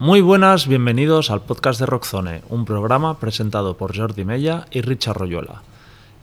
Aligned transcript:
Muy 0.00 0.22
buenas, 0.22 0.66
bienvenidos 0.66 1.30
al 1.30 1.42
podcast 1.42 1.78
de 1.78 1.84
Rockzone, 1.84 2.40
un 2.48 2.64
programa 2.64 3.18
presentado 3.18 3.76
por 3.76 3.94
Jordi 3.94 4.24
Mella 4.24 4.64
y 4.70 4.80
Richard 4.80 5.18
Royuela. 5.18 5.60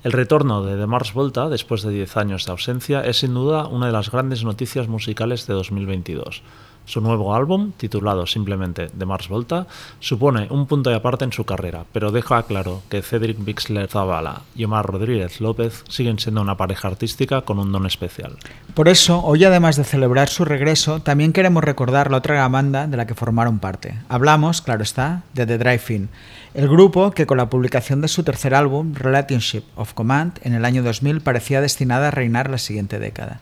El 0.04 0.14
retorno 0.14 0.64
de 0.64 0.76
The 0.78 0.88
Mars 0.88 1.14
Volta, 1.14 1.47
después 1.47 1.84
de 1.84 1.92
10 1.92 2.18
años 2.18 2.46
de 2.48 2.54
ausencia, 2.54 3.02
es 3.02 3.20
sin 3.20 3.36
duda 3.36 3.68
una 3.68 3.86
de 3.86 3.92
las 3.92 4.10
grandes 4.10 4.44
noticias 4.44 4.88
musicales 4.88 5.46
de 5.46 5.54
2022. 5.54 6.42
Su 6.88 7.02
nuevo 7.02 7.36
álbum, 7.36 7.73
titulado 7.76 8.26
simplemente 8.26 8.88
The 8.97 9.05
Mars 9.05 9.28
Volta, 9.28 9.67
supone 9.99 10.47
un 10.49 10.67
punto 10.67 10.90
de 10.90 10.96
aparte 10.96 11.26
en 11.26 11.33
su 11.33 11.44
carrera, 11.44 11.83
pero 11.92 12.13
deja 12.13 12.42
claro 12.44 12.81
que 12.87 13.01
Cedric 13.01 13.44
Bixler 13.44 13.90
Zavala 13.90 14.44
y 14.56 14.63
Omar 14.63 14.86
Rodríguez 14.86 15.42
López 15.42 15.83
siguen 15.90 16.18
siendo 16.18 16.41
una 16.41 16.55
pareja 16.55 16.88
artística 16.88 17.41
con 17.41 17.59
un 17.59 17.73
don 17.73 17.86
especial. 17.86 18.38
Por 18.73 18.88
eso, 18.88 19.22
hoy 19.22 19.44
además 19.44 19.76
de 19.76 19.84
celebrar 19.84 20.30
su 20.30 20.45
regreso, 20.45 21.02
también 21.02 21.34
queremos 21.34 21.62
recordar 21.62 22.09
la 22.09 22.20
otra 22.20 22.48
banda 22.48 22.88
de 22.88 22.95
la 22.95 23.05
que 23.05 23.16
formaron 23.16 23.59
parte. 23.59 23.95
Hablamos, 24.08 24.62
claro 24.62 24.84
está, 24.84 25.23
de 25.34 25.46
The 25.46 25.58
Drive-In, 25.58 26.08
el 26.54 26.70
grupo 26.70 27.12
que 27.12 27.27
con 27.27 27.38
la 27.38 27.49
publicación 27.49 27.99
de 27.99 28.08
su 28.08 28.24
tercer 28.24 28.55
álbum, 28.55 28.94
Relationship 28.96 29.63
of 29.76 29.94
Command, 29.94 30.40
en 30.41 30.54
el 30.54 30.63
año 30.63 30.84
2000 30.84 31.20
parecía 31.20 31.60
destinada 31.60 32.08
a 32.08 32.12
reinar 32.12 32.49
la 32.49 32.58
siguiente 32.58 32.98
década. 32.98 33.41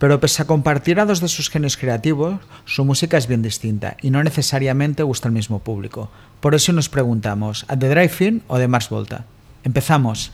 Pero 0.00 0.18
pese 0.18 0.40
a 0.40 0.48
compartir 0.48 0.98
a 0.98 1.04
dos 1.04 1.20
de 1.20 1.28
sus 1.28 1.50
genios 1.50 1.76
creativos, 1.76 2.40
su 2.64 2.86
música 2.86 3.18
es 3.18 3.26
bien 3.28 3.42
distinta 3.42 3.98
y 4.00 4.08
no 4.08 4.24
necesariamente 4.24 5.02
gusta 5.02 5.28
al 5.28 5.34
mismo 5.34 5.58
público. 5.58 6.08
Por 6.40 6.54
eso 6.54 6.72
nos 6.72 6.88
preguntamos, 6.88 7.66
¿a 7.68 7.76
The 7.76 7.90
Drive-In 7.90 8.42
o 8.48 8.56
de 8.56 8.66
Mars 8.66 8.88
Volta? 8.88 9.26
Empezamos. 9.62 10.32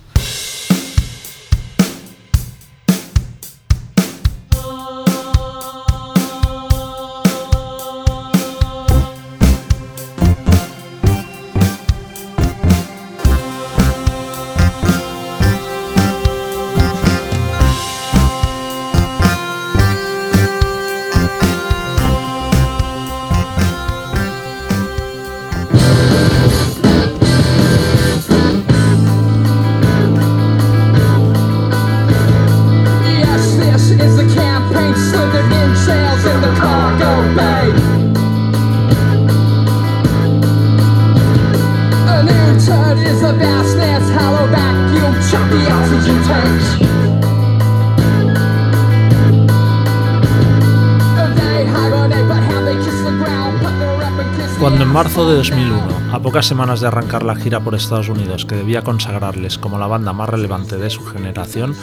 Pocas 56.37 56.49
semanas 56.49 56.83
de 56.83 56.89
arrancar 56.89 57.23
la 57.23 57.35
gira 57.35 57.61
por 57.61 57.75
Estados 57.75 58.11
Unidos 58.11 58.45
que 58.45 58.57
debía 58.57 58.83
consagrarles 58.83 59.57
como 59.57 59.79
la 59.79 59.87
banda 59.87 60.13
más 60.13 60.29
relevante 60.29 60.77
de 60.77 60.91
su 60.91 61.03
generación, 61.07 61.75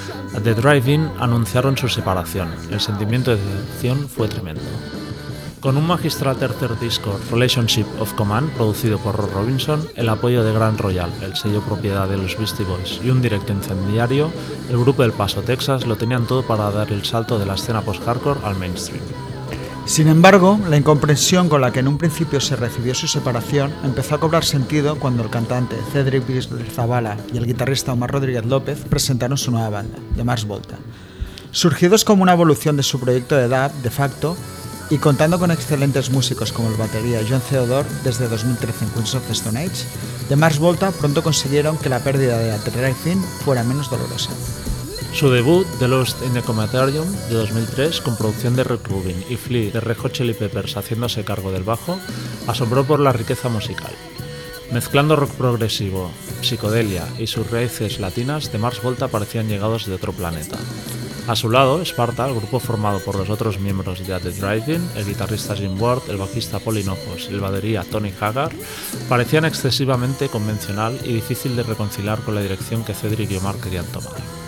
The 0.44 0.54
Drive-In 0.54 1.10
anunciaron 1.20 1.76
su 1.76 1.90
separación. 1.90 2.50
El 2.70 2.80
sentimiento 2.80 3.32
de 3.32 3.38
decepción 3.38 4.08
fue 4.08 4.28
tremendo. 4.28 4.62
Con 5.60 5.76
un 5.76 5.88
magistral 5.88 6.36
tercer 6.36 6.78
disco, 6.78 7.20
Relationship 7.32 7.88
of 8.00 8.14
Command, 8.14 8.52
producido 8.52 9.00
por 9.00 9.16
Rob 9.16 9.34
Robinson, 9.34 9.88
el 9.96 10.08
apoyo 10.08 10.44
de 10.44 10.54
Grand 10.54 10.80
Royal, 10.80 11.12
el 11.24 11.36
sello 11.36 11.62
propiedad 11.62 12.08
de 12.08 12.18
los 12.18 12.38
Beastie 12.38 12.64
Boys, 12.64 13.02
y 13.04 13.10
un 13.10 13.24
directo 13.24 13.54
incendiario, 13.54 14.30
el 14.70 14.78
grupo 14.78 15.02
del 15.02 15.14
Paso, 15.14 15.42
Texas, 15.42 15.88
lo 15.88 15.96
tenían 15.96 16.28
todo 16.28 16.44
para 16.44 16.70
dar 16.70 16.92
el 16.92 17.04
salto 17.04 17.40
de 17.40 17.48
la 17.48 17.56
escena 17.56 17.82
post-hardcore 17.82 18.42
al 18.44 18.56
mainstream. 18.58 19.02
Sin 19.86 20.08
embargo, 20.08 20.60
la 20.70 20.78
incomprensión 20.78 21.50
con 21.50 21.60
la 21.60 21.72
que 21.72 21.82
en 21.82 21.90
un 21.90 21.98
principio 21.98 22.40
se 22.40 22.56
recibió 22.56 22.96
su 22.96 23.08
separación 23.08 23.74
empezó 23.84 24.16
a 24.16 24.20
cobrar 24.20 24.46
sentido 24.46 24.98
cuando 24.98 25.24
el 25.24 25.30
cantante 25.30 25.76
Cedric 25.92 26.24
Zavala 26.72 27.18
y 27.34 27.38
el 27.38 27.46
guitarrista 27.46 27.92
Omar 27.92 28.12
Rodríguez 28.12 28.46
López 28.46 28.80
presentaron 28.90 29.38
su 29.38 29.52
nueva 29.52 29.70
banda, 29.70 30.00
The 30.16 30.24
Mars 30.24 30.46
Volta. 30.46 30.78
Surgidos 31.52 32.06
como 32.06 32.24
una 32.24 32.34
evolución 32.34 32.78
de 32.78 32.84
su 32.84 33.00
proyecto 33.00 33.36
de 33.36 33.50
dub, 33.50 33.72
de 33.84 33.90
facto, 33.90 34.38
y 34.90 34.98
contando 35.00 35.38
con 35.38 35.52
excelentes 35.52 36.10
músicos 36.10 36.54
como 36.54 36.70
el 36.70 36.76
batería 36.76 37.22
John 37.28 37.42
Theodore 37.42 37.88
desde 38.04 38.28
2013 38.28 38.86
en 38.86 38.92
Queens 38.92 39.16
of 39.16 39.28
the 39.28 39.34
Stone 39.34 39.60
Age, 39.60 39.86
The 40.30 40.36
Mars 40.38 40.60
Volta 40.60 40.92
pronto 40.92 41.22
consiguieron 41.24 41.78
que 41.78 41.90
la 41.90 42.00
pérdida 42.00 42.38
de 42.38 42.58
Drive-In 42.58 43.22
fuera 43.44 43.64
menos 43.64 43.90
dolorosa. 43.90 44.32
Su 45.14 45.30
debut, 45.30 45.68
The 45.78 45.88
Lost 45.88 46.24
in 46.24 46.34
the 46.34 46.42
Cometarium, 46.42 47.10
de 47.30 47.36
2003, 47.36 48.02
con 48.02 48.18
producción 48.18 48.56
de 48.56 48.64
Rick 48.64 48.88
Rubin 48.88 49.24
y 49.30 49.36
Flea 49.36 49.72
de 49.72 49.80
Red 49.80 49.98
Hot 49.98 50.12
Chili 50.12 50.34
Peppers 50.34 50.76
haciéndose 50.76 51.24
cargo 51.24 51.52
del 51.52 51.64
bajo, 51.64 52.00
asombró 52.48 52.84
por 52.84 53.00
la 53.00 53.14
riqueza 53.14 53.48
musical. 53.48 53.92
Mezclando 54.72 55.16
rock 55.16 55.30
progresivo, 55.34 56.10
psicodelia 56.42 57.08
y 57.20 57.28
sus 57.28 57.50
raíces 57.52 58.00
latinas, 58.00 58.50
The 58.50 58.58
Mars 58.58 58.82
Volta 58.82 59.08
parecían 59.08 59.48
llegados 59.48 59.86
de 59.86 59.94
otro 59.94 60.14
planeta. 60.14 60.58
A 61.28 61.36
su 61.36 61.50
lado, 61.50 61.80
Sparta, 61.86 62.28
el 62.28 62.34
grupo 62.34 62.60
formado 62.60 63.00
por 63.00 63.16
los 63.16 63.30
otros 63.30 63.60
miembros 63.60 64.06
de 64.06 64.20
The 64.20 64.32
Drive-In, 64.32 64.90
el 64.96 65.06
guitarrista 65.06 65.56
Jim 65.56 65.80
Ward, 65.80 66.10
el 66.10 66.18
bajista 66.18 66.58
Paul 66.58 66.80
Hinojos 66.80 67.28
y 67.30 67.36
el 67.36 67.40
batería 67.40 67.86
Tony 67.90 68.12
Haggard, 68.20 68.56
parecían 69.08 69.46
excesivamente 69.46 70.28
convencional 70.28 71.00
y 71.04 71.14
difícil 71.14 71.56
de 71.56 71.64
reconciliar 71.64 72.20
con 72.22 72.34
la 72.34 72.42
dirección 72.42 72.84
que 72.84 72.96
Cedric 72.96 73.30
y 73.30 73.38
Omar 73.38 73.56
querían 73.58 73.86
tomar. 73.86 74.43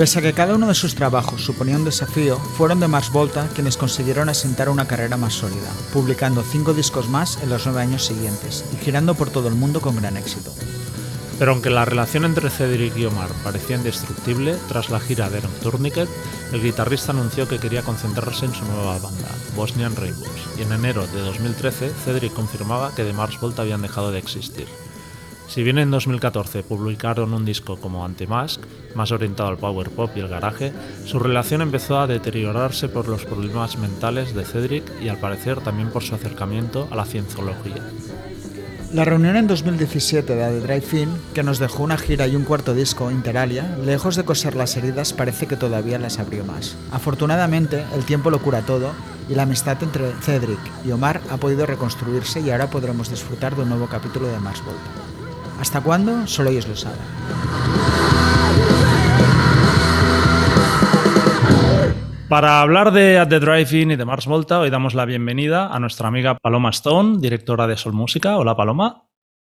Pese 0.00 0.20
a 0.20 0.22
que 0.22 0.32
cada 0.32 0.54
uno 0.54 0.66
de 0.66 0.74
sus 0.74 0.94
trabajos 0.94 1.44
suponía 1.44 1.76
un 1.76 1.84
desafío, 1.84 2.38
fueron 2.38 2.80
de 2.80 2.88
Mars 2.88 3.12
Volta 3.12 3.50
quienes 3.54 3.76
consiguieron 3.76 4.30
asentar 4.30 4.70
una 4.70 4.88
carrera 4.88 5.18
más 5.18 5.34
sólida, 5.34 5.70
publicando 5.92 6.42
cinco 6.42 6.72
discos 6.72 7.10
más 7.10 7.38
en 7.42 7.50
los 7.50 7.66
nueve 7.66 7.82
años 7.82 8.06
siguientes 8.06 8.64
y 8.72 8.82
girando 8.82 9.14
por 9.14 9.28
todo 9.28 9.48
el 9.48 9.56
mundo 9.56 9.82
con 9.82 9.96
gran 9.96 10.16
éxito. 10.16 10.54
Pero 11.38 11.52
aunque 11.52 11.68
la 11.68 11.84
relación 11.84 12.24
entre 12.24 12.48
Cedric 12.48 12.96
y 12.96 13.04
Omar 13.04 13.28
parecía 13.44 13.76
indestructible, 13.76 14.56
tras 14.68 14.88
la 14.88 15.00
gira 15.00 15.28
de 15.28 15.42
Nocturniquet, 15.42 16.08
el 16.50 16.62
guitarrista 16.62 17.12
anunció 17.12 17.46
que 17.46 17.58
quería 17.58 17.82
concentrarse 17.82 18.46
en 18.46 18.54
su 18.54 18.64
nueva 18.64 18.98
banda, 19.00 19.28
Bosnian 19.54 19.96
Rainbows, 19.96 20.48
y 20.58 20.62
en 20.62 20.72
enero 20.72 21.06
de 21.08 21.20
2013 21.20 21.92
Cedric 22.06 22.32
confirmaba 22.32 22.94
que 22.94 23.04
de 23.04 23.12
Mars 23.12 23.38
Volta 23.38 23.60
habían 23.60 23.82
dejado 23.82 24.12
de 24.12 24.18
existir. 24.20 24.66
Si 25.50 25.64
bien 25.64 25.78
en 25.78 25.90
2014 25.90 26.62
publicaron 26.62 27.34
un 27.34 27.44
disco 27.44 27.76
como 27.76 28.04
Anti-Mask, 28.04 28.60
más 28.94 29.10
orientado 29.10 29.48
al 29.48 29.58
power 29.58 29.90
pop 29.90 30.08
y 30.14 30.20
el 30.20 30.28
garaje, 30.28 30.72
su 31.06 31.18
relación 31.18 31.60
empezó 31.60 31.98
a 31.98 32.06
deteriorarse 32.06 32.88
por 32.88 33.08
los 33.08 33.24
problemas 33.24 33.76
mentales 33.76 34.32
de 34.32 34.44
Cedric 34.44 34.84
y 35.02 35.08
al 35.08 35.18
parecer 35.18 35.60
también 35.60 35.90
por 35.90 36.04
su 36.04 36.14
acercamiento 36.14 36.86
a 36.92 36.94
la 36.94 37.04
cienciología. 37.04 37.82
La 38.92 39.04
reunión 39.04 39.34
en 39.34 39.48
2017 39.48 40.36
de 40.36 40.60
The 40.60 40.60
Drive-In, 40.60 41.08
que 41.34 41.42
nos 41.42 41.58
dejó 41.58 41.82
una 41.82 41.98
gira 41.98 42.28
y 42.28 42.36
un 42.36 42.44
cuarto 42.44 42.72
disco, 42.72 43.10
Interalia, 43.10 43.76
lejos 43.84 44.14
de 44.14 44.24
coser 44.24 44.54
las 44.54 44.76
heridas, 44.76 45.12
parece 45.12 45.48
que 45.48 45.56
todavía 45.56 45.98
las 45.98 46.20
abrió 46.20 46.44
más. 46.44 46.76
Afortunadamente, 46.92 47.84
el 47.96 48.04
tiempo 48.04 48.30
lo 48.30 48.40
cura 48.40 48.62
todo 48.62 48.92
y 49.28 49.34
la 49.34 49.42
amistad 49.42 49.82
entre 49.82 50.12
Cedric 50.22 50.60
y 50.84 50.92
Omar 50.92 51.20
ha 51.28 51.38
podido 51.38 51.66
reconstruirse 51.66 52.40
y 52.40 52.50
ahora 52.50 52.70
podremos 52.70 53.10
disfrutar 53.10 53.56
de 53.56 53.62
un 53.62 53.68
nuevo 53.68 53.88
capítulo 53.88 54.28
de 54.28 54.38
Mars 54.38 54.62
Volta. 54.64 55.19
¿Hasta 55.60 55.82
cuándo? 55.82 56.26
Solo 56.26 56.50
ellos 56.50 56.66
lo 56.66 56.74
saben. 56.74 56.98
Para 62.30 62.62
hablar 62.62 62.92
de 62.92 63.18
At 63.18 63.28
the 63.28 63.40
Drive-In 63.40 63.90
y 63.90 63.96
de 63.96 64.04
Mars 64.04 64.26
Volta, 64.26 64.60
hoy 64.60 64.70
damos 64.70 64.94
la 64.94 65.04
bienvenida 65.04 65.66
a 65.66 65.78
nuestra 65.80 66.08
amiga 66.08 66.36
Paloma 66.36 66.70
Stone, 66.70 67.18
directora 67.20 67.66
de 67.66 67.76
Sol 67.76 67.92
Música. 67.92 68.38
Hola, 68.38 68.56
Paloma. 68.56 69.04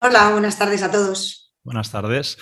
Hola, 0.03 0.31
buenas 0.33 0.59
tardes 0.59 0.83
a 0.83 0.91
todos. 0.91 1.55
Buenas 1.63 1.91
tardes. 1.91 2.37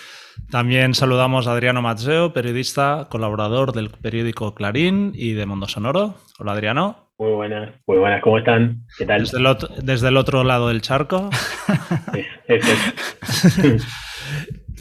También 0.51 0.95
saludamos 0.95 1.47
a 1.47 1.53
Adriano 1.53 1.83
Mazzeo, 1.83 2.33
periodista, 2.33 3.07
colaborador 3.11 3.73
del 3.73 3.91
periódico 3.91 4.55
Clarín 4.55 5.13
y 5.15 5.35
de 5.35 5.47
Mundo 5.47 5.69
Sonoro. 5.69 6.17
Hola, 6.41 6.53
Adriano. 6.53 7.13
Muy 7.19 7.31
buenas, 7.31 7.75
muy 7.87 7.99
buenas, 7.99 8.23
¿cómo 8.23 8.39
están? 8.39 8.85
¿Qué 8.99 9.07
tal? 9.07 9.21
Desde 9.21 9.39
el 9.39 9.47
otro, 9.47 9.69
desde 9.81 10.09
el 10.09 10.17
otro 10.17 10.43
lado 10.43 10.69
del 10.69 10.83
charco. 10.83 11.31
Sí. 12.13 12.25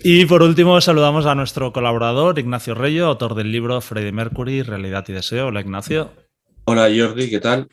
Y 0.04 0.26
por 0.26 0.42
último 0.42 0.82
saludamos 0.82 1.28
a 1.28 1.36
nuestro 1.36 1.72
colaborador 1.72 2.40
Ignacio 2.40 2.74
Reyo, 2.74 3.06
autor 3.06 3.36
del 3.36 3.52
libro 3.52 3.80
Freddie 3.82 4.12
Mercury, 4.12 4.64
Realidad 4.64 5.06
y 5.08 5.14
Deseo. 5.14 5.48
Hola 5.48 5.62
Ignacio. 5.62 6.12
Hola 6.66 6.90
Jordi, 6.96 7.30
¿qué 7.30 7.40
tal? 7.40 7.68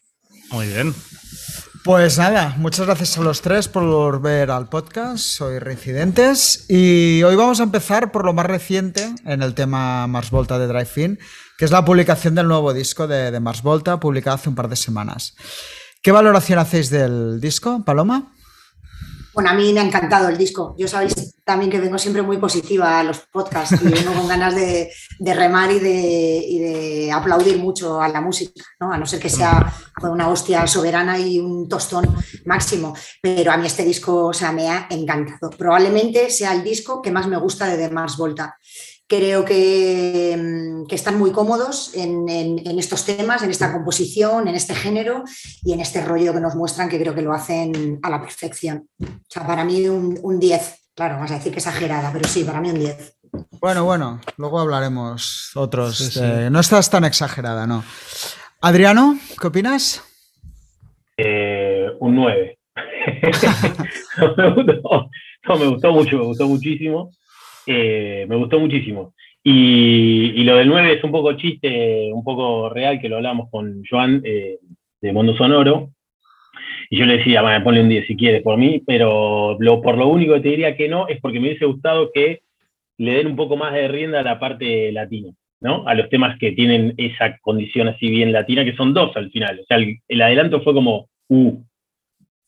Muy 0.51 0.67
bien. 0.67 0.95
Pues 1.85 2.19
nada, 2.19 2.55
muchas 2.59 2.85
gracias 2.85 3.17
a 3.17 3.23
los 3.23 3.41
tres 3.41 3.69
por 3.69 3.83
volver 3.85 4.51
al 4.51 4.69
podcast. 4.69 5.25
Soy 5.25 5.59
Reincidentes 5.59 6.67
y 6.69 7.23
hoy 7.23 7.35
vamos 7.35 7.61
a 7.61 7.63
empezar 7.63 8.13
por 8.13 8.27
lo 8.27 8.35
más 8.35 8.45
reciente 8.45 9.09
en 9.25 9.43
el 9.43 9.55
tema 9.55 10.07
Mars 10.07 10.31
Volta 10.31 10.59
de 10.59 10.67
Drive-In, 10.67 11.19
que 11.57 11.65
es 11.65 11.71
la 11.71 11.87
publicación 11.87 12.35
del 12.35 12.47
nuevo 12.47 12.75
disco 12.75 13.07
de, 13.07 13.31
de 13.31 13.41
Mars 13.41 13.63
Volta, 13.63 13.99
publicado 13.99 14.35
hace 14.35 14.51
un 14.51 14.55
par 14.55 14.69
de 14.69 14.77
semanas. 14.77 15.35
¿Qué 16.03 16.13
valoración 16.13 16.59
hacéis 16.59 16.91
del 16.91 17.41
disco, 17.41 17.83
Paloma? 17.87 18.35
Bueno, 19.39 19.51
a 19.51 19.55
mí 19.55 19.73
me 19.73 19.79
ha 19.79 19.85
encantado 19.85 20.29
el 20.29 20.37
disco. 20.37 20.75
Yo 20.77 20.89
sabéis 20.89 21.37
también 21.45 21.71
que 21.71 21.79
vengo 21.79 21.97
siempre 21.97 22.23
muy 22.23 22.39
positiva 22.39 22.99
a 22.99 23.05
los 23.05 23.21
podcasts 23.21 23.81
y 23.81 23.89
vengo 23.89 24.13
con 24.13 24.27
ganas 24.27 24.53
de, 24.53 24.91
remar 25.21 25.71
y 25.71 25.79
de, 25.79 27.13
aplaudir 27.13 27.57
mucho 27.57 28.03
a 28.03 28.09
la 28.09 28.21
música, 28.21 28.65
¿no? 28.81 28.93
a 28.93 28.99
no 28.99 29.07
ser 29.07 29.21
que 29.21 29.29
sea 29.29 29.73
una 30.03 30.29
hostia 30.29 30.67
soberana 30.67 31.21
y 31.21 31.39
un 31.39 31.69
tostón 31.69 32.17
máximo. 32.47 32.97
Pero 33.23 33.53
a 33.53 33.57
mí 33.57 33.69
este 33.69 33.85
disco 33.85 34.27
o 34.27 34.33
sea, 34.33 34.51
me 34.51 34.69
ha 34.71 34.89
encantado. 34.91 35.51
Probablemente 35.51 36.31
sea 36.31 36.53
el 36.53 36.65
disco 36.65 37.01
que 37.01 37.13
más 37.13 37.29
me 37.29 37.37
gusta 37.37 37.69
de 37.69 37.77
The 37.77 37.95
Mars 37.95 38.17
Volta. 38.17 38.59
Creo 39.09 39.45
que, 39.45 40.37
mm, 40.39 40.95
están 40.95 41.19
muy 41.19 41.33
cómodos 41.33 41.95
en, 41.95 42.29
estos 42.79 43.05
temas, 43.05 43.43
en 43.43 43.51
esta 43.51 43.73
composición, 43.73 44.49
en 44.49 44.55
este 44.55 44.75
género 44.75 45.25
y 45.65 45.73
en 45.73 45.81
este 45.81 46.05
rollo 46.05 46.33
que 46.33 46.41
nos 46.41 46.55
muestran, 46.55 46.89
que 46.89 47.01
creo 47.01 47.15
que 47.15 47.23
lo 47.23 47.33
hacen 47.33 47.99
a 48.03 48.11
la 48.11 48.21
perfección. 48.21 48.89
O 49.01 49.27
sea, 49.29 49.47
para 49.47 49.65
mí 49.65 49.89
un 49.89 50.39
10, 50.39 50.91
claro, 50.95 51.19
vas 51.19 51.31
a 51.31 51.35
decir 51.35 51.53
que 51.53 51.59
exagerada, 51.59 52.13
pero 52.13 52.29
sí, 52.29 52.45
para 52.45 52.61
mí 52.61 52.71
un 52.71 52.79
10. 52.81 53.19
Bueno, 53.61 53.85
bueno, 53.85 54.21
luego 54.37 54.61
hablaremos 54.61 55.53
otros. 55.55 56.21
no 56.51 56.61
estás 56.61 56.91
tan 56.91 57.05
exagerada, 57.05 57.67
¿no? 57.67 57.85
Adriano, 58.61 59.19
¿qué 59.41 59.47
opinas? 59.47 60.03
Eh, 61.17 61.87
un 62.01 62.17
9. 62.17 62.59
me 64.37 64.55
gustó, 64.55 65.11
no, 65.49 65.57
me 65.57 65.67
gustó 65.69 65.93
mucho, 65.93 66.17
me 66.17 66.25
gustó 66.25 66.49
muchísimo. 66.49 67.11
Eh, 67.71 68.25
me 68.27 68.37
gustó 68.37 68.59
muchísimo. 68.59 69.13
Y, 69.45 70.43
lo 70.45 70.57
del 70.57 70.69
9 70.69 70.95
es 70.95 71.05
un 71.05 71.13
poco 71.13 71.35
chiste, 71.35 72.11
un 72.15 72.25
poco 72.25 72.71
real, 72.71 72.99
que 72.99 73.11
lo 73.11 73.17
hablamos 73.17 73.51
con 73.51 73.83
Joan 73.89 74.23
eh, 74.25 74.59
de 75.03 75.13
Mundo 75.13 75.37
Sonoro. 75.37 75.91
Y 76.89 76.97
yo 76.97 77.05
le 77.05 77.19
decía, 77.19 77.43
bueno, 77.43 77.63
ponle 77.63 77.83
un 77.83 77.91
10 77.91 78.07
si 78.07 78.17
quieres 78.17 78.43
por 78.43 78.57
mí, 78.57 78.83
pero 78.87 79.59
por 79.83 79.99
lo 79.99 80.09
único 80.09 80.33
que 80.35 80.41
te 80.41 80.49
diría 80.49 80.77
que 80.77 80.89
no 80.89 81.09
es 81.09 81.21
porque 81.21 81.41
me 81.41 81.49
hubiese 81.49 81.67
gustado 81.67 82.11
que 82.13 82.41
le 82.97 83.13
den 83.13 83.27
un 83.27 83.37
poco 83.37 83.59
más 83.59 83.75
de 83.75 83.87
rienda 83.87 84.21
a 84.21 84.23
la 84.23 84.41
parte 84.41 84.91
latina, 84.91 85.31
¿no? 85.61 85.87
A 85.87 85.95
los 85.95 86.09
temas 86.09 86.39
que 86.39 86.53
tienen 86.53 86.95
esa 86.97 87.37
condición 87.43 87.89
así 87.89 88.09
bien 88.09 88.33
latina, 88.33 88.65
que 88.65 88.77
son 88.77 88.95
dos 88.95 89.15
al 89.15 89.31
final. 89.31 89.61
O 89.61 89.65
sea, 89.67 89.77
el, 89.77 89.99
el 90.09 90.23
adelanto 90.23 90.63
fue 90.63 90.73
como, 90.73 91.11
uh, 91.29 91.63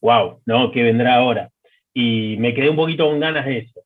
wow, 0.01 0.41
¿no? 0.47 0.73
¿Qué 0.73 0.83
vendrá 0.83 1.17
ahora? 1.17 1.51
Y 1.93 2.37
me 2.39 2.55
quedé 2.55 2.71
un 2.71 2.77
poquito 2.77 3.07
con 3.07 3.21
ganas 3.21 3.45
de 3.45 3.59
eso. 3.59 3.81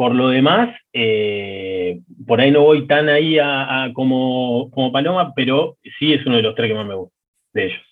Por 0.00 0.14
lo 0.14 0.30
demás, 0.30 0.74
eh, 0.94 2.00
por 2.26 2.40
ahí 2.40 2.50
no 2.50 2.62
voy 2.62 2.86
tan 2.86 3.10
ahí 3.10 3.38
a, 3.38 3.90
como, 3.92 4.70
como, 4.70 4.90
Paloma, 4.90 5.34
pero 5.36 5.76
sí 5.98 6.14
es 6.14 6.24
uno 6.24 6.36
de 6.36 6.42
los 6.42 6.54
tres 6.54 6.68
que 6.68 6.74
más 6.74 6.86
me 6.86 6.94
gusta 6.94 7.14
de 7.52 7.66
ellos. 7.66 7.82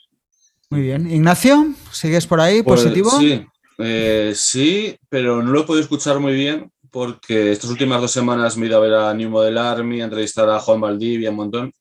Muy 0.70 0.80
bien. 0.80 1.10
Ignacio, 1.10 1.66
¿sigues 1.92 2.26
por 2.26 2.40
ahí? 2.40 2.62
Pues, 2.62 2.80
¿Positivo? 2.80 3.10
sí, 3.10 3.44
eh, 3.76 4.32
sí, 4.34 4.96
pero 5.10 5.42
no 5.42 5.52
lo 5.52 5.60
he 5.60 5.64
podido 5.64 5.82
escuchar 5.82 6.18
muy 6.18 6.32
bien 6.32 6.70
porque 6.90 7.52
estas 7.52 7.68
últimas 7.68 8.00
dos 8.00 8.10
semanas 8.10 8.56
me 8.56 8.64
he 8.64 8.68
ido 8.70 8.78
a 8.78 8.80
ver 8.80 8.94
a 8.94 9.12
New 9.12 9.28
Model 9.28 9.58
Army, 9.58 10.00
a 10.00 10.04
entrevistar 10.04 10.48
a 10.48 10.60
Juan 10.60 10.80
Valdivia 10.80 11.28
un 11.28 11.36
montón. 11.36 11.72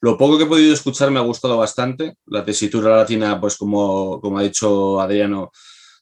Lo 0.00 0.18
poco 0.18 0.36
que 0.36 0.42
he 0.42 0.48
podido 0.48 0.74
escuchar 0.74 1.12
me 1.12 1.20
ha 1.20 1.22
gustado 1.22 1.58
bastante. 1.58 2.16
La 2.26 2.44
tesitura 2.44 2.96
latina, 2.96 3.40
pues 3.40 3.56
como, 3.56 4.20
como 4.20 4.40
ha 4.40 4.42
dicho 4.42 5.00
Adriano, 5.00 5.52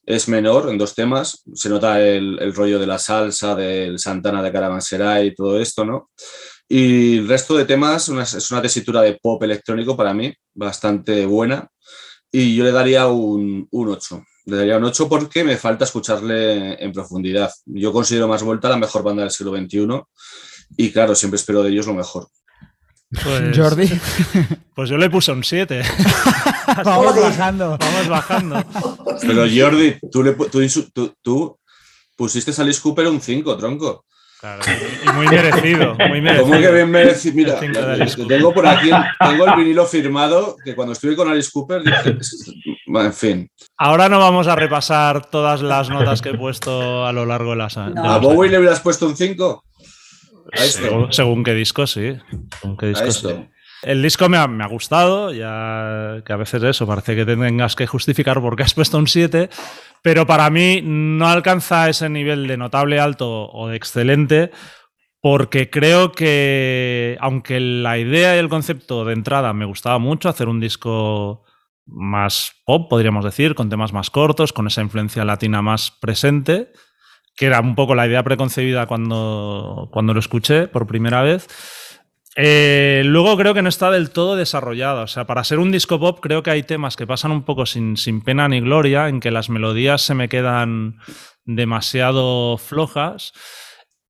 es 0.07 0.29
menor 0.29 0.71
en 0.71 0.79
dos 0.79 0.95
temas. 0.95 1.43
Se 1.55 1.69
nota 1.69 2.01
el, 2.01 2.55
rollo 2.55 2.79
de 2.79 2.87
la 2.87 2.99
salsa, 2.99 3.55
del 3.55 3.99
Santana 3.99 4.43
de 4.43 4.53
Caravanserai 4.53 5.29
y 5.29 5.35
todo 5.35 5.59
esto, 5.59 5.85
¿no? 5.85 6.11
Y 6.69 7.19
el 7.19 7.29
resto 7.29 7.57
de 7.57 7.65
temas 7.65 8.09
es 8.09 8.51
una 8.51 8.63
tesitura 8.63 9.03
de 9.03 9.19
pop 9.21 9.43
electrónico 9.43 9.97
para 9.97 10.15
mí, 10.15 10.33
bastante 10.55 11.27
buena. 11.27 11.69
Y 12.31 12.57
yo 12.57 12.65
le 12.65 12.73
daría 12.73 13.07
un, 13.07 13.69
un 13.71 13.89
8. 13.89 14.25
Le 14.47 14.57
daría 14.57 14.79
un 14.79 14.85
8 14.85 15.09
porque 15.09 15.45
me 15.45 15.57
falta 15.57 15.85
escucharle 15.85 16.83
en 16.83 16.93
profundidad. 16.93 17.53
Yo 17.67 17.93
considero 17.93 18.29
Más 18.29 18.43
Vuelta 18.43 18.69
la 18.69 18.77
mejor 18.77 19.03
banda 19.03 19.23
del 19.23 19.31
siglo 19.31 19.57
XXI 19.57 20.03
y 20.77 20.91
claro, 20.91 21.15
siempre 21.15 21.37
espero 21.37 21.63
de 21.63 21.71
ellos 21.71 21.87
lo 21.87 21.95
mejor. 21.95 22.29
Pues, 23.23 23.57
Jordi. 23.57 24.01
Pues 24.75 24.91
yo 24.91 24.97
le 24.97 25.09
puse 25.09 25.33
un 25.33 25.45
7. 25.45 25.83
Vamos 26.85 27.21
bajando. 27.21 27.79
Vamos 27.79 28.09
bajando. 28.09 28.65
Pero 29.21 29.47
Jordi, 29.49 29.97
tú, 30.11 30.23
le, 30.23 30.33
tú, 30.33 31.15
tú, 31.23 31.59
pusiste 32.17 32.51
a 32.51 32.65
Alice 32.65 32.81
Cooper 32.81 33.07
un 33.09 33.21
5, 33.21 33.57
tronco. 33.57 34.05
Claro, 34.41 34.63
y 35.03 35.13
muy 35.13 35.27
merecido, 35.27 35.97
muy 36.07 36.21
merecido. 36.21 36.45
¿Cómo 36.45 36.61
que 36.61 36.71
bien 36.71 36.91
merecido? 36.91 37.35
Mira, 37.35 37.61
tengo 38.29 38.53
por 38.53 38.67
aquí, 38.67 38.91
tengo 39.19 39.47
el 39.47 39.57
vinilo 39.57 39.87
firmado 39.87 40.57
que 40.63 40.75
cuando 40.75 40.93
estuve 40.93 41.17
con 41.17 41.31
Alice 41.31 41.49
Cooper 41.51 41.83
dije, 41.83 42.19
en 42.87 43.13
fin. 43.15 43.51
Ahora 43.79 44.11
no 44.11 44.19
vamos 44.19 44.47
a 44.47 44.55
repasar 44.55 45.25
todas 45.31 45.63
las 45.63 45.89
notas 45.89 46.21
que 46.21 46.31
he 46.31 46.37
puesto 46.37 47.07
a 47.07 47.13
lo 47.13 47.25
largo 47.25 47.53
de 47.53 47.57
las 47.57 47.79
años. 47.79 48.05
¿A 48.05 48.19
Bowie 48.19 48.51
le 48.51 48.59
hubieras 48.59 48.81
puesto 48.81 49.07
un 49.07 49.17
5? 49.17 49.65
Según, 51.11 51.45
qué 51.45 51.55
disco, 51.55 51.87
sí. 51.87 52.17
El 53.83 54.03
disco 54.03 54.29
me 54.29 54.39
ha, 54.39 54.47
me 54.47 54.65
ha, 54.65 54.69
gustado, 54.69 55.33
ya 55.33 56.23
que 56.25 56.33
a 56.33 56.37
veces 56.37 56.63
eso, 56.63 56.87
parece 56.87 57.15
que 57.15 57.27
tengas 57.27 57.77
que 57.77 57.87
justificar 57.87 58.41
por 58.41 58.57
qué 58.57 58.63
has 58.63 58.73
puesto 58.73 58.97
un 58.97 59.07
7, 59.07 59.51
pero 60.03 60.27
para 60.27 60.49
mí 60.49 60.81
no 60.83 61.29
alcanza 61.29 61.89
ese 61.91 62.09
nivel 62.09 62.47
de 62.47 62.57
notable 62.57 62.99
alto 62.99 63.51
o 63.51 63.69
de 63.69 63.77
excelente, 63.77 64.51
porque 65.21 65.71
creo 65.71 66.13
que, 66.13 67.17
aunque 67.21 67.61
la 67.61 67.99
idea 67.99 68.37
y 68.37 68.39
el 68.39 68.49
concepto 68.49 69.05
de 69.05 69.13
entrada 69.13 69.53
me 69.53 69.65
gustaba 69.65 69.99
mucho, 69.99 70.29
hacer 70.29 70.49
un 70.49 70.61
disco 70.61 71.45
más 71.87 72.53
pop, 72.65 72.89
podríamos 72.89 73.25
decir, 73.25 73.55
con 73.55 73.69
temas 73.69 73.93
más 73.93 74.11
cortos, 74.11 74.53
con 74.53 74.67
esa 74.67 74.83
influencia 74.83 75.25
latina 75.25 75.63
más 75.63 75.91
presente, 75.91 76.73
que 77.37 77.47
era 77.47 77.61
un 77.61 77.75
poco 77.75 77.95
la 77.95 78.07
idea 78.07 78.23
preconcebida 78.23 78.87
cuando, 78.87 79.89
cuando 79.93 80.15
lo 80.15 80.21
escuché 80.21 80.69
por 80.69 80.87
primera 80.87 81.23
vez. 81.23 81.49
Eh, 82.37 83.03
luego 83.05 83.37
creo 83.37 83.55
que 83.55 83.63
no 83.63 83.69
está 83.69 83.91
del 83.91 84.11
todo 84.11 84.37
desarrollada. 84.37 85.03
O 85.03 85.07
sea, 85.07 85.27
para 85.27 85.45
ser 85.45 85.59
un 85.59 85.71
disco 85.71 86.01
pop 86.01 86.19
creo 86.21 86.43
que 86.43 86.51
hay 86.51 86.63
temas 86.63 86.97
que 86.97 87.07
pasan 87.07 87.31
un 87.31 87.45
poco 87.45 87.67
sin, 87.67 87.97
sin 87.97 88.23
pena 88.23 88.49
ni 88.49 88.61
gloria, 88.61 89.09
en 89.09 89.21
que 89.21 89.31
las 89.31 89.51
melodías 89.51 90.03
se 90.03 90.15
me 90.15 90.29
quedan 90.29 90.97
demasiado 91.45 92.59
flojas. 92.59 93.33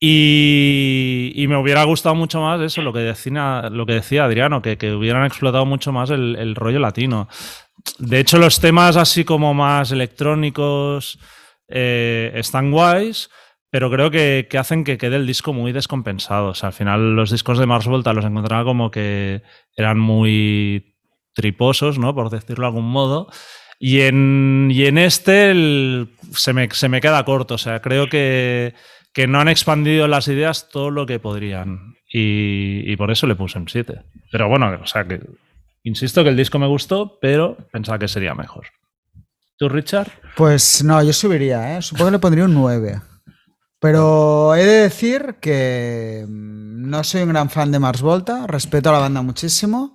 Y, 0.00 1.32
y, 1.34 1.46
me 1.48 1.56
hubiera 1.56 1.82
gustado 1.84 2.14
mucho 2.14 2.40
más 2.42 2.60
eso, 2.60 2.82
lo 2.82 2.92
que 2.92 2.98
decía, 2.98 3.70
lo 3.70 3.86
que 3.86 3.94
decía 3.94 4.24
Adriano, 4.24 4.60
que, 4.60 4.76
que 4.76 4.92
hubieran 4.92 5.24
explotado 5.24 5.64
mucho 5.64 5.92
más 5.92 6.10
el, 6.10 6.36
el 6.36 6.54
rollo 6.54 6.78
latino. 6.78 7.28
De 7.98 8.20
hecho, 8.20 8.36
los 8.38 8.60
temas 8.60 8.96
así 8.96 9.24
como 9.24 9.54
más 9.54 9.92
electrónicos, 9.92 11.18
eh, 11.68 12.32
están 12.34 12.70
guays, 12.70 13.30
pero 13.70 13.90
creo 13.90 14.10
que, 14.10 14.46
hacen 14.56 14.84
que 14.84 14.98
quede 14.98 15.16
el 15.16 15.26
disco 15.26 15.52
muy 15.52 15.72
descompensado. 15.72 16.50
O 16.50 16.54
sea, 16.54 16.68
al 16.68 16.72
final 16.72 17.16
los 17.16 17.30
discos 17.30 17.58
de 17.58 17.66
Mars 17.66 17.86
Volta 17.86 18.12
los 18.12 18.24
encontraba 18.24 18.62
como 18.64 18.90
que 18.90 19.42
eran 19.76 19.98
muy 19.98 20.94
triposos, 21.34 21.98
¿no? 21.98 22.14
Por 22.14 22.30
decirlo 22.30 22.62
de 22.62 22.68
algún 22.68 22.88
modo. 22.88 23.28
Y 23.80 24.02
en, 24.02 24.70
en 24.72 24.96
este 24.98 25.52
se, 26.32 26.52
me, 26.52 26.70
se, 26.70 26.88
me, 26.88 27.00
queda 27.00 27.24
corto. 27.24 27.54
O 27.54 27.58
sea, 27.58 27.80
creo 27.80 28.08
que, 28.08 28.74
que, 29.12 29.26
no 29.26 29.40
han 29.40 29.48
expandido 29.48 30.06
las 30.06 30.28
ideas 30.28 30.68
todo 30.68 30.92
lo 30.92 31.04
que 31.04 31.18
podrían. 31.18 31.96
Y, 32.12 32.94
por 32.96 33.10
eso 33.10 33.26
le 33.26 33.34
puse 33.34 33.58
un 33.58 33.68
7. 33.68 34.02
Pero 34.30 34.48
bueno, 34.48 34.78
o 34.80 34.86
sea, 34.86 35.04
que 35.04 35.20
insisto 35.82 36.22
que 36.22 36.30
el 36.30 36.36
disco 36.36 36.60
me 36.60 36.68
gustó, 36.68 37.18
pero 37.20 37.56
pensaba 37.72 37.98
que 37.98 38.06
sería 38.06 38.36
mejor. 38.36 38.66
¿Tú, 39.56 39.68
Richard? 39.68 40.08
Pues 40.36 40.82
no, 40.82 41.02
yo 41.02 41.12
subiría, 41.12 41.76
¿eh? 41.76 41.82
Supongo 41.82 42.06
que 42.06 42.12
le 42.12 42.18
pondría 42.18 42.44
un 42.44 42.54
9. 42.54 43.00
Pero 43.80 44.54
he 44.54 44.64
de 44.64 44.80
decir 44.82 45.36
que 45.40 46.24
mm, 46.28 46.88
no 46.88 47.04
soy 47.04 47.22
un 47.22 47.28
gran 47.28 47.50
fan 47.50 47.70
de 47.70 47.78
Mars 47.78 48.02
Volta, 48.02 48.46
respeto 48.46 48.88
a 48.88 48.92
la 48.92 48.98
banda 48.98 49.22
muchísimo 49.22 49.94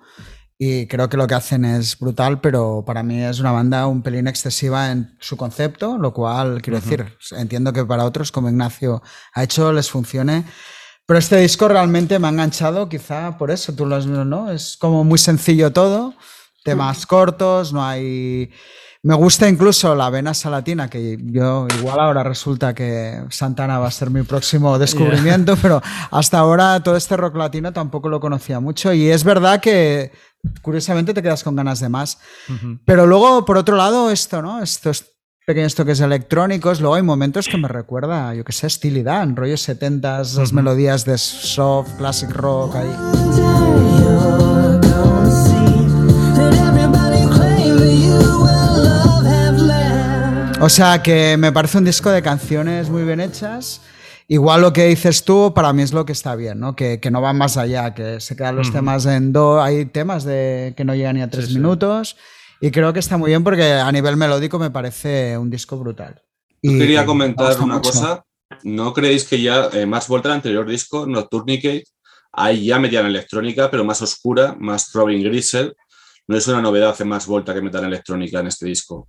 y 0.61 0.87
creo 0.87 1.07
que 1.07 1.15
lo 1.15 1.25
que 1.25 1.35
hacen 1.35 1.63
es 1.63 1.97
brutal, 1.97 2.41
pero 2.41 2.83
para 2.85 3.01
mí 3.01 3.23
es 3.23 3.39
una 3.39 3.53
banda 3.53 3.87
un 3.87 4.01
pelín 4.01 4.27
excesiva 4.27 4.91
en 4.91 5.15
su 5.19 5.37
concepto, 5.37 5.97
lo 5.97 6.13
cual 6.13 6.61
quiero 6.61 6.81
decir, 6.81 7.17
entiendo 7.31 7.71
que 7.71 7.85
para 7.85 8.03
otros 8.03 8.31
como 8.31 8.49
Ignacio 8.49 9.01
ha 9.33 9.43
hecho 9.43 9.71
les 9.71 9.89
funcione. 9.89 10.43
Pero 11.05 11.17
este 11.17 11.37
disco 11.37 11.69
realmente 11.69 12.19
me 12.19 12.27
ha 12.27 12.31
enganchado, 12.31 12.89
quizá 12.89 13.37
por 13.37 13.51
eso, 13.51 13.73
tú 13.73 13.85
lo 13.85 13.95
has, 13.95 14.05
¿no? 14.05 14.51
Es 14.51 14.75
como 14.77 15.05
muy 15.05 15.17
sencillo 15.17 15.71
todo, 15.71 16.13
temas 16.63 17.05
cortos, 17.05 17.71
no 17.71 17.83
hay 17.83 18.51
me 19.01 19.15
gusta 19.15 19.47
incluso 19.47 19.95
la 19.95 20.09
vena 20.09 20.33
salatina, 20.33 20.89
que 20.89 21.17
yo 21.21 21.67
igual 21.77 21.99
ahora 21.99 22.21
resulta 22.23 22.73
que 22.73 23.23
Santana 23.29 23.79
va 23.79 23.87
a 23.87 23.91
ser 23.91 24.09
mi 24.09 24.23
próximo 24.23 24.77
descubrimiento, 24.77 25.55
pero 25.61 25.81
hasta 26.11 26.39
ahora 26.39 26.81
todo 26.83 26.97
este 26.97 27.15
rock 27.15 27.37
latino 27.37 27.71
tampoco 27.71 28.09
lo 28.09 28.19
conocía 28.19 28.59
mucho. 28.59 28.91
Y 28.91 29.09
es 29.09 29.23
verdad 29.23 29.61
que 29.61 30.11
curiosamente 30.61 31.13
te 31.13 31.21
quedas 31.21 31.43
con 31.43 31.55
ganas 31.55 31.79
de 31.79 31.87
más. 31.87 32.19
Pero 32.85 33.07
luego, 33.07 33.45
por 33.45 33.57
otro 33.57 33.77
lado, 33.77 34.11
esto, 34.11 34.41
¿no? 34.41 34.61
Estos 34.61 35.05
pequeños 35.45 35.75
toques 35.75 36.01
electrónicos, 36.01 36.81
luego 36.81 36.95
hay 36.95 37.01
momentos 37.01 37.47
que 37.47 37.57
me 37.57 37.69
recuerda, 37.69 38.35
yo 38.35 38.43
que 38.43 38.51
sé, 38.51 38.67
estilidad, 38.67 39.23
en 39.23 39.35
rollos 39.35 39.61
70 39.61 40.21
esas 40.21 40.51
melodías 40.53 41.05
de 41.05 41.17
soft, 41.17 41.91
classic 41.97 42.29
rock 42.31 42.75
ahí. 42.75 42.95
O 50.61 50.67
sea 50.67 51.01
que 51.01 51.37
me 51.37 51.53
parece 51.53 51.77
un 51.77 51.85
disco 51.85 52.09
de 52.09 52.21
canciones 52.21 52.89
muy 52.89 53.03
bien 53.03 53.21
hechas. 53.21 53.81
Igual 54.27 54.61
lo 54.61 54.73
que 54.73 54.87
dices 54.87 55.23
tú, 55.23 55.53
para 55.55 55.71
mí 55.71 55.83
es 55.83 55.93
lo 55.93 56.05
que 56.05 56.11
está 56.11 56.35
bien, 56.35 56.59
¿no? 56.59 56.75
Que, 56.75 56.99
no 57.09 57.21
van 57.21 57.37
más 57.37 57.55
allá, 57.55 57.93
que 57.93 58.19
se 58.19 58.35
quedan 58.35 58.57
los 58.57 58.71
temas 58.71 59.05
en 59.05 59.31
do. 59.31 59.61
Hay 59.61 59.85
temas 59.85 60.25
de 60.25 60.73
que 60.75 60.83
no 60.83 60.93
llegan 60.93 61.15
ni 61.15 61.21
a 61.21 61.29
tres 61.29 61.53
minutos. 61.53 62.17
Y 62.59 62.71
creo 62.71 62.91
que 62.91 62.99
está 62.99 63.17
muy 63.17 63.29
bien 63.29 63.43
porque 63.43 63.71
a 63.71 63.89
nivel 63.91 64.17
melódico 64.17 64.59
me 64.59 64.69
parece 64.69 65.37
un 65.37 65.49
disco 65.49 65.77
brutal. 65.77 66.21
Y 66.61 66.77
quería 66.77 67.05
comentar 67.05 67.59
una 67.61 67.81
cosa. 67.81 68.23
¿No 68.63 68.93
creéis 68.93 69.23
que 69.23 69.41
ya, 69.41 69.69
eh, 69.71 69.85
más 69.85 70.07
vuelta 70.09 70.27
al 70.27 70.35
anterior 70.35 70.67
disco, 70.67 71.07
Nocturnicate, 71.07 71.85
ahí 72.33 72.65
ya 72.65 72.79
metían 72.79 73.05
electrónica, 73.05 73.71
pero 73.71 73.85
más 73.85 74.01
oscura, 74.01 74.57
más 74.59 74.91
Robin 74.91 75.23
Grisel? 75.23 75.73
No 76.27 76.35
es 76.35 76.47
una 76.47 76.61
novedad 76.61 76.89
hacer 76.89 77.05
más 77.05 77.25
vuelta 77.25 77.53
que 77.53 77.61
metan 77.61 77.85
electrónica 77.85 78.41
en 78.41 78.47
este 78.47 78.65
disco. 78.65 79.07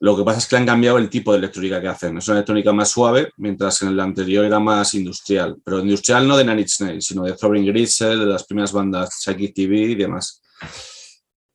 Lo 0.00 0.16
que 0.16 0.24
pasa 0.24 0.38
es 0.38 0.46
que 0.46 0.56
han 0.56 0.66
cambiado 0.66 0.98
el 0.98 1.08
tipo 1.08 1.32
de 1.32 1.38
electrónica 1.38 1.80
que 1.80 1.88
hacen. 1.88 2.18
Es 2.18 2.28
una 2.28 2.38
electrónica 2.38 2.72
más 2.72 2.90
suave, 2.90 3.30
mientras 3.38 3.80
en 3.82 3.88
el 3.88 4.00
anterior 4.00 4.44
era 4.44 4.60
más 4.60 4.94
industrial. 4.94 5.56
Pero 5.64 5.80
industrial 5.80 6.28
no 6.28 6.36
de 6.36 6.44
Nanny 6.44 6.68
Snake, 6.68 7.00
sino 7.00 7.24
de 7.24 7.32
Throbbing 7.32 7.66
Grisel, 7.66 8.20
de 8.20 8.26
las 8.26 8.44
primeras 8.44 8.72
bandas 8.72 9.20
Psychic 9.20 9.54
TV 9.54 9.76
y 9.76 9.94
demás. 9.94 10.42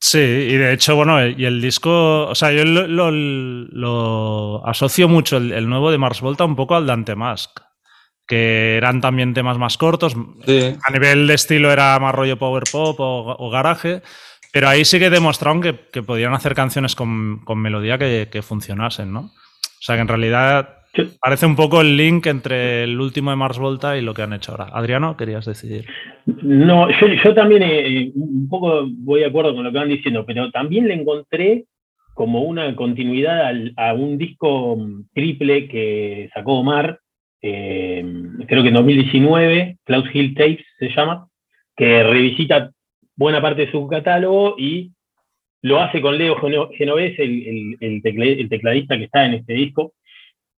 Sí, 0.04 0.18
y 0.18 0.56
de 0.56 0.72
hecho, 0.72 0.96
bueno, 0.96 1.24
y 1.24 1.44
el 1.44 1.60
disco, 1.62 2.26
o 2.26 2.34
sea, 2.34 2.50
yo 2.50 2.64
lo, 2.64 3.06
asocio 4.66 5.08
mucho 5.08 5.36
el, 5.36 5.68
nuevo 5.68 5.92
de 5.92 5.98
Mars 5.98 6.20
Volta 6.20 6.44
un 6.44 6.56
poco 6.56 6.74
al 6.74 6.88
Dante 6.88 7.14
Mask, 7.14 7.60
que 8.26 8.76
eran 8.76 9.00
también 9.00 9.32
temas 9.32 9.58
más 9.58 9.78
cortos. 9.78 10.16
A 10.16 10.92
nivel 10.92 11.28
de 11.28 11.34
estilo 11.34 11.70
era 11.70 11.96
más 12.00 12.16
rollo 12.16 12.36
power 12.36 12.64
pop 12.70 12.96
o, 12.98 13.50
garaje, 13.50 14.02
pero 14.52 14.68
ahí 14.68 14.84
sí 14.84 14.98
que 14.98 15.10
demostraron 15.10 15.60
que, 15.60 15.74
que 15.92 16.02
podían 16.02 16.34
hacer 16.34 16.54
canciones 16.54 16.94
con, 16.94 17.42
melodía 17.56 17.98
que, 17.98 18.28
que, 18.30 18.42
funcionasen, 18.42 19.12
¿no? 19.12 19.20
O 19.20 19.84
sea, 19.84 19.96
que 19.96 20.02
en 20.02 20.08
realidad 20.08 20.82
Parece 21.22 21.46
un 21.46 21.56
poco 21.56 21.80
el 21.80 21.96
link 21.96 22.26
entre 22.26 22.84
el 22.84 23.00
último 23.00 23.30
de 23.30 23.36
Mars 23.36 23.58
Volta 23.58 23.96
y 23.96 24.02
lo 24.02 24.12
que 24.12 24.22
han 24.22 24.34
hecho 24.34 24.52
ahora. 24.52 24.68
Adriano, 24.72 25.16
querías 25.16 25.46
decidir. 25.46 25.86
No, 26.26 26.88
yo, 27.24 27.34
también 27.34 27.62
eh, 27.62 28.12
un 28.14 28.46
poco 28.48 28.86
voy 28.86 29.20
de 29.20 29.26
acuerdo 29.26 29.54
con 29.54 29.64
lo 29.64 29.72
que 29.72 29.78
van 29.78 29.88
diciendo, 29.88 30.26
pero 30.26 30.50
también 30.50 30.86
le 30.86 30.94
encontré 30.94 31.64
como 32.12 32.42
una 32.42 32.76
continuidad 32.76 33.54
a 33.76 33.94
un 33.94 34.18
disco 34.18 34.76
triple 35.14 35.66
que 35.66 36.28
sacó 36.34 36.58
Omar, 36.58 37.00
eh, 37.40 38.04
creo 38.46 38.62
que 38.62 38.68
en 38.68 38.74
2019, 38.74 39.78
Cloud 39.84 40.04
Hill 40.12 40.34
Tapes 40.34 40.66
se 40.78 40.90
llama, 40.90 41.26
que 41.74 42.02
revisita 42.02 42.70
buena 43.16 43.40
parte 43.40 43.66
de 43.66 43.72
su 43.72 43.86
catálogo 43.88 44.56
y 44.58 44.92
lo 45.62 45.80
hace 45.80 46.00
con 46.00 46.18
Leo 46.18 46.36
Genovés, 46.76 47.18
el 47.18 48.02
tecladista 48.02 48.96
que 48.96 49.04
está 49.04 49.26
en 49.26 49.34
este 49.34 49.54
disco 49.54 49.92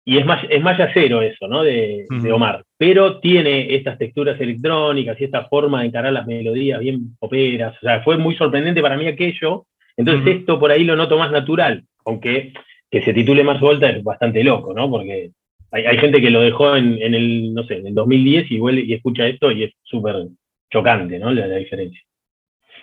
y 0.07 0.19
es 0.19 0.27
más, 0.27 0.45
es 0.51 0.63
más 0.63 0.77
yacero 0.77 1.23
eso, 1.23 1.49
¿no? 1.49 1.63
De, 1.63 2.07
Omar. 2.31 2.63
Pero 2.77 3.21
tiene 3.21 3.75
estas 3.75 3.97
texturas 3.97 4.39
electrónicas 4.39 5.19
y 5.19 5.25
esta 5.25 5.47
forma 5.47 5.81
de 5.81 5.87
encarar 5.89 6.13
las 6.13 6.27
melodías 6.27 6.81
bien 6.81 7.17
poperas. 7.19 7.75
O 7.79 7.81
sea, 7.81 8.03
fue 8.03 8.19
muy 8.19 8.37
sorprendente 8.37 8.83
para 8.83 8.99
mí 8.99 9.07
aquello. 9.07 9.65
Entonces, 9.97 10.37
esto 10.37 10.59
por 10.59 10.71
ahí 10.71 10.85
lo 10.85 10.97
noto 10.97 11.17
más 11.17 11.31
natural. 11.31 11.85
Aunque 12.05 12.53
que 12.91 13.03
se 13.03 13.15
titule 13.15 13.43
Más 13.45 13.61
Volta 13.61 13.89
es 13.89 14.05
bastante 14.05 14.45
loco, 14.45 14.75
¿no? 14.75 14.91
Porque 14.91 15.31
hay, 15.71 15.99
gente 15.99 16.21
que 16.21 16.31
lo 16.31 16.43
dejó 16.43 16.77
en, 16.77 16.99
el, 17.03 17.55
no 17.55 17.65
sé, 17.65 17.79
en 17.79 17.87
el 17.89 17.95
2010 17.95 18.51
y, 18.51 18.59
vuelve, 18.59 18.83
y 18.83 18.93
escucha 18.93 19.27
esto 19.27 19.51
y 19.51 19.65
es 19.65 19.73
súper 19.83 20.27
chocante, 20.71 21.19
¿no? 21.19 21.33
la 21.33 21.57
diferencia. 21.57 22.01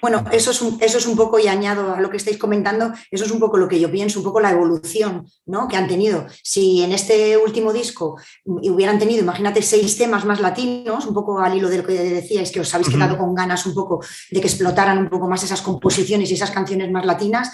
Bueno, 0.02 0.26
eso 0.32 0.52
es, 0.52 0.62
un, 0.62 0.78
eso 0.82 0.98
es 0.98 1.06
un 1.06 1.16
poco, 1.16 1.38
y 1.38 1.48
añado 1.48 1.94
a 1.94 2.02
lo 2.02 2.10
que 2.10 2.18
estáis 2.18 2.38
comentando, 2.38 2.92
eso 3.12 3.26
es 3.26 3.32
un 3.32 3.40
poco 3.40 3.58
lo 3.58 3.68
que 3.68 3.80
yo 3.80 3.92
pienso, 3.92 4.20
un 4.20 4.26
poco 4.26 4.40
la 4.40 4.52
evolución 4.52 5.28
¿no? 5.46 5.68
que 5.68 5.78
han 5.78 5.88
tenido. 5.88 6.26
Si 6.44 6.82
en 6.82 6.92
este 6.92 7.38
último 7.38 7.72
disco 7.72 8.18
hubieran 8.46 8.98
tenido, 8.98 9.22
imagínate, 9.22 9.62
seis 9.62 9.98
temas 9.98 10.26
más 10.26 10.40
latinos, 10.40 11.06
un 11.06 11.14
poco 11.14 11.40
al 11.40 11.56
hilo 11.56 11.70
de 11.70 11.78
lo 11.78 11.86
que 11.86 11.94
decíais, 11.94 12.52
que 12.52 12.62
os 12.62 12.74
habéis 12.74 12.90
quedado 12.90 13.18
con 13.18 13.36
ganas 13.36 13.66
un 13.66 13.76
poco 13.76 14.04
de 14.32 14.42
que 14.42 14.48
explotaran 14.48 14.98
un 14.98 15.10
poco 15.10 15.28
más 15.28 15.44
esas 15.44 15.62
composiciones 15.62 16.32
y 16.32 16.34
esas 16.34 16.52
canciones 16.52 16.92
más 16.92 17.06
latinas, 17.06 17.52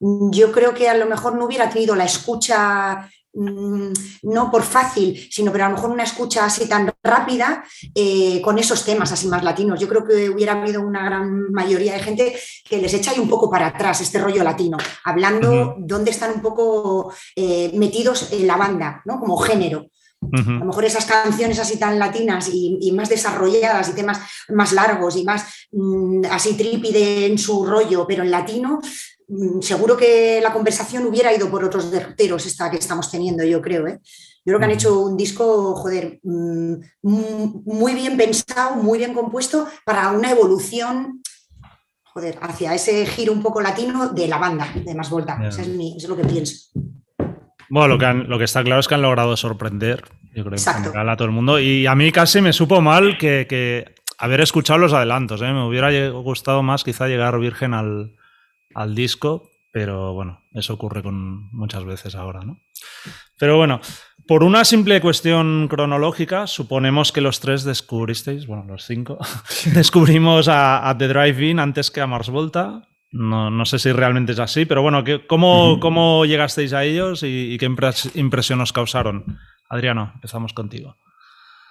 yo 0.00 0.52
creo 0.52 0.74
que 0.74 0.88
a 0.88 0.94
lo 0.96 1.06
mejor 1.06 1.34
no 1.34 1.46
hubiera 1.46 1.68
tenido 1.68 1.96
la 1.96 2.04
escucha 2.04 3.10
no 3.34 4.50
por 4.50 4.62
fácil, 4.62 5.28
sino 5.30 5.52
pero 5.52 5.66
a 5.66 5.68
lo 5.68 5.76
mejor 5.76 5.90
una 5.90 6.02
escucha 6.02 6.44
así 6.44 6.66
tan 6.66 6.92
rápida 7.02 7.64
eh, 7.94 8.40
con 8.42 8.58
esos 8.58 8.84
temas 8.84 9.12
así 9.12 9.28
más 9.28 9.44
latinos. 9.44 9.78
Yo 9.78 9.88
creo 9.88 10.04
que 10.04 10.30
hubiera 10.30 10.52
habido 10.52 10.80
una 10.82 11.04
gran 11.04 11.50
mayoría 11.52 11.94
de 11.94 12.00
gente 12.00 12.36
que 12.68 12.78
les 12.78 12.94
echa 12.94 13.12
ahí 13.12 13.18
un 13.18 13.28
poco 13.28 13.50
para 13.50 13.68
atrás 13.68 14.00
este 14.00 14.18
rollo 14.18 14.42
latino, 14.42 14.78
hablando 15.04 15.76
dónde 15.78 16.10
están 16.10 16.32
un 16.32 16.42
poco 16.42 17.12
eh, 17.36 17.70
metidos 17.74 18.32
en 18.32 18.46
la 18.46 18.56
banda, 18.56 19.02
¿no? 19.04 19.20
Como 19.20 19.36
género. 19.36 19.86
A 20.20 20.42
lo 20.42 20.64
mejor 20.64 20.84
esas 20.84 21.04
canciones 21.04 21.60
así 21.60 21.78
tan 21.78 21.96
latinas 21.96 22.50
y, 22.52 22.90
más 22.90 23.08
desarrolladas 23.08 23.88
y 23.88 23.92
temas 23.92 24.18
más 24.48 24.72
largos 24.72 25.14
y 25.14 25.22
más 25.22 25.44
mm, 25.70 26.22
así 26.28 26.54
trípide 26.54 27.26
en 27.26 27.38
su 27.38 27.64
rollo, 27.64 28.04
pero 28.04 28.24
en 28.24 28.32
latino, 28.32 28.80
Mm, 28.80 29.17
seguro 29.60 29.96
que 29.96 30.40
la 30.42 30.52
conversación 30.52 31.06
hubiera 31.06 31.34
ido 31.34 31.50
por 31.50 31.64
otros 31.64 31.90
derroteros 31.90 32.46
esta 32.46 32.70
que 32.70 32.78
estamos 32.78 33.10
teniendo, 33.10 33.44
yo 33.44 33.60
creo. 33.60 33.86
¿eh? 33.86 33.98
Yo 34.02 34.52
creo 34.52 34.58
que 34.58 34.64
han 34.64 34.70
hecho 34.70 35.00
un 35.00 35.16
disco, 35.16 35.74
joder, 35.74 36.18
mm, 36.22 36.74
muy 37.02 37.94
bien 37.94 38.16
pensado, 38.16 38.76
muy 38.76 38.98
bien 38.98 39.12
compuesto 39.12 39.66
para 39.84 40.10
una 40.12 40.30
evolución, 40.30 41.22
joder, 42.04 42.38
hacia 42.40 42.74
ese 42.74 43.04
giro 43.04 43.32
un 43.32 43.42
poco 43.42 43.60
latino 43.60 44.08
de 44.08 44.28
la 44.28 44.38
banda 44.38 44.72
de 44.74 44.94
Más 44.94 45.10
Volta. 45.10 45.38
Eso, 45.46 45.60
es 45.60 46.08
lo 46.08 46.16
que 46.16 46.24
pienso. 46.24 46.70
Bueno, 47.68 47.88
lo 47.88 47.98
que, 47.98 48.06
lo 48.14 48.38
que 48.38 48.44
está 48.44 48.64
claro 48.64 48.80
es 48.80 48.88
que 48.88 48.94
han 48.94 49.02
logrado 49.02 49.36
sorprender, 49.36 50.02
yo 50.34 50.44
creo, 50.44 50.58
a 50.58 51.16
todo 51.16 51.26
el 51.26 51.34
mundo. 51.34 51.60
Y 51.60 51.86
a 51.86 51.94
mí 51.94 52.10
casi 52.12 52.40
me 52.40 52.54
supo 52.54 52.80
mal 52.80 53.18
que, 53.18 53.94
haber 54.16 54.40
escuchado 54.40 54.78
los 54.78 54.94
adelantos. 54.94 55.42
¿eh? 55.42 55.52
Me 55.52 55.66
hubiera 55.66 56.08
gustado 56.08 56.62
más 56.62 56.82
quizá 56.82 57.06
llegar 57.06 57.38
virgen 57.38 57.74
al, 57.74 58.16
al 58.74 58.94
disco, 58.94 59.50
pero 59.70 60.14
bueno, 60.14 60.42
eso 60.52 60.74
ocurre 60.74 61.02
con 61.02 61.50
muchas 61.52 61.84
veces 61.84 62.14
ahora, 62.14 62.40
¿no? 62.40 62.60
Pero 63.38 63.56
bueno, 63.56 63.80
por 64.26 64.42
una 64.42 64.64
simple 64.64 65.00
cuestión 65.00 65.68
cronológica, 65.68 66.46
suponemos 66.46 67.12
que 67.12 67.20
los 67.20 67.40
tres 67.40 67.64
descubristeis, 67.64 68.46
bueno, 68.46 68.64
los 68.66 68.84
cinco, 68.84 69.18
descubrimos 69.74 70.48
a, 70.50 70.94
The 70.98 71.08
Drive-In 71.08 71.60
antes 71.60 71.90
que 71.90 72.00
a 72.00 72.06
Mars 72.06 72.28
Volta. 72.28 72.88
No, 73.10 73.64
sé 73.64 73.78
si 73.78 73.90
realmente 73.90 74.32
es 74.32 74.38
así, 74.38 74.66
pero 74.66 74.82
bueno, 74.82 75.02
¿cómo, 75.26 75.80
cómo 75.80 76.26
llegasteis 76.26 76.74
a 76.74 76.84
ellos 76.84 77.22
y, 77.22 77.56
qué 77.58 77.70
impresión 78.14 78.60
os 78.60 78.72
causaron? 78.74 79.38
Adriano, 79.70 80.12
empezamos 80.14 80.52
contigo. 80.52 80.98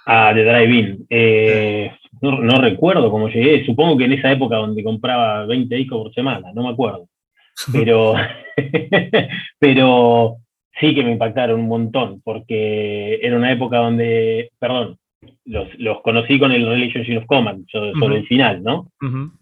A 0.09 0.33
The 0.33 0.43
Drive-In. 0.43 1.05
Eh, 1.09 1.91
no, 2.21 2.61
recuerdo 2.61 3.11
cómo 3.11 3.27
llegué, 3.27 3.65
supongo 3.65 3.97
que 3.97 4.05
en 4.05 4.13
esa 4.13 4.31
época 4.31 4.55
donde 4.55 4.83
compraba 4.83 5.45
20 5.45 5.75
discos 5.75 6.03
por 6.03 6.13
semana, 6.13 6.51
no 6.53 6.63
me 6.63 6.69
acuerdo. 6.69 7.07
Pero, 7.73 8.13
pero 9.59 10.37
sí 10.79 10.95
que 10.95 11.03
me 11.03 11.11
impactaron 11.11 11.59
un 11.59 11.67
montón, 11.67 12.21
porque 12.23 13.19
era 13.21 13.35
una 13.35 13.51
época 13.51 13.79
donde, 13.79 14.49
perdón, 14.57 14.97
los, 15.43 16.01
conocí 16.01 16.39
con 16.39 16.53
el 16.53 16.65
Relationship 16.65 17.17
of 17.17 17.25
Command, 17.25 17.67
sobre, 17.69 18.17
el 18.17 18.27
final, 18.27 18.63
¿no? 18.63 18.89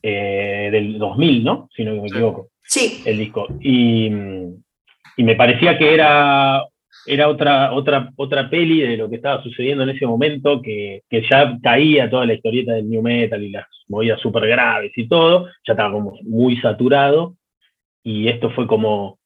Eh, 0.02 0.70
del 0.72 0.98
2000, 0.98 1.44
¿no? 1.44 1.70
Si 1.76 1.84
no 1.84 1.94
me 2.02 2.08
equivoco. 2.08 2.50
Sí. 2.64 3.04
El 3.06 3.20
disco. 3.20 3.48
Y, 3.60 4.08
y 5.18 5.24
me 5.24 5.36
parecía 5.36 5.78
que 5.78 5.94
era 5.94 6.66
era 7.06 7.28
otra, 7.28 7.74
otra, 7.74 8.12
otra 8.16 8.50
peli 8.50 8.82
de 8.82 8.98
lo 8.98 9.10
que 9.10 9.18
estaba 9.18 9.42
sucediendo 9.44 9.84
en 9.84 9.90
ese 9.90 10.06
momento, 10.06 10.62
que, 10.62 11.04
ya 11.30 11.58
caía 11.62 12.10
toda 12.10 12.26
la 12.26 12.34
historieta 12.34 12.74
del 12.74 12.90
new 12.90 13.02
metal 13.02 13.44
y 13.44 13.52
las 13.52 13.66
movidas 13.88 14.20
súper 14.20 14.48
graves 14.48 14.92
y 14.96 15.08
todo, 15.08 15.48
ya 15.66 15.74
estaba 15.74 15.92
como 15.92 16.18
muy 16.24 16.58
saturado, 16.58 17.36
y 18.04 18.28
esto 18.28 18.50
fue 18.52 18.68
como, 18.68 19.20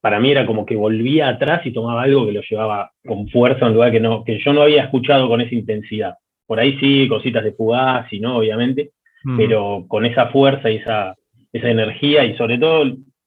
para 0.00 0.20
mí 0.20 0.30
era 0.30 0.46
como 0.46 0.66
que 0.66 0.76
volvía 0.76 1.28
atrás 1.28 1.64
y 1.64 1.72
tomaba 1.72 2.02
algo 2.02 2.26
que 2.26 2.32
lo 2.32 2.42
llevaba 2.42 2.90
con 3.06 3.28
fuerza 3.28 3.60
en 3.60 3.68
un 3.68 3.74
lugar 3.74 3.92
que, 3.92 4.00
no, 4.00 4.24
que 4.24 4.38
yo 4.38 4.52
no 4.52 4.62
había 4.62 4.84
escuchado 4.84 5.28
con 5.28 5.40
esa 5.40 5.54
intensidad. 5.54 6.14
Por 6.46 6.60
ahí 6.60 6.78
sí, 6.78 7.08
cositas 7.08 7.44
de 7.44 7.52
fugaz 7.52 8.12
y 8.12 8.20
no, 8.20 8.36
obviamente, 8.38 8.90
pero 9.36 9.84
con 9.88 10.04
esa 10.04 10.26
fuerza 10.26 10.70
y 10.70 10.76
esa, 10.76 11.14
esa 11.52 11.70
energía, 11.70 12.24
y 12.24 12.36
sobre 12.36 12.58
todo 12.58 12.84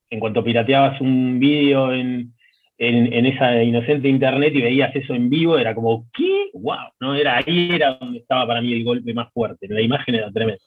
en 0.10 0.20
cuanto 0.20 0.44
pirateabas 0.44 1.00
un 1.01 1.39
vídeo 1.39 1.94
en 1.94 2.35
en, 2.77 3.25
esa 3.25 3.63
inocente 3.63 4.08
internet 4.08 4.53
y 4.53 4.62
veías 4.62 4.96
eso 4.96 5.13
en 5.13 5.29
vivo, 5.29 5.58
era 5.58 5.74
como, 5.74 6.08
¿qué? 6.13 6.50
¡Wow! 6.53 6.91
¿no? 7.00 7.15
Era, 7.15 7.38
ahí 7.38 7.70
era 7.72 7.98
donde 8.00 8.20
estaba 8.20 8.46
para 8.48 8.62
mí 8.62 8.74
el 8.74 8.84
golpe 8.84 9.13
más 9.13 9.32
fuerte. 9.34 9.67
La 9.70 9.82
imagen 9.82 10.15
era 10.15 10.32
tremenda. 10.32 10.63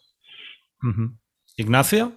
¿Ignacio? 1.56 2.12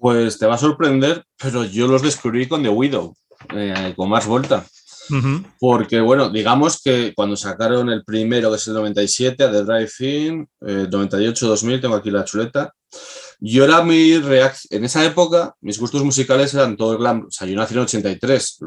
Pues 0.00 0.38
te 0.38 0.46
va 0.46 0.54
a 0.54 0.58
sorprender, 0.58 1.22
pero 1.40 1.64
yo 1.64 1.86
los 1.86 2.02
descubrí 2.02 2.46
con 2.46 2.62
The 2.62 2.68
Widow, 2.68 3.14
eh, 3.54 3.94
con 3.96 4.08
más 4.08 4.26
vuelta. 4.26 4.64
Porque, 5.60 6.00
bueno, 6.00 6.30
digamos 6.30 6.80
que 6.82 7.12
cuando 7.14 7.36
sacaron 7.36 7.90
el 7.90 8.04
primero, 8.04 8.50
que 8.50 8.56
es 8.56 8.66
el 8.68 8.74
97, 8.74 9.36
The 9.36 9.64
Drive-In, 9.64 10.48
98-2000, 10.60 11.80
tengo 11.80 11.94
aquí 11.94 12.10
la 12.10 12.24
chuleta, 12.24 12.72
Yo 13.40 13.64
era 13.64 13.82
muy 13.82 14.18
reacción. 14.18 14.78
En 14.78 14.84
esa 14.84 15.04
época, 15.04 15.54
mis 15.60 15.78
gustos 15.78 16.04
musicales 16.04 16.54
eran 16.54 16.76
todo 16.76 16.92
el 16.92 16.98
glam. 16.98 17.26
O 17.26 17.30
sea, 17.30 17.46
yo 17.46 17.56
nací 17.56 17.74
en 17.74 17.78
el 17.78 17.84
83. 17.84 18.58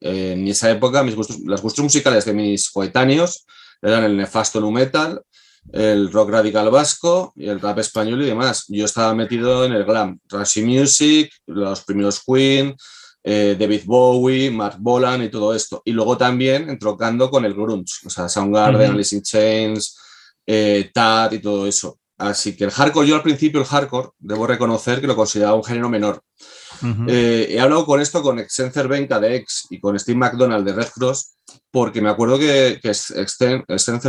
En 0.00 0.48
esa 0.48 0.70
época, 0.70 1.02
mis 1.02 1.14
gustos, 1.14 1.38
los 1.44 1.62
gustos 1.62 1.82
musicales 1.82 2.24
de 2.24 2.32
mis 2.32 2.70
coetáneos 2.70 3.46
eran 3.80 4.04
el 4.04 4.16
nefasto 4.16 4.60
nu 4.60 4.70
metal, 4.70 5.22
el 5.72 6.10
rock 6.10 6.30
radical 6.30 6.70
vasco 6.70 7.32
y 7.36 7.48
el 7.48 7.60
rap 7.60 7.78
español 7.78 8.22
y 8.22 8.26
demás. 8.26 8.64
Yo 8.68 8.84
estaba 8.84 9.14
metido 9.14 9.64
en 9.64 9.72
el 9.72 9.84
glam, 9.84 10.18
Trashy 10.26 10.62
Music, 10.62 11.30
los 11.46 11.84
primeros 11.84 12.22
Queen, 12.24 12.74
eh, 13.22 13.56
David 13.58 13.82
Bowie, 13.84 14.50
Mark 14.50 14.76
Bolan 14.78 15.22
y 15.22 15.28
todo 15.28 15.54
esto. 15.54 15.82
Y 15.84 15.92
luego 15.92 16.16
también 16.16 16.68
entrocando 16.68 17.30
con 17.30 17.44
el 17.44 17.54
grunge, 17.54 18.06
o 18.06 18.10
sea, 18.10 18.28
Soundgarden, 18.28 18.92
Alice 18.92 19.14
in 19.14 19.22
Chains, 19.22 19.96
eh, 20.46 20.90
Tad 20.92 21.32
y 21.32 21.38
todo 21.38 21.66
eso. 21.66 21.98
Así 22.18 22.56
que 22.56 22.64
el 22.64 22.72
hardcore, 22.72 23.06
yo 23.06 23.14
al 23.14 23.22
principio 23.22 23.60
el 23.60 23.66
hardcore, 23.66 24.10
debo 24.18 24.46
reconocer 24.46 25.00
que 25.00 25.06
lo 25.06 25.14
consideraba 25.14 25.56
un 25.56 25.62
género 25.62 25.88
menor. 25.88 26.20
Eh, 27.08 27.46
he 27.50 27.60
hablado 27.60 27.86
con 27.86 28.00
esto 28.00 28.22
con 28.22 28.40
Excencer 28.40 28.88
Benka 28.88 29.20
de 29.20 29.36
X 29.36 29.68
y 29.70 29.80
con 29.80 29.98
Steve 29.98 30.18
McDonald 30.18 30.66
de 30.66 30.72
Red 30.72 30.88
Cross, 30.94 31.34
porque 31.70 32.00
me 32.00 32.10
acuerdo 32.10 32.38
que, 32.38 32.80
que 32.82 32.92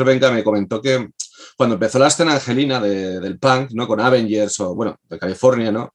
Benka 0.03 0.31
me 0.31 0.43
comentó 0.43 0.81
que 0.81 1.09
cuando 1.55 1.75
empezó 1.75 1.99
la 1.99 2.07
escena 2.07 2.33
angelina 2.33 2.81
del 2.81 3.37
punk, 3.37 3.71
¿no? 3.73 3.87
Con 3.87 3.99
Avengers 3.99 4.59
o, 4.59 4.73
bueno, 4.73 4.95
de 5.07 5.19
California, 5.19 5.71
¿no? 5.71 5.93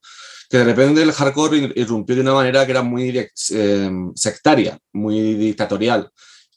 Que 0.48 0.58
de 0.58 0.64
repente 0.64 1.02
el 1.02 1.12
hardcore 1.12 1.72
irrumpió 1.74 2.14
de 2.14 2.22
una 2.22 2.34
manera 2.34 2.64
que 2.64 2.70
era 2.70 2.82
muy 2.82 3.28
eh, 3.50 3.90
sectaria, 4.14 4.78
muy 4.92 5.34
dictatorial 5.34 6.10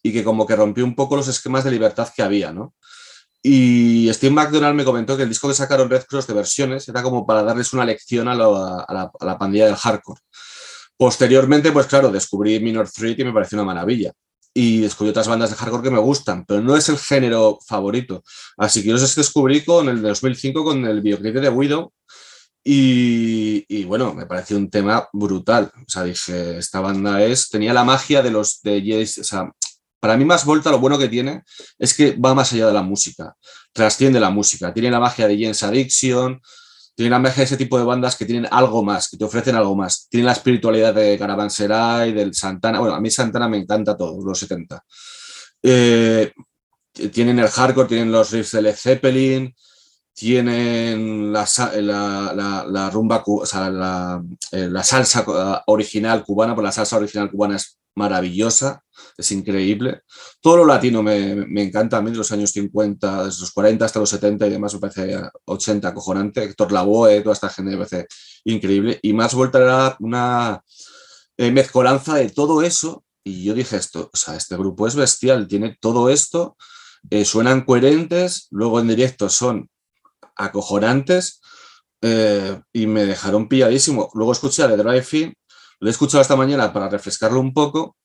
y 0.04 0.14
que 0.14 0.24
como 0.24 0.46
que 0.46 0.56
rompió 0.56 0.86
un 0.86 0.96
poco 0.96 1.16
los 1.16 1.28
esquemas 1.28 1.64
de 1.64 1.72
libertad 1.72 2.10
que 2.16 2.22
había, 2.22 2.52
¿no? 2.52 2.76
Y 3.42 4.10
Steve 4.14 4.34
McDonald 4.34 4.76
me 4.76 4.84
comentó 4.84 5.16
que 5.16 5.24
el 5.24 5.30
disco 5.30 5.48
que 5.48 5.54
sacaron 5.54 5.90
Red 5.90 6.06
Cross 6.06 6.28
de 6.28 6.34
versiones 6.34 6.88
era 6.90 7.04
como 7.04 7.26
para 7.26 7.44
darles 7.44 7.72
una 7.74 7.86
lección 7.86 8.28
a, 8.28 8.36
la, 8.36 9.38
pandilla 9.38 9.68
del 9.68 9.76
hardcore. 9.76 10.22
Posteriormente, 10.98 11.72
pues 11.72 11.86
claro, 11.86 12.12
descubrí 12.12 12.60
Minor 12.60 12.90
Threat 12.90 13.20
y 13.20 13.24
me 13.24 13.34
pareció 13.34 13.58
una 13.58 13.66
maravilla. 13.66 14.12
Y 14.54 14.82
descubrí 14.82 15.12
otras 15.12 15.28
bandas 15.28 15.52
de 15.52 15.56
hardcore 15.56 15.84
que 15.84 15.92
me 15.92 16.00
gustan, 16.00 16.44
pero 16.46 16.62
no 16.62 16.76
es 16.76 16.90
el 16.90 16.98
género 16.98 17.60
favorito. 17.66 18.24
Así 18.58 18.82
que 18.82 18.90
yo 18.90 18.94
los 18.94 19.16
descubrí 19.16 19.64
con 19.64 19.88
el 19.88 20.02
de 20.02 20.10
2005 20.10 20.64
con 20.64 20.86
el 20.86 21.02
videoclip 21.02 21.36
de 21.36 21.50
Widow. 21.50 21.94
Y, 22.70 23.86
bueno, 23.86 24.14
me 24.14 24.26
pareció 24.26 24.58
un 24.58 24.70
tema 24.70 25.08
brutal. 25.14 25.72
O 25.74 25.90
sea, 25.90 26.04
dije, 26.04 26.58
esta 26.58 26.82
banda 26.82 27.24
es, 27.24 27.50
tenía 27.50 27.74
la 27.74 27.86
magia 27.86 28.22
de 28.22 28.32
los 28.32 28.62
de 28.62 29.06
o 29.22 29.24
sea, 29.24 29.50
para 30.00 30.18
mí, 30.18 30.26
Más 30.26 30.46
Volta 30.46 30.72
lo 30.72 30.80
bueno 30.80 30.98
que 30.98 31.08
tiene 31.08 31.44
es 31.78 31.94
que 31.94 32.16
va 32.16 32.34
más 32.34 32.54
allá 32.54 32.68
de 32.68 32.74
la 32.74 32.84
música, 32.84 33.36
trasciende 33.74 34.20
la 34.20 34.30
música. 34.30 34.74
Tiene 34.74 34.92
la 34.92 35.00
magia 35.00 35.28
de 35.28 35.38
Jens 35.38 35.64
Addiction, 35.64 36.42
tiene 36.96 37.10
la 37.12 37.20
magia 37.20 37.38
de 37.38 37.44
ese 37.44 37.58
tipo 37.58 37.78
de 37.78 37.86
bandas 37.86 38.16
que 38.16 38.26
tienen 38.26 38.48
algo 38.52 38.84
más, 38.84 39.10
que 39.10 39.18
te 39.18 39.26
ofrecen 39.26 39.56
algo 39.56 39.76
más. 39.76 40.08
Tiene 40.10 40.26
la 40.26 40.34
espiritualidad 40.34 40.94
de 40.94 41.18
Caravanserai, 41.18 42.12
del 42.14 42.34
Santana. 42.34 42.80
Bueno, 42.80 42.96
a 42.96 43.02
mí 43.02 43.10
Santana 43.10 43.48
me 43.48 43.58
encanta 43.58 43.96
todo, 43.96 44.24
los 44.24 44.40
70. 44.40 44.84
Eh, 45.64 46.32
tienen 47.12 47.40
el 47.40 47.48
hardcore, 47.48 47.88
tienen 47.88 48.12
los 48.12 48.32
riffs 48.32 48.52
de 48.52 48.62
Led 48.62 48.76
Zeppelin, 48.76 49.54
tienen 50.14 51.32
la, 51.32 51.46
la, 52.68 52.90
rumba, 52.90 53.24
o 53.26 53.46
sea, 53.46 53.70
la, 53.70 54.24
eh, 54.52 54.68
la, 54.68 54.84
salsa 54.84 55.24
original 55.68 56.24
cubana, 56.24 56.56
pues 56.56 56.66
la 56.66 56.72
salsa 56.72 56.98
original 56.98 57.30
cubana 57.30 57.58
es 57.58 57.78
maravillosa, 57.94 58.84
es 59.18 59.32
increíble. 59.32 60.02
Todo 60.40 60.58
lo 60.58 60.66
latino 60.66 61.02
me, 61.02 61.36
me, 61.36 61.64
encanta 61.64 61.98
a 61.98 62.02
mí, 62.02 62.12
de 62.12 62.18
los 62.18 62.32
años 62.32 62.52
50, 62.52 63.26
desde 63.26 63.42
los 63.42 63.52
40 63.52 63.84
hasta 63.84 64.00
los 64.00 64.10
70 64.10 64.46
y 64.46 64.50
demás, 64.52 64.74
me 64.76 64.80
parece 64.80 65.20
80 65.46 65.88
acojonante. 65.88 66.44
Héctor 66.44 66.72
Lavoe, 66.72 67.22
toda 67.22 67.34
esta 67.34 67.50
gente 67.50 67.72
me 67.72 67.78
parece 67.78 68.08
increíble. 68.44 69.00
Y 69.02 69.14
más 69.14 69.34
vuelta 69.34 69.60
era 69.60 69.98
una 70.00 70.62
eh, 71.38 71.52
mezcolanza 71.52 72.16
de 72.16 72.30
todo 72.30 72.62
eso. 72.62 73.04
Y 73.24 73.44
yo 73.44 73.54
dije 73.54 73.76
esto, 73.76 74.10
o 74.14 74.18
sea, 74.18 74.36
este 74.36 74.56
grupo 74.56 74.88
es 74.88 74.96
bestial, 74.96 75.48
tiene 75.48 75.76
todo 75.82 76.10
esto, 76.10 76.56
eh, 77.10 77.26
suenan 77.26 77.66
coherentes, 77.66 78.48
luego 78.52 78.80
en 78.80 78.88
directo 78.88 79.28
son 79.28 79.70
acojonantes 80.38 81.42
eh, 82.02 82.62
y 82.72 82.88
me 82.88 83.06
dejaron 83.06 83.50
pilladísimo. 83.50 84.10
Luego 84.14 84.32
escuché 84.32 84.64
a 84.64 84.68
The 84.70 84.78
Drive 84.78 85.34
lo 85.80 85.90
he 85.90 85.92
escuchado 85.92 86.22
esta 86.22 86.36
mañana 86.36 86.74
para 86.74 86.90
refrescarlo 86.90 87.40
un 87.40 87.54
poco. 87.54 87.98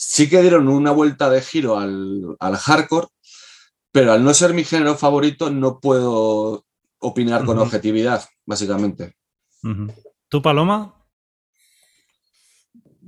Sí 0.00 0.30
que 0.30 0.40
dieron 0.40 0.68
una 0.68 0.92
vuelta 0.92 1.28
de 1.28 1.40
giro 1.40 1.76
al, 1.76 2.36
hardcore, 2.38 3.08
pero 3.90 4.12
al 4.12 4.22
no 4.22 4.32
ser 4.32 4.54
mi 4.54 4.62
género 4.62 4.94
favorito 4.94 5.50
no 5.50 5.80
puedo 5.80 6.64
opinar 7.00 7.44
con 7.44 7.58
objetividad, 7.58 8.24
básicamente. 8.46 9.16
¿Tú, 10.28 10.40
Paloma? 10.40 10.97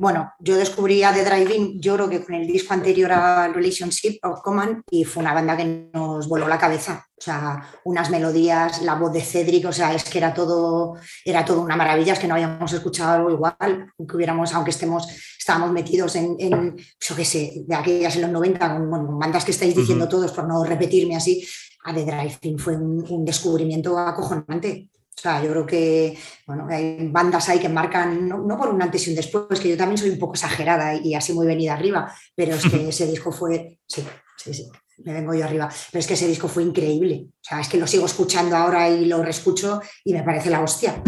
Bueno, 0.01 0.33
yo 0.39 0.57
descubrí 0.57 1.03
a 1.03 1.13
The 1.13 1.27
Driving, 1.27 1.79
yo 1.79 1.95
creo 1.95 2.09
que 2.09 2.25
con 2.25 2.35
el 2.35 2.47
disco 2.47 2.73
anterior 2.73 3.13
a 3.13 3.49
Relationship 3.49 4.19
of 4.23 4.41
Common 4.41 4.83
y 4.91 5.05
fue 5.05 5.23
una 5.23 5.35
banda 5.35 5.55
que 5.59 5.91
nos 5.93 6.27
voló 6.27 6.49
la 6.49 6.59
cabeza. 6.59 7.05
O 7.19 7.21
sea, 7.21 7.63
unas 7.85 8.09
melodías, 8.09 8.81
la 8.81 8.95
voz 8.95 9.13
de 9.13 9.21
Cedric, 9.21 9.67
o 9.67 9.73
sea, 9.75 9.93
es 9.93 10.05
que 10.05 10.17
era 10.17 10.33
todo, 10.33 10.95
era 11.23 11.45
todo 11.45 11.61
una 11.61 11.77
maravilla, 11.77 12.15
es 12.15 12.19
que 12.19 12.27
no 12.27 12.33
habíamos 12.33 12.73
escuchado 12.73 13.13
algo 13.13 13.31
igual, 13.31 13.93
aunque 13.99 14.17
hubiéramos, 14.17 14.55
aunque 14.55 14.71
estemos, 14.71 15.07
estábamos 15.39 15.71
metidos 15.71 16.17
en, 16.17 16.35
en 16.39 16.79
yo 16.79 17.15
qué 17.15 17.25
sé, 17.27 17.63
de 17.67 17.75
aquellas 17.75 18.17
en 18.17 18.23
los 18.23 18.31
90, 18.31 18.79
con, 18.79 19.19
bandas 19.19 19.45
que 19.45 19.51
estáis 19.51 19.77
diciendo 19.77 20.09
todos, 20.09 20.33
por 20.33 20.49
no 20.49 20.65
repetirme 20.65 21.15
así, 21.15 21.47
a 21.85 21.93
The 21.93 22.07
Driving 22.07 22.59
fue 22.59 22.75
un 22.75 23.23
descubrimiento 23.27 23.99
acojonante. 23.99 24.89
O 25.17 25.21
sea, 25.21 25.43
yo 25.43 25.51
creo 25.51 25.67
que 25.67 26.19
bueno, 26.47 26.67
hay 26.71 27.09
bandas 27.09 27.49
ahí 27.49 27.59
que 27.59 27.69
marcan, 27.69 28.29
no, 28.29 28.57
por 28.57 28.69
un 28.69 28.83
antes 28.83 29.07
y 29.07 29.11
un 29.11 29.17
después, 29.17 29.61
que 29.61 29.69
yo 29.69 29.77
también 29.77 29.99
soy 29.99 30.11
un 30.11 30.19
poco 30.19 30.35
exagerada 30.35 30.95
y 30.95 31.15
así 31.15 31.33
muy 31.33 31.47
venida 31.47 31.75
arriba, 31.75 32.13
pero 32.35 32.55
es 32.55 32.65
que 32.65 32.89
ese 32.89 33.07
disco 33.07 33.31
fue, 33.31 33.81
sí, 33.87 34.03
sí, 34.37 34.55
sí, 34.55 34.71
me 35.05 35.13
vengo 35.13 35.35
yo 35.35 35.45
arriba, 35.45 35.69
pero 35.91 36.01
es 36.01 36.07
que 36.07 36.15
ese 36.15 36.27
disco 36.27 36.49
fue 36.49 36.63
increíble. 36.63 37.27
O 37.29 37.43
sea, 37.43 37.61
es 37.61 37.69
que 37.69 37.79
lo 37.79 37.87
sigo 37.87 38.07
escuchando 38.07 38.57
ahora 38.57 38.89
y 38.89 39.05
lo 39.05 39.23
reescucho 39.23 39.81
y 40.05 40.13
me 40.13 40.23
parece 40.23 40.51
la 40.51 40.63
hostia. 40.63 41.03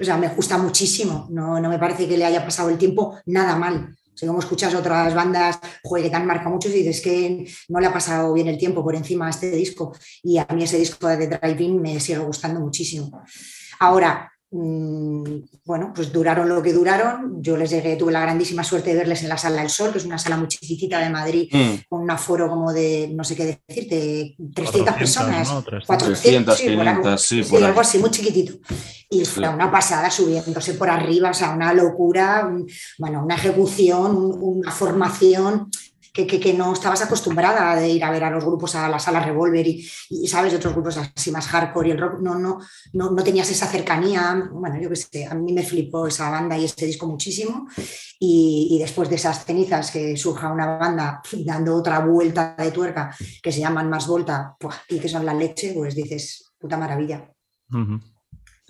O 0.00 0.04
sea, 0.04 0.16
me 0.16 0.28
gusta 0.28 0.58
muchísimo, 0.58 1.26
no, 1.30 1.60
no 1.60 1.68
me 1.68 1.78
parece 1.78 2.06
que 2.06 2.16
le 2.16 2.24
haya 2.24 2.44
pasado 2.44 2.68
el 2.68 2.78
tiempo 2.78 3.18
nada 3.26 3.56
mal. 3.56 3.96
Si 4.20 4.26
como 4.26 4.40
escuchas 4.40 4.74
otras 4.74 5.14
bandas 5.14 5.58
que 5.58 6.10
te 6.10 6.14
han 6.14 6.26
marcado 6.26 6.50
mucho 6.50 6.68
y 6.68 6.72
dices 6.72 7.00
que 7.00 7.46
no 7.68 7.80
le 7.80 7.86
ha 7.86 7.92
pasado 7.92 8.34
bien 8.34 8.48
el 8.48 8.58
tiempo 8.58 8.84
por 8.84 8.94
encima 8.94 9.26
a 9.26 9.30
este 9.30 9.50
disco. 9.50 9.96
Y 10.22 10.36
a 10.36 10.46
mí 10.54 10.64
ese 10.64 10.76
disco 10.76 11.08
de 11.08 11.26
Drive-In 11.26 11.80
me 11.80 11.98
sigue 12.00 12.18
gustando 12.18 12.60
muchísimo. 12.60 13.22
Ahora, 13.78 14.30
Mm, 14.52 15.22
bueno, 15.64 15.92
pues 15.94 16.12
duraron 16.12 16.48
lo 16.48 16.60
que 16.60 16.72
duraron. 16.72 17.40
Yo 17.40 17.56
les 17.56 17.70
llegué, 17.70 17.94
tuve 17.94 18.10
la 18.10 18.20
grandísima 18.22 18.64
suerte 18.64 18.90
de 18.90 18.96
verles 18.96 19.22
en 19.22 19.28
la 19.28 19.38
Sala 19.38 19.60
del 19.60 19.70
Sol, 19.70 19.92
que 19.92 19.98
es 19.98 20.04
una 20.04 20.18
sala 20.18 20.36
muy 20.36 20.48
chiquitita 20.48 20.98
de 20.98 21.08
Madrid, 21.08 21.48
mm. 21.52 21.74
con 21.88 22.02
un 22.02 22.10
aforo 22.10 22.48
como 22.48 22.72
de, 22.72 23.10
no 23.14 23.22
sé 23.22 23.36
qué 23.36 23.62
decirte, 23.68 24.34
300 24.52 24.94
personas. 24.94 25.48
400, 25.86 26.58
sí, 26.58 27.44
sí, 27.44 27.56
algo 27.62 27.80
así, 27.80 27.98
muy 27.98 28.10
chiquitito. 28.10 28.54
Y 29.12 29.24
fue 29.24 29.48
una 29.48 29.70
pasada 29.70 30.08
subiéndose 30.08 30.74
por 30.74 30.88
arriba, 30.88 31.30
o 31.30 31.34
sea, 31.34 31.50
una 31.50 31.74
locura, 31.74 32.48
bueno, 32.98 33.24
una 33.24 33.34
ejecución, 33.34 34.16
una 34.40 34.70
formación 34.70 35.68
que, 36.12 36.54
no 36.54 36.72
estabas 36.72 37.02
acostumbrada 37.02 37.76
de 37.76 37.88
ir 37.88 38.04
a 38.04 38.10
ver 38.10 38.24
a 38.24 38.30
los 38.30 38.44
grupos 38.44 38.74
a 38.74 38.88
la 38.88 38.98
sala 38.98 39.20
Revolver 39.20 39.66
y, 39.66 39.82
sabes, 40.26 40.52
de 40.52 40.58
otros 40.58 40.74
grupos 40.74 40.96
así 40.96 41.30
más 41.30 41.46
hardcore 41.48 41.88
y 41.88 41.90
el 41.92 41.98
rock, 41.98 42.20
no, 42.20 42.38
no, 42.38 42.58
no, 42.92 43.10
no 43.10 43.24
tenías 43.24 43.50
esa 43.50 43.66
cercanía. 43.66 44.48
Bueno, 44.52 44.80
yo 44.80 44.88
qué 44.88 44.96
sé, 44.96 45.26
a 45.26 45.34
mí 45.34 45.52
me 45.52 45.62
flipó 45.62 46.06
esa 46.06 46.30
banda 46.30 46.58
y 46.58 46.64
este 46.64 46.86
disco 46.86 47.06
muchísimo. 47.06 47.68
Y, 48.18 48.78
después 48.80 49.08
de 49.08 49.16
esas 49.16 49.44
cenizas 49.44 49.90
que 49.90 50.16
surja 50.16 50.52
una 50.52 50.78
banda 50.78 51.22
dando 51.44 51.76
otra 51.76 52.00
vuelta 52.00 52.54
de 52.58 52.70
tuerca 52.70 53.14
que 53.42 53.52
se 53.52 53.60
llaman 53.60 53.88
Más 53.88 54.06
Volta 54.06 54.56
y 54.88 54.98
que 54.98 55.08
son 55.08 55.24
la 55.24 55.34
leche, 55.34 55.72
pues 55.74 55.94
dices, 55.94 56.52
puta 56.58 56.76
maravilla. 56.76 57.30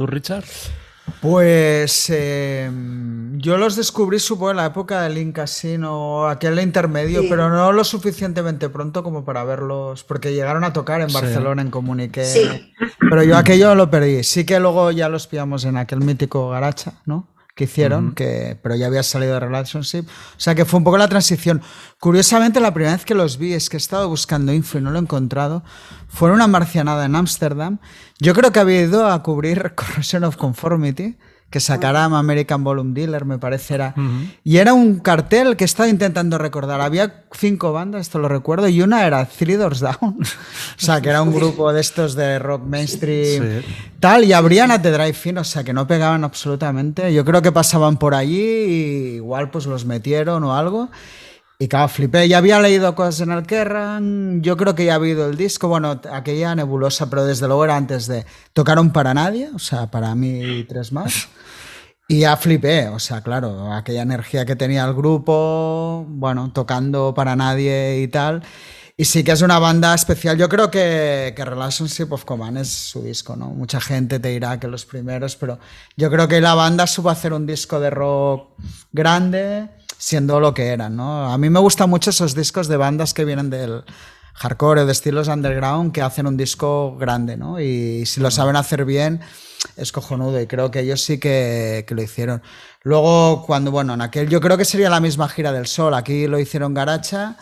¿Tú, 0.01 0.07
Richard? 0.07 0.45
Pues 1.21 2.09
eh, 2.09 2.71
yo 3.37 3.59
los 3.59 3.77
descubrí, 3.77 4.19
supongo, 4.19 4.53
en 4.53 4.57
la 4.57 4.65
época 4.65 5.03
del 5.03 5.17
Link 5.17 5.35
Casino, 5.35 6.27
aquel 6.27 6.59
intermedio, 6.59 7.25
pero 7.29 7.51
no 7.51 7.71
lo 7.71 7.85
suficientemente 7.85 8.71
pronto 8.71 9.03
como 9.03 9.27
para 9.27 9.45
verlos, 9.45 10.03
porque 10.05 10.33
llegaron 10.33 10.65
a 10.65 10.73
tocar 10.73 11.03
en 11.03 11.13
Barcelona 11.13 11.61
en 11.61 11.71
Comunique. 11.71 12.25
Sí. 12.25 12.73
Pero 12.99 13.23
yo 13.25 13.37
aquello 13.37 13.75
lo 13.75 13.91
perdí. 13.91 14.25
Sí 14.25 14.47
que 14.47 14.59
luego 14.59 14.91
ya 14.91 15.11
los 15.11 15.27
pillamos 15.27 15.67
en 15.67 15.77
aquel 15.77 16.01
mítico 16.01 16.49
Garacha, 16.49 16.95
¿no? 17.05 17.29
Que 17.61 17.65
hicieron, 17.65 18.15
que, 18.15 18.57
pero 18.63 18.75
ya 18.75 18.87
había 18.87 19.03
salido 19.03 19.35
de 19.35 19.41
Relationship. 19.41 20.07
O 20.09 20.41
sea 20.41 20.55
que 20.55 20.65
fue 20.65 20.79
un 20.79 20.85
poco 20.85 20.97
la 20.97 21.09
transición. 21.09 21.61
Curiosamente, 21.99 22.59
la 22.59 22.73
primera 22.73 22.95
vez 22.97 23.05
que 23.05 23.15
los 23.15 23.37
vi, 23.37 23.53
es 23.53 23.69
que 23.69 23.77
he 23.77 23.79
estado 23.79 24.09
buscando 24.09 24.51
info 24.55 24.79
y 24.79 24.81
no 24.81 24.91
lo 24.91 24.99
he 24.99 25.03
encontrado, 25.03 25.63
fue 26.09 26.31
en 26.31 26.37
una 26.37 26.47
marcianada 26.47 27.05
en 27.05 27.15
Ámsterdam. 27.15 27.79
Yo 28.19 28.33
creo 28.33 28.51
que 28.51 28.61
había 28.61 28.81
ido 28.81 29.07
a 29.07 29.23
cubrir 29.23 29.75
Corrosion 29.77 30.25
of 30.25 30.39
Conformity, 30.39 31.19
que 31.51 31.59
sacara 31.59 32.05
American 32.05 32.63
Volume 32.63 32.95
Dealer, 32.95 33.25
me 33.25 33.39
parece 33.39 33.75
era. 33.75 33.95
Y 34.45 34.59
era 34.59 34.73
un 34.73 35.01
cartel 35.01 35.57
que 35.57 35.65
estaba 35.65 35.89
intentando 35.89 36.39
recordar. 36.39 36.81
Había 36.81 37.25
cinco 37.33 37.73
bandas, 37.73 38.03
esto 38.03 38.21
lo 38.21 38.29
recuerdo, 38.29 38.69
y 38.69 38.81
una 38.83 39.05
era 39.05 39.27
Three 39.27 39.57
Doors 39.57 39.81
Down. 39.81 40.19
o 40.23 40.25
sea, 40.77 41.01
que 41.01 41.09
era 41.09 41.23
un 41.23 41.35
grupo 41.35 41.73
de 41.73 41.81
estos 41.81 42.15
de 42.15 42.39
rock 42.39 42.63
mainstream, 42.65 43.63
tal, 43.99 44.25
y 44.25 44.33
abrían 44.33 44.71
a 44.71 44.81
The 44.81 44.93
Drive-In, 44.93 45.39
o 45.39 45.45
sea, 45.45 45.65
que 45.65 45.73
no 45.73 45.89
pegaban 45.89 46.23
absolutamente. 46.23 47.13
Yo 47.13 47.25
creo 47.25 47.43
que 47.43 47.51
pasaban 47.51 47.97
por 47.97 48.15
allí 48.15 48.41
y 48.41 49.15
igual 49.17 49.51
pues 49.51 49.67
los 49.67 49.85
metieron 49.85 50.45
o 50.45 50.55
algo. 50.55 50.89
Y 51.63 51.69
claro, 51.69 51.89
flipé. 51.89 52.27
Ya 52.27 52.39
había 52.39 52.59
leído 52.59 52.95
cosas 52.95 53.21
en 53.21 53.33
el 53.33 53.43
Kerrang. 53.43 54.41
Yo 54.41 54.57
creo 54.57 54.75
que 54.75 54.87
ya 54.87 54.95
había 54.95 55.13
oído 55.13 55.29
el 55.29 55.37
disco. 55.37 55.69
Bueno, 55.69 56.01
aquella 56.11 56.55
nebulosa, 56.55 57.11
pero 57.11 57.27
desde 57.27 57.49
luego 57.49 57.65
era 57.65 57.77
antes 57.77 58.07
de. 58.07 58.25
Tocaron 58.55 58.93
para 58.93 59.13
nadie, 59.13 59.51
o 59.55 59.59
sea, 59.59 59.91
para 59.91 60.15
mí 60.15 60.41
y 60.41 60.65
tres 60.65 60.91
más. 60.91 61.29
Y 62.11 62.19
ya 62.19 62.37
flipé, 62.37 62.89
o 62.89 62.99
sea, 62.99 63.21
claro, 63.21 63.73
aquella 63.73 64.03
energía 64.03 64.45
que 64.45 64.57
tenía 64.57 64.85
el 64.85 64.95
grupo, 64.95 66.05
bueno, 66.09 66.51
tocando 66.53 67.15
para 67.15 67.37
nadie 67.37 68.01
y 68.03 68.09
tal. 68.09 68.43
Y 68.97 69.05
sí 69.05 69.23
que 69.23 69.31
es 69.31 69.43
una 69.43 69.61
banda 69.61 69.95
especial. 69.95 70.37
Yo 70.37 70.49
creo 70.49 70.73
que, 70.73 71.33
que, 71.37 71.45
Relationship 71.45 72.09
of 72.11 72.25
Command 72.25 72.59
es 72.59 72.69
su 72.69 73.01
disco, 73.01 73.37
¿no? 73.37 73.51
Mucha 73.51 73.81
gente 73.81 74.19
te 74.19 74.31
dirá 74.31 74.59
que 74.59 74.67
los 74.67 74.87
primeros, 74.87 75.37
pero 75.37 75.61
yo 75.97 76.11
creo 76.11 76.27
que 76.27 76.41
la 76.41 76.55
banda 76.55 76.89
supo 76.89 77.11
hacer 77.11 77.33
un 77.33 77.47
disco 77.47 77.79
de 77.79 77.91
rock 77.91 78.59
grande 78.91 79.69
siendo 79.97 80.41
lo 80.41 80.53
que 80.53 80.67
eran, 80.67 80.97
¿no? 80.97 81.33
A 81.33 81.39
mí 81.39 81.49
me 81.49 81.61
gustan 81.61 81.89
mucho 81.91 82.11
esos 82.11 82.35
discos 82.35 82.67
de 82.67 82.77
bandas 82.77 83.15
que 83.15 83.25
vienen 83.25 83.51
del 83.51 83.85
hardcore, 84.41 84.87
de 84.87 84.93
estilos 84.93 85.29
underground, 85.29 85.93
que 85.93 86.01
hacen 86.01 86.27
un 86.27 86.37
disco 86.37 86.97
grande, 86.97 87.37
¿no? 87.37 87.61
Y 87.61 88.07
si 88.07 88.21
lo 88.21 88.31
saben 88.31 88.57
hacer 88.57 88.87
bien, 88.87 89.21
es 89.77 89.93
cojonudo 89.93 90.41
y 90.41 90.47
creo 90.47 90.71
que 90.71 90.81
ellos 90.81 91.03
sí 91.03 91.19
que, 91.19 91.85
que, 91.87 91.95
lo 91.95 92.03
hicieron. 92.03 92.43
Luego, 92.83 93.45
cuando, 93.47 93.71
bueno, 93.71 93.93
en 93.93 94.01
aquel, 94.01 94.31
yo 94.31 94.41
creo 94.41 94.57
que 94.57 94.65
sería 94.65 94.89
la 94.89 95.01
misma 95.01 95.29
gira 95.29 95.53
del 95.53 95.67
Sol, 95.67 95.93
aquí 95.93 96.27
lo 96.27 96.39
hicieron 96.39 96.73
Garacha 96.73 97.37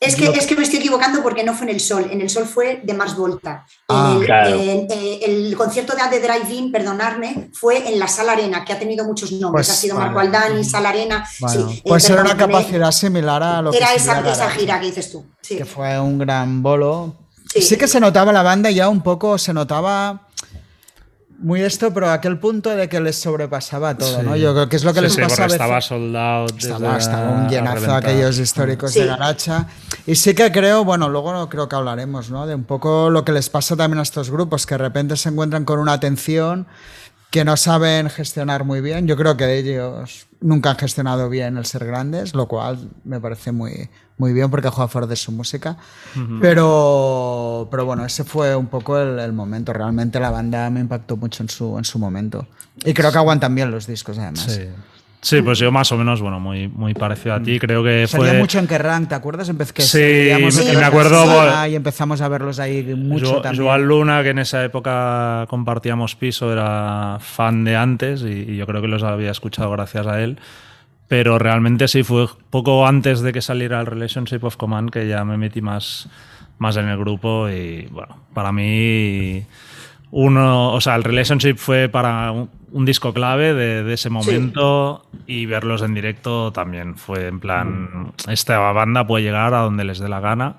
es 0.00 0.16
que, 0.16 0.26
es 0.26 0.46
que 0.46 0.56
me 0.56 0.62
estoy 0.62 0.80
equivocando 0.80 1.22
porque 1.22 1.44
no 1.44 1.54
fue 1.54 1.66
en 1.66 1.74
el 1.74 1.80
Sol, 1.80 2.08
en 2.10 2.20
el 2.20 2.28
Sol 2.28 2.46
fue 2.46 2.80
de 2.82 2.94
Mars 2.94 3.16
Volta. 3.16 3.64
Ah, 3.88 4.16
el, 4.18 4.26
claro. 4.26 4.56
eh, 4.56 5.20
el, 5.22 5.56
concierto 5.56 5.94
de 5.94 6.02
The 6.08 6.26
Drive-In, 6.26 6.72
perdonarme, 6.72 7.50
fue 7.52 7.88
en 7.88 7.98
la 7.98 8.08
Sala 8.08 8.32
Arena, 8.32 8.64
que 8.64 8.72
ha 8.72 8.78
tenido 8.78 9.04
muchos 9.04 9.32
nombres. 9.32 9.66
Pues, 9.66 9.76
ha 9.76 9.80
sido 9.80 9.96
vale. 9.96 10.06
Marco 10.06 10.20
Aldani, 10.20 10.64
Sala 10.64 10.90
Arena. 10.90 11.26
Bueno, 11.40 11.70
sí, 11.70 11.76
eh, 11.78 11.82
pues 11.86 12.10
era 12.10 12.22
una 12.22 12.36
capacidad 12.36 12.90
similar 12.90 13.42
a 13.42 13.62
lo 13.62 13.72
Era 13.72 13.88
que 13.88 13.96
esa, 13.96 14.16
sería 14.16 14.32
esa 14.32 14.50
gira 14.50 14.80
que 14.80 14.86
dices 14.86 15.10
tú. 15.10 15.24
Sí. 15.40 15.56
que 15.56 15.64
fue 15.64 15.98
un 15.98 16.18
gran 16.18 16.62
bolo. 16.62 17.14
Sí. 17.52 17.62
Sí. 17.62 17.76
que 17.76 17.86
se 17.86 18.00
notaba 18.00 18.32
la 18.32 18.42
banda 18.42 18.70
ya 18.70 18.88
un 18.88 19.02
poco, 19.02 19.38
se 19.38 19.52
notaba 19.52 20.26
muy 21.44 21.60
esto, 21.62 21.92
pero 21.92 22.08
a 22.08 22.14
aquel 22.14 22.38
punto 22.38 22.70
de 22.70 22.88
que 22.88 23.00
les 23.00 23.16
sobrepasaba 23.20 23.96
todo, 23.96 24.20
Sí. 24.20 24.24
¿no? 24.26 24.34
Yo 24.36 24.52
creo 24.54 24.68
que 24.68 24.76
es 24.76 24.84
lo 24.84 24.92
que 24.94 25.00
Sí, 25.00 25.04
les 25.04 25.12
sí, 25.14 25.20
pasa 25.20 25.28
porque 25.28 25.42
a 25.42 25.44
veces. 25.46 25.60
estaba 25.60 25.80
soldado. 25.80 26.46
Estaba, 26.98 27.30
un 27.42 27.48
llenazo 27.48 27.94
aquellos 27.94 28.38
históricos 28.38 28.92
Sí. 28.92 29.00
de 29.00 29.06
Garacha. 29.06 29.66
Y 30.06 30.14
sí 30.14 30.34
que 30.34 30.50
creo, 30.50 30.84
bueno, 30.84 31.08
luego 31.08 31.32
no 31.32 31.48
creo 31.48 31.68
que 31.68 31.76
hablaremos, 31.76 32.30
¿no? 32.30 32.46
De 32.46 32.54
un 32.54 32.64
poco 32.64 33.10
lo 33.10 33.24
que 33.24 33.32
les 33.32 33.50
pasa 33.50 33.76
también 33.76 33.98
a 33.98 34.02
estos 34.02 34.30
grupos, 34.30 34.66
que 34.66 34.74
de 34.74 34.78
repente 34.78 35.16
se 35.16 35.28
encuentran 35.28 35.64
con 35.64 35.78
una 35.78 35.92
atención 35.92 36.66
que 37.30 37.44
no 37.44 37.56
saben 37.56 38.10
gestionar 38.10 38.64
muy 38.64 38.80
bien. 38.80 39.06
Yo 39.06 39.16
creo 39.16 39.36
que 39.36 39.58
ellos 39.58 40.26
nunca 40.40 40.70
han 40.70 40.76
gestionado 40.78 41.28
bien 41.28 41.56
el 41.56 41.66
ser 41.66 41.84
grandes, 41.84 42.34
lo 42.34 42.46
cual 42.48 42.78
me 43.04 43.20
parece 43.20 43.50
muy, 43.52 43.90
muy 44.18 44.32
bien 44.32 44.50
porque 44.50 44.68
juega 44.68 44.84
a 44.84 44.88
favor 44.88 45.08
de 45.08 45.16
su 45.16 45.32
música. 45.32 45.76
pero, 46.40 47.68
pero 47.70 47.84
bueno, 47.84 48.04
ese 48.04 48.24
fue 48.24 48.54
un 48.54 48.66
poco 48.66 48.98
el, 48.98 49.18
el, 49.18 49.32
momento. 49.32 49.72
Realmente 49.72 50.20
la 50.20 50.30
banda 50.30 50.70
me 50.70 50.80
impactó 50.80 51.16
mucho 51.16 51.42
en 51.42 51.48
su, 51.48 51.76
en 51.78 51.84
su 51.84 51.98
momento. 51.98 52.46
Y 52.84 52.94
creo 52.94 53.10
que 53.10 53.18
aguantan 53.18 53.54
bien 53.54 53.70
los 53.70 53.86
discos, 53.86 54.18
además. 54.18 54.42
Sí. 54.46 54.62
Sí, 55.20 55.40
pues 55.40 55.58
yo 55.58 55.72
más 55.72 55.90
o 55.90 55.96
menos, 55.96 56.20
bueno, 56.20 56.38
muy, 56.38 56.68
muy 56.68 56.92
parecido 56.92 57.34
a 57.34 57.42
ti. 57.42 57.58
Creo 57.58 57.82
que 57.82 58.06
Salía 58.06 58.32
fue. 58.32 58.38
mucho 58.40 58.58
en 58.58 58.66
Kerrang, 58.66 59.08
¿te 59.08 59.14
acuerdas? 59.14 59.48
Empecé 59.48 59.72
que 59.72 59.80
Sí, 59.82 59.98
veíamos 59.98 60.54
me- 60.62 60.84
acuerdo, 60.84 61.66
y 61.66 61.74
empezamos 61.74 62.20
a 62.20 62.28
verlos 62.28 62.58
ahí 62.58 62.82
mucho 62.94 63.36
Jo- 63.36 63.40
también. 63.40 63.64
Joan 63.64 63.86
Luna, 63.88 64.22
que 64.22 64.28
en 64.30 64.38
esa 64.40 64.62
época 64.62 65.46
compartíamos 65.48 66.14
piso, 66.14 66.52
era 66.52 67.16
fan 67.20 67.64
de 67.64 67.74
antes 67.74 68.20
y, 68.20 68.50
y 68.52 68.56
yo 68.58 68.66
creo 68.66 68.82
que 68.82 68.88
los 68.88 69.02
había 69.02 69.30
escuchado 69.30 69.70
gracias 69.70 70.06
a 70.06 70.20
él. 70.20 70.38
Pero 71.08 71.38
realmente 71.38 71.88
sí, 71.88 72.02
fue 72.02 72.26
poco 72.50 72.86
antes 72.86 73.20
de 73.20 73.32
que 73.32 73.42
saliera 73.42 73.80
el 73.80 73.86
Relationship 73.86 74.42
of 74.42 74.56
Command 74.56 74.90
que 74.90 75.06
ya 75.06 75.24
me 75.24 75.36
metí 75.36 75.60
más, 75.60 76.08
más 76.58 76.76
en 76.76 76.88
el 76.88 76.98
grupo 76.98 77.48
y 77.48 77.86
bueno, 77.90 78.18
para 78.32 78.52
mí 78.52 79.44
uno, 80.10 80.72
o 80.72 80.80
sea, 80.80 80.94
el 80.96 81.04
Relationship 81.04 81.56
fue 81.56 81.88
para 81.88 82.30
un, 82.32 82.48
un 82.74 82.84
disco 82.84 83.14
clave 83.14 83.54
de, 83.54 83.84
de 83.84 83.94
ese 83.94 84.10
momento 84.10 85.06
y 85.28 85.46
verlos 85.46 85.82
en 85.82 85.94
directo 85.94 86.52
también 86.52 86.96
fue 86.96 87.28
en 87.28 87.38
plan, 87.38 88.12
esta 88.28 88.58
banda 88.72 89.06
puede 89.06 89.22
llegar 89.22 89.54
a 89.54 89.60
donde 89.60 89.84
les 89.84 90.00
dé 90.00 90.08
la 90.08 90.18
gana. 90.18 90.56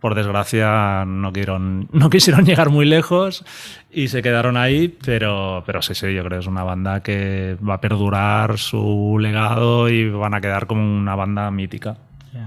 Por 0.00 0.14
desgracia 0.14 1.04
no, 1.06 1.32
quisieron, 1.32 1.88
no 1.92 2.10
quisieron 2.10 2.44
llegar 2.44 2.70
muy 2.70 2.84
lejos 2.86 3.44
y 3.90 4.08
se 4.08 4.22
quedaron 4.22 4.56
ahí, 4.56 4.88
pero, 4.88 5.62
pero 5.66 5.82
sí, 5.82 5.94
sí, 5.94 6.12
yo 6.14 6.22
creo 6.22 6.38
que 6.38 6.44
es 6.44 6.46
una 6.46 6.64
banda 6.64 7.02
que 7.02 7.56
va 7.66 7.74
a 7.74 7.80
perdurar 7.80 8.58
su 8.58 9.18
legado 9.20 9.88
y 9.88 10.10
van 10.10 10.34
a 10.34 10.40
quedar 10.40 10.66
como 10.66 10.82
una 10.82 11.14
banda 11.14 11.50
mítica. 11.50 11.96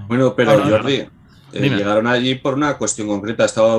Bueno, 0.06 0.34
pero 0.34 0.52
Ah, 0.52 0.66
Jordi, 0.68 0.94
eh, 1.52 1.68
llegaron 1.68 2.06
allí 2.06 2.36
por 2.36 2.54
una 2.54 2.76
cuestión 2.76 3.08
concreta. 3.08 3.44
Estaba, 3.44 3.76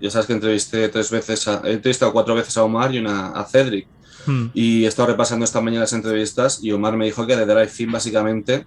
ya 0.00 0.10
sabes 0.10 0.26
que 0.26 0.32
entrevisté 0.34 0.88
tres 0.88 1.10
veces, 1.10 1.48
a, 1.48 1.62
he 1.64 1.72
entrevistado 1.72 2.12
cuatro 2.12 2.34
veces 2.34 2.56
a 2.56 2.64
Omar 2.64 2.94
y 2.94 2.98
una 2.98 3.28
a 3.28 3.44
Cedric. 3.44 3.86
Hmm. 4.26 4.46
Y 4.54 4.84
he 4.84 4.88
estado 4.88 5.08
repasando 5.08 5.44
esta 5.44 5.60
mañana 5.60 5.82
las 5.82 5.92
entrevistas 5.92 6.60
y 6.62 6.72
Omar 6.72 6.96
me 6.96 7.04
dijo 7.06 7.26
que 7.26 7.36
de 7.36 7.46
Drive-In 7.46 7.92
básicamente 7.92 8.64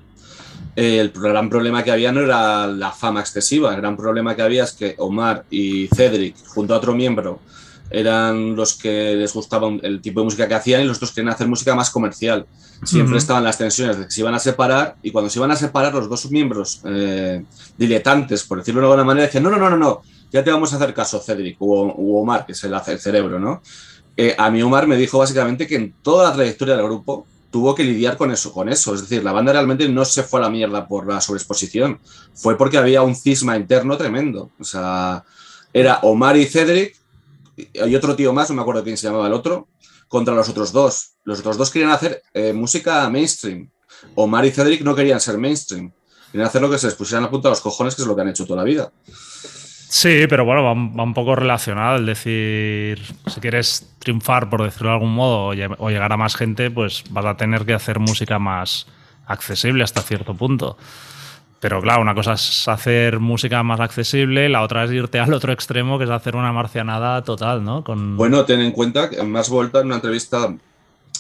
eh, 0.78 1.00
el 1.00 1.10
gran 1.10 1.50
problema 1.50 1.84
que 1.84 1.90
había 1.90 2.12
no 2.12 2.22
era 2.22 2.68
la 2.68 2.92
fama 2.92 3.20
excesiva, 3.20 3.72
el 3.74 3.78
gran 3.82 3.98
problema 3.98 4.36
que 4.36 4.44
había 4.44 4.63
es 4.63 4.74
que 4.74 4.94
Omar 5.00 5.44
y 5.50 5.88
Cedric, 5.88 6.36
junto 6.46 6.76
a 6.76 6.78
otro 6.78 6.94
miembro, 6.94 7.40
eran 7.90 8.56
los 8.56 8.76
que 8.76 9.16
les 9.16 9.34
gustaba 9.34 9.70
el 9.82 10.02
tipo 10.02 10.20
de 10.20 10.26
música 10.26 10.48
que 10.48 10.54
hacían 10.54 10.82
y 10.82 10.84
los 10.86 10.98
otros 10.98 11.13
querían 11.13 11.34
hacer 11.34 11.48
música 11.48 11.74
más 11.74 11.90
comercial. 11.90 12.46
Siempre 12.84 13.13
Ujú. 13.13 13.18
estaban 13.18 13.44
las 13.44 13.58
tensiones 13.58 13.98
de 13.98 14.06
que 14.06 14.12
se 14.12 14.22
iban 14.22 14.36
a 14.36 14.40
separar 14.40 14.98
y 15.02 15.10
cuando 15.10 15.32
se 15.32 15.40
iban 15.40 15.50
a 15.50 15.56
separar 15.56 15.96
los 15.96 16.08
dos 16.08 16.30
miembros 16.30 16.82
eh, 16.86 17.44
diletantes, 17.76 18.44
por 18.44 18.60
decirlo 18.60 18.82
de 18.82 18.88
alguna 18.88 19.04
manera, 19.04 19.26
decían, 19.26 19.44
no, 19.44 19.50
no, 19.50 19.58
no, 19.58 19.72
no, 19.72 19.78
no, 19.78 20.02
ya 20.32 20.44
te 20.44 20.52
vamos 20.52 20.72
a 20.74 20.76
hacer 20.76 20.94
caso, 20.94 21.20
Cedric, 21.20 21.58
o, 21.60 21.88
o 21.88 22.22
Omar, 22.22 22.46
que 22.46 22.52
es 22.52 22.63
el, 22.63 22.74
el 22.74 23.00
cerebro, 23.00 23.40
¿no? 23.40 23.63
Eh, 24.16 24.36
a 24.38 24.52
mí 24.52 24.62
Omar 24.62 24.86
me 24.86 24.96
dijo 24.96 25.18
básicamente 25.18 25.66
que 25.66 25.76
en 25.76 25.96
toda 26.04 26.30
la 26.30 26.36
trayectoria 26.36 26.76
del 26.76 26.86
grupo 26.86 27.26
tuvo 27.52 27.76
que 27.76 27.84
lidiar 27.84 28.18
con 28.18 28.32
eso, 28.32 28.52
con 28.52 28.70
eso. 28.70 28.94
Es 28.94 29.02
decir, 29.02 29.24
la 29.24 29.32
banda 29.32 29.54
realmente 29.54 29.88
no 29.90 30.06
se 30.06 30.24
fue 30.24 30.40
a 30.40 30.44
la 30.44 30.50
mierda 30.50 30.88
por 30.88 31.08
la 31.08 31.22
sobreexposición, 31.22 32.00
fue 32.34 32.58
porque 32.58 32.78
había 32.78 33.02
un 33.02 33.16
cisma 33.16 33.58
interno 33.58 33.98
tremendo. 33.98 34.52
O 34.60 34.64
sea, 34.64 35.24
era 35.74 36.00
Omar 36.04 36.38
y 36.38 36.46
Cedric 36.46 36.96
y 37.56 37.96
otro 37.96 38.16
tío 38.16 38.34
más, 38.34 38.50
no 38.50 38.56
me 38.56 38.62
acuerdo 38.62 38.84
quién 38.84 38.98
se 38.98 39.08
llamaba 39.08 39.28
el 39.28 39.34
otro, 39.34 39.68
contra 40.08 40.36
los 40.36 40.50
otros 40.50 40.72
dos. 40.72 41.12
Los 41.24 41.40
otros 41.40 41.58
dos 41.58 41.72
querían 41.72 41.92
hacer 41.92 42.22
eh, 42.34 42.54
música 42.54 43.10
mainstream. 43.10 43.70
Omar 44.16 44.46
y 44.46 44.52
Cedric 44.52 44.82
no 44.82 44.96
querían 44.96 45.20
ser 45.20 45.38
mainstream. 45.38 45.92
Querían 46.32 46.48
hacer 46.48 46.62
lo 46.62 46.70
que 46.70 46.78
se 46.78 46.88
les 46.88 46.96
pusieran 46.96 47.24
a 47.26 47.30
punta 47.30 47.48
a 47.48 47.52
los 47.52 47.62
cojones, 47.62 47.96
que 47.96 48.04
es 48.04 48.08
lo 48.08 48.16
que 48.16 48.22
han 48.22 48.30
hecho 48.30 48.46
toda 48.46 48.58
la 48.58 48.64
vida. 48.64 48.92
Sí, 49.89 50.26
pero 50.28 50.43
bueno, 50.45 50.63
va, 50.63 50.73
un- 50.73 51.00
un 51.00 51.13
poco 51.13 51.36
relacionado. 51.36 51.97
Es 51.97 52.06
decir, 52.06 53.02
si 53.28 53.39
quieres 53.39 53.93
triunfar, 54.00 54.50
por 54.50 54.63
decirlo 54.63 54.89
de 54.89 54.93
algún 54.95 55.13
modo, 55.13 55.45
o, 55.47 55.54
lle- 55.54 55.76
o 55.80 55.89
llegar 55.89 56.12
a 56.12 56.17
más 56.17 56.36
gente, 56.36 56.69
pues 56.71 57.04
vas 57.10 57.26
a 57.26 57.38
tener 57.38 57.65
que 57.65 57.73
hacer 57.73 58.00
música 58.00 58.38
más 58.39 58.88
accesible 59.28 59.84
hasta 59.84 60.02
cierto 60.02 60.34
punto. 60.36 60.78
Pero 61.60 61.82
claro, 61.82 62.02
una 62.02 62.13
cosa 62.13 62.34
es 62.34 62.67
hacer 62.67 63.19
música 63.19 63.63
más 63.63 63.80
accesible, 63.80 64.47
la 64.50 64.62
otra 64.62 64.84
es 64.84 64.91
irte 64.91 65.19
al 65.19 65.34
otro 65.34 65.52
extremo, 65.54 65.97
que 65.97 66.04
es 66.04 66.10
hacer 66.10 66.36
una 66.36 66.52
marcianada 66.52 67.23
total, 67.23 67.63
¿no? 67.63 67.84
Bueno, 68.17 68.45
ten 68.45 68.60
en 68.62 68.71
cuenta 68.71 69.10
que 69.10 69.21
Más 69.23 69.50
Volta, 69.50 69.80
en 69.80 69.88
una 69.88 69.95
entrevista 69.95 70.54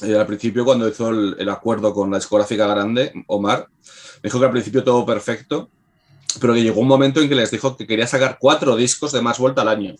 eh, 0.03 0.15
al 0.15 0.27
principio, 0.27 0.63
cuando 0.63 0.87
hizo 0.87 1.09
el, 1.09 1.35
el 1.39 1.49
acuerdo 1.49 1.91
con 1.93 2.11
la 2.11 2.17
discográfica 2.17 2.67
grande, 2.67 3.11
Omar, 3.27 3.67
dijo 4.21 4.39
que 4.39 4.45
al 4.45 4.51
principio 4.51 4.83
todo 4.83 5.03
perfecto, 5.05 5.69
pero 6.37 6.53
que 6.53 6.63
llegó 6.63 6.79
un 6.81 6.87
momento 6.87 7.19
en 7.21 7.29
que 7.29 7.35
les 7.35 7.51
dijo 7.51 7.75
que 7.77 7.85
quería 7.87 8.07
sacar 8.07 8.37
cuatro 8.39 8.75
discos 8.75 9.11
de 9.11 9.21
Más 9.21 9.37
Volta 9.39 9.61
al 9.61 9.69
año. 9.69 9.95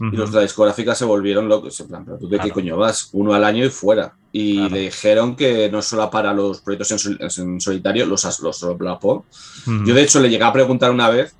Ujú. 0.00 0.14
Y 0.14 0.16
los 0.16 0.30
de 0.30 0.36
la 0.36 0.42
discográfica 0.42 0.94
se 0.94 1.04
volvieron 1.04 1.48
locos. 1.48 1.78
En 1.80 1.88
plan, 1.88 2.04
¿pero 2.04 2.16
tú 2.18 2.26
de 2.26 2.36
qué 2.38 2.44
Claro. 2.44 2.54
coño 2.54 2.76
vas? 2.78 3.10
Uno 3.12 3.34
al 3.34 3.44
año 3.44 3.64
y 3.66 3.68
fuera. 3.70 4.14
Y 4.32 4.56
Claro. 4.56 4.74
le 4.74 4.80
dijeron 4.80 5.36
que 5.36 5.68
no 5.70 5.82
solo 5.82 6.10
para 6.10 6.32
los 6.32 6.60
proyectos 6.62 6.90
en, 6.92 6.98
sol- 6.98 7.18
en 7.20 7.60
solitario, 7.60 8.06
los, 8.06 8.24
as- 8.24 8.40
los 8.40 8.56
soplapó. 8.58 9.26
Ujú. 9.66 9.84
Yo, 9.84 9.94
de 9.94 10.02
hecho, 10.02 10.20
le 10.20 10.30
llegué 10.30 10.44
a 10.44 10.52
preguntar 10.52 10.90
una 10.90 11.10
vez, 11.10 11.34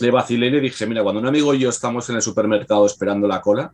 le 0.00 0.10
vacilé 0.12 0.46
y 0.46 0.50
le 0.50 0.60
dije: 0.60 0.86
Mira, 0.86 1.02
cuando 1.02 1.20
un 1.20 1.26
amigo 1.26 1.52
y 1.52 1.58
yo 1.58 1.68
estamos 1.70 2.08
en 2.10 2.16
el 2.16 2.22
supermercado 2.22 2.86
esperando 2.86 3.26
la 3.26 3.40
cola 3.40 3.72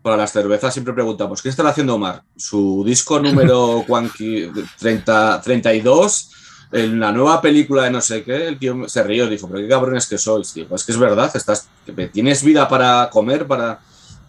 para 0.00 0.16
las 0.16 0.30
cervezas, 0.32 0.72
siempre 0.72 0.94
preguntamos: 0.94 1.42
¿Qué 1.42 1.48
estará 1.48 1.70
haciendo 1.70 1.96
Omar? 1.96 2.22
¿Su 2.36 2.84
disco 2.86 3.18
número 3.18 3.84
cuanqui- 3.88 4.50
30, 4.78 5.40
32? 5.42 6.30
En 6.72 7.00
la 7.00 7.10
nueva 7.10 7.40
película 7.40 7.84
de 7.84 7.90
no 7.90 8.00
sé 8.00 8.22
qué, 8.22 8.46
el 8.46 8.58
tío 8.58 8.88
se 8.88 9.02
rió 9.02 9.26
y 9.26 9.30
dijo: 9.30 9.48
¿Pero 9.48 9.60
qué 9.60 9.68
cabrones 9.68 10.06
que 10.06 10.18
sois? 10.18 10.54
Digo: 10.54 10.76
Es 10.76 10.84
que 10.84 10.92
es 10.92 10.98
verdad, 10.98 11.30
estás, 11.34 11.68
tienes 12.12 12.44
vida 12.44 12.68
para 12.68 13.10
comer, 13.10 13.46
para. 13.46 13.80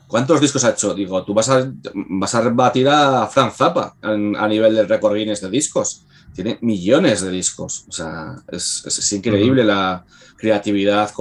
¿Cuántos 0.07 0.41
discos 0.41 0.65
ha 0.65 0.71
hecho? 0.71 0.93
Digo, 0.93 1.23
tú 1.23 1.33
vas 1.33 1.47
a, 1.49 1.71
vas 1.93 2.35
a 2.35 2.41
batir 2.49 2.89
a 2.89 3.27
Frank 3.27 3.53
Zappa 3.53 3.95
a 4.01 4.47
nivel 4.47 4.75
del 4.75 4.89
récord 4.89 5.15
Guinness 5.15 5.39
de 5.39 5.49
discos. 5.49 6.05
Tiene 6.33 6.57
millones 6.61 7.21
de 7.21 7.29
discos. 7.29 7.85
O 7.87 7.91
sea, 7.93 8.35
es, 8.51 9.13
increíble 9.13 9.63
la 9.63 10.03
creatividad 10.35 11.11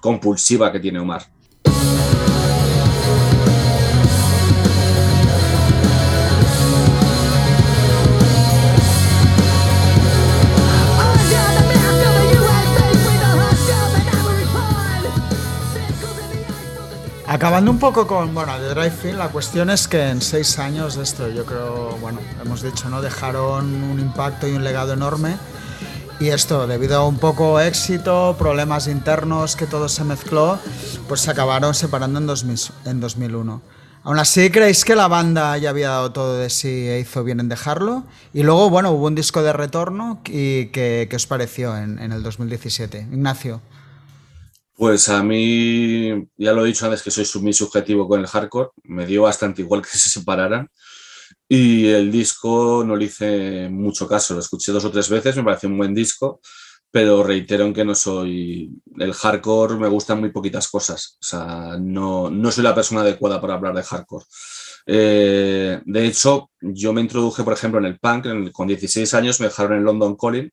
compulsiva 0.00 0.70
que 0.70 0.80
tiene 0.80 0.98
Omar. 0.98 1.22
Acabando 17.30 17.70
un 17.70 17.78
poco 17.78 18.06
con, 18.06 18.32
bueno, 18.32 18.58
de 18.58 18.70
Drive-In, 18.70 19.18
la 19.18 19.28
cuestión 19.28 19.68
es 19.68 19.86
que 19.86 20.08
en 20.08 20.22
seis 20.22 20.58
años 20.58 20.96
de 20.96 21.02
esto, 21.02 21.28
yo 21.28 21.44
creo, 21.44 21.90
bueno, 22.00 22.20
hemos 22.42 22.62
dicho, 22.62 22.88
¿no? 22.88 23.02
Dejaron 23.02 23.66
un 23.84 24.00
impacto 24.00 24.48
y 24.48 24.52
un 24.52 24.64
legado 24.64 24.94
enorme. 24.94 25.36
Y 26.20 26.28
esto, 26.28 26.66
debido 26.66 26.96
a 26.96 27.06
un 27.06 27.18
poco 27.18 27.60
éxito, 27.60 28.34
problemas 28.38 28.88
internos, 28.88 29.56
que 29.56 29.66
todo 29.66 29.90
se 29.90 30.04
mezcló, 30.04 30.58
pues 31.06 31.20
se 31.20 31.30
acabaron 31.30 31.74
separando 31.74 32.18
en, 32.18 32.26
2001. 32.26 33.62
Aún 34.04 34.18
así, 34.18 34.48
¿creéis 34.48 34.86
que 34.86 34.96
la 34.96 35.06
banda 35.06 35.58
ya 35.58 35.68
había 35.68 35.90
dado 35.90 36.12
todo 36.12 36.38
de 36.38 36.48
sí 36.48 36.88
e 36.88 36.98
hizo 36.98 37.24
bien 37.24 37.40
en 37.40 37.50
dejarlo? 37.50 38.04
Y 38.32 38.42
luego, 38.42 38.70
bueno, 38.70 38.92
hubo 38.92 39.06
un 39.06 39.14
disco 39.14 39.42
de 39.42 39.52
retorno 39.52 40.22
y 40.24 40.68
que, 40.68 41.06
os 41.14 41.26
pareció 41.26 41.76
en, 41.76 41.98
en 41.98 42.12
el 42.12 42.22
2017. 42.22 43.00
Ignacio. 43.12 43.60
Pues 44.78 45.08
a 45.08 45.24
mí, 45.24 46.08
ya 46.36 46.52
lo 46.52 46.64
he 46.64 46.68
dicho 46.68 46.84
antes 46.84 47.02
que 47.02 47.10
soy 47.10 47.26
muy 47.42 47.52
subjetivo 47.52 48.06
con 48.06 48.20
el 48.20 48.28
hardcore, 48.28 48.70
me 48.84 49.06
dio 49.06 49.22
bastante 49.22 49.62
igual 49.62 49.82
que 49.82 49.88
se 49.88 50.08
separaran. 50.08 50.68
Y 51.48 51.88
el 51.88 52.12
disco 52.12 52.84
no 52.86 52.94
le 52.96 53.06
hice 53.06 53.68
mucho 53.70 54.06
caso, 54.08 54.34
lo 54.34 54.40
escuché 54.40 54.72
dos 54.72 54.84
o 54.84 54.92
tres 54.92 55.08
veces, 55.10 55.36
me 55.36 55.42
parece 55.44 55.66
un 55.66 55.78
buen 55.78 55.94
disco, 55.94 56.40
pero 56.92 57.24
reitero 57.24 57.64
en 57.64 57.74
que 57.74 57.84
no 57.84 57.94
soy. 57.94 58.70
El 58.98 59.14
hardcore 59.14 59.76
me 59.76 59.88
gustan 59.88 60.20
muy 60.20 60.30
poquitas 60.30 60.68
cosas, 60.68 61.18
o 61.20 61.24
sea, 61.26 61.76
no, 61.80 62.30
no 62.30 62.52
soy 62.52 62.62
la 62.64 62.74
persona 62.74 63.00
adecuada 63.00 63.40
para 63.40 63.54
hablar 63.54 63.74
de 63.74 63.82
hardcore. 63.82 64.26
Eh, 64.86 65.80
de 65.84 66.06
hecho, 66.06 66.50
yo 66.60 66.92
me 66.92 67.00
introduje, 67.00 67.42
por 67.42 67.54
ejemplo, 67.54 67.80
en 67.80 67.86
el 67.86 67.98
punk, 67.98 68.52
con 68.52 68.68
16 68.68 69.12
años 69.14 69.40
me 69.40 69.46
dejaron 69.46 69.78
en 69.78 69.84
London 69.84 70.16
Calling 70.16 70.52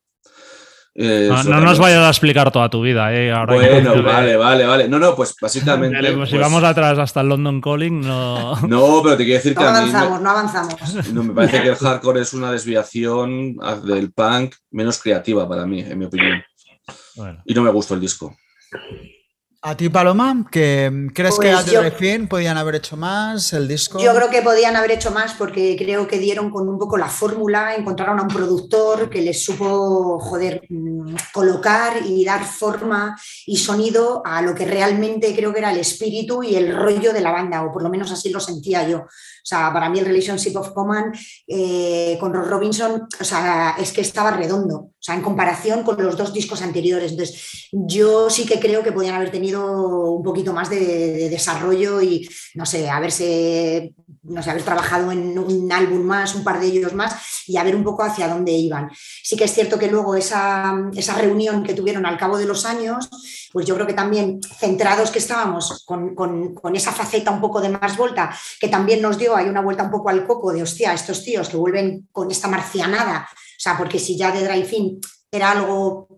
eh, 0.97 1.29
no, 1.29 1.60
nos 1.60 1.77
vayas 1.77 2.03
a 2.03 2.08
explicar 2.08 2.49
toda 2.51 2.69
tu 2.69 2.81
vida, 2.81 3.13
¿eh? 3.13 3.34
bueno, 3.47 4.01
vale, 4.01 4.38
vale, 4.38 4.65
vale. 4.65 4.88
No, 4.88 4.97
no, 4.97 5.13
pues 5.13 5.36
básicamente. 5.39 5.95
Pues 6.15 6.29
si 6.29 6.38
vamos 6.38 6.63
atrás 6.63 6.97
hasta 6.97 7.19
el 7.19 7.27
London 7.27 7.60
Calling, 7.60 7.99
no. 7.99 8.55
No, 8.67 9.01
pero 9.03 9.17
te 9.17 9.25
quiero 9.25 9.39
decir 9.39 9.55
que. 9.55 9.63
No 9.63 9.69
avanzamos, 9.69 10.21
no 10.21 10.29
avanzamos. 10.29 11.13
No, 11.13 11.23
me 11.23 11.34
parece 11.34 11.62
que 11.62 11.69
el 11.69 11.75
hardcore 11.75 12.21
es 12.21 12.34
una 12.34 12.51
desviación 12.51 13.58
del 13.84 14.13
punk 14.13 14.55
menos 14.71 15.01
creativa 15.01 15.47
para 15.49 15.65
mí, 15.65 15.81
en 15.81 15.99
mi 15.99 16.05
opinión. 16.05 16.41
Y 17.43 17.53
no 17.53 17.62
me 17.62 17.71
gustó 17.71 17.95
el 17.95 17.99
disco. 17.99 18.34
¿A 19.67 19.75
ti, 19.75 19.89
Paloma? 19.89 20.45
¿que 20.51 21.10
¿Crees 21.12 21.39
que 21.39 21.51
pues 21.51 21.75
a 21.75 21.89
fin 21.89 22.28
podían 22.28 22.56
haber 22.56 22.75
hecho 22.75 22.95
más 22.95 23.51
el 23.51 23.67
disco? 23.67 23.97
Yo 23.97 24.13
creo 24.13 24.30
que 24.30 24.43
podían 24.43 24.75
haber 24.75 24.91
hecho 24.91 25.10
más 25.10 25.34
porque 25.34 25.75
creo 25.75 26.08
que 26.08 26.19
dieron 26.19 26.51
con 26.51 26.69
un 26.69 26.78
poco 26.78 26.97
la 26.97 27.08
fórmula, 27.08 27.73
encontraron 27.73 28.19
a 28.19 28.21
un 28.21 28.28
productor 28.28 29.10
que 29.10 29.23
les 29.23 29.43
supo, 29.43 30.19
joder, 30.19 30.62
mm, 30.69 31.15
colocar 31.34 31.93
y 32.06 32.23
dar 32.23 32.45
forma 32.45 33.19
y 33.47 33.58
sonido 33.58 34.21
a 34.23 34.43
lo 34.43 34.54
que 34.54 34.65
realmente 34.65 35.36
creo 35.36 35.51
que 35.51 35.58
era 35.58 35.71
el 35.71 35.80
espíritu 35.80 36.43
y 36.43 36.54
el 36.56 36.71
rollo 36.75 37.12
de 37.12 37.21
la 37.21 37.32
banda, 37.32 37.63
o 37.63 37.71
por 37.71 37.82
lo 37.82 37.89
menos 37.89 38.12
así 38.12 38.30
lo 38.30 38.39
sentía 38.39 38.88
yo. 38.88 38.99
O 39.45 39.47
sea, 39.47 39.71
para 39.73 39.89
mí 39.89 39.97
el 39.99 40.06
Relationship 40.06 40.56
of 40.58 40.73
Command 40.73 41.15
eh, 41.47 42.17
con 42.19 42.34
Ross 42.34 42.47
Robinson, 42.47 43.08
o 43.19 43.23
sea, 43.23 43.75
es 43.80 43.91
que 43.91 44.01
estaba 44.01 44.32
redondo, 44.32 44.75
o 44.75 44.93
sea, 44.99 45.13
en 45.13 45.21
comparación 45.21 45.84
con 45.84 46.01
los 46.04 46.17
dos 46.17 46.34
discos 46.34 46.62
anteriores. 46.62 47.12
Entonces, 47.12 47.67
yo 47.71 48.30
sí 48.30 48.45
que 48.45 48.60
creo 48.60 48.84
que 48.84 48.91
podían 48.91 49.15
haber 49.15 49.32
tenido 49.32 49.54
un 49.55 50.23
poquito 50.23 50.53
más 50.53 50.69
de, 50.69 51.29
desarrollo 51.29 52.01
y, 52.01 52.27
no 52.55 52.65
sé, 52.65 52.89
haberse, 52.89 53.93
no 54.23 54.41
sé, 54.41 54.49
haber 54.49 54.63
trabajado 54.63 55.11
en 55.11 55.37
un 55.37 55.71
álbum 55.71 56.01
más, 56.01 56.35
un 56.35 56.43
par 56.43 56.59
de 56.59 56.67
ellos 56.67 56.93
más 56.93 57.15
y 57.47 57.57
a 57.57 57.63
ver 57.63 57.75
un 57.75 57.83
poco 57.83 58.03
hacia 58.03 58.27
dónde 58.27 58.51
iban. 58.51 58.89
Sí 59.23 59.35
que 59.35 59.45
es 59.45 59.53
cierto 59.53 59.77
que 59.77 59.87
luego 59.87 60.15
esa, 60.15 60.75
esa 60.95 61.15
reunión 61.15 61.63
que 61.63 61.73
tuvieron 61.73 62.05
al 62.05 62.17
cabo 62.17 62.37
de 62.37 62.45
los 62.45 62.65
años, 62.65 63.09
pues 63.51 63.65
yo 63.65 63.75
creo 63.75 63.87
que 63.87 63.93
también 63.93 64.39
centrados 64.41 65.11
que 65.11 65.19
estábamos 65.19 65.83
con, 65.85 66.15
con, 66.15 66.53
con 66.53 66.75
esa 66.75 66.91
faceta 66.91 67.31
un 67.31 67.41
poco 67.41 67.61
de 67.61 67.69
más 67.69 67.97
volta, 67.97 68.35
que 68.59 68.67
también 68.67 69.01
nos 69.01 69.17
dio 69.17 69.35
hay 69.35 69.47
una 69.47 69.61
vuelta 69.61 69.83
un 69.83 69.91
poco 69.91 70.09
al 70.09 70.25
coco 70.25 70.51
de, 70.53 70.63
hostia, 70.63 70.93
estos 70.93 71.23
tíos 71.23 71.49
que 71.49 71.57
vuelven 71.57 72.07
con 72.11 72.31
esta 72.31 72.47
marcianada, 72.47 73.27
o 73.31 73.59
sea, 73.59 73.77
porque 73.77 73.99
si 73.99 74.17
ya 74.17 74.31
de 74.31 74.43
Drive-In 74.43 74.99
era 75.31 75.51
algo, 75.51 76.14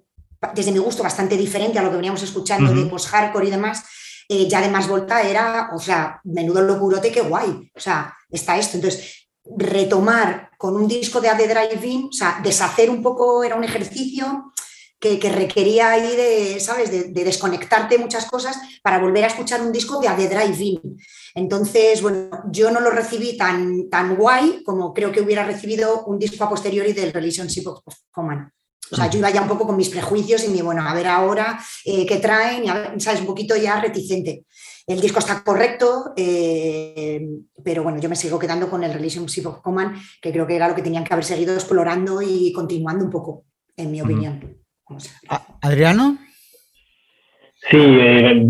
desde 0.54 0.72
mi 0.72 0.80
gusto, 0.80 1.04
bastante 1.04 1.38
diferente 1.38 1.80
a 1.80 1.84
lo 1.84 1.90
que 1.90 1.98
veníamos 1.98 2.24
escuchando 2.24 2.74
de 2.74 2.86
post-hardcore 2.86 3.48
y 3.48 3.52
demás, 3.52 3.84
eh, 4.30 4.48
ya 4.48 4.62
de 4.62 4.70
más 4.70 4.88
volta 4.88 5.22
era, 5.22 5.70
o 5.74 5.80
sea, 5.80 6.20
menudo 6.26 6.62
locurote, 6.62 7.12
qué 7.12 7.22
guay, 7.22 7.72
o 7.74 7.80
sea, 7.80 8.14
está 8.30 8.58
esto. 8.58 8.78
Entonces, 8.78 9.30
retomar 9.56 10.52
con 10.58 10.76
un 10.76 10.88
disco 10.88 11.22
de 11.22 11.30
The 11.30 11.48
Drive-In, 11.48 12.06
o 12.06 12.12
sea, 12.12 12.40
deshacer 12.44 12.90
un 12.90 13.02
poco 13.02 13.44
era 13.44 13.56
un 13.56 13.64
ejercicio 13.64 14.54
que, 15.00 15.18
requería 15.30 15.92
ahí 15.92 16.16
de, 16.16 16.60
¿sabes?, 16.60 16.92
de, 16.92 17.24
desconectarte 17.24 17.98
muchas 17.98 18.26
cosas 18.26 18.58
para 18.82 19.00
volver 19.00 19.24
a 19.24 19.28
escuchar 19.28 19.62
un 19.62 19.72
disco 19.72 20.00
de 20.00 20.08
A 20.08 20.16
The 20.16 20.28
Drive-In. 20.28 20.98
Entonces, 21.36 22.02
bueno, 22.02 22.44
yo 22.52 22.72
no 22.72 22.80
lo 22.80 22.90
recibí 22.90 23.38
tan, 23.38 23.90
tan 23.90 24.16
guay 24.16 24.64
como 24.64 24.94
creo 24.94 25.12
que 25.12 25.22
hubiera 25.22 25.46
recibido 25.46 26.04
un 26.06 26.18
disco 26.18 26.44
a 26.44 26.50
posteriori 26.50 26.94
del 26.94 27.14
Relationship 27.14 27.68
of 27.68 27.96
Common. 28.12 28.52
O 28.92 28.96
sea, 28.96 29.10
yo 29.10 29.20
iba 29.20 29.30
ya 29.30 29.42
un 29.42 29.48
poco 29.48 29.68
con 29.68 29.78
mis 29.78 29.90
prejuicios 29.90 30.44
y 30.46 30.50
mi, 30.50 30.62
bueno, 30.62 30.82
a 30.82 30.94
ver 30.94 31.08
ahora 31.08 31.60
eh, 31.86 32.06
qué 32.06 32.18
traen, 32.18 32.64
y 32.64 33.00
¿sabes? 33.00 33.22
Un 33.22 33.28
poquito 33.28 33.56
ya 33.56 33.82
reticente. 33.82 34.44
El 34.88 35.02
disco 35.02 35.20
está 35.20 35.44
correcto, 35.44 36.14
eh, 36.16 37.28
pero 37.64 37.84
bueno, 37.84 38.00
yo 38.00 38.08
me 38.08 38.16
sigo 38.16 38.40
quedando 38.40 38.70
con 38.70 38.84
el 38.84 38.94
Relationship 38.94 39.46
of 39.46 39.62
Common, 39.62 39.94
que 40.22 40.32
creo 40.32 40.48
que 40.48 40.56
era 40.56 40.70
lo 40.70 40.76
que 40.76 40.82
tenían 40.82 41.04
que 41.04 41.14
haber 41.14 41.26
seguido 41.26 41.54
explorando 41.54 42.22
y 42.22 42.54
continuando 42.54 43.04
un 43.04 43.12
poco, 43.12 43.44
en 43.76 43.92
mi 43.92 44.02
opinión. 44.02 44.58
Adriano. 45.62 46.18
Sí, 47.70 47.78
eh, 47.78 48.50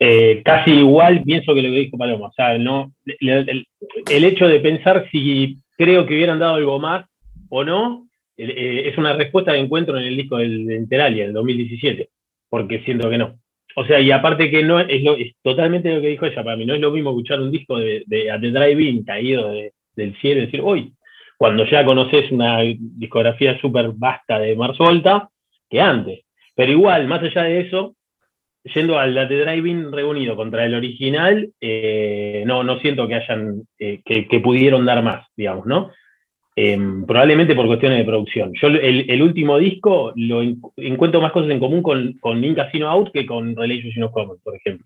eh, 0.00 0.42
casi 0.44 0.72
igual 0.72 1.22
pienso 1.22 1.54
que 1.54 1.62
lo 1.62 1.70
que 1.70 1.78
dijo 1.78 1.98
Paloma. 1.98 2.28
O 2.28 2.32
sea, 2.32 2.58
no, 2.58 2.92
el, 3.06 4.24
hecho 4.24 4.46
de 4.46 4.60
pensar 4.60 5.08
si 5.10 5.58
creo 5.76 6.06
que 6.06 6.14
hubieran 6.14 6.38
dado 6.38 6.54
algo 6.54 6.78
más 6.78 7.06
o 7.48 7.64
no, 7.64 8.07
eh, 8.38 8.88
es 8.88 8.96
una 8.98 9.12
respuesta 9.12 9.52
que 9.52 9.58
encuentro 9.58 9.98
en 9.98 10.04
el 10.04 10.16
disco 10.16 10.38
del 10.38 10.70
Enteralia, 10.70 11.24
del 11.24 11.34
2017, 11.34 12.08
porque 12.48 12.80
siento 12.84 13.10
que 13.10 13.18
no. 13.18 13.38
O 13.76 13.84
sea, 13.84 14.00
y 14.00 14.10
aparte 14.10 14.50
que 14.50 14.62
no 14.62 14.80
es, 14.80 15.02
lo, 15.02 15.16
es 15.16 15.34
totalmente 15.42 15.94
lo 15.94 16.00
que 16.00 16.08
dijo 16.08 16.26
ella, 16.26 16.42
para 16.42 16.56
mí 16.56 16.64
no 16.66 16.74
es 16.74 16.80
lo 16.80 16.90
mismo 16.90 17.10
escuchar 17.10 17.40
un 17.40 17.52
disco 17.52 17.78
de, 17.78 18.02
de 18.06 18.32
The 18.40 18.50
Drive-In 18.50 19.04
caído 19.04 19.52
del 19.94 20.16
cielo 20.20 20.42
y 20.42 20.46
decir, 20.46 20.62
uy, 20.62 20.92
cuando 21.36 21.64
ya 21.66 21.84
conoces 21.84 22.32
una 22.32 22.60
discografía 22.60 23.58
súper 23.60 23.90
vasta 23.94 24.40
de 24.40 24.56
Mars 24.56 24.78
Volta, 24.78 25.28
que 25.70 25.80
antes. 25.80 26.24
Pero 26.54 26.72
igual, 26.72 27.06
más 27.06 27.22
allá 27.22 27.44
de 27.44 27.60
eso, 27.60 27.94
yendo 28.74 28.98
al 28.98 29.14
Date 29.14 29.38
Driving 29.38 29.92
reunido 29.92 30.36
contra 30.36 30.64
el 30.64 30.74
original, 30.74 31.50
eh, 31.60 32.42
no, 32.46 32.64
no 32.64 32.80
siento 32.80 33.06
que 33.06 33.14
hayan, 33.14 33.62
eh, 33.78 34.00
que, 34.04 34.40
pudieron 34.40 34.84
dar 34.84 35.02
más, 35.02 35.26
digamos, 35.36 35.66
¿no? 35.66 35.92
Em, 36.60 37.06
probablemente 37.06 37.54
por 37.54 37.68
cuestiones 37.68 37.98
de 37.98 38.04
producción. 38.04 38.52
Yo 38.60 38.66
el, 38.66 39.22
último 39.22 39.58
disco 39.58 40.12
lo 40.16 40.42
encuentro 40.76 41.20
más 41.20 41.30
cosas 41.30 41.52
en 41.52 41.60
común 41.60 41.84
con, 41.84 42.14
con 42.14 42.42
In 42.42 42.56
Casino 42.56 42.88
Out 42.88 43.12
que 43.12 43.26
con 43.26 43.54
Relationship 43.54 44.02
of 44.02 44.12
Common, 44.12 44.38
por 44.42 44.56
ejemplo. 44.56 44.84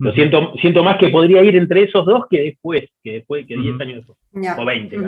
Lo 0.00 0.12
siento, 0.12 0.52
siento 0.60 0.84
más 0.84 0.98
que 0.98 1.08
podría 1.08 1.42
ir 1.42 1.56
entre 1.56 1.84
esos 1.84 2.04
dos 2.04 2.26
que 2.28 2.42
después, 2.42 2.84
que 3.02 3.12
después, 3.12 3.46
que 3.46 3.56
10 3.56 3.80
años 3.80 4.06
después. 4.06 4.58
O 4.58 4.64
20. 4.66 4.98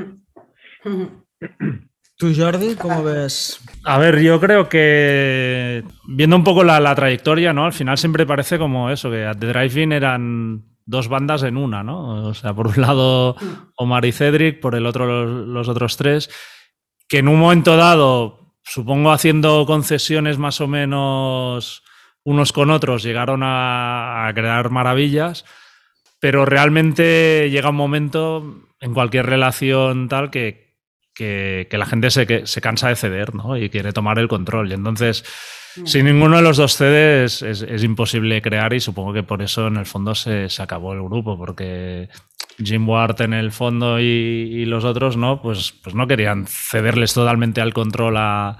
¿Tú, 2.17 2.33
Jordi, 2.35 2.77
cómo 2.77 3.05
ves? 3.05 3.61
A 3.85 3.99
ver, 3.99 4.21
yo 4.23 4.41
creo 4.41 4.71
que 4.71 5.83
viendo 6.09 6.35
un 6.35 6.45
poco 6.45 6.65
la, 6.65 6.95
trayectoria, 6.95 7.53
¿no? 7.53 7.67
Al 7.67 7.75
final 7.75 7.99
siempre 7.99 8.25
parece 8.25 8.59
como 8.59 8.89
eso, 8.89 9.11
que 9.11 9.31
The 9.39 9.47
Drive-In 9.49 9.93
eran 9.93 10.63
dos 10.91 11.09
bandas 11.09 11.43
en 11.43 11.57
una, 11.57 11.83
¿no? 11.83 12.29
O 12.29 12.35
sea, 12.35 12.53
por 12.53 12.67
un 12.67 12.81
lado 12.81 13.37
Omar 13.77 14.05
y 14.05 14.13
Cedric, 14.13 14.61
por 14.61 14.75
el 14.75 14.87
otro 14.87 15.25
los, 15.27 15.69
otros 15.69 15.97
tres, 15.97 16.31
que 17.09 17.19
en 17.19 17.29
un 17.29 17.39
momento 17.39 17.77
dado, 17.77 18.55
supongo 18.63 19.13
haciendo 19.13 19.65
concesiones 19.67 20.39
más 20.39 20.61
o 20.61 20.69
menos 20.69 21.83
unos 22.23 22.53
con 22.53 22.71
otros, 22.71 23.03
llegaron 23.03 23.41
a 23.43 24.31
crear 24.35 24.71
maravillas, 24.71 25.45
pero 26.21 26.45
realmente 26.45 27.49
llega 27.51 27.71
un 27.71 27.77
momento 27.77 28.69
en 28.81 28.93
cualquier 28.93 29.27
relación 29.27 30.09
tal 30.09 30.31
que 30.31 30.71
que, 31.69 31.77
la 31.79 31.87
gente 31.87 32.11
se, 32.11 32.47
se 32.47 32.61
cansa 32.61 32.89
de 32.89 32.97
ceder 32.97 33.35
¿no? 33.35 33.57
y 33.57 33.69
quiere 33.69 33.93
tomar 33.93 34.19
el 34.19 34.29
control. 34.29 34.71
Y 34.71 34.75
entonces, 34.75 35.25
sin 35.85 36.07
ninguno 36.07 36.37
de 36.37 36.43
los 36.43 36.57
dos 36.57 36.75
CDs 36.75 37.43
es, 37.43 37.85
imposible 37.85 38.43
crear 38.43 38.73
y 38.73 38.81
supongo 38.81 39.13
que 39.13 39.23
por 39.23 39.43
eso 39.43 39.67
en 39.67 39.77
el 39.77 39.87
fondo 39.87 40.15
se, 40.15 40.49
acabó 40.59 40.93
el 40.93 41.03
grupo, 41.03 41.37
porque 41.37 42.09
Jim 42.63 42.89
Ward 42.89 43.21
en 43.23 43.35
el 43.35 43.53
fondo 43.53 44.01
y, 44.01 44.65
los 44.67 44.85
otros 44.85 45.17
no, 45.17 45.41
pues, 45.41 45.73
pues 45.83 45.95
no 45.95 46.07
querían 46.07 46.47
cederles 46.47 47.15
totalmente 47.15 47.61
al 47.61 47.73
control 47.73 48.17
a, 48.17 48.59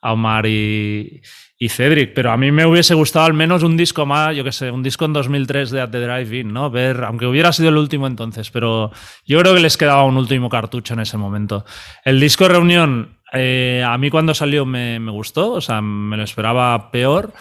Omar 0.00 0.46
y, 0.46 1.20
Cedric, 1.68 2.14
pero 2.14 2.30
a 2.30 2.36
mí 2.36 2.52
me 2.52 2.64
hubiese 2.64 2.94
gustado 2.94 3.26
al 3.26 3.34
menos 3.34 3.64
un 3.64 3.76
disco 3.76 4.06
más, 4.06 4.36
yo 4.36 4.44
qué 4.44 4.52
sé, 4.52 4.70
un 4.70 4.84
disco 4.84 5.06
en 5.06 5.12
2003 5.12 5.72
de 5.72 5.80
At 5.80 5.90
the 5.90 5.98
Drive-In, 5.98 6.52
¿no? 6.52 6.70
Ver, 6.70 7.02
aunque 7.02 7.26
hubiera 7.26 7.52
sido 7.52 7.70
el 7.70 7.76
último 7.76 8.06
entonces, 8.06 8.52
pero 8.52 8.92
yo 9.26 9.40
creo 9.40 9.54
que 9.54 9.60
les 9.60 9.76
quedaba 9.76 10.04
un 10.04 10.16
último 10.16 10.48
cartucho 10.48 10.94
en 10.94 11.00
ese 11.00 11.16
momento. 11.16 11.64
El 12.04 12.20
disco 12.20 12.46
Reunión, 12.46 13.17
eh, 13.32 13.84
a 13.86 13.96
mí 13.98 14.10
cuando 14.10 14.34
salió 14.34 14.64
me, 14.64 14.98
gustó, 15.10 15.52
o 15.52 15.60
sea, 15.60 15.80
me 15.80 16.16
lo 16.16 16.24
esperaba 16.24 16.90
peor, 16.90 17.32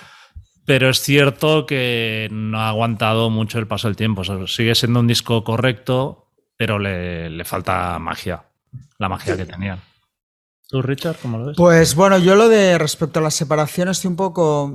pero 0.66 0.90
es 0.90 1.02
cierto 1.02 1.66
que 1.66 2.28
no 2.32 2.60
ha 2.60 2.70
aguantado 2.70 3.30
mucho 3.30 3.60
el 3.60 3.68
paso 3.68 3.88
del 3.88 3.96
tiempo. 3.96 4.24
sigue 4.48 4.76
siendo 4.76 5.00
un 5.00 5.08
disco 5.08 5.44
correcto, 5.44 6.32
pero 6.58 6.80
le, 6.80 7.30
le 7.30 7.46
falta 7.46 7.98
magia, 8.00 8.44
la 8.98 9.10
magia 9.10 9.38
que 9.38 9.46
tenía. 9.46 9.80
¿Tú, 10.68 10.82
Richard, 10.82 11.16
cómo 11.22 11.38
lo 11.38 11.46
ves? 11.48 11.58
Pues 11.58 11.96
bueno, 11.96 12.18
yo 12.18 12.36
lo 12.36 12.50
de 12.50 12.78
respecto 12.78 13.20
a 13.20 13.24
las 13.24 13.36
separaciones 13.36 13.98
estoy 13.98 14.10
un 14.10 14.18
poco... 14.18 14.74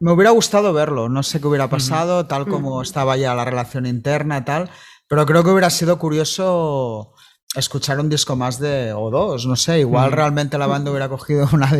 Me 0.00 0.12
hubiera 0.12 0.30
gustado 0.30 0.72
verlo, 0.72 1.08
no 1.08 1.22
sé 1.22 1.40
qué 1.40 1.46
hubiera 1.46 1.68
pasado, 1.68 2.26
tal 2.26 2.46
como 2.46 2.82
estaba 2.82 3.16
ya 3.16 3.34
la 3.34 3.44
relación 3.44 3.86
interna 3.86 4.44
tal, 4.44 4.68
pero 5.08 5.24
creo 5.24 5.44
que 5.44 5.50
hubiera 5.50 5.70
sido 5.70 5.98
curioso 5.98 7.13
escuchar 7.54 8.00
un 8.00 8.08
disco 8.08 8.36
más 8.36 8.58
de 8.58 8.92
o 8.92 9.10
dos, 9.10 9.46
no 9.46 9.56
sé, 9.56 9.80
igual 9.80 10.12
realmente 10.12 10.58
la 10.58 10.66
banda 10.66 10.90
hubiera 10.90 11.08
cogido 11.08 11.48
una, 11.52 11.70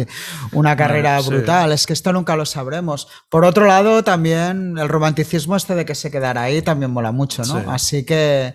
una 0.52 0.76
carrera 0.76 1.20
brutal, 1.20 1.72
es 1.72 1.86
que 1.86 1.92
esto 1.92 2.12
nunca 2.12 2.36
lo 2.36 2.46
sabremos. 2.46 3.08
Por 3.28 3.44
otro 3.44 3.66
lado, 3.66 4.04
también 4.04 4.78
el 4.78 4.88
romanticismo 4.88 5.56
este 5.56 5.74
de 5.74 5.84
que 5.84 5.94
se 5.94 6.10
quedara 6.10 6.42
ahí 6.42 6.62
también 6.62 6.90
mola 6.90 7.12
mucho, 7.12 7.42
¿no? 7.44 7.70
Así 7.70 8.04
que 8.04 8.54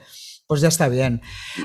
pues 0.50 0.62
ya 0.62 0.70
está 0.70 0.90
bien. 0.90 1.22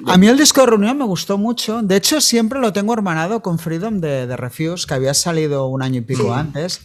A 0.07 0.19
mí 0.19 0.29
el 0.29 0.37
disco 0.37 0.61
de 0.61 0.67
reunión 0.67 0.99
me 0.99 1.07
gustó 1.07 1.39
mucho. 1.39 1.81
De 1.81 1.97
hecho, 1.97 2.21
siempre 2.21 2.61
lo 2.61 2.75
tengo 2.75 2.93
hermanado 2.93 3.41
con 3.41 3.59
Freedom 3.59 3.99
de, 3.99 4.27
de 4.27 4.37
Refuse, 4.37 4.87
que 4.87 4.93
había 4.93 5.15
salido 5.15 5.69
un 5.69 5.83
año 5.83 6.01
y 6.01 6.03
pico 6.03 6.35
antes. 6.35 6.83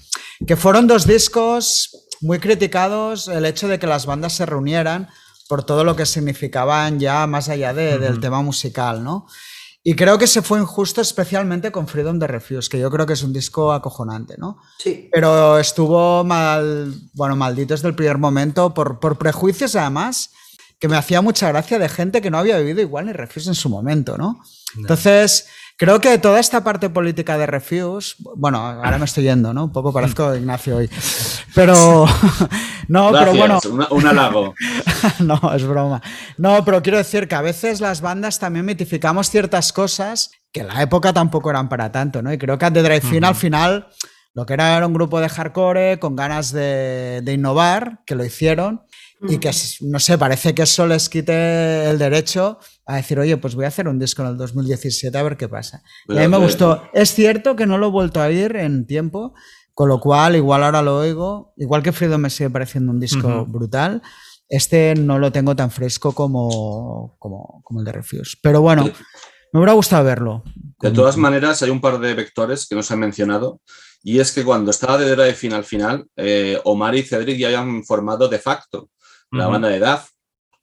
Que 0.47 0.55
fueron 0.55 0.87
dos 0.87 1.05
discos 1.05 2.07
muy 2.21 2.39
criticados. 2.39 3.27
El 3.27 3.45
hecho 3.45 3.67
de 3.67 3.79
que 3.79 3.87
las 3.87 4.05
bandas 4.05 4.31
se 4.31 4.45
reunieran 4.45 5.09
por 5.49 5.63
todo 5.63 5.83
lo 5.83 5.95
que 5.95 6.05
significaban 6.05 6.99
ya 6.99 7.25
más 7.25 7.49
allá 7.49 7.73
del 7.73 8.19
tema 8.19 8.43
musical, 8.43 9.03
¿no? 9.03 9.25
Y 9.81 9.95
creo 9.95 10.19
que 10.19 10.27
se 10.27 10.43
fue 10.43 10.59
injusto 10.59 11.01
especialmente 11.01 11.71
con 11.71 11.87
Freedom 11.87 12.19
de 12.19 12.27
Refuse, 12.27 12.69
que 12.69 12.79
yo 12.79 12.91
creo 12.91 13.07
que 13.07 13.13
es 13.13 13.23
un 13.23 13.33
disco 13.33 13.73
acojonante, 13.73 14.35
¿no? 14.37 14.59
Sí. 14.77 15.09
Pero 15.11 15.57
estuvo 15.57 16.23
mal, 16.23 16.93
bueno, 17.13 17.35
maldito 17.35 17.73
desde 17.73 17.87
el 17.87 17.95
primer 17.95 18.19
momento, 18.19 18.75
por, 18.75 18.99
por 18.99 19.17
prejuicios 19.17 19.75
además 19.75 20.29
que 20.77 20.87
me 20.87 20.95
hacía 20.95 21.23
mucha 21.23 21.47
gracia 21.47 21.79
de 21.79 21.89
gente 21.89 22.21
que 22.21 22.29
no 22.29 22.37
había 22.37 22.59
vivido 22.59 22.81
igual 22.81 23.07
ni 23.07 23.13
Refuse 23.13 23.49
en 23.49 23.55
su 23.55 23.69
momento, 23.69 24.19
¿no? 24.19 24.43
Entonces, 24.77 25.47
creo 25.79 26.01
que 26.01 26.17
toda 26.17 26.41
esta 26.41 26.61
parte 26.61 26.89
política 26.89 27.37
de 27.37 27.45
Refuse, 27.45 28.15
bueno, 28.35 28.59
ahora 28.59 28.97
me 28.97 29.05
estoy 29.05 29.23
yendo, 29.23 29.53
¿no? 29.53 29.63
Un 29.63 29.71
poco 29.71 29.93
parezco 29.93 30.35
Ignacio 30.35 30.75
hoy. 30.75 30.89
Pero, 31.55 32.05
no, 32.89 33.11
pero 33.13 33.33
bueno. 33.33 33.59
un 33.89 34.05
halago. 34.05 34.53
no, 35.19 35.39
es 35.55 35.65
broma. 35.65 36.01
No, 36.37 36.65
pero 36.65 36.83
quiero 36.83 36.97
decir 36.97 37.29
que 37.29 37.35
a 37.35 37.41
veces 37.41 37.79
las 37.79 38.01
bandas 38.01 38.39
también 38.39 38.65
mitificamos 38.65 39.29
ciertas 39.29 39.71
cosas 39.71 40.31
que 40.51 40.59
en 40.59 40.67
la 40.67 40.81
época 40.81 41.13
tampoco 41.13 41.49
eran 41.49 41.69
para 41.69 41.93
tanto, 41.93 42.21
¿no? 42.21 42.33
Y 42.33 42.37
creo 42.37 42.57
que 42.57 42.69
The 42.69 42.83
Drive-In 42.83 43.23
al 43.23 43.35
final 43.35 43.87
lo 44.33 44.45
que 44.45 44.53
era 44.53 44.75
era 44.75 44.85
un 44.85 44.93
grupo 44.93 45.21
de 45.21 45.29
hardcore 45.29 45.97
con 45.99 46.15
ganas 46.15 46.51
de, 46.51 47.21
de 47.23 47.33
innovar, 47.33 48.01
que 48.05 48.15
lo 48.15 48.25
hicieron, 48.25 48.81
y 49.27 49.37
que, 49.37 49.51
no 49.81 49.99
sé, 49.99 50.17
parece 50.17 50.53
que 50.55 50.61
eso 50.61 50.87
les 50.87 51.09
quite 51.09 51.89
el 51.89 51.97
derecho 51.97 52.59
a 52.89 52.95
decir, 52.95 53.19
oye, 53.19 53.37
pues 53.37 53.53
voy 53.53 53.65
a 53.65 53.67
hacer 53.67 53.87
un 53.87 53.99
disco 53.99 54.23
en 54.23 54.29
el 54.29 54.37
2017 54.37 55.15
a 55.15 55.21
ver 55.21 55.37
qué 55.37 55.47
pasa. 55.47 55.83
y 56.07 56.17
a 56.17 56.21
mí 56.21 56.27
me 56.27 56.39
gustó. 56.39 56.81
Es 56.91 57.13
cierto 57.13 57.55
que 57.55 57.67
no 57.67 57.77
lo 57.77 57.87
he 57.87 57.91
vuelto 57.91 58.19
a 58.19 58.25
oír 58.25 58.55
en 58.55 58.87
tiempo, 58.87 59.35
con 59.75 59.89
lo 59.89 59.99
cual 59.99 60.35
igual 60.35 60.63
ahora 60.63 60.81
lo 60.81 60.97
oigo, 60.97 61.53
igual 61.57 61.83
que 61.83 61.91
Freedom 61.91 62.19
me 62.19 62.31
sigue 62.31 62.49
pareciendo 62.49 62.91
un 62.91 62.99
disco 62.99 63.45
brutal. 63.45 64.01
Este 64.47 64.95
no 64.95 65.19
lo 65.19 65.31
tengo 65.31 65.55
tan 65.55 65.69
fresco 65.69 66.13
como, 66.13 67.15
como, 67.19 67.61
como 67.63 67.79
el 67.79 67.85
de 67.85 67.91
Refuse. 67.91 68.37
Pero 68.41 68.61
bueno, 68.61 68.89
me 69.53 69.59
hubiera 69.59 69.73
gustado 69.73 70.03
verlo. 70.03 70.43
De 70.81 70.89
todas 70.89 71.15
maneras, 71.15 71.61
hay 71.61 71.69
un 71.69 71.81
par 71.81 71.99
de 71.99 72.15
vectores 72.15 72.67
que 72.67 72.73
no 72.73 72.81
se 72.81 72.95
han 72.95 73.01
mencionado. 73.01 73.61
Y 74.01 74.17
es 74.17 74.31
que 74.31 74.43
cuando 74.43 74.71
estaba 74.71 74.97
de 74.97 75.15
Drive 75.15 75.35
final 75.35 75.63
final, 75.63 76.07
eh, 76.15 76.59
Omar 76.63 76.95
y 76.95 77.03
Cedric 77.03 77.37
ya 77.37 77.47
habían 77.49 77.83
formado 77.83 78.27
de 78.27 78.39
facto 78.39 78.89
la 79.31 79.45
banda 79.45 79.67
de 79.67 79.79
Duff. 79.79 80.09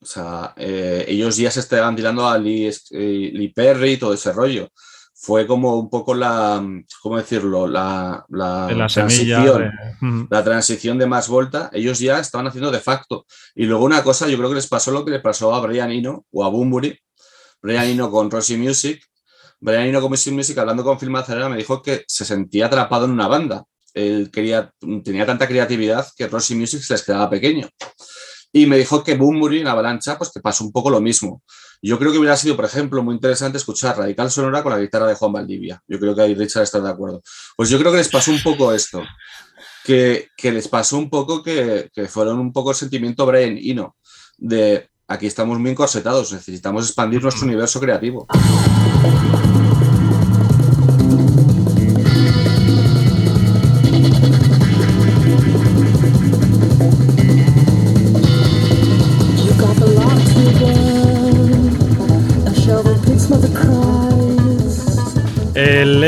O 0.00 0.06
sea, 0.06 0.52
eh, 0.56 1.04
ellos 1.08 1.36
ya 1.36 1.50
se 1.50 1.60
estaban 1.60 1.96
tirando 1.96 2.28
a 2.28 2.38
Lee, 2.38 2.70
eh, 2.90 3.52
Perry 3.54 3.92
y 3.92 3.96
todo 3.96 4.12
ese 4.12 4.32
rollo. 4.32 4.68
Fue 5.14 5.46
como 5.46 5.78
un 5.78 5.88
poco 5.88 6.14
la, 6.14 6.62
¿cómo 7.02 7.16
decirlo? 7.16 7.66
La, 7.66 8.24
la, 8.28 8.86
transición. 8.92 9.72
De... 10.00 10.26
La 10.30 10.44
transición 10.44 10.98
de 10.98 11.06
más 11.06 11.28
volta. 11.28 11.70
Ellos 11.72 11.98
ya 11.98 12.20
estaban 12.20 12.46
haciendo 12.46 12.70
de 12.70 12.80
facto. 12.80 13.26
Y 13.54 13.64
luego 13.64 13.84
una 13.84 14.02
cosa, 14.02 14.28
yo 14.28 14.36
creo 14.36 14.50
que 14.50 14.56
les 14.56 14.68
pasó 14.68 14.90
lo 14.90 15.04
que 15.04 15.10
le 15.10 15.20
pasó 15.20 15.54
a 15.54 15.60
Brian 15.60 15.90
Eno 15.90 16.26
o 16.30 16.44
a 16.44 16.48
Boombury. 16.48 16.98
Brian 17.62 17.86
Eno 17.86 18.10
con 18.10 18.30
Rosy 18.30 18.56
Music. 18.58 19.02
Brian 19.58 19.86
Eno 19.86 20.02
con 20.02 20.10
Rosy 20.10 20.30
Music, 20.30 20.56
hablando 20.58 20.84
con 20.84 20.98
Phil 20.98 21.10
Mazzarella, 21.10 21.48
me 21.48 21.56
dijo 21.56 21.82
que 21.82 22.04
se 22.06 22.24
sentía 22.26 22.66
atrapado 22.66 23.06
en 23.06 23.12
una 23.12 23.26
banda. 23.26 23.64
Él 23.94 24.30
quería, 24.30 24.70
tenía 25.02 25.24
tanta 25.24 25.48
creatividad 25.48 26.06
que 26.14 26.28
Rosy 26.28 26.54
Music 26.54 26.82
se 26.82 26.92
les 26.92 27.02
quedaba 27.02 27.30
pequeño. 27.30 27.66
Y 28.56 28.64
me 28.64 28.78
dijo 28.78 29.04
que 29.04 29.16
Boombury 29.16 29.60
en 29.60 29.68
Avalancha, 29.68 30.16
pues 30.16 30.30
que 30.32 30.40
pasó 30.40 30.64
un 30.64 30.72
poco 30.72 30.88
lo 30.88 30.98
mismo. 30.98 31.42
Yo 31.82 31.98
creo 31.98 32.10
que 32.10 32.16
hubiera 32.16 32.38
sido, 32.38 32.56
por 32.56 32.64
ejemplo, 32.64 33.02
muy 33.02 33.14
interesante 33.14 33.58
escuchar 33.58 33.98
Radical 33.98 34.30
Sonora 34.30 34.62
con 34.62 34.72
la 34.72 34.80
guitarra 34.80 35.08
de 35.08 35.14
Juan 35.14 35.30
Valdivia. 35.30 35.82
Yo 35.86 36.00
creo 36.00 36.14
que 36.14 36.22
ahí 36.22 36.34
Richard 36.34 36.62
está 36.62 36.80
de 36.80 36.88
acuerdo. 36.88 37.22
Pues 37.54 37.68
yo 37.68 37.78
creo 37.78 37.92
que 37.92 37.98
les 37.98 38.08
pasó 38.08 38.30
un 38.30 38.42
poco 38.42 38.72
esto. 38.72 39.02
Que, 39.84 40.28
que 40.38 40.52
les 40.52 40.68
pasó 40.68 40.96
un 40.96 41.10
poco 41.10 41.42
que, 41.42 41.90
que 41.92 42.08
fueron 42.08 42.38
un 42.38 42.50
poco 42.50 42.70
el 42.70 42.76
sentimiento 42.76 43.26
Brain 43.26 43.58
y 43.60 43.74
no. 43.74 43.94
De 44.38 44.88
aquí 45.06 45.26
estamos 45.26 45.58
muy 45.58 45.72
encorsetados, 45.72 46.32
necesitamos 46.32 46.86
expandir 46.86 47.22
nuestro 47.22 47.44
universo 47.44 47.78
creativo. 47.78 48.26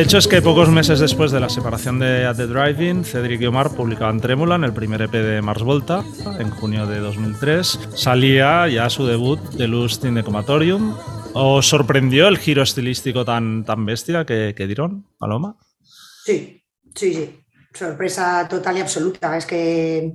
Hecho 0.08 0.16
es 0.16 0.26
que 0.26 0.40
pocos 0.40 0.70
meses 0.70 1.00
después 1.00 1.32
de 1.32 1.38
la 1.38 1.50
separación 1.50 1.98
de 1.98 2.24
At 2.24 2.36
the 2.36 2.46
Driving, 2.46 3.04
Cedric 3.04 3.42
y 3.42 3.46
Omar 3.46 3.76
publicaban 3.76 4.22
Trémula 4.22 4.54
en 4.54 4.64
el 4.64 4.72
primer 4.72 5.02
EP 5.02 5.12
de 5.12 5.42
Mars 5.42 5.62
Volta, 5.62 6.02
en 6.38 6.48
junio 6.48 6.86
de 6.86 6.98
2003. 7.00 7.78
Salía 7.94 8.66
ya 8.68 8.88
su 8.88 9.04
debut 9.04 9.38
de 9.50 9.68
Lust 9.68 10.06
in 10.06 10.14
the 10.14 10.22
Comatorium. 10.22 10.96
¿Os 11.34 11.68
sorprendió 11.68 12.26
el 12.28 12.38
giro 12.38 12.62
estilístico 12.62 13.26
tan, 13.26 13.66
tan 13.66 13.84
bestia 13.84 14.24
que, 14.24 14.54
que 14.56 14.66
dieron, 14.66 15.04
Paloma? 15.18 15.58
Sí, 16.24 16.64
sí, 16.94 17.12
sí. 17.12 17.40
Sorpresa 17.74 18.48
total 18.48 18.78
y 18.78 18.80
absoluta. 18.80 19.36
Es 19.36 19.44
que 19.44 20.14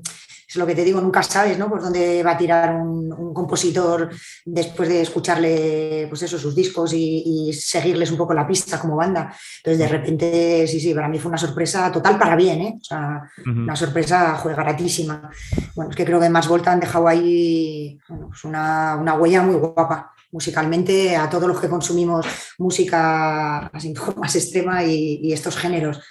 es 0.54 0.60
lo 0.60 0.68
que 0.68 0.76
te 0.76 0.84
digo, 0.84 1.02
nunca 1.02 1.24
sabes 1.24 1.58
¿no? 1.58 1.68
por 1.68 1.82
dónde 1.82 2.22
va 2.22 2.32
a 2.32 2.38
tirar 2.38 2.76
un, 2.76 3.04
compositor 3.34 4.12
después 4.46 4.88
de 4.88 5.02
escucharle 5.02 6.06
pues 6.08 6.22
eso, 6.22 6.38
sus 6.38 6.56
discos 6.56 6.94
y, 6.94 7.52
seguirles 7.54 8.12
un 8.12 8.18
poco 8.18 8.34
la 8.34 8.48
pista 8.48 8.80
como 8.80 8.96
banda. 8.96 9.34
Entonces, 9.58 9.80
de 9.80 9.88
repente, 9.88 10.68
sí, 10.68 10.80
sí, 10.80 10.94
para 10.94 11.08
mí 11.08 11.18
fue 11.18 11.30
una 11.30 11.38
sorpresa 11.38 11.92
total 11.92 12.20
para 12.20 12.36
bien, 12.36 12.62
¿eh? 12.62 12.78
o 12.80 12.84
sea, 12.84 13.24
una 13.46 13.76
sorpresa 13.76 14.36
juegaratísima. 14.36 15.32
Bueno, 15.76 15.92
es 15.92 15.98
que 15.98 16.06
creo 16.06 16.20
que 16.20 16.30
más 16.30 16.48
Volta 16.48 16.72
han 16.72 16.80
dejado 16.80 17.08
ahí 17.08 17.98
pues 18.08 18.44
una, 18.44 19.16
huella 19.20 19.42
muy 19.42 19.56
guapa 19.56 20.12
musicalmente 20.32 21.16
a 21.16 21.30
todos 21.30 21.48
los 21.48 21.60
que 21.60 21.70
consumimos 21.70 22.26
música 22.60 23.68
así 23.68 23.94
más 24.18 24.36
extrema 24.36 24.84
y 24.84 25.34
estos 25.34 25.58
géneros 25.58 26.02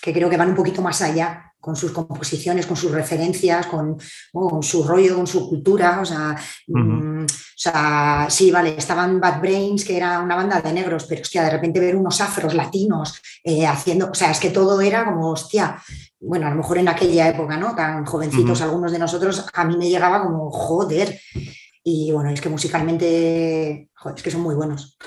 que 0.00 0.12
creo 0.12 0.30
que 0.30 0.36
van 0.36 0.50
un 0.50 0.56
poquito 0.56 0.82
más 0.82 1.02
allá 1.02 1.47
con 1.60 1.76
sus 1.76 1.92
composiciones, 1.92 2.66
con 2.66 2.76
sus 2.76 2.90
referencias, 2.90 3.66
con, 3.66 3.96
su 4.62 4.84
rollo, 4.84 5.16
con 5.16 5.26
su 5.26 5.48
cultura. 5.48 6.00
O 6.00 6.04
sea, 6.04 6.36
mm, 6.66 7.26
sí, 8.28 8.50
vale, 8.50 8.76
estaban 8.76 9.20
Bad 9.20 9.40
Brains, 9.40 9.84
que 9.84 9.96
era 9.96 10.20
una 10.20 10.36
banda 10.36 10.60
de 10.60 10.72
negros, 10.72 11.04
pero 11.08 11.22
hostia, 11.22 11.44
de 11.44 11.50
repente 11.50 11.80
ver 11.80 11.96
unos 11.96 12.20
afros 12.20 12.54
latinos 12.54 13.20
eh, 13.42 13.66
haciendo, 13.66 14.10
o 14.10 14.14
sea, 14.14 14.30
es 14.30 14.38
que 14.38 14.50
todo 14.50 14.80
era 14.80 15.04
como, 15.04 15.30
hostia, 15.30 15.80
bueno, 16.20 16.46
a 16.46 16.50
lo 16.50 16.56
mejor 16.56 16.78
en 16.78 16.88
aquella 16.88 17.28
época, 17.28 17.56
¿no? 17.56 17.74
Tan 17.74 18.04
jovencitos 18.04 18.60
algunos 18.60 18.92
de 18.92 18.98
nosotros, 18.98 19.46
a 19.52 19.64
mí 19.64 19.76
me 19.76 19.88
llegaba 19.88 20.22
como, 20.22 20.50
joder. 20.50 21.20
Y 21.84 22.12
bueno, 22.12 22.30
es 22.30 22.40
que 22.40 22.48
musicalmente, 22.48 23.90
joder, 23.94 24.16
es 24.16 24.22
que 24.22 24.30
son 24.30 24.42
muy 24.42 24.54
buenos. 24.54 24.98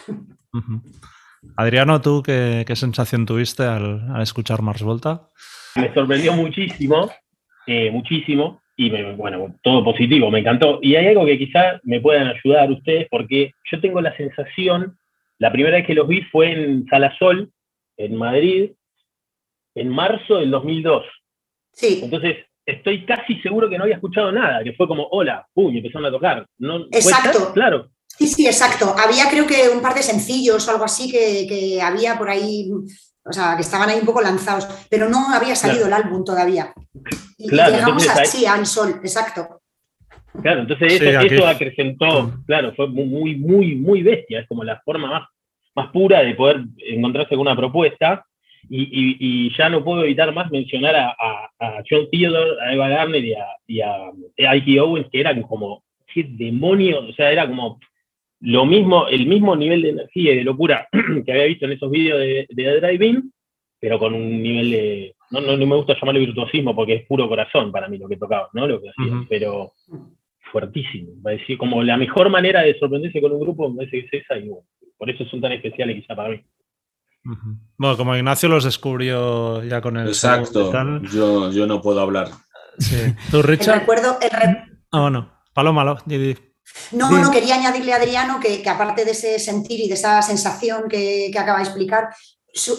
Adriano, 1.56 2.02
¿tú 2.02 2.24
qué, 2.24 2.66
sensación 2.76 3.26
tuviste 3.26 3.64
al, 3.64 4.22
escuchar 4.22 4.62
Mars 4.62 4.84
Volta? 4.84 5.30
Me 5.76 5.94
sorprendió 5.94 6.34
muchísimo, 6.34 7.10
eh, 7.68 7.92
muchísimo, 7.92 8.62
y 8.76 8.90
bueno, 8.90 9.56
todo 9.62 9.84
positivo, 9.84 10.32
me 10.32 10.40
encantó. 10.40 10.80
Y 10.82 10.96
hay 10.96 11.08
algo 11.08 11.26
que 11.26 11.38
quizás 11.38 11.80
me 11.84 12.02
puedan 12.02 12.28
ayudar 12.28 12.72
ustedes, 12.72 13.08
porque 13.10 13.54
yo 13.72 13.80
tengo 13.80 14.02
la 14.02 14.16
sensación, 14.18 14.98
la 15.38 15.52
primera 15.52 15.78
vez 15.78 15.86
que 15.86 15.94
los 15.94 16.08
vi 16.08 16.22
fue 16.24 16.52
en 16.52 16.86
Sala 16.88 17.16
Sol, 17.18 17.52
en 17.98 18.16
Madrid, 18.16 18.72
en 19.76 19.90
marzo 19.90 20.38
del 20.38 20.52
2002. 20.52 21.06
Sí. 21.74 22.02
Entonces, 22.04 22.38
estoy 22.66 23.06
casi 23.06 23.40
seguro 23.42 23.70
que 23.70 23.78
no 23.78 23.84
había 23.84 23.96
escuchado 23.96 24.32
nada, 24.32 24.64
que 24.64 24.74
fue 24.74 24.88
como, 24.88 25.08
hola, 25.12 25.48
pum, 25.54 25.74
y 25.74 25.78
empezaron 25.78 26.08
a 26.08 26.12
tocar. 26.12 26.46
¿No, 26.58 26.86
exacto. 26.92 27.54
Claro. 27.54 27.92
Sí, 28.08 28.28
sí, 28.28 28.46
exacto. 28.46 28.94
Había 28.98 29.30
creo 29.30 29.48
que 29.48 29.70
un 29.70 29.82
par 29.82 29.96
de 29.96 30.04
sencillos 30.04 30.68
o 30.68 30.72
algo 30.72 30.84
así 30.84 31.10
que, 31.12 31.80
había 31.82 32.18
por 32.18 32.30
ahí, 32.30 32.70
o 33.24 33.34
sea, 33.34 33.56
que 33.56 33.62
estaban 33.62 33.90
ahí 33.90 34.00
un 34.00 34.06
poco 34.06 34.22
lanzados, 34.22 34.68
pero 34.90 35.10
no 35.10 35.34
había 35.34 35.56
salido 35.56 35.88
el 35.88 35.94
álbum 35.94 36.24
todavía. 36.24 36.74
Y, 37.38 37.50
llegamos 37.50 38.08
así 38.10 38.46
al 38.46 38.66
sol, 38.66 39.00
exacto. 39.04 39.62
Claro, 40.42 40.62
entonces 40.62 41.02
eso, 41.02 41.48
acrecentó, 41.48 42.34
claro, 42.48 42.74
fue 42.76 42.88
muy, 42.88 43.36
muy, 43.36 43.76
muy 43.76 44.02
bestia, 44.02 44.40
es 44.40 44.48
como 44.48 44.64
la 44.64 44.82
forma 44.84 45.08
más, 45.08 45.28
más 45.76 45.92
pura 45.92 46.24
de 46.24 46.36
poder 46.36 46.64
encontrarse 46.78 47.36
con 47.36 47.42
una 47.42 47.56
propuesta 47.56 48.26
y, 48.70 49.56
ya 49.58 49.70
no 49.70 49.84
puedo 49.84 50.04
evitar 50.04 50.34
más 50.34 50.50
mencionar 50.50 50.96
a, 50.96 51.84
John 51.90 52.08
Theodore, 52.10 52.62
a 52.62 52.74
Eva 52.74 52.90
Garner 52.90 53.24
y 53.68 53.82
a, 53.82 54.12
Ike 54.38 54.80
Owens, 54.80 55.08
que 55.12 55.20
eran 55.20 55.42
como, 55.44 55.84
qué 56.14 56.26
demonios, 56.28 57.10
o 57.10 57.14
sea, 57.14 57.32
era 57.32 57.48
como 57.48 57.80
lo 58.42 58.66
mismo, 58.66 59.08
el 59.08 59.28
mismo 59.28 59.56
nivel 59.56 59.82
de 59.84 59.90
energía 59.90 60.34
y 60.34 60.38
de 60.38 60.44
locura 60.44 60.88
que 61.26 61.32
había 61.32 61.46
visto 61.46 61.66
en 61.66 61.72
esos 61.74 61.90
vídeos 61.90 62.20
de, 62.20 62.48
de 62.50 62.80
Drive-In, 62.82 63.32
pero 63.80 64.00
con 64.00 64.14
un 64.14 64.42
nivel 64.42 64.72
de, 64.72 65.16
no, 65.32 65.42
no, 65.42 65.58
me 65.58 65.76
gusta 65.76 65.96
llamarlo 66.00 66.20
virtuosismo 66.20 66.76
porque 66.76 66.96
es 66.96 67.08
puro 67.08 67.28
corazón 67.30 67.72
para 67.72 67.88
mí 67.88 67.98
lo 67.98 68.08
que 68.08 68.18
tocaba, 68.18 68.50
¿no? 68.54 68.68
Lo 68.68 68.82
que 68.82 68.90
hacían, 68.90 69.28
pero 69.28 69.74
fuertísimo. 70.52 71.14
Va 71.26 71.32
a 71.32 71.34
decir, 71.36 71.58
como 71.58 71.82
la 71.84 71.98
mejor 71.98 72.30
manera 72.30 72.62
de 72.62 72.78
sorprenderse 72.78 73.22
con 73.22 73.32
un 73.32 73.40
grupo 73.40 73.70
me 73.70 73.78
parece 73.78 74.02
que 74.02 74.18
es 74.18 74.24
esa 74.24 74.38
y 74.38 74.52
por 74.98 75.10
eso 75.10 75.26
son 75.26 75.42
tan 75.42 75.54
especiales 75.54 76.02
quizá 76.02 76.16
para 76.16 76.30
mí. 76.30 76.44
Bueno, 77.78 77.98
como 77.98 78.16
Ignacio 78.16 78.50
los 78.50 78.64
descubrió 78.64 79.64
ya 79.64 79.80
con 79.80 79.98
el. 79.98 80.08
Exacto, 80.08 80.72
yo, 81.14 81.52
yo 81.52 81.68
no 81.68 81.82
puedo 81.82 82.02
hablar. 82.02 82.30
Sí. 82.80 82.98
¿Tú, 83.30 83.42
Richard? 83.42 83.76
El 83.76 83.80
recuerdo, 83.82 84.18
Ah, 84.92 85.02
bueno, 85.02 85.32
Paloma, 85.54 85.84
lo, 85.84 85.98
no, 86.92 87.12
no, 87.12 87.32
quería 87.32 87.56
añadirle 87.56 87.94
a 87.94 87.98
Adriano 87.98 88.40
que, 88.40 88.68
aparte 88.70 89.06
de 89.06 89.12
ese 89.12 89.40
sentir 89.40 89.80
y 89.80 89.88
de 89.88 89.96
esa 89.96 90.22
sensación 90.22 90.90
que, 90.90 91.30
que 91.32 91.40
acaba 91.40 91.60
de 91.60 91.66
explicar, 91.66 92.10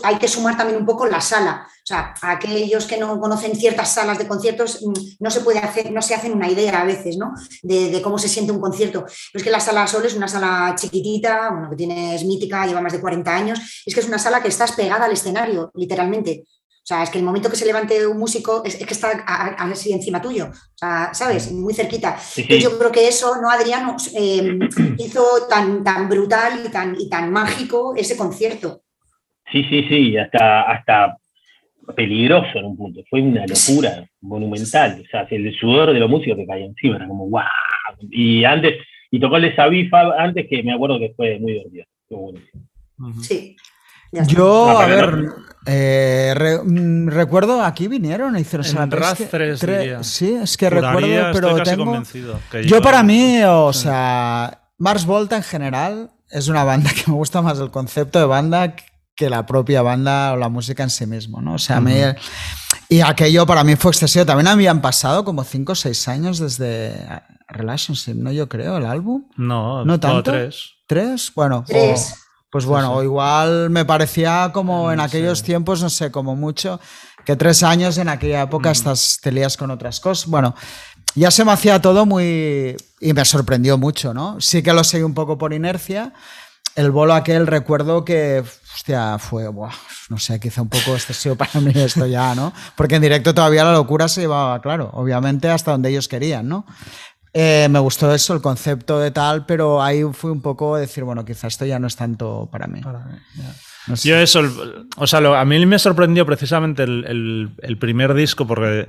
hay 0.02 0.18
que 0.18 0.28
sumar 0.28 0.56
también 0.56 0.78
un 0.78 0.86
poco 0.86 1.06
la 1.06 1.20
sala. 1.20 1.66
O 1.66 1.86
sea, 1.86 2.14
aquellos 2.22 2.86
que 2.86 2.98
no 2.98 3.18
conocen 3.18 3.56
ciertas 3.56 3.92
salas 3.94 4.18
de 4.18 4.28
conciertos, 4.28 4.82
mm, 4.82 4.92
no 5.20 5.30
se 5.30 5.40
puede 5.40 5.58
hacer, 5.58 5.90
no 5.90 6.02
se 6.02 6.14
hacen 6.14 6.32
una 6.32 6.48
idea 6.48 6.80
a 6.80 6.84
veces, 6.84 7.16
¿no? 7.16 7.32
De, 7.62 8.00
cómo 8.02 8.18
se 8.18 8.28
siente 8.28 8.52
un 8.52 8.60
concierto. 8.60 9.04
Pero 9.04 9.40
es 9.40 9.42
que 9.42 9.50
la 9.50 9.60
sala 9.60 9.86
Sol 9.86 10.04
es 10.04 10.14
una 10.14 10.28
sala 10.28 10.74
chiquitita, 10.76 11.50
bueno, 11.50 11.70
que 11.70 11.76
tiene, 11.76 12.14
es 12.14 12.24
mítica, 12.24 12.66
lleva 12.66 12.80
más 12.80 12.92
de 12.92 13.00
40 13.00 13.34
años. 13.34 13.82
Es 13.86 13.94
que 13.94 14.00
es 14.00 14.06
una 14.06 14.18
sala 14.18 14.42
que 14.42 14.48
estás 14.48 14.72
pegada 14.72 15.06
al 15.06 15.12
escenario, 15.12 15.70
literalmente. 15.74 16.44
O 16.82 16.84
sea, 16.84 17.04
es 17.04 17.10
que 17.10 17.18
el 17.18 17.24
momento 17.24 17.48
que 17.48 17.54
se 17.54 17.64
levante 17.64 18.04
un 18.08 18.18
músico 18.18 18.62
es, 18.64 18.74
que 18.74 18.92
está 18.92 19.10
así 19.56 19.92
encima 19.92 20.20
tuyo, 20.20 20.46
o 20.46 20.76
sea, 20.78 21.14
¿sabes? 21.14 21.52
Muy 21.52 21.72
cerquita. 21.74 22.16
Yo 22.60 22.76
creo 22.76 22.90
que 22.90 23.06
eso, 23.06 23.40
¿no, 23.40 23.48
Adriano? 23.48 23.96
Em, 24.16 24.58
hizo 24.98 25.22
tan, 25.48 25.84
tan 25.84 26.08
brutal 26.08 26.60
y 26.66 26.70
tan, 26.70 26.96
y 26.98 27.08
tan 27.08 27.30
mágico 27.30 27.94
ese 27.96 28.16
concierto. 28.16 28.82
Sí, 29.52 29.62
sí, 29.70 29.84
sí, 29.88 30.16
hasta, 30.16 30.62
hasta 30.62 31.16
peligroso 31.94 32.58
en 32.58 32.64
un 32.64 32.76
punto. 32.76 33.00
Fue 33.08 33.22
una 33.22 33.46
locura 33.46 34.04
monumental. 34.20 35.02
O 35.04 35.08
sea, 35.08 35.26
el 35.30 35.54
sudor 35.58 35.92
de 35.92 36.00
los 36.00 36.10
músicos 36.10 36.36
que 36.36 36.46
caía 36.46 36.66
encima, 36.66 36.96
era 36.96 37.06
como 37.06 37.28
¡guau! 37.28 37.46
Y 38.10 38.44
antes, 38.44 38.74
y 39.10 39.20
tocó 39.20 39.36
el 39.36 39.54
Sabifa 39.54 40.20
antes 40.20 40.46
que 40.48 40.64
me 40.64 40.72
acuerdo 40.72 40.98
que 40.98 41.12
fue 41.16 41.38
muy 41.38 41.52
divertido. 41.52 41.84
Sí. 43.20 43.56
Yo, 44.12 44.78
a 44.78 44.86
ver, 44.86 45.28
eh, 45.66 46.60
mm, 46.64 47.08
recuerdo, 47.08 47.62
aquí 47.62 47.88
vinieron, 47.88 48.36
hicieron 48.38 48.66
en 48.66 48.90
RAS 48.90 49.18
3, 49.30 49.60
Sí, 50.02 50.34
es 50.34 50.56
que 50.56 50.70
recuerdo, 50.70 51.32
pero 51.32 51.62
tengo... 51.62 52.02
yo, 52.64 52.82
para 52.82 53.02
mí, 53.02 53.42
o 53.44 53.72
sea, 53.72 54.62
Mars 54.78 55.06
Volta 55.06 55.36
en 55.36 55.42
general 55.42 56.10
es 56.30 56.48
una 56.48 56.64
banda 56.64 56.90
que 56.94 57.10
me 57.10 57.14
gusta 57.14 57.42
más 57.42 57.58
el 57.58 57.70
concepto 57.70 58.18
de 58.18 58.26
banda 58.26 58.74
que 59.14 59.28
la 59.28 59.44
propia 59.46 59.82
banda 59.82 60.32
o 60.32 60.36
la 60.36 60.48
música 60.48 60.82
en 60.82 60.90
sí 60.90 61.06
mismo, 61.06 61.40
¿no? 61.40 61.54
O 61.54 61.58
sea, 61.58 61.80
me, 61.80 62.16
y 62.88 63.00
aquello 63.00 63.46
para 63.46 63.64
mí 63.64 63.76
fue 63.76 63.90
excesivo. 63.90 64.26
También 64.26 64.48
habían 64.48 64.80
pasado 64.80 65.24
como 65.24 65.44
5 65.44 65.72
o 65.72 65.74
6 65.74 66.08
años 66.08 66.38
desde 66.38 66.94
Relationship, 67.48 68.14
¿no? 68.14 68.32
Yo 68.32 68.48
creo, 68.48 68.76
el 68.78 68.86
álbum. 68.86 69.24
No, 69.36 69.84
no 69.84 70.00
tanto. 70.00 70.22
Tres. 70.22 70.72
¿Tres? 70.86 71.32
Bueno. 71.34 71.64
Tres. 71.66 72.21
Pues 72.52 72.66
bueno, 72.66 72.92
o 72.92 73.02
igual 73.02 73.70
me 73.70 73.86
parecía 73.86 74.50
como 74.52 74.92
en 74.92 75.00
aquellos 75.00 75.42
tiempos, 75.42 75.80
no 75.80 75.88
sé, 75.88 76.10
como 76.10 76.36
mucho, 76.36 76.80
que 77.24 77.34
tres 77.34 77.62
años 77.62 77.96
en 77.96 78.10
aquella 78.10 78.42
época 78.42 78.70
estás, 78.70 79.18
te 79.22 79.32
lías 79.32 79.56
con 79.56 79.70
otras 79.70 80.00
cosas. 80.00 80.28
Bueno, 80.28 80.54
ya 81.14 81.30
se 81.30 81.46
me 81.46 81.52
hacía 81.52 81.80
todo 81.80 82.04
muy... 82.04 82.76
y 83.00 83.12
me 83.14 83.24
sorprendió 83.24 83.78
mucho, 83.78 84.12
¿no? 84.12 84.38
Sí 84.38 84.62
que 84.62 84.74
lo 84.74 84.84
seguí 84.84 85.02
un 85.02 85.14
poco 85.14 85.38
por 85.38 85.54
inercia, 85.54 86.12
el 86.74 86.90
bolo 86.90 87.14
aquel 87.14 87.46
recuerdo 87.46 88.04
que, 88.04 88.44
hostia, 88.74 89.18
fue, 89.18 89.48
no 90.10 90.18
sé, 90.18 90.38
quizá 90.38 90.60
un 90.60 90.68
poco 90.68 90.92
excesivo 90.92 91.36
para 91.36 91.58
mí 91.58 91.72
esto 91.74 92.04
ya, 92.04 92.34
¿no? 92.34 92.52
Porque 92.76 92.96
en 92.96 93.02
directo 93.02 93.34
todavía 93.34 93.64
la 93.64 93.72
locura 93.72 94.08
se 94.08 94.20
llevaba, 94.20 94.60
claro, 94.60 94.90
obviamente 94.92 95.48
hasta 95.48 95.70
donde 95.70 95.88
ellos 95.88 96.06
querían, 96.06 96.48
¿no? 96.48 96.66
Eh, 97.34 97.66
me 97.70 97.78
gustó 97.78 98.12
eso, 98.14 98.34
el 98.34 98.42
concepto 98.42 98.98
de 98.98 99.10
tal, 99.10 99.46
pero 99.46 99.82
ahí 99.82 100.02
fui 100.12 100.30
un 100.30 100.42
poco 100.42 100.76
decir, 100.76 101.04
bueno, 101.04 101.24
quizá 101.24 101.46
esto 101.46 101.64
ya 101.64 101.78
no 101.78 101.86
es 101.86 101.96
tanto 101.96 102.48
para 102.52 102.66
mí. 102.66 102.80
Yo 104.02 104.16
eso, 104.16 104.42
o 104.96 105.06
sea, 105.06 105.40
a 105.40 105.44
mí 105.44 105.66
me 105.66 105.78
sorprendió 105.78 106.26
precisamente 106.26 106.82
el 106.84 107.78
primer 107.80 108.14
disco 108.14 108.46
porque 108.46 108.88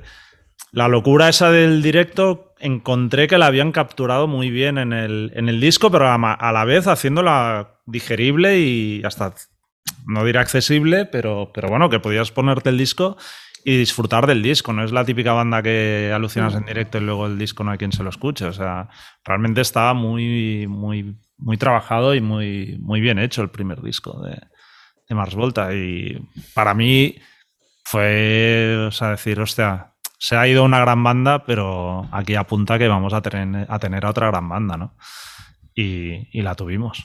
la 0.74 0.88
locura 0.88 1.28
esa 1.28 1.52
del 1.52 1.82
directo 1.82 2.52
encontré 2.58 3.28
que 3.28 3.38
la 3.38 3.46
habían 3.46 3.70
capturado 3.70 4.26
muy 4.26 4.50
bien 4.50 4.78
en 4.78 4.92
el, 4.92 5.30
en 5.36 5.48
el 5.48 5.60
disco, 5.60 5.90
pero 5.90 6.08
a, 6.08 6.52
la 6.52 6.64
vez 6.64 6.88
haciéndola 6.88 7.76
digerible 7.86 8.58
y 8.58 9.02
hasta, 9.04 9.34
no 10.06 10.24
diré 10.24 10.40
accesible, 10.40 11.06
pero, 11.06 11.52
pero 11.54 11.68
bueno, 11.68 11.90
que 11.90 12.00
podías 12.00 12.32
ponerte 12.32 12.70
el 12.70 12.78
disco 12.78 13.16
y 13.64 13.78
disfrutar 13.78 14.26
del 14.26 14.42
disco. 14.42 14.72
No 14.72 14.84
es 14.84 14.92
la 14.92 15.04
típica 15.04 15.32
banda 15.32 15.62
que 15.62 16.12
alucinas 16.14 16.54
en 16.54 16.66
directo 16.66 16.98
y 16.98 17.00
luego 17.00 17.26
el 17.26 17.38
disco 17.38 17.64
no 17.64 17.70
hay 17.70 17.78
quien 17.78 17.92
se 17.92 18.02
lo 18.02 18.10
escuche. 18.10 18.44
O 18.44 18.52
sea, 18.52 18.88
realmente 19.24 19.62
estaba 19.62 19.94
muy, 19.94 20.66
muy, 20.66 21.16
muy 21.38 21.56
trabajado 21.56 22.14
y 22.14 22.20
muy, 22.20 22.78
muy 22.80 23.00
bien 23.00 23.18
hecho 23.18 23.42
el 23.42 23.50
primer 23.50 23.80
disco 23.80 24.20
de, 24.22 24.38
de 25.08 25.14
Mars 25.14 25.34
Volta. 25.34 25.74
Y 25.74 26.28
para 26.52 26.74
mí 26.74 27.16
fue, 27.84 28.84
o 28.86 28.90
sea, 28.90 29.10
decir, 29.10 29.40
hostia, 29.40 29.94
se 30.18 30.36
ha 30.36 30.46
ido 30.46 30.64
una 30.64 30.80
gran 30.80 31.02
banda, 31.02 31.44
pero 31.44 32.08
aquí 32.12 32.34
apunta 32.34 32.78
que 32.78 32.88
vamos 32.88 33.12
a 33.12 33.22
tener 33.22 33.66
a, 33.68 33.78
tener 33.78 34.06
otra 34.06 34.28
gran 34.28 34.48
banda, 34.48 34.76
¿no? 34.76 34.96
Y, 35.74 36.40
la 36.40 36.54
tuvimos. 36.54 37.04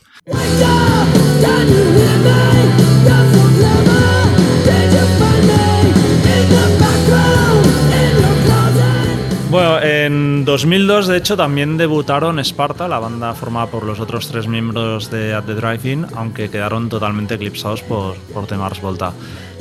Bueno, 9.49 9.81
en 9.81 10.45
2002 10.45 11.07
de 11.07 11.17
hecho 11.17 11.35
también 11.35 11.75
debutaron 11.75 12.37
Sparta, 12.37 12.87
la 12.87 12.99
banda 12.99 13.33
formada 13.33 13.65
por 13.65 13.83
los 13.83 13.99
otros 13.99 14.31
tres 14.31 14.47
miembros 14.47 15.09
de 15.09 15.33
At 15.33 15.45
the 15.45 15.55
Drive-In, 15.55 16.05
aunque 16.15 16.51
quedaron 16.51 16.87
totalmente 16.87 17.33
eclipsados 17.33 17.81
por, 17.81 18.15
por 18.31 18.45
The 18.45 18.57
Mars 18.57 18.79
Volta. 18.79 19.11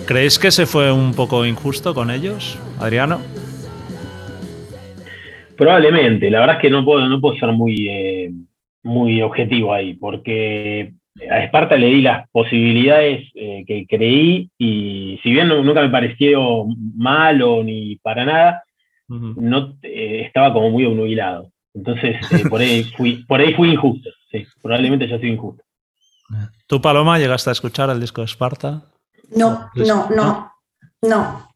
¿Creéis 0.07 0.39
que 0.39 0.51
se 0.51 0.67
fue 0.67 0.93
un 0.93 1.15
poco 1.15 1.47
injusto 1.47 1.95
con 1.95 2.11
ellos, 2.11 2.59
Adriano? 2.79 3.19
Probablemente, 5.57 6.31
la 6.31 6.41
verdad 6.41 6.57
es 6.57 6.63
que 6.63 6.71
no 6.71 6.85
puedo, 6.85 7.09
no 7.09 7.19
puedo 7.19 7.39
ser 7.39 7.53
muy, 7.53 7.89
eh, 7.89 8.31
muy 8.83 9.23
objetivo 9.23 9.73
ahí, 9.73 9.95
porque 9.95 10.93
a 11.31 11.45
Esparta 11.45 11.77
le 11.77 11.87
di 11.87 12.03
las 12.03 12.29
posibilidades 12.31 13.29
eh, 13.35 13.65
que 13.67 13.87
creí 13.89 14.51
y 14.59 15.19
si 15.23 15.31
bien 15.31 15.49
nunca 15.49 15.81
me 15.81 15.91
pareció 15.91 16.67
malo 16.97 17.63
ni 17.63 17.97
para 17.97 18.25
nada, 18.25 18.65
no 19.09 19.77
eh, 19.83 20.23
estaba 20.27 20.53
como 20.53 20.71
muy 20.71 20.85
obnubilado. 20.85 21.51
Entonces, 21.75 22.17
por, 22.49 22.61
ahí 22.61 22.85
fui, 22.97 23.25
por 23.25 23.41
ahí 23.41 23.55
fui 23.55 23.73
injusto, 23.73 24.11
sí, 24.31 24.47
probablemente 24.63 25.09
yo 25.09 25.19
soy 25.19 25.31
injusto. 25.31 25.63
¿Tú, 26.67 26.81
Paloma, 26.81 27.19
llegaste 27.19 27.51
a 27.51 27.53
escuchar 27.53 27.89
el 27.91 28.01
disco 28.01 28.21
de 28.21 28.27
Esparta? 28.27 28.83
No, 29.35 29.71
no, 29.75 30.09
no, 30.11 30.53
no. 31.03 31.49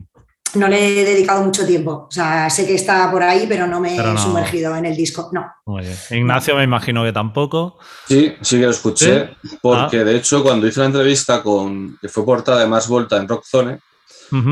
No 0.54 0.68
le 0.68 1.00
he 1.00 1.04
dedicado 1.04 1.42
mucho 1.42 1.66
tiempo. 1.66 2.06
O 2.08 2.10
sea, 2.10 2.48
sé 2.50 2.66
que 2.66 2.74
está 2.74 3.10
por 3.10 3.22
ahí, 3.22 3.46
pero 3.48 3.66
no 3.66 3.80
me 3.80 3.96
he 3.96 4.18
sumergido 4.18 4.76
en 4.76 4.86
el 4.86 4.96
disco. 4.96 5.30
No. 5.32 5.46
Muy 5.66 5.82
bien. 5.82 5.96
Ignacio, 6.10 6.56
me 6.56 6.64
imagino 6.64 7.04
que 7.04 7.12
tampoco. 7.12 7.78
Sí, 8.06 8.34
sí 8.40 8.58
que 8.58 8.64
lo 8.64 8.70
escuché, 8.70 9.36
porque 9.60 10.00
ah. 10.00 10.04
de 10.04 10.16
hecho, 10.16 10.42
cuando 10.42 10.66
hice 10.66 10.80
la 10.80 10.86
entrevista 10.86 11.42
con 11.42 11.98
que 12.00 12.08
fue 12.08 12.24
portada 12.24 12.60
de 12.60 12.66
Más 12.66 12.88
Volta 12.88 13.16
en 13.16 13.28
Rockzone, 13.28 13.78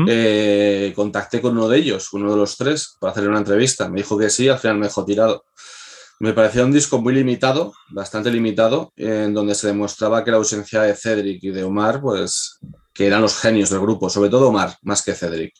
eh, 0.07 0.93
contacté 0.95 1.41
con 1.41 1.57
uno 1.57 1.67
de 1.67 1.77
ellos, 1.77 2.13
uno 2.13 2.31
de 2.31 2.37
los 2.37 2.55
tres, 2.57 2.95
para 2.99 3.11
hacerle 3.11 3.29
una 3.29 3.39
entrevista. 3.39 3.89
Me 3.89 4.01
dijo 4.01 4.17
que 4.17 4.29
sí, 4.29 4.47
al 4.47 4.59
final 4.59 4.77
me 4.77 4.87
dejó 4.87 5.03
tirado. 5.05 5.45
Me 6.19 6.33
parecía 6.33 6.63
un 6.63 6.71
disco 6.71 7.01
muy 7.01 7.15
limitado, 7.15 7.73
bastante 7.89 8.29
limitado, 8.29 8.93
en 8.95 9.33
donde 9.33 9.55
se 9.55 9.67
demostraba 9.67 10.23
que 10.23 10.29
la 10.29 10.37
ausencia 10.37 10.83
de 10.83 10.95
Cedric 10.95 11.43
y 11.43 11.49
de 11.49 11.63
Omar, 11.63 11.99
pues 11.99 12.59
que 12.93 13.07
eran 13.07 13.21
los 13.21 13.39
genios 13.39 13.69
del 13.69 13.79
grupo, 13.79 14.09
sobre 14.09 14.29
todo 14.29 14.49
Omar, 14.49 14.77
más 14.83 15.01
que 15.01 15.13
Cedric. 15.13 15.53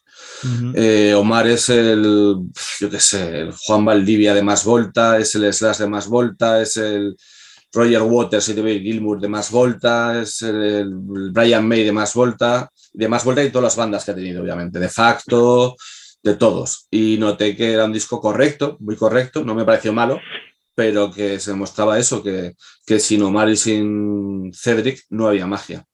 Eh, 0.74 1.14
Omar 1.14 1.48
es 1.48 1.70
el, 1.70 2.38
yo 2.80 2.90
qué 2.90 3.00
sé, 3.00 3.42
el 3.42 3.52
Juan 3.52 3.86
Valdivia 3.86 4.34
de 4.34 4.44
más 4.44 4.66
volta, 4.66 5.18
es 5.18 5.36
el 5.36 5.52
Slash 5.54 5.78
de 5.78 5.88
más 5.88 6.08
volta, 6.08 6.62
es 6.62 6.78
el 6.78 7.16
Roger 7.72 8.02
Waters 8.02 8.50
y 8.50 8.54
David 8.54 8.82
Gilmour 8.82 9.20
de 9.20 9.30
más 9.30 9.52
volta, 9.52 10.22
es 10.22 10.42
el, 10.42 10.90
Brian 10.94 11.68
May 11.68 11.84
de 11.84 11.92
más 11.92 12.14
volta, 12.14 12.70
de 12.94 13.08
más 13.08 13.24
volta 13.24 13.44
y 13.44 13.50
todas 13.50 13.64
las 13.64 13.76
bandas 13.76 14.04
que 14.04 14.12
ha 14.12 14.16
tenido, 14.16 14.42
obviamente, 14.42 14.80
de 14.80 14.90
facto, 14.90 15.76
de 16.22 16.36
todos. 16.36 16.88
Y 16.92 17.18
noté 17.18 17.56
que 17.56 17.72
era 17.72 17.86
un 17.86 17.94
disco 17.94 18.20
correcto, 18.20 18.78
muy 18.80 18.96
correcto, 18.96 19.44
no 19.44 19.56
me 19.56 19.66
pareció 19.66 19.94
malo, 19.94 20.20
pero 20.76 21.12
que 21.12 21.40
se 21.40 21.52
demostraba 21.52 22.00
eso, 22.00 22.24
que, 22.24 22.56
que 22.86 23.00
sin 23.00 23.22
Omar 23.24 23.50
y 23.50 23.58
sin 23.58 24.52
Cedric 24.54 25.06
no 25.10 25.28
había 25.28 25.48
magia. 25.48 25.86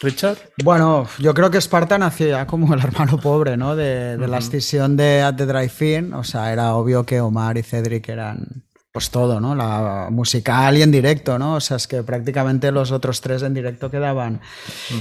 Richard. 0.00 0.38
Bueno, 0.62 1.06
yo 1.18 1.32
creo 1.34 1.50
que 1.50 1.60
Spartan 1.60 2.02
hacía 2.02 2.46
como 2.46 2.74
el 2.74 2.80
hermano 2.80 3.18
pobre, 3.18 3.56
¿no? 3.56 3.76
De, 3.76 4.16
la 4.18 4.38
escisión 4.38 4.96
de 4.96 5.22
At 5.22 5.36
the 5.36 5.46
Drive-In. 5.46 6.12
O 6.14 6.24
sea, 6.24 6.52
era 6.52 6.74
obvio 6.74 7.04
que 7.04 7.20
Omar 7.20 7.56
y 7.58 7.62
Cedric 7.62 8.08
eran 8.08 8.64
pues 8.92 9.10
todo, 9.10 9.40
¿no? 9.40 9.54
La 9.54 10.08
musical 10.10 10.78
y 10.78 10.82
en 10.82 10.90
directo, 10.90 11.38
¿no? 11.38 11.56
O 11.56 11.60
sea, 11.60 11.76
es 11.76 11.86
que 11.86 12.02
prácticamente 12.02 12.72
los 12.72 12.92
otros 12.92 13.20
tres 13.20 13.42
en 13.42 13.52
directo 13.52 13.90
quedaban. 13.90 14.40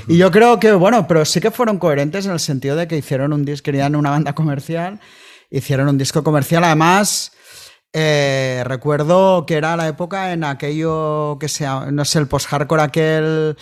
Y 0.09 0.17
yo 0.17 0.31
creo 0.31 0.59
que, 0.59 0.73
bueno, 0.73 1.07
pero 1.07 1.23
sí 1.23 1.39
que 1.39 1.49
fueron 1.49 1.77
coherentes 1.77 2.25
en 2.25 2.33
el 2.33 2.41
sentido 2.41 2.75
de 2.75 2.89
que 2.89 2.97
hicieron 2.97 3.31
un 3.31 3.45
disco, 3.45 3.63
querían 3.63 3.95
una 3.95 4.09
banda 4.09 4.35
comercial, 4.35 4.99
hicieron 5.49 5.87
un 5.87 5.97
disco 5.97 6.25
comercial, 6.25 6.65
además 6.65 7.31
eh, 7.97 8.61
recuerdo 8.65 9.45
que 9.45 9.53
era 9.55 9.77
la 9.77 9.87
época 9.87 10.33
en 10.33 10.43
aquello 10.43 11.37
que 11.39 11.47
sea, 11.47 11.89
no 11.93 12.03
sé, 12.03 12.19
el 12.19 12.27
post-hardcore 12.27 12.81
aquel, 12.81 13.55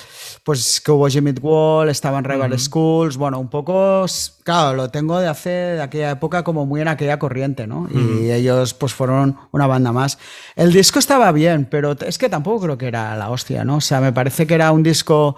pues 0.43 0.81
que 0.81 0.91
hubo 0.91 1.07
Jimmy 1.07 1.33
Wall, 1.39 1.89
estaban 1.89 2.23
Rival 2.23 2.57
Schools, 2.57 3.15
bueno, 3.15 3.39
un 3.39 3.47
poco, 3.47 4.07
claro, 4.41 4.75
lo 4.75 4.89
tengo 4.89 5.19
de 5.19 5.27
hace, 5.27 5.51
de 5.51 5.81
aquella 5.83 6.09
época 6.09 6.43
como 6.43 6.65
muy 6.65 6.81
en 6.81 6.87
aquella 6.87 7.19
corriente, 7.19 7.67
¿no? 7.67 7.87
Y 7.93 8.31
ellos 8.31 8.73
pues 8.73 8.95
fueron 8.95 9.37
una 9.51 9.67
banda 9.67 9.91
más. 9.91 10.17
El 10.55 10.73
disco 10.73 10.97
estaba 10.97 11.31
bien, 11.31 11.67
pero 11.69 11.91
es 11.91 12.17
que 12.17 12.27
tampoco 12.27 12.61
creo 12.61 12.77
que 12.79 12.87
era 12.87 13.15
la 13.15 13.29
hostia, 13.29 13.63
¿no? 13.63 13.75
O 13.75 13.81
sea, 13.81 14.01
me 14.01 14.13
parece 14.13 14.47
que 14.47 14.55
era 14.55 14.71
un 14.71 14.81
disco 14.81 15.35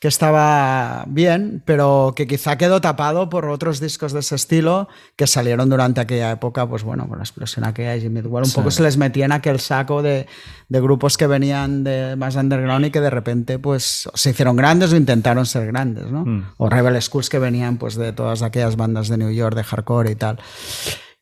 que 0.00 0.08
estaba 0.08 1.04
bien, 1.06 1.62
pero 1.64 2.14
que 2.16 2.26
quizá 2.26 2.58
quedó 2.58 2.80
tapado 2.80 3.28
por 3.28 3.48
otros 3.48 3.78
discos 3.78 4.12
de 4.12 4.18
ese 4.18 4.34
estilo 4.34 4.88
que 5.14 5.28
salieron 5.28 5.70
durante 5.70 6.00
aquella 6.00 6.32
época, 6.32 6.68
pues 6.68 6.82
bueno, 6.82 7.06
con 7.06 7.18
la 7.18 7.22
explosión 7.22 7.64
aquella 7.64 7.92
de 7.92 8.00
Jimmy 8.00 8.23
Igual 8.24 8.44
un 8.44 8.52
poco 8.52 8.70
se 8.70 8.82
les 8.82 8.96
metía 8.96 9.24
en 9.24 9.32
aquel 9.32 9.60
saco 9.60 10.02
de, 10.02 10.26
grupos 10.68 11.16
que 11.16 11.26
venían 11.26 11.84
de 11.84 12.16
más 12.16 12.36
underground 12.36 12.86
y 12.86 12.90
que 12.90 13.00
de 13.00 13.10
repente 13.10 13.58
pues 13.58 14.08
se 14.14 14.30
hicieron 14.30 14.56
grandes 14.56 14.92
o 14.92 14.96
intentaron 14.96 15.46
ser 15.46 15.66
grandes, 15.66 16.10
¿no? 16.10 16.24
Mm. 16.24 16.44
O 16.56 16.68
Rebel 16.68 17.00
Schools 17.00 17.28
que 17.28 17.38
venían 17.38 17.76
pues 17.76 17.94
de 17.94 18.12
todas 18.12 18.42
aquellas 18.42 18.76
bandas 18.76 19.08
de 19.08 19.18
New 19.18 19.30
York, 19.30 19.54
de 19.56 19.64
hardcore 19.64 20.10
y 20.10 20.16
tal. 20.16 20.38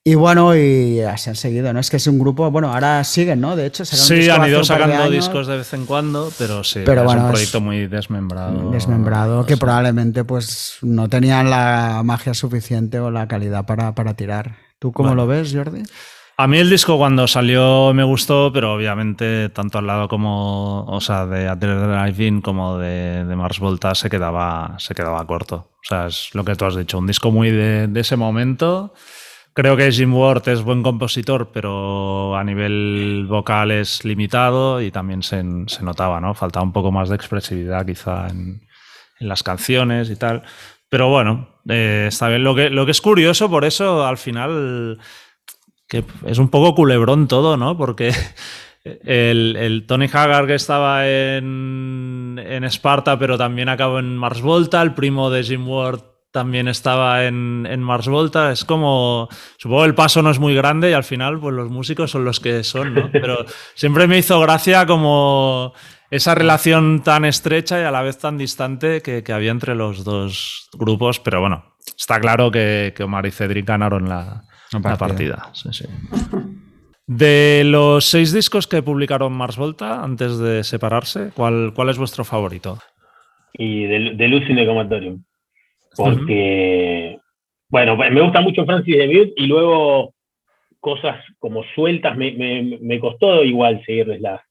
Y 0.04 0.16
bueno, 0.16 0.56
y 0.56 1.00
así 1.00 1.30
han 1.30 1.36
seguido, 1.36 1.72
¿no? 1.72 1.78
Es 1.78 1.88
que 1.88 1.96
es 1.96 2.06
un 2.08 2.18
grupo, 2.18 2.50
bueno, 2.50 2.72
ahora 2.72 3.04
siguen, 3.04 3.40
¿no? 3.40 3.54
De 3.54 3.66
hecho, 3.66 3.84
sí, 3.84 4.28
han 4.28 4.48
ido 4.48 4.64
sacando 4.64 5.08
discos 5.08 5.46
de 5.46 5.58
vez 5.58 5.72
en 5.74 5.86
cuando, 5.86 6.32
pero 6.36 6.64
sí, 6.64 6.80
pero 6.84 7.04
es 7.04 7.14
un 7.14 7.28
proyecto 7.28 7.60
muy 7.60 7.86
desmembrado. 7.86 8.72
Desmembrado, 8.72 9.46
que 9.46 9.56
probablemente 9.56 10.24
pues 10.24 10.78
no 10.82 11.08
tenían 11.08 11.50
la 11.50 12.02
magia 12.04 12.34
suficiente 12.34 12.98
o 12.98 13.12
la 13.12 13.28
calidad 13.28 13.64
para, 13.64 13.94
para 13.94 14.14
tirar. 14.14 14.56
¿Tú 14.80 14.90
cómo 14.90 15.14
lo 15.14 15.28
ves, 15.28 15.54
Jordi? 15.54 15.84
A 16.42 16.48
mí 16.48 16.58
el 16.58 16.68
disco 16.68 16.98
cuando 16.98 17.28
salió 17.28 17.94
me 17.94 18.02
gustó, 18.02 18.50
pero 18.52 18.74
obviamente 18.74 19.48
tanto 19.50 19.78
al 19.78 19.86
lado 19.86 20.08
como, 20.08 20.84
o 20.86 21.00
sea, 21.00 21.24
de 21.24 21.46
Drive-In 21.54 22.40
como 22.40 22.78
de, 22.78 23.24
Mars 23.36 23.60
Volta 23.60 23.94
se 23.94 24.10
quedaba, 24.10 24.74
se 24.80 24.92
quedaba 24.92 25.24
corto. 25.24 25.70
O 25.76 25.84
sea, 25.84 26.08
es 26.08 26.34
lo 26.34 26.44
que 26.44 26.56
tú 26.56 26.64
has 26.64 26.74
dicho, 26.74 26.98
un 26.98 27.06
disco 27.06 27.30
muy 27.30 27.52
de, 27.52 27.88
ese 27.94 28.16
momento. 28.16 28.92
Creo 29.54 29.76
que 29.76 29.92
Jim 29.92 30.12
Ward 30.12 30.48
es 30.48 30.62
buen 30.62 30.82
compositor, 30.82 31.52
pero 31.52 32.34
a 32.36 32.42
nivel 32.42 33.24
vocal 33.28 33.70
es 33.70 34.04
limitado 34.04 34.82
y 34.82 34.90
también 34.90 35.22
se, 35.22 35.44
notaba, 35.44 36.20
¿no? 36.20 36.34
Faltaba 36.34 36.64
un 36.64 36.72
poco 36.72 36.90
más 36.90 37.08
de 37.08 37.14
expresividad 37.14 37.86
quizá 37.86 38.26
en, 38.26 38.66
las 39.20 39.44
canciones 39.44 40.10
y 40.10 40.16
tal. 40.16 40.42
Pero 40.88 41.08
bueno, 41.08 41.50
eh, 41.68 42.06
está 42.08 42.26
bien. 42.26 42.42
Lo 42.42 42.56
que, 42.56 42.68
lo 42.68 42.84
que 42.84 42.90
es 42.90 43.00
curioso, 43.00 43.48
por 43.48 43.64
eso 43.64 44.04
al 44.04 44.18
final 44.18 44.98
que 45.92 46.06
es 46.24 46.38
un 46.38 46.48
poco 46.48 46.74
culebrón 46.74 47.28
todo, 47.28 47.58
¿no? 47.58 47.76
Porque 47.76 48.14
el, 48.82 49.84
Tony 49.86 50.06
Haggard 50.10 50.46
que 50.46 50.54
estaba 50.54 51.06
en, 51.06 52.40
en, 52.42 52.64
Esparta, 52.64 53.18
pero 53.18 53.36
también 53.36 53.68
acabó 53.68 53.98
en 53.98 54.16
Mars 54.16 54.40
Volta, 54.40 54.80
el 54.80 54.94
primo 54.94 55.28
de 55.28 55.42
Jim 55.42 55.68
Ward 55.68 56.00
también 56.30 56.66
estaba 56.66 57.26
en, 57.26 57.68
en, 57.68 57.82
Mars 57.82 58.08
Volta. 58.08 58.52
Es 58.52 58.64
como, 58.64 59.28
supongo 59.58 59.84
el 59.84 59.94
paso 59.94 60.22
no 60.22 60.30
es 60.30 60.38
muy 60.38 60.54
grande 60.54 60.88
y 60.88 60.94
al 60.94 61.04
final 61.04 61.38
pues 61.38 61.54
los 61.54 61.68
músicos 61.68 62.10
son 62.10 62.24
los 62.24 62.40
que 62.40 62.64
son, 62.64 62.94
¿no? 62.94 63.10
Pero 63.12 63.44
siempre 63.74 64.06
me 64.06 64.16
hizo 64.16 64.40
gracia 64.40 64.86
como 64.86 65.74
esa 66.10 66.34
relación 66.34 67.02
tan 67.02 67.26
estrecha 67.26 67.82
y 67.82 67.84
a 67.84 67.90
la 67.90 68.00
vez 68.00 68.16
tan 68.16 68.38
distante 68.38 69.02
que, 69.02 69.22
había 69.30 69.50
entre 69.50 69.74
los 69.74 70.04
dos 70.04 70.70
grupos. 70.72 71.20
Pero 71.20 71.42
bueno, 71.42 71.76
está 71.98 72.18
claro 72.18 72.50
que, 72.50 72.94
que 72.96 73.02
Omar 73.02 73.26
y 73.26 73.30
Cedric 73.30 73.66
ganaron 73.66 74.08
la, 74.08 74.46
la 74.72 74.96
partida. 74.96 75.50
Sí, 75.52 75.68
sí. 75.72 75.84
De 77.06 77.62
los 77.64 78.04
seis 78.04 78.32
discos 78.32 78.66
que 78.66 78.82
publicaron 78.82 79.32
Mars 79.32 79.56
Volta 79.56 80.02
antes 80.02 80.38
de 80.38 80.62
separarse, 80.62 81.30
¿cuál, 81.34 81.72
cuál 81.74 81.90
es 81.90 81.98
vuestro 81.98 82.24
favorito? 82.24 82.78
Y 83.54 83.84
de, 83.84 84.14
de 84.14 84.28
Lucy 84.28 84.54
Comatorium. 84.64 85.22
Porque, 85.96 87.18
bueno, 87.68 87.96
me 87.96 88.20
gusta 88.20 88.40
mucho 88.40 88.64
Francis 88.64 88.96
de 88.96 89.32
y 89.36 89.46
luego 89.46 90.14
cosas 90.80 91.24
como 91.38 91.64
sueltas, 91.74 92.16
me, 92.16 92.32
me, 92.32 92.78
me 92.80 93.00
costó 93.00 93.44
igual 93.44 93.82
seguirles 93.84 94.20
la, 94.20 94.42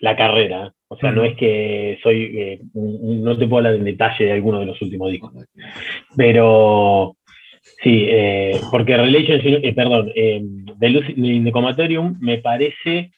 la 0.00 0.16
carrera. 0.16 0.72
O 0.88 0.96
sea, 0.96 1.12
no 1.12 1.24
es 1.24 1.36
que 1.36 1.98
soy, 2.02 2.36
eh, 2.36 2.60
no 2.74 3.38
te 3.38 3.46
puedo 3.46 3.58
hablar 3.58 3.74
en 3.74 3.84
detalle 3.84 4.24
de 4.24 4.32
alguno 4.32 4.58
de 4.58 4.66
los 4.66 4.82
últimos 4.82 5.10
discos. 5.10 5.32
Pero 6.16 7.16
Sí, 7.82 8.04
eh, 8.08 8.60
porque 8.70 8.96
Relationship, 8.96 9.60
eh, 9.62 9.72
perdón, 9.72 10.12
eh, 10.14 10.42
Comatorium 11.50 12.18
me 12.20 12.38
parece 12.38 13.12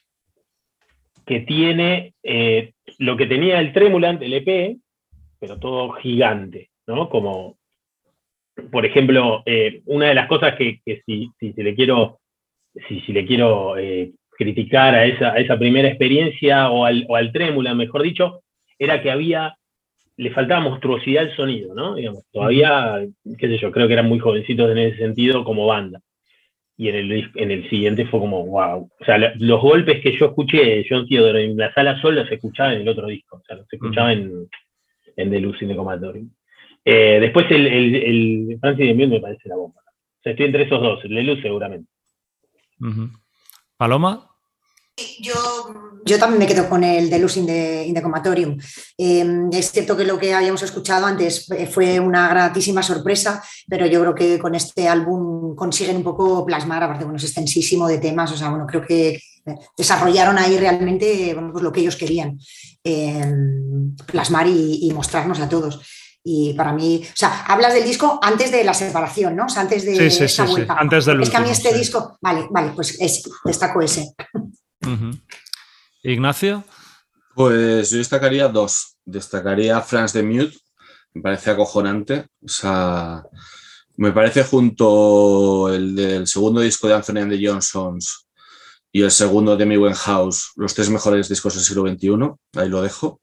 que 1.25 1.41
tiene 1.41 2.13
eh, 2.23 2.71
lo 2.97 3.17
que 3.17 3.25
tenía 3.25 3.59
el 3.59 3.73
Tremulant, 3.73 4.21
el 4.21 4.33
EP, 4.33 4.77
pero 5.39 5.59
todo 5.59 5.91
gigante, 5.93 6.69
¿no? 6.87 7.09
Como, 7.09 7.57
por 8.71 8.85
ejemplo, 8.85 9.43
una 9.85 10.07
de 10.07 10.15
las 10.15 10.27
cosas 10.27 10.55
que, 10.55 10.79
si, 11.05 11.29
si, 11.39 11.53
le 11.61 11.75
quiero, 11.75 12.19
si, 12.87 13.01
si 13.01 13.11
le 13.11 13.25
quiero 13.25 13.75
criticar 14.37 14.95
a 14.95 15.05
esa, 15.05 15.35
esa, 15.37 15.57
primera 15.59 15.89
experiencia 15.89 16.69
o 16.69 16.85
al, 16.85 17.05
o 17.09 17.17
al 17.17 17.33
Tremulant, 17.33 17.77
mejor 17.77 18.03
dicho, 18.03 18.43
era 18.79 19.01
que 19.01 19.11
había 19.11 19.57
le 20.17 20.31
faltaba 20.31 20.61
monstruosidad 20.61 21.23
al 21.23 21.35
sonido, 21.35 21.73
¿no? 21.73 21.95
Digamos, 21.95 22.23
todavía, 22.31 23.05
qué 23.37 23.47
sé 23.47 23.57
yo, 23.57 23.71
creo 23.71 23.87
que 23.87 23.93
eran 23.93 24.07
muy 24.07 24.19
jovencitos 24.19 24.71
en 24.71 24.77
ese 24.77 24.97
sentido 24.97 25.43
como 25.43 25.67
banda. 25.67 25.99
Y 26.75 26.89
en 26.89 26.95
el, 26.95 27.31
en 27.35 27.51
el 27.51 27.69
siguiente 27.69 28.05
fue 28.07 28.19
como, 28.19 28.45
wow. 28.45 28.89
O 28.99 29.05
sea, 29.05 29.17
los 29.37 29.61
golpes 29.61 30.01
que 30.01 30.17
yo 30.17 30.27
escuché, 30.27 30.85
John 30.89 31.07
Theodore 31.07 31.43
en 31.43 31.57
la 31.57 31.73
sala 31.73 32.01
solo 32.01 32.25
se 32.25 32.35
escuchaba 32.35 32.73
en 32.73 32.81
el 32.81 32.89
otro 32.89 33.07
disco, 33.07 33.37
o 33.37 33.43
sea, 33.45 33.57
los 33.57 33.71
escuchaba 33.71 34.11
en, 34.11 34.47
en 35.15 35.29
The 35.29 35.39
Lucine 35.39 35.75
Comatori. 35.75 36.27
Eh, 36.85 37.19
después 37.19 37.49
el, 37.51 37.67
el, 37.67 37.95
el 37.95 38.57
Francis 38.59 38.87
de 38.87 38.93
Miel 38.93 39.09
me 39.09 39.21
parece 39.21 39.47
la 39.47 39.55
bomba. 39.55 39.79
O 39.79 40.21
sea, 40.23 40.31
estoy 40.31 40.47
entre 40.47 40.63
esos 40.63 40.81
dos, 40.81 41.03
el 41.05 41.15
de 41.15 41.23
Luz 41.23 41.41
seguramente. 41.41 41.89
¿Paloma? 43.77 44.32
Yo, 45.19 45.33
yo 46.05 46.19
también 46.19 46.39
me 46.39 46.45
quedo 46.45 46.69
con 46.69 46.83
el 46.83 47.09
de 47.09 47.17
Losing 47.17 47.47
the, 47.47 47.85
in 47.87 47.95
the 47.95 48.01
Comatorium. 48.01 48.59
Em, 48.97 49.49
es 49.51 49.71
cierto 49.71 49.97
que 49.97 50.05
lo 50.05 50.19
que 50.19 50.33
habíamos 50.33 50.61
escuchado 50.61 51.07
antes 51.07 51.47
fue 51.71 51.99
una 51.99 52.29
gratísima 52.29 52.83
sorpresa, 52.83 53.43
pero 53.67 53.87
yo 53.87 54.01
creo 54.01 54.13
que 54.13 54.39
con 54.39 54.53
este 54.53 54.87
álbum 54.87 55.55
consiguen 55.55 55.97
un 55.97 56.03
poco 56.03 56.45
plasmar, 56.45 56.83
aparte, 56.83 57.05
bueno, 57.05 57.17
es 57.17 57.23
extensísimo 57.23 57.87
de 57.87 57.97
temas, 57.97 58.31
o 58.31 58.37
sea, 58.37 58.49
bueno, 58.49 58.67
creo 58.67 58.85
que 58.85 59.19
desarrollaron 59.77 60.37
ahí 60.37 60.57
realmente 60.57 61.35
pues 61.51 61.63
lo 61.63 61.71
que 61.71 61.81
ellos 61.81 61.95
querían 61.95 62.39
em, 62.83 63.95
plasmar 63.95 64.47
y, 64.47 64.91
mostrarnos 64.93 65.39
a 65.39 65.49
todos. 65.49 65.81
Y 66.23 66.53
para 66.53 66.71
mí, 66.71 67.01
o 67.03 67.15
sea, 67.15 67.43
hablas 67.47 67.73
del 67.73 67.83
disco 67.83 68.19
antes 68.21 68.49
de 68.51 68.63
la 68.63 68.73
separación, 68.73 69.35
¿no? 69.35 69.45
O 69.45 69.49
sea, 69.49 69.63
antes 69.63 69.83
de 69.85 70.09
sí, 70.09 70.27
sí, 70.27 70.41
vuelta. 70.43 70.75
antes 70.75 71.05
del 71.05 71.21
Es 71.21 71.29
que 71.29 71.37
a 71.37 71.41
mí 71.41 71.49
este 71.49 71.73
disco, 71.73 72.17
vale, 72.21 72.47
vale, 72.49 72.71
pues 72.73 72.97
es, 73.01 73.23
destaco 73.43 73.81
ese. 73.81 74.13
Ignacio. 76.03 76.63
Pues 77.35 77.89
yo 77.91 77.97
destacaría 77.97 78.47
dos. 78.47 78.97
Destacaría 79.05 79.81
France 79.81 80.17
de 80.17 80.23
Mute, 80.25 80.57
me 81.13 81.21
parece 81.21 81.51
acojonante. 81.51 82.25
O 82.43 82.47
sea, 82.47 83.23
me 83.97 84.11
parece 84.11 84.43
junto 84.43 85.73
el 85.73 85.95
del 85.95 86.27
segundo 86.27 86.61
disco 86.61 86.87
de 86.87 86.95
Anthony 86.95 87.17
and 87.19 87.31
the 87.31 87.47
Johnsons 87.47 88.27
y 88.91 89.01
el 89.01 89.11
segundo 89.11 89.57
de 89.57 89.63
Amy 89.63 89.77
Winehouse, 89.77 90.51
los 90.55 90.73
tres 90.73 90.89
mejores 90.89 91.27
discos 91.27 91.55
del 91.55 91.63
siglo 91.63 91.83
XXI. 91.87 92.59
Ahí 92.61 92.69
lo 92.69 92.81
dejo. 92.81 93.19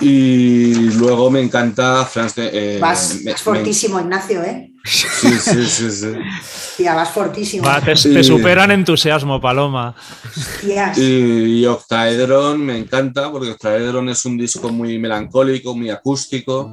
Y 0.00 0.74
luego 0.94 1.30
me 1.30 1.40
encanta 1.40 2.04
France 2.04 2.40
de. 2.42 2.76
eh, 2.76 2.80
Vas, 2.80 3.14
me- 3.22 3.32
vas 3.32 3.40
me- 3.40 3.54
fortísimo, 3.54 4.00
Ignacio, 4.00 4.42
¿eh? 4.42 4.70
Sí, 4.84 5.30
sí, 5.40 5.66
sí, 5.66 5.90
sí. 5.90 6.06
Tía, 6.76 6.94
vas 6.94 7.10
fortísimo. 7.10 7.64
Va, 7.66 7.80
te, 7.80 7.96
Sí. 7.96 8.12
te 8.12 8.22
superan 8.22 8.70
entusiasmo, 8.70 9.40
Paloma. 9.40 9.94
Y, 10.96 11.60
y 11.60 11.66
Octaedron 11.66 12.60
me 12.60 12.78
encanta 12.78 13.30
porque 13.32 13.50
Octaedron 13.52 14.08
es 14.08 14.24
un 14.24 14.36
disco 14.36 14.68
muy 14.70 14.98
melancólico, 14.98 15.74
muy 15.76 15.90
acústico. 15.90 16.70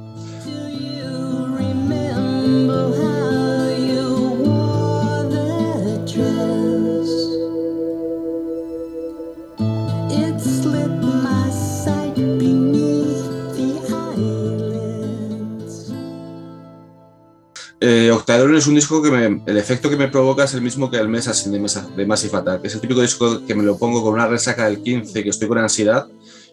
Eh, 17.84 18.12
Octaedron 18.12 18.54
es 18.54 18.68
un 18.68 18.76
disco 18.76 19.02
que 19.02 19.10
me- 19.10 19.42
el 19.44 19.58
efecto 19.58 19.90
que 19.90 19.96
me 19.96 20.06
provoca 20.06 20.44
es 20.44 20.54
el 20.54 20.62
mismo 20.62 20.88
que 20.88 20.98
el 20.98 21.08
Message 21.08 21.50
de, 21.50 21.58
Mesa- 21.58 21.88
de 21.96 22.06
Massive 22.06 22.36
Attack. 22.38 22.64
Es 22.64 22.74
el 22.76 22.80
típico 22.80 23.00
disco 23.00 23.44
que 23.44 23.54
me 23.56 23.64
lo 23.64 23.76
pongo 23.76 24.02
con 24.04 24.14
una 24.14 24.28
resaca 24.28 24.66
del 24.66 24.82
15, 24.82 25.22
que 25.24 25.30
estoy 25.30 25.48
con 25.48 25.58
ansiedad 25.58 26.06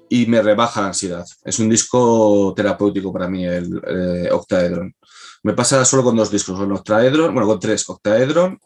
y 0.09 0.25
me 0.25 0.41
rebaja 0.41 0.81
la 0.81 0.87
ansiedad. 0.87 1.23
Es 1.43 1.59
un 1.59 1.69
disco 1.69 2.51
terapéutico 2.55 3.13
para 3.13 3.27
mí, 3.27 3.45
el 3.45 3.79
eh, 3.87 4.29
Octaedron. 4.31 4.95
Me 5.43 5.53
pasa 5.53 5.85
solo 5.85 6.03
con 6.03 6.15
dos 6.15 6.31
discos, 6.31 6.57
con 6.57 6.71
Octaedron, 6.71 7.31
bueno, 7.31 7.47
con 7.47 7.59
tres, 7.59 7.87
Octaedron, 7.87 8.59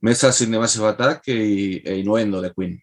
Message 0.00 0.44
in 0.44 0.50
the 0.50 0.58
Massive 0.58 0.88
Attack 0.88 1.22
y, 1.28 1.80
e 1.88 1.96
Innuendo 1.98 2.40
de 2.40 2.52
Queen. 2.52 2.82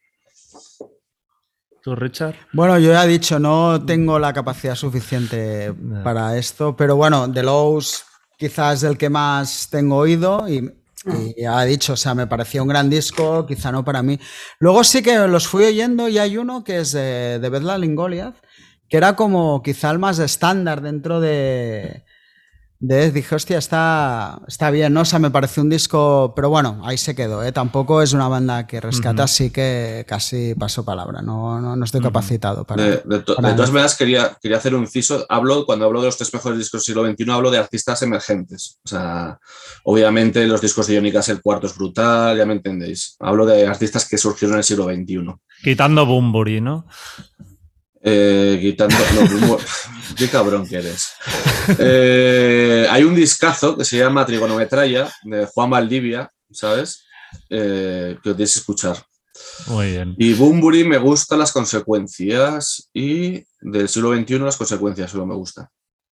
¿Tú, 1.84 1.96
Richard? 1.96 2.36
Bueno, 2.54 2.80
yo 2.80 2.92
ya 2.92 3.04
he 3.04 3.08
dicho, 3.08 3.40
no 3.40 3.84
tengo 3.86 4.20
la 4.20 4.32
capacidad 4.34 4.76
suficiente 4.76 5.74
para 6.04 6.38
esto, 6.38 6.76
pero 6.76 6.96
bueno, 6.96 7.32
The 7.32 7.44
Lows 7.44 8.04
quizás 8.38 8.84
el 8.84 8.98
que 8.98 9.10
más 9.10 9.68
tengo 9.70 9.98
oído 9.98 10.48
y, 10.48 10.72
y 11.06 11.42
ya 11.42 11.64
he 11.64 11.68
dicho, 11.68 11.94
o 11.94 11.98
sea, 11.98 12.16
me 12.16 12.28
parecía 12.28 12.62
un 12.62 12.68
gran 12.68 12.90
disco, 12.90 13.46
quizá 13.46 13.72
no 13.72 13.84
para 13.84 14.04
mí. 14.04 14.20
Luego 14.60 14.84
sí 14.84 15.02
que 15.02 15.18
los 15.28 15.48
fui 15.48 15.66
oyendo 15.66 16.08
y 16.08 16.18
hay 16.18 16.38
uno 16.38 16.64
que 16.64 16.80
es 16.80 16.92
de, 16.92 17.40
de 17.40 17.50
Bedlam 17.50 17.96
Goliath, 17.96 18.36
que 18.90 18.98
era 18.98 19.16
como 19.16 19.62
quizá 19.62 19.92
el 19.92 20.00
más 20.00 20.20
estándar 20.20 20.82
dentro 20.82 21.20
de... 21.20 22.04
de 22.80 23.12
dije, 23.12 23.34
hostia, 23.36 23.58
está, 23.58 24.40
está 24.48 24.70
bien, 24.70 24.94
¿no? 24.94 25.02
O 25.02 25.06
sea, 25.06 25.18
me 25.20 25.32
pareció 25.32 25.64
un 25.64 25.70
disco, 25.70 26.34
pero 26.36 26.50
bueno, 26.50 26.82
ahí 26.84 26.98
se 26.98 27.16
quedó, 27.16 27.44
¿eh? 27.44 27.52
Tampoco 27.52 28.02
es 28.02 28.14
una 28.14 28.28
banda 28.28 28.68
que 28.68 28.80
rescata, 28.80 29.24
así 29.24 29.50
que 29.50 30.06
casi 30.08 30.54
paso 30.56 30.86
palabra, 30.86 31.22
no, 31.22 31.60
no, 31.60 31.76
no 31.76 31.86
estoy 31.86 32.02
capacitado 32.02 32.66
para... 32.66 32.84
De, 32.84 33.02
de 33.04 33.20
to- 33.22 33.36
para 33.36 33.50
de 33.50 33.56
todas 33.56 33.72
maneras, 33.72 33.96
quería, 33.98 34.38
quería 34.42 34.58
hacer 34.58 34.76
un 34.76 34.82
inciso. 34.84 35.26
Hablo, 35.28 35.66
cuando 35.66 35.86
hablo 35.86 36.02
de 36.02 36.06
los 36.08 36.18
tres 36.18 36.34
mejores 36.34 36.60
discos 36.60 36.82
del 36.82 36.96
siglo 36.96 37.10
XXI, 37.10 37.32
hablo 37.32 37.50
de 37.52 37.58
artistas 37.58 38.02
emergentes. 38.04 38.80
O 38.86 38.88
sea, 38.90 39.40
obviamente 39.84 40.46
los 40.46 40.62
discos 40.62 40.86
de 40.88 40.96
Johnny 40.98 41.12
Cash, 41.12 41.30
el 41.30 41.42
cuarto 41.42 41.68
es 41.68 41.76
brutal, 41.76 42.38
ya 42.38 42.46
me 42.46 42.54
entendéis. 42.54 43.16
Hablo 43.20 43.46
de 43.46 43.66
artistas 43.66 44.08
que 44.08 44.18
surgieron 44.18 44.54
en 44.56 44.60
el 44.60 44.64
siglo 44.64 44.86
XXI. 44.86 45.34
Quitando 45.64 46.06
Bumburi, 46.06 46.62
¿no? 46.62 46.86
Eh, 48.04 48.58
quitando. 48.62 48.96
no, 49.16 49.40
como- 49.40 49.58
qué 50.18 50.28
cabrón 50.30 50.68
que 50.68 50.78
eres. 50.78 51.08
Eh, 51.80 52.88
hay 52.90 53.04
un 53.04 53.16
discazo 53.16 53.78
que 53.78 53.86
se 53.86 53.98
llama 53.98 54.26
Trigonometralla 54.26 55.12
de 55.24 55.46
Juan 55.48 55.70
Valdivia, 55.70 56.32
¿sabes? 56.52 57.06
Eh, 57.50 58.18
que 58.24 58.30
os 58.30 58.36
tienes 58.36 58.54
que 58.54 58.60
escuchar. 58.60 58.98
Muy 59.68 59.92
bien. 59.92 60.16
Y 60.18 60.34
Bumburi 60.34 60.84
me 60.84 60.98
gustan 60.98 61.40
las 61.40 61.52
consecuencias 61.52 62.90
y 62.94 63.44
del 63.62 63.88
siglo 63.90 64.16
XXI 64.16 64.40
las 64.40 64.58
consecuencias 64.58 65.12
solo 65.12 65.26
me 65.26 65.36
gusta. 65.36 65.70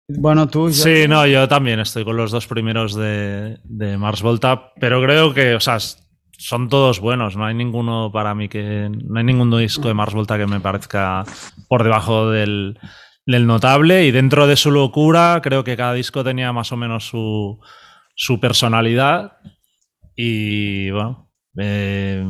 Bueno, 0.07 0.47
tú... 0.47 0.69
yo- 0.69 0.83
Sí, 0.83 1.07
no, 1.07 1.25
yo 1.27 1.47
también 1.47 1.79
estoy 1.79 2.03
con 2.03 2.17
los 2.17 2.31
dos 2.31 2.47
primeros 2.47 2.95
de, 2.95 3.57
de 3.63 3.97
Mars 3.97 4.21
Volta, 4.21 4.71
pero 4.79 5.01
creo 5.03 5.33
que, 5.33 5.55
o 5.55 5.59
sea, 5.59 5.77
son 6.39 6.69
todos 6.69 7.01
buenos. 7.01 7.35
No 7.35 7.45
hay 7.45 7.53
ninguno 7.53 8.11
para 8.11 8.33
mí 8.33 8.47
que. 8.47 8.89
No 8.89 9.19
hay 9.19 9.25
ningún 9.25 9.55
disco 9.57 9.87
de 9.89 9.93
Mars 9.93 10.13
Volta 10.13 10.37
que 10.37 10.47
me 10.47 10.61
parezca 10.61 11.25
por 11.67 11.83
debajo 11.83 12.31
del, 12.31 12.79
del 13.25 13.45
notable. 13.45 14.05
Y 14.05 14.11
dentro 14.11 14.47
de 14.47 14.55
su 14.55 14.71
locura, 14.71 15.41
creo 15.43 15.63
que 15.63 15.77
cada 15.77 15.93
disco 15.93 16.23
tenía 16.23 16.53
más 16.53 16.71
o 16.71 16.77
menos 16.77 17.07
su, 17.07 17.59
su 18.15 18.39
personalidad. 18.39 19.33
Y 20.15 20.89
bueno, 20.91 21.29
eh, 21.57 22.25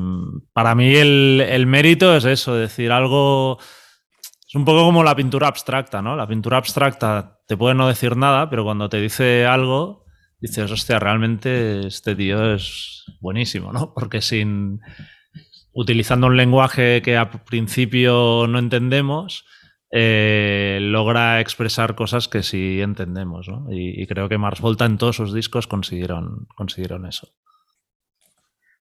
para 0.54 0.74
mí 0.74 0.96
el, 0.96 1.46
el 1.48 1.68
mérito 1.68 2.16
es 2.16 2.26
eso, 2.26 2.56
decir 2.56 2.92
algo. 2.92 3.60
Es 3.60 4.56
un 4.56 4.66
poco 4.66 4.84
como 4.86 5.04
la 5.04 5.16
pintura 5.16 5.48
abstracta, 5.48 6.02
¿no? 6.02 6.16
La 6.16 6.28
pintura 6.28 6.58
abstracta 6.58 7.38
te 7.46 7.56
puede 7.56 7.76
no 7.76 7.88
decir 7.88 8.18
nada, 8.18 8.50
pero 8.50 8.64
cuando 8.64 8.90
te 8.90 9.00
dice 9.00 9.46
algo, 9.46 10.06
dices, 10.40 10.72
hostia, 10.72 11.00
realmente 11.00 11.88
este 11.88 12.16
tío 12.16 12.54
es 12.54 13.06
buenísimo, 13.20 13.72
¿no? 13.74 13.94
Porque 13.94 14.22
sin. 14.22 14.82
utilizando 15.74 16.28
un 16.28 16.38
lenguaje 16.38 17.02
que 17.02 17.18
al 17.18 17.30
principio 17.44 18.48
no 18.48 18.60
entendemos, 18.60 19.46
eh, 19.92 20.78
logra 20.82 21.40
expresar 21.42 21.96
cosas 21.96 22.28
que 22.28 22.44
sí 22.44 22.80
entendemos, 22.80 23.48
¿no? 23.48 23.66
Y, 23.72 24.06
creo 24.06 24.30
que 24.30 24.38
Mars 24.38 24.62
Volta 24.62 24.86
en 24.86 24.98
todos 24.98 25.16
sus 25.16 25.34
discos 25.34 25.66
consiguieron, 25.66 26.48
consiguieron 26.56 27.08
eso. 27.08 27.28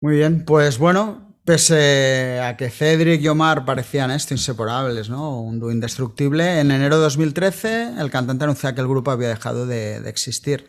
Muy 0.01 0.17
bien, 0.17 0.45
pues 0.45 0.79
bueno, 0.79 1.37
pese 1.45 2.41
a 2.41 2.57
que 2.57 2.71
Cedric 2.71 3.21
y 3.21 3.29
Omar 3.29 3.65
parecían 3.65 4.13
esto 4.13 4.35
inseparables, 4.35 5.09
¿no? 5.09 5.41
Un 5.41 5.59
dúo 5.59 5.73
indestructible, 5.73 6.61
en 6.61 6.71
enero 6.71 6.97
de 6.97 7.03
2013 7.03 7.95
el 7.99 8.11
cantante 8.11 8.45
anuncia 8.45 8.75
que 8.75 8.81
el 8.81 8.89
grupo 8.89 9.11
había 9.11 9.29
dejado 9.29 9.67
de, 9.67 10.01
de 10.01 10.11
existir. 10.11 10.69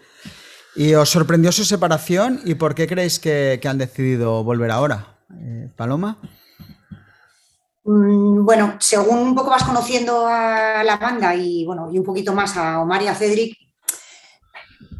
¿Y 0.76 0.95
os 0.95 1.09
sorprendió 1.09 1.51
su 1.51 1.65
separación? 1.65 2.41
¿Y 2.45 2.55
por 2.55 2.74
qué 2.74 2.88
creéis 2.88 3.19
que, 3.19 3.59
han 3.63 3.78
decidido 3.78 4.43
volver 4.43 4.71
ahora? 4.71 5.17
Eh, 5.39 5.69
Paloma. 5.76 6.17
Mm, 7.84 8.43
Bueno, 8.45 8.78
según 8.80 9.19
un 9.19 9.36
poco 9.36 9.51
vas 9.51 9.63
conociendo 9.63 10.26
a 10.28 10.84
la 10.84 10.97
banda 10.97 11.36
y 11.36 11.65
bueno, 11.65 11.89
y 11.91 11.99
un 11.99 12.03
poquito 12.03 12.34
más 12.34 12.57
a 12.57 12.82
Omar 12.82 13.03
y 13.03 13.07
a 13.07 13.15
Cedric, 13.15 13.57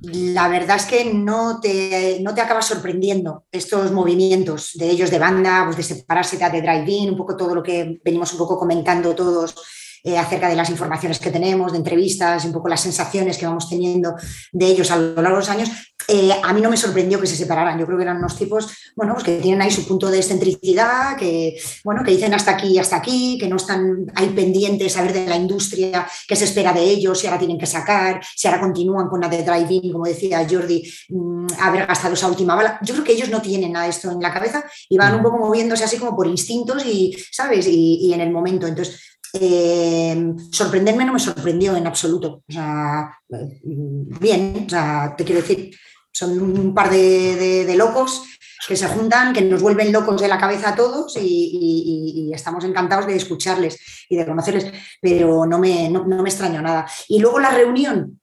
la 0.04 0.50
verdad 0.50 0.76
es 0.76 0.86
que 0.86 1.14
no 1.14 1.60
te, 1.62 2.20
no 2.22 2.36
te 2.36 2.42
acabas 2.42 2.68
sorprendiendo 2.68 3.46
estos 3.52 3.92
movimientos 3.92 4.72
de 4.76 4.90
ellos 4.90 5.10
de 5.10 5.20
banda, 5.20 5.64
pues 5.66 5.78
de 5.78 5.84
separarse 5.84 6.38
de 6.38 6.62
Drive-In, 6.62 7.12
un 7.12 7.18
poco 7.18 7.38
todo 7.38 7.56
lo 7.56 7.64
que 7.64 8.02
venimos 8.04 8.34
un 8.34 8.40
poco 8.40 8.60
comentando 8.60 9.16
todos 9.16 9.56
eh, 10.04 10.18
acerca 10.18 10.50
de 10.50 10.56
las 10.56 10.70
informaciones 10.70 11.20
que 11.20 11.32
tenemos, 11.32 11.72
de 11.72 11.78
entrevistas, 11.78 12.46
un 12.46 12.52
poco 12.52 12.68
las 12.68 12.82
sensaciones 12.82 13.38
que 13.38 13.46
vamos 13.46 13.70
teniendo 13.70 14.16
de 14.52 14.66
ellos 14.66 14.92
a 14.92 14.98
lo 14.98 15.22
largo 15.22 15.38
de 15.38 15.42
los 15.42 15.50
años. 15.50 15.70
Eh, 16.08 16.32
a 16.44 16.52
mí 16.52 16.60
no 16.60 16.70
me 16.70 16.76
sorprendió 16.76 17.20
que 17.20 17.28
se 17.28 17.38
separaran. 17.38 17.80
Yo 17.80 17.86
creo 17.86 17.98
que 17.98 18.04
eran 18.04 18.18
unos 18.18 18.38
tipos, 18.38 18.68
bueno, 18.96 19.14
pues 19.14 19.24
que 19.24 19.38
tienen 19.38 19.62
ahí 19.62 19.72
su 19.72 19.88
punto 19.88 20.12
de 20.12 20.18
excentricidad, 20.18 21.16
que, 21.16 21.56
bueno, 21.86 22.04
que 22.04 22.12
dicen 22.12 22.34
hasta 22.34 22.52
aquí 22.52 22.68
y 22.68 22.80
hasta 22.80 22.98
aquí, 22.98 23.38
que 23.40 23.48
no 23.48 23.56
están 23.56 24.08
ahí 24.16 24.28
pendientes 24.30 24.98
a 24.98 25.02
ver 25.04 25.14
de 25.14 25.28
la 25.28 25.38
industria 25.38 26.06
qué 26.28 26.36
se 26.36 26.44
espera 26.44 26.74
de 26.74 26.84
ellos, 26.84 27.20
si 27.20 27.28
ahora 27.28 27.40
tienen 27.40 27.58
que 27.58 27.66
sacar, 27.66 28.22
si 28.36 28.48
ahora 28.48 28.60
continúan 28.60 29.08
con 29.08 29.22
la 29.22 29.30
de 29.30 29.44
drive-in, 29.44 29.92
como 29.94 30.06
decía 30.06 30.46
Jordi, 30.50 30.84
mmm, 31.10 31.48
haber 31.60 31.86
gastado 31.86 32.16
esa 32.16 32.28
última 32.28 32.56
bala. 32.56 32.80
Yo 32.82 32.94
creo 32.96 33.06
que 33.06 33.14
ellos 33.14 33.30
no 33.30 33.42
tienen 33.42 33.72
nada 33.72 33.86
de 33.86 33.92
esto 33.92 34.12
en 34.12 34.20
la 34.20 34.34
cabeza 34.34 34.66
y 34.90 34.98
van 34.98 35.16
un 35.16 35.24
poco 35.24 35.38
moviéndose 35.38 35.86
así 35.86 35.98
como 35.98 36.16
por 36.16 36.28
instintos 36.28 36.86
y, 36.86 37.16
¿sabes? 37.32 37.66
Y, 37.68 38.00
y 38.02 38.14
en 38.14 38.20
el 38.20 38.32
momento. 38.32 38.68
Entonces, 38.68 39.00
eh, 39.34 40.34
sorprenderme 40.52 41.06
no 41.06 41.14
me 41.14 41.20
sorprendió 41.20 41.76
en 41.76 41.88
absoluto. 41.88 42.44
O 42.48 42.52
sea, 42.52 43.18
bien, 43.28 44.64
o 44.68 44.70
sea, 44.70 45.16
te 45.18 45.24
quiero 45.24 45.42
decir, 45.42 45.76
son 46.12 46.40
un 46.40 46.74
par 46.74 46.92
de, 46.92 47.74
locos 47.76 48.24
que 48.68 48.78
se 48.78 48.88
juntan, 48.88 49.34
que 49.34 49.42
nos 49.42 49.62
vuelven 49.62 49.92
locos 49.92 50.22
de 50.22 50.28
la 50.28 50.38
cabeza 50.38 50.70
a 50.70 50.76
todos 50.76 51.18
y, 51.20 52.32
estamos 52.34 52.64
encantados 52.64 53.08
de 53.08 53.16
escucharles 53.16 53.80
y 54.10 54.16
de 54.16 54.26
conocerles, 54.26 54.72
pero 55.02 55.46
no 55.46 55.60
me, 55.60 55.90
no, 55.90 56.06
no 56.06 56.24
me 56.24 56.30
extraño 56.30 56.62
nada. 56.62 56.88
Y 57.08 57.20
luego 57.20 57.40
la 57.40 57.50
reunión, 57.50 58.20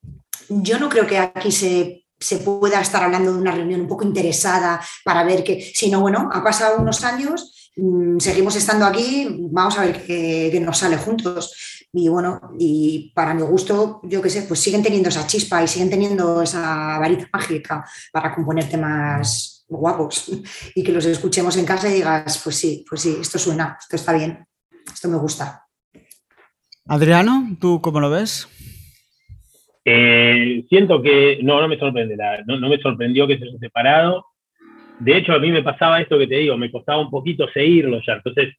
yo 0.49 0.79
no 0.79 0.89
creo 0.89 1.07
que 1.07 1.19
aquí 1.19 1.53
se, 1.53 2.07
se 2.21 2.39
pueda 2.39 2.81
estar 2.81 3.03
hablando 3.03 3.33
de 3.33 3.39
una 3.39 3.53
reunión 3.53 3.81
un 3.81 3.89
poco 3.89 4.05
interesada 4.05 4.81
para 5.05 5.25
ver 5.25 5.43
que, 5.43 5.73
sino 5.75 6.01
bueno, 6.01 6.29
ha 6.33 6.45
pasado 6.45 6.81
unos 6.81 7.03
años 7.03 7.60
seguimos 8.19 8.57
estando 8.57 8.85
aquí, 8.85 9.27
vamos 9.51 9.79
a 9.79 9.85
ver 9.85 10.05
qué, 10.05 10.49
qué 10.53 10.61
nos 10.61 10.79
sale 10.79 10.97
juntos. 10.97 11.87
Y 11.93 12.09
bueno, 12.09 12.41
y 12.59 13.13
para 13.15 13.35
mi 13.35 13.43
gusto, 13.43 14.01
yo 14.05 14.23
qué 14.23 14.31
sé, 14.31 14.43
pues 14.43 14.61
siguen 14.61 14.83
teniendo 14.83 15.09
esa 15.09 15.27
chispa 15.27 15.63
y 15.63 15.67
siguen 15.69 15.91
teniendo 15.91 16.41
esa 16.43 16.99
varita 16.99 17.29
mágica 17.33 17.85
para 18.13 18.35
componer 18.35 18.69
temas 18.69 19.65
guapos 19.69 20.31
y 20.75 20.83
que 20.83 20.93
los 20.93 21.05
escuchemos 21.07 21.57
en 21.57 21.65
casa 21.67 21.89
y 21.89 21.95
digas, 21.95 22.41
pues 22.43 22.57
sí, 22.57 22.85
pues 22.89 23.01
sí, 23.03 23.17
esto 23.21 23.39
suena, 23.39 23.77
esto 23.81 23.97
está 23.97 24.13
bien, 24.13 24.45
esto 24.93 25.09
me 25.09 25.19
gusta. 25.19 25.65
Adriano, 26.87 27.57
¿tú 27.61 27.81
cómo 27.81 28.01
lo 28.01 28.11
ves? 28.11 28.49
Eh, 29.85 30.65
siento 30.69 31.01
que 31.03 31.39
no, 31.43 31.61
no 31.61 31.69
me 31.69 31.79
sorprende, 31.79 32.17
la- 32.17 32.43
no, 32.47 32.59
no 32.59 32.69
me 32.69 32.79
sorprendió 32.81 33.27
que 33.27 33.39
se 33.39 33.47
separado. 33.59 34.27
De 35.01 35.17
hecho, 35.17 35.33
a 35.33 35.39
mí 35.39 35.51
me 35.51 35.63
pasaba 35.63 36.01
esto 36.01 36.19
que 36.19 36.27
te 36.27 36.37
digo, 36.37 36.57
me 36.57 36.71
costaba 36.71 37.01
un 37.01 37.11
poquito 37.11 37.49
seguirlos 37.49 38.05
ya, 38.07 38.15
entonces 38.15 38.55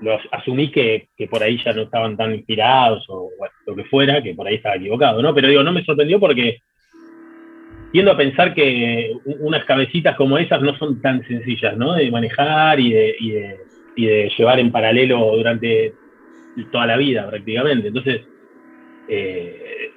los 0.00 0.20
asumí 0.30 0.70
que, 0.70 1.08
que 1.16 1.26
por 1.26 1.42
ahí 1.42 1.60
ya 1.62 1.72
no 1.72 1.82
estaban 1.82 2.16
tan 2.16 2.34
inspirados 2.34 3.04
o 3.08 3.28
lo 3.66 3.76
que 3.76 3.84
fuera, 3.84 4.22
que 4.22 4.34
por 4.34 4.46
ahí 4.46 4.54
estaba 4.54 4.76
equivocado, 4.76 5.20
¿no? 5.20 5.34
Pero 5.34 5.48
digo, 5.48 5.62
no 5.62 5.72
me 5.72 5.84
sorprendió 5.84 6.18
porque 6.18 6.58
tiendo 7.92 8.12
a 8.12 8.16
pensar 8.16 8.54
que 8.54 9.12
unas 9.24 9.64
cabecitas 9.64 10.16
como 10.16 10.38
esas 10.38 10.62
no 10.62 10.76
son 10.78 11.02
tan 11.02 11.26
sencillas, 11.26 11.76
¿no? 11.76 11.94
De 11.94 12.10
manejar 12.10 12.80
y 12.80 12.92
de, 12.92 13.16
y 13.18 13.30
de, 13.30 13.56
y 13.96 14.06
de 14.06 14.32
llevar 14.38 14.60
en 14.60 14.72
paralelo 14.72 15.36
durante 15.36 15.92
toda 16.70 16.86
la 16.86 16.96
vida 16.96 17.28
prácticamente. 17.28 17.88
Entonces, 17.88 18.22
eh, 19.08 19.90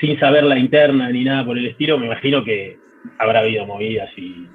sin 0.00 0.18
saber 0.20 0.44
la 0.44 0.58
interna 0.58 1.08
ni 1.08 1.24
nada 1.24 1.44
por 1.44 1.56
el 1.56 1.66
estilo, 1.66 1.98
me 1.98 2.06
imagino 2.06 2.44
que 2.44 2.76
habrá 3.18 3.40
habido 3.40 3.66
movidas 3.66 4.10
y 4.16 4.46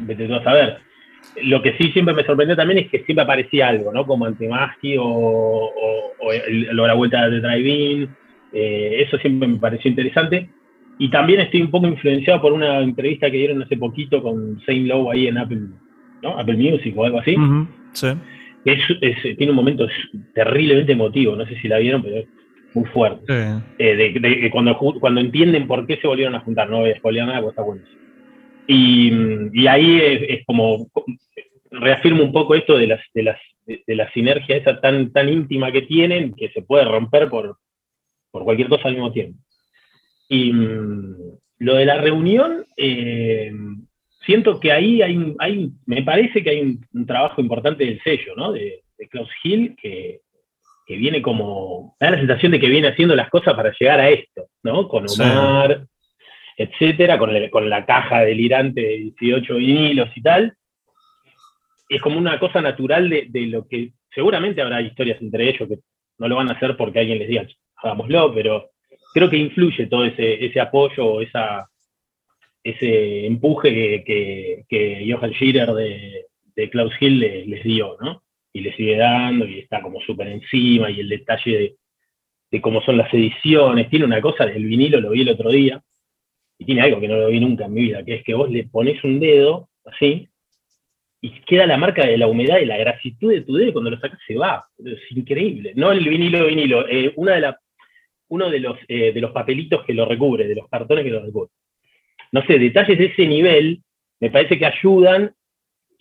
vete 0.00 0.26
tú 0.26 0.34
a 0.34 0.42
saber. 0.44 0.78
Lo 1.42 1.60
que 1.62 1.74
sí 1.78 1.92
siempre 1.92 2.14
me 2.14 2.24
sorprendió 2.24 2.56
también 2.56 2.78
es 2.80 2.88
que 2.90 3.00
siempre 3.04 3.22
aparecía 3.22 3.68
algo, 3.68 3.92
¿no? 3.92 4.06
Como 4.06 4.24
Antemaski 4.26 4.96
o, 4.96 5.04
o, 5.04 6.12
o 6.18 6.32
el- 6.32 6.68
la 6.74 6.94
vuelta 6.94 7.28
de 7.28 7.40
Drive-In. 7.40 8.08
eh, 8.52 9.04
eso 9.06 9.16
siempre 9.18 9.46
me 9.48 9.58
pareció 9.58 9.90
interesante. 9.90 10.48
Y 10.98 11.08
también 11.10 11.40
estoy 11.40 11.62
un 11.62 11.70
poco 11.70 11.86
influenciado 11.86 12.42
por 12.42 12.52
una 12.52 12.80
entrevista 12.80 13.30
que 13.30 13.36
dieron 13.38 13.62
hace 13.62 13.76
poquito 13.76 14.22
con 14.22 14.60
Saint 14.66 14.86
Lowe 14.88 15.12
ahí 15.12 15.28
en 15.28 15.38
Apple, 15.38 15.60
¿no? 16.22 16.38
Apple 16.38 16.56
Music 16.56 16.92
o 16.96 17.04
algo 17.04 17.20
así. 17.20 17.36
Ujú, 17.36 17.66
Sí. 17.92 18.08
Es, 18.64 18.78
es- 19.00 19.36
tiene 19.38 19.50
un 19.50 19.56
momento 19.56 19.86
terriblemente 20.34 20.92
emotivo, 20.92 21.34
no 21.36 21.46
sé 21.46 21.54
si 21.60 21.68
la 21.68 21.78
vieron, 21.78 22.02
pero 22.02 22.16
es 22.16 22.26
muy 22.74 22.84
fuerte. 22.86 23.20
Sí. 23.26 23.62
Eh, 23.78 23.96
de, 23.96 24.20
de- 24.20 24.36
de 24.42 24.50
cuando, 24.50 24.76
cuando 24.76 25.20
entienden 25.20 25.66
por 25.66 25.86
qué 25.86 25.96
se 25.96 26.06
volvieron 26.06 26.34
a 26.34 26.40
juntar, 26.40 26.68
no 26.68 26.80
voy 26.80 26.90
a 26.90 26.96
spoilear 26.96 27.26
nada, 27.28 27.40
porque 27.40 27.50
está 27.52 27.62
bueno. 27.62 27.82
Y, 28.72 29.10
y 29.52 29.66
ahí 29.66 30.00
es, 30.00 30.38
es 30.38 30.46
como, 30.46 30.86
reafirmo 31.72 32.22
un 32.22 32.32
poco 32.32 32.54
esto 32.54 32.78
de, 32.78 32.86
las, 32.86 33.00
de, 33.12 33.24
las, 33.24 33.40
de, 33.66 33.82
de 33.84 33.94
la 33.96 34.10
sinergia 34.12 34.56
esa 34.56 34.80
tan, 34.80 35.12
tan 35.12 35.28
íntima 35.28 35.72
que 35.72 35.82
tienen, 35.82 36.34
que 36.34 36.50
se 36.50 36.62
puede 36.62 36.84
romper 36.84 37.28
por, 37.28 37.56
por 38.30 38.44
cualquier 38.44 38.68
cosa 38.68 38.86
al 38.86 38.94
mismo 38.94 39.12
tiempo. 39.12 39.38
Y 40.28 40.52
mm, 40.52 41.16
lo 41.58 41.74
de 41.74 41.84
la 41.84 41.96
reunión, 41.96 42.64
eh, 42.76 43.52
siento 44.24 44.60
que 44.60 44.70
ahí 44.70 45.02
hay, 45.02 45.34
hay 45.40 45.72
me 45.86 46.02
parece 46.02 46.44
que 46.44 46.50
hay 46.50 46.60
un, 46.60 46.86
un 46.92 47.06
trabajo 47.06 47.40
importante 47.40 47.84
del 47.84 48.00
sello, 48.02 48.36
¿no? 48.36 48.52
De, 48.52 48.84
de 48.96 49.08
Klaus 49.08 49.30
Hill, 49.42 49.74
que, 49.82 50.20
que 50.86 50.96
viene 50.96 51.20
como, 51.22 51.96
da 51.98 52.12
la 52.12 52.18
sensación 52.18 52.52
de 52.52 52.60
que 52.60 52.68
viene 52.68 52.86
haciendo 52.86 53.16
las 53.16 53.30
cosas 53.30 53.54
para 53.54 53.74
llegar 53.78 53.98
a 53.98 54.10
esto, 54.10 54.46
¿no? 54.62 54.86
Con. 54.86 55.06
Omar, 55.08 55.86
etcétera, 56.62 57.16
con, 57.18 57.30
con 57.48 57.70
la 57.70 57.86
caja 57.86 58.20
delirante 58.20 58.80
de 58.82 58.96
18 59.18 59.54
vinilos 59.56 60.10
y 60.14 60.20
tal. 60.20 60.54
Es 61.88 62.02
como 62.02 62.18
una 62.18 62.38
cosa 62.38 62.60
natural 62.60 63.08
de, 63.08 63.26
de 63.30 63.46
lo 63.46 63.66
que 63.66 63.92
seguramente 64.14 64.60
habrá 64.60 64.82
historias 64.82 65.20
entre 65.22 65.48
ellos 65.48 65.66
que 65.68 65.78
no 66.18 66.28
lo 66.28 66.36
van 66.36 66.50
a 66.50 66.52
hacer 66.52 66.76
porque 66.76 66.98
alguien 67.00 67.18
les 67.18 67.28
diga, 67.28 67.46
hagámoslo, 67.76 68.34
pero 68.34 68.70
creo 69.14 69.30
que 69.30 69.38
influye 69.38 69.86
todo 69.86 70.04
ese, 70.04 70.44
ese 70.44 70.60
apoyo 70.60 71.06
o 71.06 71.20
esa, 71.22 71.66
ese 72.62 73.24
empuje 73.26 73.70
que, 73.72 74.04
que, 74.04 74.64
que 74.68 75.10
Johan 75.10 75.32
Schirer 75.32 75.70
de, 75.72 76.26
de 76.54 76.70
Klaus 76.70 76.92
Hill 77.00 77.20
le- 77.20 77.46
les 77.46 77.64
dio, 77.64 77.96
¿no? 78.02 78.22
Y 78.52 78.60
le 78.60 78.76
sigue 78.76 78.96
dando 78.96 79.46
y 79.46 79.60
está 79.60 79.80
como 79.80 80.00
súper 80.02 80.28
encima 80.28 80.90
y 80.90 81.00
el 81.00 81.08
detalle 81.08 81.58
de, 81.58 81.76
de 82.50 82.60
cómo 82.60 82.82
son 82.82 82.98
las 82.98 83.12
ediciones. 83.14 83.88
Tiene 83.88 84.04
una 84.04 84.20
cosa 84.20 84.44
del 84.44 84.64
vinilo, 84.64 85.00
lo 85.00 85.10
vi 85.10 85.22
el 85.22 85.30
otro 85.30 85.50
día, 85.50 85.80
y 86.60 86.66
tiene 86.66 86.82
algo 86.82 87.00
que 87.00 87.08
no 87.08 87.16
lo 87.16 87.28
vi 87.28 87.40
nunca 87.40 87.64
en 87.64 87.72
mi 87.72 87.80
vida, 87.80 88.04
que 88.04 88.16
es 88.16 88.22
que 88.22 88.34
vos 88.34 88.50
le 88.50 88.64
pones 88.64 89.02
un 89.02 89.18
dedo 89.18 89.70
así 89.86 90.28
y 91.22 91.30
queda 91.40 91.66
la 91.66 91.78
marca 91.78 92.06
de 92.06 92.18
la 92.18 92.26
humedad 92.26 92.58
y 92.58 92.66
la 92.66 92.76
grasitud 92.76 93.32
de 93.32 93.40
tu 93.40 93.54
dedo 93.54 93.70
y 93.70 93.72
cuando 93.72 93.90
lo 93.90 93.98
sacas 93.98 94.20
se 94.26 94.36
va. 94.36 94.68
Es 94.78 95.00
increíble. 95.10 95.72
No 95.74 95.90
el 95.90 96.06
vinilo 96.06 96.46
vinilo, 96.46 96.86
eh, 96.86 97.14
una 97.16 97.32
de 97.32 97.40
la, 97.40 97.58
uno 98.28 98.50
de 98.50 98.60
los, 98.60 98.76
eh, 98.88 99.10
de 99.10 99.20
los 99.22 99.32
papelitos 99.32 99.86
que 99.86 99.94
lo 99.94 100.04
recubre, 100.04 100.46
de 100.46 100.54
los 100.54 100.68
cartones 100.68 101.02
que 101.02 101.10
lo 101.10 101.24
recubre. 101.24 101.50
No 102.30 102.44
sé, 102.44 102.58
detalles 102.58 102.98
de 102.98 103.06
ese 103.06 103.26
nivel 103.26 103.80
me 104.20 104.30
parece 104.30 104.58
que 104.58 104.66
ayudan. 104.66 105.34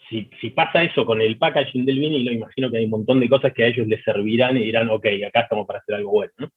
Si, 0.10 0.30
si 0.42 0.50
pasa 0.50 0.84
eso 0.84 1.06
con 1.06 1.22
el 1.22 1.38
packaging 1.38 1.86
del 1.86 2.00
vinilo, 2.00 2.34
imagino 2.34 2.70
que 2.70 2.80
hay 2.80 2.86
un 2.86 2.92
montón 2.92 3.22
de 3.22 3.30
cosas 3.30 3.54
que 3.54 3.64
a 3.64 3.68
ellos 3.68 3.88
les 3.88 4.04
servirán 4.04 4.58
y 4.58 4.66
dirán, 4.66 4.90
ok, 4.90 5.06
acá 5.26 5.42
estamos 5.42 5.66
para 5.66 5.80
hacer 5.80 5.96
algo 5.96 6.12
bueno. 6.12 6.34
¿no? 6.38 6.50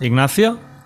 Ignacio. 0.00 0.77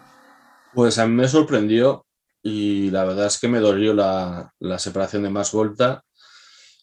Pues 0.75 0.99
a 0.99 1.07
mí 1.07 1.15
me 1.15 1.29
sorprendió 1.29 2.07
y 2.43 2.91
la 2.91 3.05
verdad 3.05 3.27
es 3.27 3.39
que 3.39 3.49
me 3.49 3.61
dolió 3.61 3.93
la, 3.95 4.53
la 4.59 4.79
separación 4.79 5.23
de 5.23 5.31
Más 5.31 5.53
Volta. 5.53 6.03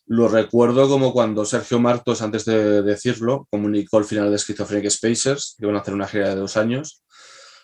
Lo 0.06 0.28
recuerdo 0.28 0.88
como 0.88 1.12
cuando 1.14 1.46
Sergio 1.46 1.80
Martos, 1.80 2.22
antes 2.22 2.46
de 2.46 2.82
decirlo, 2.82 3.48
comunicó 3.52 4.00
el 4.00 4.06
final 4.06 4.32
de 4.32 4.38
Schizophrenic 4.38 4.90
Spacers, 4.90 5.56
que 5.58 5.66
iban 5.66 5.76
a 5.76 5.80
hacer 5.80 5.94
una 5.94 6.08
gira 6.08 6.30
de 6.30 6.36
dos 6.36 6.58
años. 6.58 7.04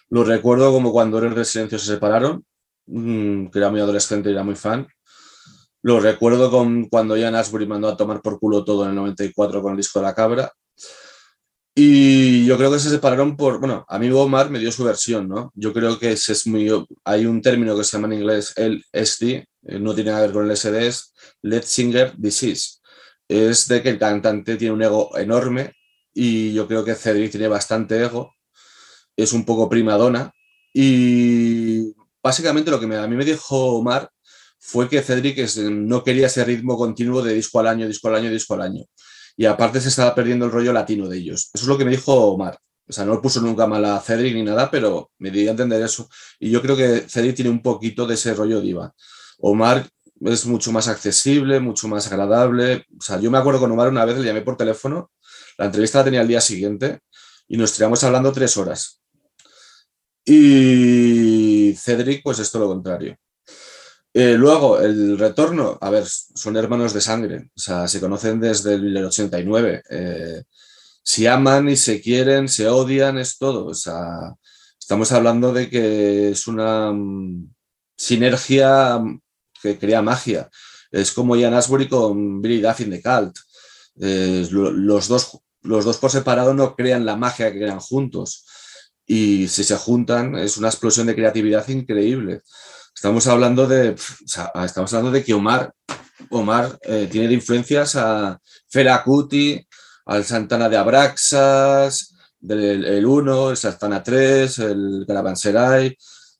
Lo 0.09 0.23
recuerdo 0.23 0.71
como 0.71 0.91
cuando 0.91 1.17
Héroes 1.17 1.35
del 1.35 1.45
Silencio 1.45 1.79
se 1.79 1.93
separaron, 1.93 2.45
mm, 2.87 3.47
que 3.47 3.59
era 3.59 3.69
muy 3.69 3.79
adolescente 3.79 4.29
y 4.29 4.33
era 4.33 4.43
muy 4.43 4.55
fan. 4.55 4.87
Lo 5.81 5.99
recuerdo 5.99 6.49
con 6.49 6.89
cuando 6.89 7.15
Ian 7.17 7.35
Ashbury 7.35 7.67
mandó 7.67 7.87
a 7.87 7.97
tomar 7.97 8.21
por 8.21 8.39
culo 8.39 8.63
todo 8.63 8.83
en 8.83 8.89
el 8.89 8.95
94 8.95 9.61
con 9.61 9.71
el 9.71 9.77
disco 9.77 9.99
de 9.99 10.05
la 10.05 10.15
cabra. 10.15 10.51
Y 11.77 12.45
yo 12.45 12.57
creo 12.57 12.71
que 12.71 12.79
se 12.79 12.89
separaron 12.89 13.35
por, 13.35 13.59
bueno, 13.59 13.85
a 13.89 13.99
mí 13.99 14.09
Omar 14.09 14.49
me 14.49 14.59
dio 14.59 14.71
su 14.71 14.85
versión, 14.85 15.27
¿no? 15.27 15.51
Yo 15.55 15.73
creo 15.73 15.99
que 15.99 16.13
ese 16.13 16.31
es 16.31 16.47
muy, 16.47 16.71
hay 17.03 17.25
un 17.25 17.41
término 17.41 17.75
que 17.75 17.83
se 17.83 17.97
llama 17.97 18.07
en 18.07 18.21
inglés 18.21 18.53
el 18.55 18.81
SD, 18.93 19.45
eh, 19.63 19.79
no 19.79 19.93
tiene 19.93 20.11
nada 20.11 20.21
que 20.21 20.27
ver 20.27 20.33
con 20.33 20.49
el 20.49 20.55
SD, 20.55 20.87
es 20.87 21.13
Lead 21.41 21.63
Singer 21.63 22.13
Disease. 22.17 22.79
Es 23.27 23.67
de 23.67 23.83
que 23.83 23.89
el 23.89 23.99
cantante 23.99 24.55
tiene 24.55 24.73
un 24.73 24.83
ego 24.83 25.17
enorme 25.17 25.73
y 26.13 26.53
yo 26.53 26.65
creo 26.65 26.85
que 26.85 26.95
Cedric 26.95 27.31
tiene 27.31 27.49
bastante 27.49 28.01
ego, 28.01 28.33
es 29.17 29.33
un 29.33 29.43
poco 29.45 29.67
primadona 29.69 30.31
y 30.73 31.93
básicamente 32.23 32.71
lo 32.71 32.79
que 32.79 32.85
a 32.95 33.07
mí 33.07 33.15
me 33.17 33.25
dijo 33.25 33.75
Omar 33.75 34.09
fue 34.59 34.87
que 34.87 35.01
Cedric 35.01 35.39
no 35.57 36.03
quería 36.05 36.27
ese 36.27 36.45
ritmo 36.45 36.77
continuo 36.77 37.21
de 37.21 37.33
disco 37.33 37.59
al 37.59 37.67
año, 37.67 37.87
disco 37.87 38.07
al 38.07 38.15
año, 38.15 38.29
disco 38.29 38.53
al 38.53 38.61
año 38.61 38.85
y 39.37 39.45
aparte 39.45 39.81
se 39.81 39.89
estaba 39.89 40.15
perdiendo 40.15 40.45
el 40.45 40.51
rollo 40.51 40.73
latino 40.73 41.07
de 41.07 41.17
ellos. 41.17 41.49
Eso 41.53 41.63
es 41.63 41.67
lo 41.67 41.77
que 41.77 41.85
me 41.85 41.91
dijo 41.91 42.13
Omar. 42.13 42.57
O 42.87 42.93
sea, 42.93 43.03
no 43.03 43.15
le 43.15 43.21
puso 43.21 43.41
nunca 43.41 43.65
mal 43.65 43.83
a 43.85 43.99
Cedric 43.99 44.35
ni 44.35 44.43
nada, 44.43 44.69
pero 44.69 45.11
me 45.17 45.31
dio 45.31 45.49
a 45.49 45.51
entender 45.51 45.81
eso. 45.81 46.07
Y 46.39 46.51
yo 46.51 46.61
creo 46.61 46.77
que 46.77 47.05
Cedric 47.09 47.35
tiene 47.35 47.49
un 47.49 47.61
poquito 47.61 48.05
de 48.05 48.13
ese 48.13 48.33
rollo 48.33 48.61
diva. 48.61 48.93
Omar 49.39 49.87
es 50.21 50.45
mucho 50.45 50.71
más 50.71 50.87
accesible, 50.87 51.59
mucho 51.59 51.87
más 51.87 52.07
agradable. 52.11 52.85
O 52.97 53.01
sea, 53.01 53.19
yo 53.19 53.31
me 53.31 53.37
acuerdo 53.37 53.59
con 53.59 53.71
Omar 53.71 53.89
una 53.89 54.05
vez 54.05 54.17
le 54.17 54.25
llamé 54.25 54.41
por 54.41 54.55
teléfono, 54.55 55.11
la 55.57 55.65
entrevista 55.65 55.99
la 55.99 56.05
tenía 56.05 56.21
el 56.21 56.27
día 56.27 56.41
siguiente 56.41 56.99
y 57.47 57.57
nos 57.57 57.73
tiramos 57.73 58.03
hablando 58.03 58.31
tres 58.31 58.55
horas. 58.57 59.01
Y 60.23 61.75
Cedric, 61.77 62.23
pues 62.23 62.39
esto 62.39 62.59
lo 62.59 62.67
contrario. 62.67 63.15
Eh, 64.17 64.35
luego, 64.37 64.79
el 64.79 65.17
retorno, 65.19 65.77
a 65.81 65.89
ver, 65.89 66.05
son 66.07 66.55
hermanos 66.55 66.93
de 66.93 67.01
sangre, 67.01 67.49
o 67.55 67.59
sea, 67.59 67.87
se 67.87 67.99
conocen 67.99 68.39
desde 68.39 68.75
el 68.75 68.95
89. 69.05 69.83
eh, 69.89 70.43
si 71.03 71.27
aman 71.27 71.69
y 71.69 71.75
se 71.77 72.01
quieren, 72.01 72.49
se 72.49 72.67
odian, 72.69 73.17
es 73.19 73.37
todo. 73.37 73.65
O 73.67 73.73
sea, 73.75 74.33
estamos 74.79 75.11
hablando 75.13 75.53
de 75.53 75.69
que 75.69 76.29
es 76.31 76.47
una 76.47 76.91
mm, 76.93 77.53
sinergia 77.97 78.99
mm, 78.99 79.21
que 79.61 79.79
crea 79.79 80.01
magia. 80.01 80.49
Es 80.91 81.11
como 81.13 81.35
Ian 81.35 81.53
Asbury 81.55 81.87
con 81.89 82.41
Billy 82.41 82.61
Duffy 82.61 82.85
de 82.85 83.01
Cult. 83.01 83.37
Eh, 84.01 84.47
lo- 84.51 84.71
los, 84.71 85.07
dos, 85.09 85.39
los 85.63 85.85
dos 85.85 85.97
por 85.97 86.11
separado 86.11 86.53
no 86.53 86.75
crean 86.75 87.05
la 87.05 87.15
magia 87.17 87.51
que 87.51 87.59
crean 87.59 87.79
juntos. 87.79 88.45
Y 89.07 89.47
si 89.49 89.63
se 89.63 89.75
juntan, 89.77 90.35
es 90.37 90.57
una 90.57 90.69
explosión 90.69 91.07
de 91.07 91.15
creatividad 91.15 91.67
increíble. 91.69 92.41
Estamos 92.95 93.27
hablando 93.27 93.67
de, 93.67 93.93
estamos 94.63 94.93
hablando 94.93 95.11
de 95.11 95.23
que 95.23 95.33
Omar, 95.33 95.71
Omar 96.29 96.79
eh, 96.81 97.07
tiene 97.11 97.27
de 97.27 97.33
influencias 97.33 97.95
a 97.97 98.39
Fela 98.69 99.03
Kuti, 99.03 99.61
al 100.05 100.23
Santana 100.23 100.69
de 100.69 100.77
Abraxas, 100.77 102.15
del 102.39 102.85
el 102.85 103.05
1, 103.05 103.51
el 103.51 103.57
Santana 103.57 104.01
3, 104.01 104.59
el 104.59 105.03
Caravanserai, 105.05 105.95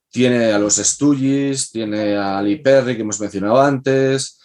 tiene 0.09 0.53
a 0.53 0.57
los 0.57 0.77
Stooges, 0.77 1.71
tiene 1.71 2.15
a 2.15 2.37
Ali 2.37 2.55
Perry 2.55 2.95
que 2.95 3.01
hemos 3.01 3.19
mencionado 3.19 3.61
antes, 3.61 4.39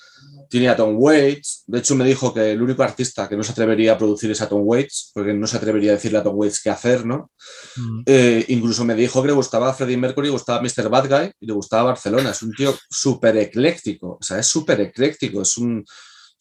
tiene 0.50 0.68
a 0.68 0.76
Tom 0.76 0.96
Waits. 0.98 1.62
De 1.66 1.78
hecho, 1.78 1.94
me 1.94 2.04
dijo 2.04 2.34
que 2.34 2.50
el 2.50 2.60
único 2.60 2.82
artista 2.82 3.28
que 3.28 3.36
no 3.36 3.44
se 3.44 3.52
atrevería 3.52 3.92
a 3.92 3.98
producir 3.98 4.30
es 4.32 4.40
a 4.42 4.48
Tom 4.48 4.62
Waits, 4.64 5.12
porque 5.14 5.32
no 5.32 5.46
se 5.46 5.56
atrevería 5.56 5.92
a 5.92 5.94
decirle 5.94 6.18
a 6.18 6.24
Tom 6.24 6.36
Waits 6.36 6.60
qué 6.60 6.70
hacer, 6.70 7.06
¿no? 7.06 7.30
Mm. 7.76 8.02
Eh, 8.04 8.44
incluso 8.48 8.84
me 8.84 8.96
dijo 8.96 9.22
que 9.22 9.28
le 9.28 9.34
gustaba 9.34 9.72
Freddie 9.72 9.96
Mercury, 9.96 10.26
le 10.26 10.32
gustaba 10.32 10.60
Mr. 10.60 10.88
Bad 10.90 11.08
Guy 11.08 11.32
y 11.40 11.46
le 11.46 11.52
gustaba 11.52 11.84
Barcelona. 11.84 12.30
Es 12.30 12.42
un 12.42 12.52
tío 12.52 12.76
súper 12.90 13.36
ecléctico, 13.36 14.18
o 14.20 14.22
sea, 14.22 14.40
es 14.40 14.46
súper 14.48 14.80
ecléctico. 14.80 15.42
Es 15.42 15.56
un. 15.56 15.84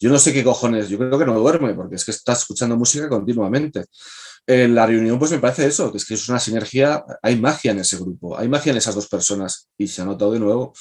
Yo 0.00 0.10
no 0.10 0.18
sé 0.18 0.32
qué 0.32 0.42
cojones, 0.42 0.88
yo 0.88 0.98
creo 0.98 1.18
que 1.18 1.26
no 1.26 1.38
duerme, 1.38 1.74
porque 1.74 1.94
es 1.94 2.04
que 2.04 2.10
está 2.10 2.32
escuchando 2.32 2.76
música 2.76 3.08
continuamente. 3.08 3.84
En 4.46 4.74
la 4.74 4.86
reunión, 4.86 5.18
pues 5.18 5.30
me 5.30 5.38
parece 5.38 5.66
eso, 5.66 5.92
que 5.92 5.98
es 5.98 6.04
que 6.04 6.14
es 6.14 6.28
una 6.28 6.40
sinergia, 6.40 7.04
hay 7.22 7.36
magia 7.36 7.70
en 7.70 7.78
ese 7.78 7.96
grupo, 7.98 8.36
hay 8.36 8.48
magia 8.48 8.72
en 8.72 8.78
esas 8.78 8.94
dos 8.94 9.06
personas 9.06 9.68
y 9.78 9.86
se 9.86 10.02
ha 10.02 10.04
notado 10.04 10.32
de 10.32 10.40
nuevo. 10.40 10.72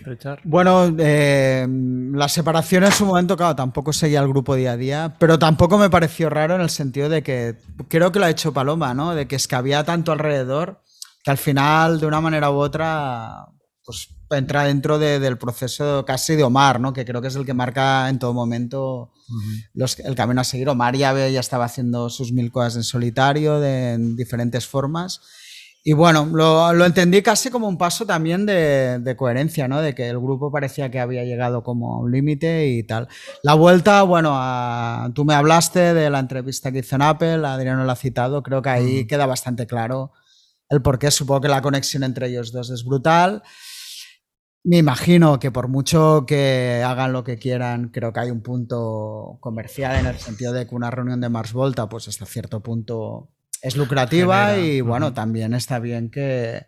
Richard. 0.00 0.40
Bueno, 0.44 0.94
eh, 0.98 1.66
la 2.12 2.28
separación 2.28 2.84
en 2.84 2.92
su 2.92 3.04
momento, 3.06 3.36
claro, 3.36 3.56
tampoco 3.56 3.92
seguía 3.92 4.20
el 4.20 4.28
grupo 4.28 4.54
día 4.54 4.72
a 4.72 4.76
día, 4.76 5.14
pero 5.18 5.38
tampoco 5.38 5.76
me 5.78 5.90
pareció 5.90 6.30
raro 6.30 6.54
en 6.54 6.60
el 6.60 6.70
sentido 6.70 7.08
de 7.08 7.22
que 7.22 7.56
creo 7.88 8.12
que 8.12 8.18
lo 8.18 8.26
ha 8.26 8.30
hecho 8.30 8.52
Paloma, 8.52 8.94
¿no? 8.94 9.14
De 9.14 9.26
que 9.26 9.36
es 9.36 9.48
que 9.48 9.56
había 9.56 9.84
tanto 9.84 10.12
alrededor 10.12 10.82
que 11.24 11.30
al 11.30 11.38
final, 11.38 11.98
de 12.00 12.06
una 12.06 12.20
manera 12.20 12.50
u 12.50 12.54
otra, 12.56 13.46
pues 13.84 14.08
entra 14.30 14.64
dentro 14.64 14.98
de- 14.98 15.18
del 15.18 15.38
proceso 15.38 16.04
casi 16.04 16.36
de 16.36 16.44
Omar, 16.44 16.78
¿no? 16.80 16.92
Que 16.92 17.04
creo 17.04 17.20
que 17.22 17.28
es 17.28 17.34
el 17.36 17.46
que 17.46 17.54
marca 17.54 18.08
en 18.08 18.18
todo 18.18 18.34
momento 18.34 19.10
los- 19.74 19.98
el 20.00 20.14
camino 20.14 20.40
a 20.40 20.44
seguir. 20.44 20.68
Omar 20.68 20.94
ya, 20.96 21.12
ya 21.28 21.40
estaba 21.40 21.64
haciendo 21.64 22.08
sus 22.10 22.32
mil 22.32 22.50
cosas 22.52 22.76
en 22.76 22.82
solitario, 22.84 23.58
de, 23.58 23.94
en 23.94 24.16
diferentes 24.16 24.66
formas. 24.66 25.20
Y 25.84 25.94
bueno, 25.94 26.26
lo, 26.26 26.72
lo 26.74 26.84
entendí 26.84 27.22
casi 27.22 27.50
como 27.50 27.66
un 27.68 27.78
paso 27.78 28.04
también 28.04 28.44
de, 28.44 28.98
de 28.98 29.16
coherencia, 29.16 29.68
¿no? 29.68 29.80
De 29.80 29.94
que 29.94 30.08
el 30.08 30.18
grupo 30.18 30.50
parecía 30.52 30.90
que 30.90 31.00
había 31.00 31.24
llegado 31.24 31.62
como 31.62 31.94
a 31.94 31.98
un 32.00 32.10
límite 32.12 32.66
y 32.68 32.82
tal. 32.82 33.08
La 33.42 33.54
vuelta, 33.54 34.02
bueno, 34.02 34.32
a- 34.34 35.10
tú 35.14 35.24
me 35.24 35.34
hablaste 35.34 35.94
de 35.94 36.10
la 36.10 36.18
entrevista 36.18 36.72
que 36.72 36.80
hizo 36.80 36.96
en 36.96 37.02
Apple, 37.02 37.46
Adriano 37.46 37.84
lo 37.84 37.90
ha 37.92 37.96
citado, 37.96 38.42
creo 38.42 38.60
que 38.60 38.68
ahí 38.70 39.06
queda 39.06 39.24
bastante 39.26 39.66
claro 39.66 40.12
el 40.68 40.82
por 40.82 40.98
qué. 40.98 41.10
Supongo 41.10 41.42
que 41.42 41.48
la 41.48 41.62
conexión 41.62 42.02
entre 42.02 42.28
ellos 42.28 42.52
dos 42.52 42.70
es 42.70 42.84
brutal. 42.84 43.42
Me 44.64 44.76
imagino 44.78 45.38
que 45.38 45.50
por 45.50 45.68
mucho 45.68 46.24
que 46.26 46.82
hagan 46.84 47.12
lo 47.12 47.24
que 47.24 47.38
quieran, 47.38 47.88
creo 47.90 48.12
que 48.12 48.20
hay 48.20 48.30
un 48.30 48.42
punto 48.42 49.38
comercial 49.40 49.96
en 50.00 50.06
el 50.06 50.18
sentido 50.18 50.52
de 50.52 50.66
que 50.66 50.74
una 50.74 50.90
reunión 50.90 51.20
de 51.20 51.28
Mars 51.30 51.52
Volta, 51.52 51.88
pues 51.88 52.08
hasta 52.08 52.26
cierto 52.26 52.60
punto 52.62 53.30
es 53.62 53.76
lucrativa 53.76 54.46
Genera, 54.48 54.66
y 54.66 54.80
bueno, 54.80 55.12
también 55.14 55.54
está 55.54 55.78
bien 55.78 56.10
que, 56.10 56.64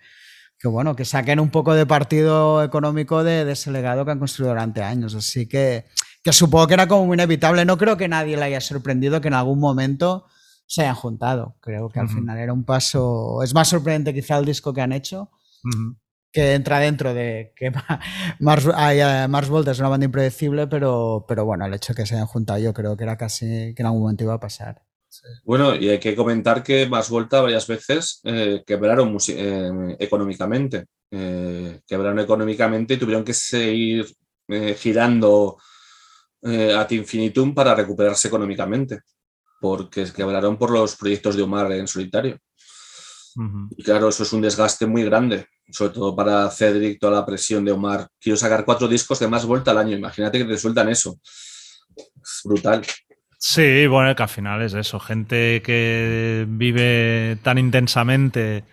que, 0.59 0.69
bueno, 0.69 0.97
que 0.97 1.05
saquen 1.05 1.41
un 1.41 1.51
poco 1.51 1.75
de 1.75 1.87
partido 1.87 2.63
económico 2.63 3.23
de, 3.25 3.45
de 3.45 3.53
ese 3.53 3.71
legado 3.71 4.05
que 4.05 4.11
han 4.11 4.19
construido 4.19 4.51
durante 4.51 4.83
años. 4.83 5.15
Así 5.15 5.49
que, 5.49 5.87
que 6.23 6.33
supongo 6.33 6.67
que 6.67 6.75
era 6.75 6.87
como 6.89 7.13
inevitable. 7.15 7.65
No 7.65 7.79
creo 7.79 7.97
que 7.97 8.09
nadie 8.09 8.37
le 8.37 8.45
haya 8.45 8.61
sorprendido 8.61 9.21
que 9.21 9.29
en 9.29 9.35
algún 9.35 9.59
momento 9.61 10.27
se 10.67 10.83
hayan 10.83 10.95
juntado. 10.95 11.57
Creo 11.61 11.89
que 11.89 11.99
al 12.01 12.07
final 12.15 12.39
era 12.39 12.53
un 12.53 12.65
paso. 12.65 13.43
Es 13.43 13.55
más 13.55 13.69
sorprendente 13.69 14.13
quizá 14.15 14.39
el 14.39 14.45
disco 14.45 14.73
que 14.73 14.81
han 14.83 14.93
hecho 14.93 15.31
que 16.33 16.55
entra 16.55 16.79
dentro 16.79 17.13
de 17.13 17.53
que 17.57 17.71
Ma- 17.73 18.01
Mars, 18.39 18.67
eh, 18.67 19.27
Mars 19.29 19.49
Volta 19.49 19.73
es 19.73 19.79
una 19.81 19.89
banda 19.89 20.05
impredecible, 20.07 20.67
pero, 20.69 21.25
pero 21.29 21.45
bueno, 21.45 21.67
el 21.67 21.75
hecho 21.75 21.93
de 21.93 22.03
que 22.03 22.07
se 22.07 22.15
hayan 22.15 22.27
juntado 22.27 22.59
yo 22.61 22.73
creo 22.73 22.97
que 22.97 23.05
era 23.05 23.17
casi 23.17 23.75
que 23.75 23.83
en 23.83 23.87
algún 23.87 24.03
momento 24.03 24.25
iba 24.25 24.35
a 24.35 24.41
pasar. 24.41 24.83
Bueno, 25.45 25.75
y 25.75 25.89
hay 25.89 25.99
que 25.99 26.15
comentar 26.15 26.63
que 26.63 26.87
Más 26.89 27.11
Volta 27.11 27.41
varias 27.41 27.67
veces 27.67 28.21
eh, 28.25 28.63
quebraron 28.67 29.13
musi- 29.13 29.35
eh, 29.37 29.97
económicamente. 29.99 30.87
Eh, 31.11 31.81
quebraron 31.87 32.21
económicamente 32.21 32.95
y 32.95 32.97
tuvieron 32.97 33.25
que 33.25 33.35
seguir 33.35 34.07
eh, 34.49 34.77
girando 34.79 35.59
eh, 36.43 36.73
ad 36.73 36.91
infinitum 36.91 37.53
para 37.55 37.75
recuperarse 37.75 38.29
económicamente, 38.29 39.01
porque 39.61 40.05
quebraron 40.13 40.57
por 40.57 40.71
los 40.71 40.97
proyectos 40.97 41.35
de 41.37 41.43
Omar 41.43 41.73
en 41.73 41.89
solitario. 41.89 42.39
Y 43.77 43.83
claro, 43.83 44.09
eso 44.09 44.23
es 44.23 44.33
un 44.33 44.41
desgaste 44.43 44.87
muy 44.87 45.05
grande, 45.05 45.47
sobre 45.71 45.93
todo 45.93 46.15
para 46.15 46.49
Cedric, 46.51 46.99
toda 47.01 47.13
la 47.13 47.27
presión 47.27 47.65
de 47.65 47.73
Omar. 47.73 48.09
Quiero 48.21 48.37
sacar 48.37 48.65
cuatro 48.65 48.87
discos 48.89 49.19
de 49.19 49.29
Más 49.29 49.45
Volta 49.45 49.73
al 49.73 49.79
año, 49.79 49.97
imagínate 49.97 50.39
que 50.39 50.45
te 50.45 50.57
sueltan 50.59 50.89
eso. 50.89 51.19
Es 51.97 52.41
brutal. 52.45 52.83
Sí, 53.43 53.87
bueno, 53.87 54.15
que 54.15 54.23
al 54.23 54.29
final 54.29 54.61
es 54.61 54.75
eso, 54.75 55.01
gente 55.01 55.63
que 55.63 56.45
vive 56.47 57.39
tan 57.43 57.57
intensamente 57.57 58.65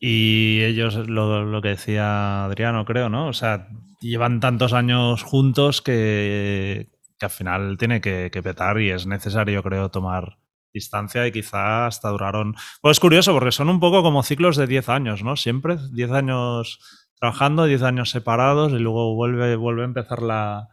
y 0.00 0.62
ellos, 0.62 0.96
lo, 1.08 1.60
que 1.60 1.68
decía 1.70 2.44
Adriano, 2.44 2.86
creo, 2.86 3.10
¿no? 3.10 3.28
O 3.28 3.34
sea, 3.34 3.68
llevan 4.00 4.40
tantos 4.40 4.72
años 4.72 5.22
juntos 5.22 5.82
que, 5.82 6.88
que 7.18 7.26
al 7.26 7.30
final 7.30 7.76
tiene 7.78 8.00
que, 8.00 8.30
que 8.32 8.42
petar 8.42 8.80
y 8.80 8.90
es 8.90 9.06
necesario, 9.06 9.62
creo, 9.62 9.90
tomar 9.90 10.38
distancia 10.72 11.26
y 11.26 11.32
quizá 11.32 11.86
hasta 11.86 12.08
duraron... 12.08 12.54
Pues 12.80 12.96
es 12.96 13.00
curioso 13.00 13.34
porque 13.34 13.52
son 13.52 13.68
un 13.68 13.78
poco 13.78 14.02
como 14.02 14.22
ciclos 14.22 14.56
de 14.56 14.66
10 14.66 14.88
años, 14.88 15.22
¿no? 15.22 15.36
Siempre 15.36 15.76
10 15.92 16.12
años 16.12 16.80
trabajando, 17.20 17.66
10 17.66 17.82
años 17.82 18.10
separados 18.10 18.72
y 18.72 18.78
luego 18.78 19.14
vuelve, 19.14 19.54
vuelve 19.56 19.82
a 19.82 19.84
empezar 19.84 20.22
la, 20.22 20.71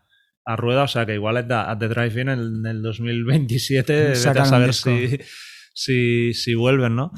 la 0.49 0.55
rueda, 0.55 0.83
o 0.83 0.87
sea 0.87 1.05
que 1.05 1.13
igual 1.13 1.37
at 1.37 1.77
the, 1.77 1.87
drive-in 1.87 2.29
en 2.29 2.39
el, 2.39 2.55
en 2.59 2.65
el 2.65 2.81
2027 2.81 3.93
vete 3.93 4.11
a 4.13 4.15
Sacan 4.15 4.47
saber 4.47 4.73
si, 4.73 5.19
si, 5.73 6.33
si 6.33 6.55
vuelven, 6.55 6.95
¿no? 6.95 7.11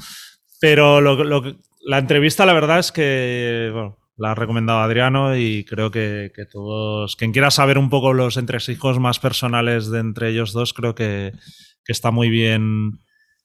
Pero 0.60 1.00
lo, 1.00 1.24
lo 1.24 1.56
la 1.84 1.98
entrevista, 1.98 2.44
la 2.44 2.52
verdad 2.52 2.78
es 2.78 2.92
que 2.92 3.70
bueno, 3.72 3.98
la 4.18 4.32
ha 4.32 4.34
recomendado 4.34 4.80
Adriano 4.80 5.34
y 5.34 5.64
creo 5.64 5.90
que, 5.90 6.30
que 6.34 6.44
todos, 6.44 7.16
quien 7.16 7.32
quiera 7.32 7.50
saber 7.50 7.78
un 7.78 7.88
poco 7.88 8.12
los 8.12 8.36
entresijos 8.36 8.98
más 8.98 9.18
personales 9.18 9.90
de 9.90 10.00
entre 10.00 10.28
ellos 10.28 10.52
dos, 10.52 10.74
creo 10.74 10.94
que, 10.94 11.32
que 11.84 11.92
está 11.92 12.10
muy 12.10 12.28
bien 12.28 13.00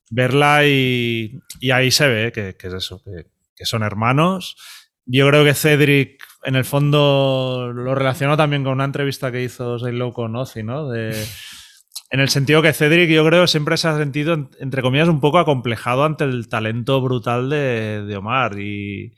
verla 0.09 0.67
y, 0.67 1.39
y 1.61 1.71
ahí 1.71 1.91
se 1.91 2.09
ve 2.09 2.31
que, 2.33 2.57
que 2.57 2.67
es 2.67 2.73
eso, 2.73 3.01
que, 3.05 3.27
que 3.55 3.65
son 3.65 3.83
hermanos. 3.83 4.57
Yo 5.05 5.29
creo 5.29 5.45
que 5.45 5.53
Cedric, 5.53 6.21
en 6.47 6.55
el 6.55 6.63
fondo, 6.65 7.71
lo 7.73 7.93
relacionó 7.93 8.37
también 8.37 8.63
con 8.63 8.73
una 8.73 8.85
entrevista 8.85 9.31
que 9.31 9.43
hizo 9.43 9.77
Low 9.77 10.13
con 10.13 10.35
Ozzy, 10.35 10.63
¿no? 10.63 10.87
De, 10.89 11.11
en 12.09 12.19
el 12.21 12.29
sentido 12.29 12.61
que 12.61 12.73
Cedric, 12.73 13.09
yo 13.09 13.25
creo, 13.25 13.47
siempre 13.47 13.75
se 13.77 13.87
ha 13.89 13.97
sentido, 13.97 14.33
en- 14.33 14.49
entre 14.59 14.81
comillas, 14.81 15.09
un 15.09 15.19
poco 15.19 15.39
acomplejado 15.39 16.05
ante 16.05 16.23
el 16.23 16.47
talento 16.47 17.01
brutal 17.01 17.49
de, 17.49 18.03
de 18.05 18.15
Omar 18.17 18.59
y, 18.59 19.13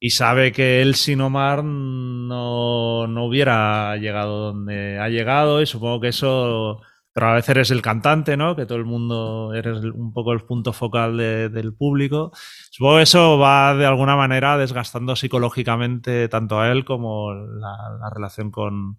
y 0.00 0.10
sabe 0.10 0.50
que 0.52 0.82
él 0.82 0.94
sin 0.96 1.20
Omar 1.20 1.62
no, 1.64 3.06
no 3.06 3.24
hubiera 3.24 3.96
llegado 3.96 4.52
donde 4.52 4.98
ha 4.98 5.08
llegado 5.08 5.62
y 5.62 5.66
supongo 5.66 6.00
que 6.00 6.08
eso, 6.08 6.80
pero 7.18 7.32
a 7.32 7.34
veces 7.34 7.50
eres 7.50 7.70
el 7.72 7.82
cantante, 7.82 8.36
¿no? 8.36 8.54
Que 8.54 8.64
todo 8.64 8.78
el 8.78 8.84
mundo 8.84 9.52
eres 9.54 9.78
un 9.78 10.12
poco 10.12 10.32
el 10.32 10.40
punto 10.42 10.72
focal 10.72 11.16
de- 11.16 11.48
del 11.48 11.74
público. 11.74 12.30
Supongo 12.70 12.96
que 12.98 13.02
eso 13.02 13.38
va 13.38 13.74
de 13.74 13.86
alguna 13.86 14.14
manera 14.16 14.56
desgastando 14.56 15.16
psicológicamente 15.16 16.28
tanto 16.28 16.60
a 16.60 16.70
él 16.70 16.84
como 16.84 17.32
la, 17.34 17.76
la 18.00 18.10
relación 18.14 18.50
con, 18.52 18.98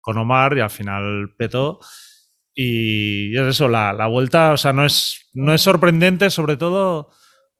con 0.00 0.16
Omar 0.18 0.56
y 0.56 0.60
al 0.60 0.70
final 0.70 1.34
petó. 1.36 1.78
Y 2.54 3.36
es 3.36 3.42
eso, 3.46 3.68
la, 3.68 3.92
la 3.92 4.06
vuelta, 4.06 4.52
o 4.52 4.56
sea, 4.56 4.72
no 4.72 4.84
es, 4.84 5.28
no 5.34 5.52
es 5.52 5.60
sorprendente, 5.60 6.30
sobre 6.30 6.56
todo 6.56 7.10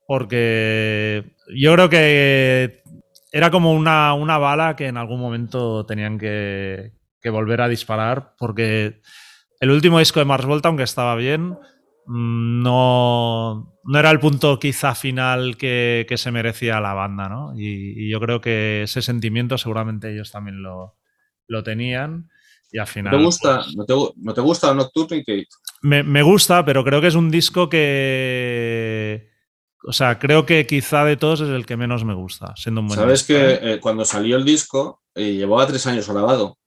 porque 0.06 1.34
yo 1.54 1.74
creo 1.74 1.88
que 1.90 2.82
era 3.30 3.50
como 3.50 3.72
una, 3.74 4.14
una 4.14 4.38
bala 4.38 4.74
que 4.74 4.86
en 4.86 4.96
algún 4.96 5.20
momento 5.20 5.84
tenían 5.86 6.18
que, 6.18 6.92
que 7.20 7.30
volver 7.30 7.60
a 7.60 7.68
disparar, 7.68 8.34
porque 8.38 9.02
el 9.60 9.70
último 9.70 9.98
disco 9.98 10.20
de 10.20 10.26
Mars 10.26 10.46
Volta, 10.46 10.68
aunque 10.68 10.84
estaba 10.84 11.14
bien, 11.16 11.58
mm, 12.06 12.62
no, 12.62 13.74
no 13.84 13.98
era 13.98 14.10
el 14.10 14.20
punto 14.20 14.58
quizá 14.58 14.94
final 14.94 15.56
que, 15.56 16.06
que 16.08 16.16
se 16.18 16.30
merecía 16.30 16.80
la 16.80 16.94
banda, 16.94 17.28
¿no? 17.28 17.54
Y, 17.58 18.04
y 18.06 18.10
yo 18.10 18.20
creo 18.20 18.40
que 18.40 18.82
ese 18.82 19.02
sentimiento 19.02 19.58
seguramente 19.58 20.12
ellos 20.12 20.30
también 20.30 20.62
lo, 20.62 20.96
lo 21.48 21.62
tenían. 21.62 22.28
Y 22.70 22.78
al 22.78 22.82
¿No 22.82 22.86
final. 22.92 23.16
te 23.16 23.24
gusta, 23.24 23.62
pues, 23.64 23.76
no 23.76 23.84
te, 23.84 23.94
no 24.16 24.34
te 24.34 24.40
gusta 24.42 24.74
Nocturne 24.74 25.24
Kate? 25.24 25.48
me, 25.80 26.02
me 26.02 26.22
gusta, 26.22 26.64
pero 26.64 26.84
creo 26.84 27.00
que 27.00 27.06
es 27.06 27.14
un 27.14 27.30
disco 27.30 27.68
que. 27.68 29.30
O 29.86 29.92
sea, 29.92 30.18
creo 30.18 30.44
que 30.44 30.66
quizá 30.66 31.04
de 31.04 31.16
todos 31.16 31.40
es 31.40 31.48
el 31.48 31.64
que 31.64 31.76
menos 31.76 32.04
me 32.04 32.12
gusta, 32.12 32.52
siendo 32.56 32.80
un 32.82 32.88
buen 32.88 32.98
Sabes 32.98 33.26
disco, 33.26 33.40
que 33.40 33.52
¿eh? 33.52 33.58
eh, 33.74 33.80
cuando 33.80 34.04
salió 34.04 34.36
el 34.36 34.44
disco 34.44 35.02
eh, 35.14 35.32
llevaba 35.32 35.66
tres 35.66 35.86
años 35.86 36.10
grabado 36.10 36.58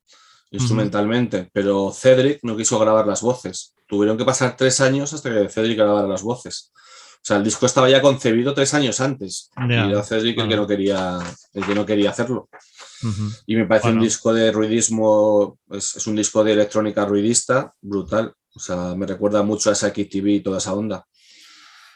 instrumentalmente, 0.52 1.50
pero 1.52 1.92
Cedric 1.92 2.40
no 2.44 2.58
quiso 2.58 2.78
grabar 2.78 3.08
las 3.08 3.22
voces. 3.22 3.74
Tuvieron 3.88 4.18
que 4.18 4.26
pasar 4.26 4.56
tres 4.56 4.82
años 4.82 5.14
hasta 5.14 5.30
que 5.30 5.50
Cedric 5.50 5.78
grabara 5.78 6.08
las 6.08 6.22
voces. 6.22 6.72
O 7.16 7.24
sea, 7.24 7.38
el 7.38 7.44
disco 7.44 7.66
estaba 7.66 7.90
ya 7.90 8.02
concebido 8.02 8.54
tres 8.54 8.74
años 8.74 9.00
antes 9.00 9.52
y 9.70 9.74
era 9.74 10.04
Cedric 10.04 10.40
el 10.40 10.48
que 10.48 10.56
no 10.56 10.68
quería, 10.68 11.20
el 11.54 11.66
que 11.66 11.76
no 11.76 11.86
quería 11.86 12.10
hacerlo. 12.10 12.50
Y 13.46 13.56
me 13.56 13.66
parece 13.66 13.90
un 13.90 14.00
disco 14.00 14.34
de 14.34 14.52
ruidismo, 14.52 15.58
es, 15.72 15.96
es 15.96 16.08
un 16.08 16.16
disco 16.16 16.44
de 16.44 16.54
electrónica 16.54 17.06
ruidista 17.06 17.74
brutal. 17.82 18.34
O 18.54 18.60
sea, 18.60 18.96
me 18.96 19.06
recuerda 19.06 19.44
mucho 19.44 19.72
a 19.72 19.76
Psychic 19.76 20.10
TV 20.10 20.32
y 20.32 20.40
toda 20.42 20.58
esa 20.58 20.74
onda. 20.74 21.06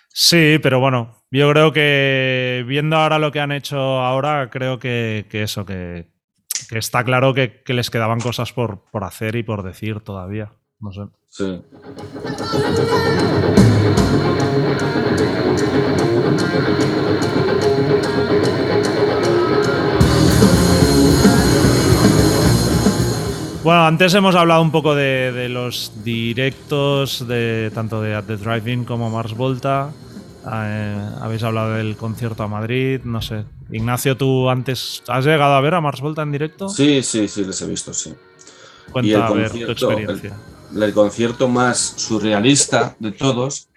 Sí, 0.10 0.60
pero 0.64 0.80
bueno, 0.80 1.24
yo 1.30 1.52
creo 1.52 1.74
que 1.74 2.64
viendo 2.66 2.96
ahora 2.96 3.20
lo 3.20 3.32
que 3.32 3.42
han 3.42 3.52
hecho 3.52 3.78
ahora, 3.78 4.50
creo 4.50 4.80
que, 4.80 5.26
que 5.30 5.44
eso, 5.44 5.66
que, 5.66 6.08
Que 6.68 6.80
está 6.80 7.04
claro 7.04 7.34
que, 7.34 7.62
que 7.64 7.74
les 7.74 7.90
quedaban 7.90 8.20
cosas 8.20 8.54
por, 8.54 8.80
por 8.92 9.04
hacer 9.04 9.36
y 9.36 9.44
por 9.44 9.64
decir 9.64 10.00
todavía. 10.00 10.52
No 10.80 10.92
sé. 10.92 11.02
Sí. 11.30 11.62
Bueno, 23.64 23.88
antes 23.88 24.14
hemos 24.14 24.36
hablado 24.36 24.62
un 24.62 24.72
poco 24.72 24.94
de, 24.94 25.32
de 25.32 25.50
los 25.50 25.92
directos 26.04 27.28
de 27.28 27.72
tanto 27.74 28.00
de 28.00 28.14
At 28.14 28.26
the 28.26 28.38
Drive-In 28.38 28.86
como 28.86 29.10
Mars 29.10 29.34
Volta. 29.34 29.90
Eh, 30.52 31.10
habéis 31.22 31.44
hablado 31.44 31.74
del 31.74 31.98
concierto 31.98 32.44
a 32.44 32.48
Madrid, 32.48 33.02
no 33.04 33.22
sé. 33.22 33.46
Ignacio, 33.72 34.16
tú 34.16 34.50
antes 34.50 35.02
has 35.08 35.26
llegado 35.26 35.54
a 35.54 35.62
ver 35.62 35.74
a 35.74 35.82
Mars 35.82 36.02
Volta 36.02 36.22
en 36.22 36.32
directo? 36.32 36.70
Sí, 36.70 37.02
sí, 37.02 37.28
sí, 37.28 37.46
les 37.46 37.62
he 37.62 37.68
visto, 37.68 37.94
sí. 37.94 38.14
Cuenta 38.92 39.08
y 39.08 39.14
el 39.14 39.22
a 39.22 39.30
ver 39.32 39.52
tu 39.52 39.72
experiencia. 39.72 40.38
El 40.76 40.94
concierto 40.94 41.48
más 41.48 41.80
surrealista 41.98 42.96
de 43.00 43.12
todos 43.12 43.70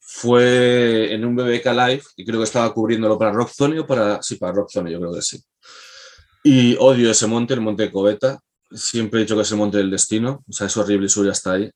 fue 0.00 1.14
en 1.14 1.24
un 1.24 1.36
BBK 1.36 1.66
Live, 1.66 2.02
y 2.16 2.24
creo 2.24 2.38
que 2.38 2.44
estaba 2.44 2.72
cubriéndolo 2.74 3.16
para 3.18 3.32
Rock 3.32 3.50
Zone 3.50 3.78
o 3.78 3.86
para. 3.86 4.20
Sí, 4.22 4.36
para 4.36 4.52
Rock 4.52 4.70
Zone, 4.72 4.90
yo 4.90 4.98
creo 4.98 5.12
que 5.12 5.22
sí. 5.22 5.40
Y 6.42 6.76
odio 6.78 7.10
ese 7.10 7.26
monte, 7.26 7.54
el 7.54 7.60
monte 7.60 7.84
de 7.84 7.92
Coveta. 7.92 8.40
Siempre 8.72 9.20
he 9.20 9.22
dicho 9.22 9.36
que 9.36 9.42
es 9.42 9.50
el 9.50 9.58
monte 9.58 9.78
del 9.78 9.90
destino. 9.90 10.42
O 10.48 10.52
sea, 10.52 10.66
es 10.66 10.76
horrible 10.76 11.06
y 11.06 11.08
subir 11.08 11.30
hasta 11.30 11.52
ahí. 11.52 11.70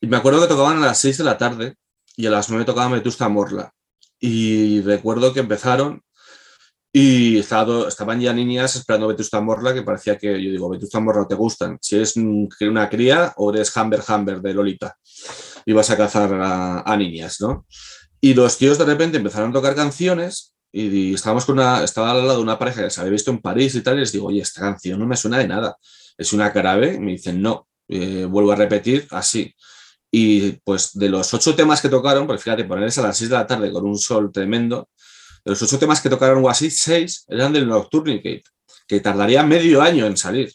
Y 0.00 0.06
me 0.06 0.16
acuerdo 0.16 0.40
que 0.40 0.48
tocaban 0.48 0.82
a 0.82 0.86
las 0.86 0.98
6 0.98 1.18
de 1.18 1.24
la 1.24 1.36
tarde 1.36 1.74
y 2.20 2.26
a 2.26 2.30
las 2.30 2.50
9 2.50 2.64
tocaba 2.64 2.94
Vetusta 2.94 3.28
Morla. 3.28 3.72
Y 4.18 4.82
recuerdo 4.82 5.32
que 5.32 5.40
empezaron 5.40 6.02
y 6.92 7.38
estaba 7.38 7.86
estaban 7.88 8.20
ya 8.20 8.32
niñas 8.32 8.74
esperando 8.76 9.06
Vetusta 9.08 9.40
Morla, 9.40 9.72
que 9.72 9.82
parecía 9.82 10.18
que, 10.18 10.32
yo 10.42 10.50
digo, 10.50 10.68
Vetusta 10.68 11.00
Morla 11.00 11.26
te 11.26 11.34
gustan. 11.34 11.78
Si 11.80 11.96
eres 11.96 12.16
un- 12.16 12.48
una 12.62 12.88
cría 12.88 13.32
o 13.36 13.52
eres 13.54 13.74
Humber 13.76 14.02
Humber 14.06 14.40
de 14.40 14.54
Lolita. 14.54 14.96
Y 15.64 15.72
vas 15.72 15.88
a 15.90 15.96
cazar 15.96 16.30
a, 16.42 16.96
niñas, 16.96 17.40
¿no? 17.40 17.66
Y 18.20 18.34
los 18.34 18.58
tíos 18.58 18.76
de 18.78 18.84
repente 18.84 19.18
empezaron 19.18 19.50
a 19.50 19.52
tocar 19.52 19.74
canciones 19.74 20.54
y, 20.72 20.86
y 21.10 21.14
estábamos 21.14 21.44
con 21.44 21.58
una, 21.58 21.82
estaba 21.84 22.10
al 22.10 22.18
lado 22.26 22.36
de 22.38 22.42
una 22.42 22.58
pareja 22.58 22.82
que 22.84 22.90
se 22.90 23.00
había 23.00 23.12
visto 23.12 23.30
en 23.30 23.38
París 23.40 23.74
y 23.74 23.82
tal, 23.82 23.96
y 23.96 24.00
les 24.00 24.12
digo, 24.12 24.26
oye, 24.26 24.40
esta 24.42 24.60
canción 24.60 24.98
no 24.98 25.06
me 25.06 25.16
suena 25.16 25.38
de 25.38 25.48
nada. 25.48 25.76
Es 26.18 26.32
una 26.32 26.52
carabe. 26.52 26.94
Y 26.94 26.98
me 27.00 27.12
dicen, 27.12 27.40
no. 27.40 27.68
Eh, 27.88 28.24
vuelvo 28.28 28.52
a 28.52 28.56
repetir, 28.56 29.06
así. 29.10 29.54
Y 30.10 30.52
pues 30.64 30.92
de 30.94 31.08
los 31.08 31.32
ocho 31.34 31.54
temas 31.54 31.80
que 31.80 31.88
tocaron, 31.88 32.26
pues 32.26 32.42
fíjate, 32.42 32.64
ponerse 32.64 33.00
a 33.00 33.04
las 33.04 33.16
seis 33.16 33.30
de 33.30 33.36
la 33.36 33.46
tarde 33.46 33.70
con 33.72 33.84
un 33.86 33.98
sol 33.98 34.30
tremendo, 34.32 34.88
de 35.44 35.52
los 35.52 35.62
ocho 35.62 35.78
temas 35.78 36.00
que 36.00 36.10
tocaron 36.10 36.44
así, 36.48 36.70
seis 36.70 37.24
eran 37.28 37.52
del 37.52 37.68
Nocturnicate, 37.68 38.42
que 38.86 39.00
tardaría 39.00 39.42
medio 39.42 39.82
año 39.82 40.06
en 40.06 40.16
salir. 40.16 40.52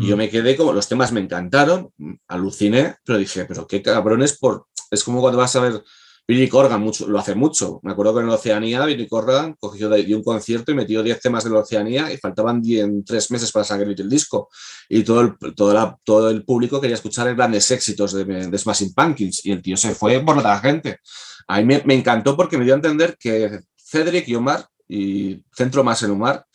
Y 0.00 0.06
yo 0.06 0.16
me 0.16 0.30
quedé 0.30 0.56
como, 0.56 0.72
los 0.72 0.88
temas 0.88 1.12
me 1.12 1.20
encantaron, 1.20 1.90
aluciné, 2.28 2.96
pero 3.04 3.18
dije, 3.18 3.44
pero 3.44 3.66
qué 3.66 3.82
cabrones 3.82 4.38
por... 4.38 4.66
Es 4.90 5.04
como 5.04 5.20
cuando 5.20 5.38
vas 5.38 5.54
a 5.56 5.60
ver 5.60 5.82
Billy 6.26 6.48
Corgan, 6.48 6.80
mucho, 6.80 7.06
lo 7.06 7.18
hace 7.18 7.34
mucho. 7.34 7.80
Me 7.82 7.92
acuerdo 7.92 8.14
que 8.14 8.20
en 8.22 8.28
Oceanía 8.30 8.84
Billy 8.86 9.06
Corgan 9.06 9.54
cogió 9.58 9.90
de, 9.90 10.14
un 10.14 10.22
concierto 10.22 10.72
y 10.72 10.74
metió 10.74 11.02
10 11.02 11.20
temas 11.20 11.44
de 11.44 11.50
la 11.50 11.58
Oceanía 11.58 12.10
y 12.10 12.16
faltaban 12.16 12.62
10 12.62 13.04
tres 13.04 13.30
meses 13.30 13.52
para 13.52 13.64
sacar 13.64 13.86
el 13.86 14.08
disco. 14.08 14.48
Y 14.88 15.02
todo 15.02 15.20
el, 15.20 15.34
todo, 15.54 16.30
el 16.30 16.44
público 16.44 16.80
quería 16.80 16.96
escuchar 16.96 17.34
grandes 17.34 17.70
éxitos 17.70 18.14
de, 18.14 18.24
de 18.24 18.58
Smashing 18.58 18.94
Pumpkins 18.94 19.44
y 19.44 19.52
el 19.52 19.60
tío 19.60 19.76
se 19.76 19.94
fue 19.94 20.20
por 20.20 20.42
la 20.42 20.58
gente. 20.60 20.98
A 21.46 21.60
mí 21.60 21.78
me, 21.84 21.94
encantó 21.94 22.36
porque 22.36 22.56
me 22.56 22.64
dio 22.64 22.74
a 22.74 22.76
entender 22.76 23.16
que 23.18 23.60
Cedric 23.76 24.28
y 24.28 24.34
Omar, 24.34 24.66
y 24.88 25.42
centro 25.54 25.84
más 25.84 26.02
en 26.02 26.12
Omar, 26.12 26.46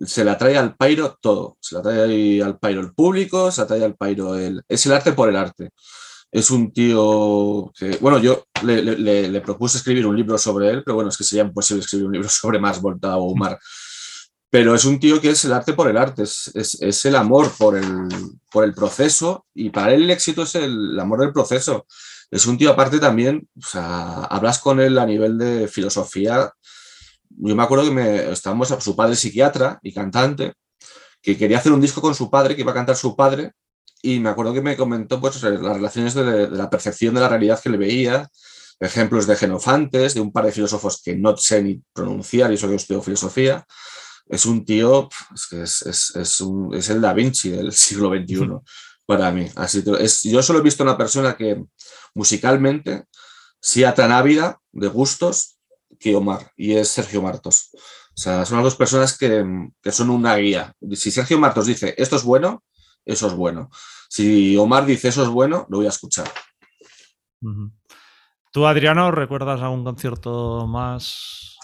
se 0.00 0.24
la 0.24 0.36
trae 0.36 0.56
al 0.56 0.76
pairo 0.76 1.18
todo. 1.20 1.56
Se 1.60 1.76
la 1.76 1.82
trae 1.82 2.42
al 2.42 2.58
pairo 2.58 2.80
el 2.80 2.92
público, 2.92 3.50
se 3.52 3.60
la 3.60 3.66
trae 3.66 3.84
al 3.84 3.94
pairo 3.94 4.36
el... 4.36 4.62
Es 4.68 4.84
el 4.86 4.92
arte 4.92 5.12
por 5.12 5.28
el 5.28 5.36
arte. 5.36 5.70
Es 6.34 6.50
un 6.50 6.72
tío 6.72 7.70
que, 7.78 7.96
bueno, 8.00 8.18
yo 8.18 8.44
le, 8.64 8.82
le- 8.82 9.28
le- 9.28 9.40
propuse 9.40 9.78
escribir 9.78 10.04
un 10.06 10.16
libro 10.16 10.36
sobre 10.36 10.68
él, 10.70 10.82
pero 10.84 10.96
bueno, 10.96 11.10
es 11.10 11.16
que 11.16 11.22
sería 11.24 11.44
imposible 11.44 11.82
escribir 11.82 12.06
un 12.06 12.12
libro 12.14 12.28
sobre 12.40 12.58
Más 12.58 12.80
Volta 12.80 13.16
o 13.16 13.30
Omar. 13.32 13.58
Pero 14.50 14.74
es 14.74 14.84
un 14.84 14.98
tío 15.00 15.20
que 15.20 15.30
es 15.30 15.44
el 15.44 15.52
arte 15.52 15.72
por 15.74 15.88
el 15.88 15.96
arte, 15.96 16.22
es, 16.24 16.50
es- 16.54 16.80
es 16.80 17.04
el 17.04 17.16
amor 17.16 17.52
por 17.58 17.76
el, 17.76 18.08
por 18.50 18.64
el 18.64 18.74
proceso 18.74 19.46
y 19.54 19.70
para 19.70 19.94
él 19.94 20.02
el 20.04 20.10
éxito 20.10 20.42
es 20.42 20.54
el, 20.56 20.98
amor 21.00 21.20
del 21.20 21.32
proceso. 21.32 21.86
Es 22.30 22.46
un 22.46 22.58
tío 22.58 22.70
aparte 22.72 22.98
también, 22.98 23.48
o 23.56 23.66
sea, 23.66 24.24
hablas 24.24 24.58
con 24.58 24.80
él 24.80 24.98
a 24.98 25.06
nivel 25.06 25.38
de 25.38 25.68
filosofía. 25.68 26.52
Yo 27.30 27.54
me 27.56 27.62
acuerdo 27.62 27.84
que 27.84 27.90
me, 27.92 28.32
estábamos, 28.32 28.68
su 28.80 28.96
padre 28.96 29.16
psiquiatra 29.16 29.78
y 29.82 29.92
cantante, 29.92 30.54
que 31.22 31.36
quería 31.38 31.58
hacer 31.58 31.72
un 31.72 31.80
disco 31.80 32.00
con 32.00 32.14
su 32.14 32.30
padre, 32.30 32.54
que 32.56 32.62
iba 32.62 32.72
a 32.72 32.74
cantar 32.74 32.96
su 32.96 33.16
padre, 33.16 33.52
y 34.12 34.20
me 34.20 34.28
acuerdo 34.30 34.52
que 34.54 34.60
me 34.62 34.76
comentó 34.76 35.20
pues, 35.20 35.42
las 35.42 35.60
relaciones 35.60 36.14
de, 36.14 36.24
de 36.24 36.48
la 36.50 36.68
percepción 36.70 37.14
de 37.14 37.20
la 37.20 37.28
realidad 37.28 37.60
que 37.62 37.70
le 37.70 37.78
veía, 37.78 38.28
ejemplos 38.80 39.26
de 39.26 39.36
Genofantes, 39.36 40.14
de 40.14 40.20
un 40.20 40.32
par 40.32 40.44
de 40.46 40.52
filósofos 40.52 41.00
que 41.02 41.16
no 41.16 41.36
sé 41.36 41.62
ni 41.62 41.82
pronunciar, 41.92 42.50
y 42.50 42.54
eso 42.54 42.68
que 42.68 42.74
estudio 42.76 43.02
filosofía. 43.02 43.64
Es 44.26 44.46
un 44.46 44.64
tío, 44.64 45.08
es, 45.34 45.46
que 45.48 45.62
es, 45.62 45.82
es, 45.82 46.16
es 46.16 46.40
un- 46.40 46.74
es 46.74 46.88
el 46.90 47.00
Da 47.00 47.12
Vinci 47.12 47.50
del 47.50 47.72
siglo 47.84 48.08
XXI 48.10 48.60
para 49.06 49.30
mí. 49.30 49.48
Así 49.56 49.82
que 49.84 49.92
es, 50.00 50.22
yo 50.22 50.42
solo 50.42 50.58
he 50.60 50.62
visto 50.62 50.82
una 50.82 50.96
persona 50.96 51.36
que 51.36 51.62
musicalmente 52.14 53.04
sea 53.60 53.94
tan 53.94 54.12
ávida 54.12 54.58
de 54.72 54.88
gustos 54.88 55.56
que 55.98 56.14
Omar, 56.16 56.50
y 56.56 56.74
es 56.74 56.88
Sergio 56.88 57.22
Martos. 57.22 57.70
O 57.74 58.16
sea, 58.20 58.44
son 58.44 58.58
las 58.58 58.64
dos 58.64 58.76
personas 58.76 59.16
que, 59.18 59.44
que 59.82 59.92
son 59.92 60.10
una 60.10 60.36
guía. 60.36 60.72
Si 60.92 61.10
Sergio 61.10 61.38
Martos 61.38 61.66
dice 61.66 61.94
esto 61.98 62.16
es 62.16 62.22
bueno, 62.22 62.62
eso 63.04 63.26
es 63.26 63.34
bueno. 63.34 63.70
Si 64.16 64.56
Omar 64.56 64.86
dice 64.86 65.08
eso 65.08 65.24
es 65.24 65.28
bueno, 65.28 65.66
lo 65.68 65.78
voy 65.78 65.86
a 65.86 65.88
escuchar. 65.88 66.26
¿Tú, 68.52 68.64
Adriano, 68.64 69.10
recuerdas 69.10 69.60
algún 69.60 69.82
concierto 69.82 70.68
más, 70.68 71.58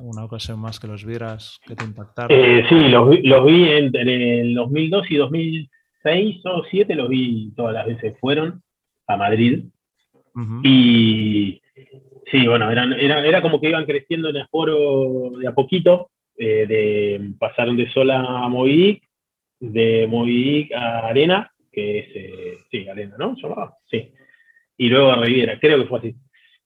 una 0.00 0.24
ocasión 0.24 0.60
más 0.60 0.78
que 0.78 0.86
los 0.86 1.04
vieras, 1.04 1.58
que 1.66 1.74
te 1.74 1.82
impactaron? 1.84 2.30
Eh, 2.38 2.64
sí, 2.68 2.76
los, 2.90 3.10
vi- 3.10 3.22
los 3.22 3.44
vi 3.44 3.68
entre 3.70 4.40
el 4.40 4.54
2002 4.54 5.10
y 5.10 5.16
2006 5.16 6.40
o 6.44 6.48
2007, 6.58 6.94
los 6.94 7.08
vi 7.08 7.52
todas 7.56 7.74
las 7.74 7.86
veces. 7.86 8.16
Fueron 8.20 8.62
a 9.08 9.16
Madrid 9.16 9.64
y 10.62 11.60
sí, 12.30 12.46
bueno, 12.46 12.70
eran, 12.70 12.92
era, 12.92 13.26
era 13.26 13.42
como 13.42 13.60
que 13.60 13.68
iban 13.70 13.84
creciendo 13.84 14.28
en 14.28 14.36
aforo 14.36 15.30
de 15.40 15.48
a 15.48 15.52
poquito. 15.54 16.10
eh, 16.38 16.66
de, 16.68 17.32
pasaron 17.36 17.76
de 17.76 17.90
Sola 17.92 18.20
a 18.44 18.48
Movidic, 18.48 19.02
de 19.58 20.06
Movidic 20.08 20.72
a 20.72 21.08
Arena, 21.08 21.50
que 21.72 21.98
es, 22.00 22.06
eh, 22.14 22.58
sí, 22.70 22.88
Arena, 22.88 23.16
¿no? 23.18 23.34
¿Se 23.36 23.42
llamaba? 23.42 23.74
Sí. 23.90 24.10
Y 24.76 24.88
luego 24.88 25.10
a 25.12 25.16
Riviera, 25.16 25.58
creo 25.60 25.78
que 25.78 25.86
fue 25.88 25.98
así. 25.98 26.14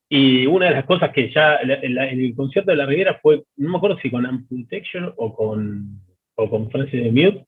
Y 0.09 0.47
una 0.47 0.67
de 0.67 0.73
las 0.73 0.85
cosas 0.85 1.11
que 1.11 1.31
ya, 1.33 1.59
la- 1.65 2.09
el 2.09 2.35
concierto 2.37 2.71
de 2.71 2.77
la 2.77 2.87
Riviera 2.87 3.19
fue, 3.23 3.43
no 3.57 3.71
me 3.71 3.77
acuerdo 3.79 3.99
si 4.01 4.11
con 4.11 4.27
Amputation 4.27 5.13
o 5.17 5.35
con, 5.35 6.01
o 6.37 6.51
con 6.51 6.71
Francis 6.71 7.03
de 7.03 7.11
Mute, 7.11 7.45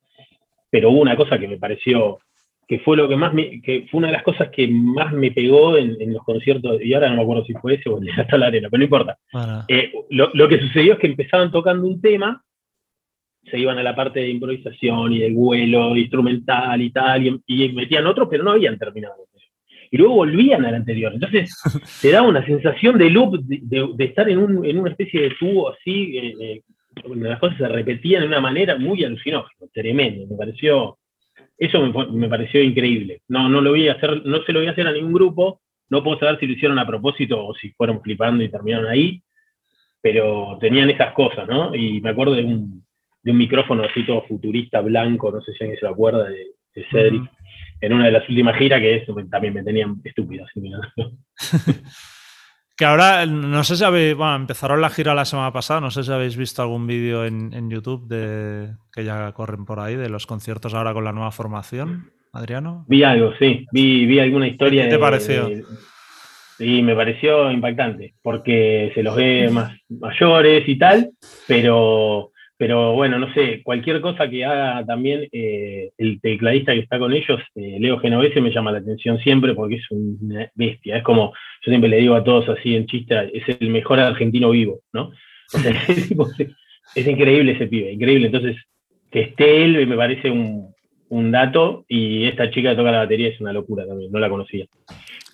pero 0.70 0.90
hubo 0.90 1.00
una 1.00 1.16
cosa 1.16 1.38
que 1.38 1.46
me 1.48 1.58
pareció, 1.58 2.18
que 2.66 2.80
fue 2.80 2.96
lo 2.96 3.08
que 3.08 3.14
más 3.16 3.32
me, 3.32 3.60
que 3.62 3.86
fue 3.90 3.98
una 3.98 4.08
de 4.08 4.14
las 4.14 4.24
cosas 4.24 4.48
que 4.50 4.66
más 4.66 5.12
me 5.12 5.30
pegó 5.30 5.76
en, 5.76 5.96
en 6.00 6.12
los 6.12 6.24
conciertos, 6.24 6.82
y 6.82 6.92
ahora 6.94 7.08
no 7.10 7.16
me 7.16 7.22
acuerdo 7.22 7.44
si 7.44 7.52
fue 7.54 7.74
ese 7.74 7.88
o 7.88 7.98
el 7.98 8.06
de 8.06 8.38
la 8.38 8.46
arena, 8.46 8.68
pero 8.68 8.78
no 8.78 8.84
importa. 8.84 9.18
Bueno, 9.32 9.64
Eh, 9.68 9.92
lo, 10.10 10.30
lo 10.34 10.48
que 10.48 10.58
sucedió 10.58 10.94
es 10.94 10.98
que 10.98 11.06
empezaban 11.06 11.52
tocando 11.52 11.86
un 11.86 12.00
tema, 12.00 12.42
se 13.50 13.58
iban 13.58 13.78
a 13.78 13.82
la 13.82 13.94
parte 13.94 14.20
de 14.20 14.30
improvisación 14.30 15.12
y 15.12 15.18
del 15.20 15.34
vuelo 15.34 15.96
instrumental 15.96 16.80
y 16.82 16.90
tal, 16.90 17.26
y, 17.26 17.40
y 17.46 17.72
metían 17.72 18.06
otro, 18.06 18.28
pero 18.28 18.42
no 18.44 18.52
habían 18.52 18.78
terminado. 18.78 19.14
Y 19.90 19.98
luego 19.98 20.14
volvían 20.16 20.64
al 20.64 20.74
anterior. 20.74 21.12
Entonces, 21.14 21.54
te 22.02 22.10
daba 22.10 22.26
una 22.28 22.44
sensación 22.44 22.98
de 22.98 23.08
loop, 23.10 23.38
de, 23.42 23.60
de- 23.62 23.88
de 23.94 24.04
estar 24.04 24.28
en, 24.28 24.38
un- 24.38 24.64
en 24.66 24.78
una 24.78 24.90
especie 24.90 25.20
de 25.22 25.30
tubo 25.38 25.70
así, 25.72 26.18
eh, 26.18 26.34
eh, 26.40 26.60
donde 27.06 27.28
las 27.28 27.38
cosas 27.38 27.56
se 27.58 27.68
repetían 27.68 28.22
de 28.22 28.26
una 28.28 28.40
manera 28.40 28.76
muy 28.76 29.04
alucinógena, 29.04 29.70
tremendo. 29.72 30.26
Me 30.26 30.36
pareció, 30.36 30.98
eso 31.56 31.80
me, 31.86 32.06
me 32.12 32.28
pareció 32.28 32.60
increíble. 32.62 33.20
No, 33.28 33.48
no 33.48 33.60
lo 33.60 33.70
voy 33.70 33.86
a 33.88 33.92
hacer, 33.92 34.26
no 34.26 34.42
se 34.42 34.52
lo 34.52 34.58
voy 34.58 34.68
a 34.68 34.72
hacer 34.72 34.88
a 34.88 34.92
ningún 34.92 35.12
grupo, 35.12 35.60
no 35.88 36.02
puedo 36.02 36.18
saber 36.18 36.40
si 36.40 36.46
lo 36.48 36.54
hicieron 36.54 36.78
a 36.80 36.86
propósito 36.86 37.46
o 37.46 37.54
si 37.54 37.70
fueron 37.70 38.02
flipando 38.02 38.42
y 38.42 38.48
terminaron 38.48 38.88
ahí, 38.88 39.22
pero 40.00 40.58
tenían 40.60 40.90
esas 40.90 41.12
cosas, 41.12 41.48
¿no? 41.48 41.74
Y 41.74 42.00
me 42.00 42.10
acuerdo 42.10 42.34
de 42.34 42.44
un, 42.44 42.84
de 43.26 43.32
un 43.32 43.38
micrófono 43.38 43.82
así 43.82 44.06
todo 44.06 44.22
futurista, 44.28 44.80
blanco, 44.80 45.32
no 45.32 45.40
sé 45.40 45.52
si 45.52 45.64
alguien 45.64 45.80
se 45.80 45.84
lo 45.84 45.90
acuerda, 45.92 46.28
de, 46.28 46.46
de 46.76 46.84
Cedric, 46.92 47.24
en 47.80 47.92
una 47.92 48.04
de 48.06 48.12
las 48.12 48.28
últimas 48.28 48.56
giras, 48.56 48.80
que 48.80 48.98
eso 48.98 49.16
también 49.28 49.52
me 49.52 49.64
tenían 49.64 49.96
estúpido. 50.04 50.44
Así. 50.46 50.62
Que 52.76 52.84
ahora, 52.84 53.26
no 53.26 53.64
sé 53.64 53.74
si 53.76 53.82
habéis, 53.82 54.14
bueno, 54.14 54.36
empezaron 54.36 54.80
la 54.80 54.90
gira 54.90 55.12
la 55.12 55.24
semana 55.24 55.52
pasada, 55.52 55.80
no 55.80 55.90
sé 55.90 56.04
si 56.04 56.12
habéis 56.12 56.36
visto 56.36 56.62
algún 56.62 56.86
vídeo 56.86 57.24
en, 57.24 57.52
en 57.52 57.68
YouTube 57.68 58.06
de 58.06 58.76
que 58.92 59.04
ya 59.04 59.32
corren 59.32 59.64
por 59.64 59.80
ahí 59.80 59.96
de 59.96 60.08
los 60.08 60.24
conciertos 60.26 60.72
ahora 60.74 60.92
con 60.94 61.02
la 61.02 61.10
nueva 61.12 61.32
formación, 61.32 62.12
Adriano. 62.32 62.84
Vi 62.88 63.02
algo, 63.02 63.32
sí, 63.40 63.66
vi, 63.72 64.06
vi 64.06 64.20
alguna 64.20 64.46
historia. 64.46 64.84
¿Qué 64.84 64.88
te 64.90 64.94
de- 64.94 65.00
pareció? 65.00 65.48
de- 65.48 65.64
Sí, 66.58 66.80
me 66.80 66.94
pareció 66.94 67.50
impactante, 67.50 68.14
porque 68.22 68.90
se 68.94 69.02
los 69.02 69.14
ve 69.16 69.50
más 69.52 69.72
mayores 69.90 70.66
y 70.66 70.78
tal, 70.78 71.10
pero, 71.46 72.30
pero 72.58 72.94
bueno, 72.94 73.18
no 73.18 73.32
sé, 73.34 73.62
cualquier 73.62 74.00
cosa 74.00 74.28
que 74.28 74.44
haga 74.44 74.84
también 74.86 75.28
eh, 75.30 75.90
el 75.98 76.20
tecladista 76.20 76.72
que 76.72 76.80
está 76.80 76.98
con 76.98 77.12
ellos, 77.12 77.40
eh, 77.54 77.76
Leo 77.78 77.98
Genovese, 77.98 78.40
me 78.40 78.50
llama 78.50 78.72
la 78.72 78.78
atención 78.78 79.18
siempre 79.18 79.54
porque 79.54 79.76
es 79.76 79.90
una 79.90 80.50
bestia. 80.54 80.96
Es 80.96 81.02
como, 81.02 81.32
yo 81.62 81.70
siempre 81.70 81.90
le 81.90 81.98
digo 81.98 82.14
a 82.14 82.24
todos 82.24 82.48
así 82.48 82.74
en 82.74 82.86
chiste, 82.86 83.30
es 83.36 83.44
el 83.60 83.68
mejor 83.68 84.00
argentino 84.00 84.50
vivo, 84.50 84.80
¿no? 84.92 85.12
O 85.54 85.58
sea, 85.58 85.70
es, 85.88 86.10
es 86.94 87.06
increíble 87.06 87.52
ese 87.52 87.66
pibe, 87.66 87.92
increíble. 87.92 88.26
Entonces, 88.26 88.56
que 89.10 89.20
esté 89.20 89.64
él 89.64 89.86
me 89.86 89.96
parece 89.96 90.30
un, 90.30 90.74
un 91.08 91.30
dato 91.30 91.84
y 91.88 92.24
esta 92.24 92.50
chica 92.50 92.76
toca 92.76 92.90
la 92.90 92.98
batería 92.98 93.28
es 93.28 93.40
una 93.40 93.52
locura 93.52 93.86
también, 93.86 94.10
no 94.10 94.18
la 94.18 94.28
conocía. 94.28 94.66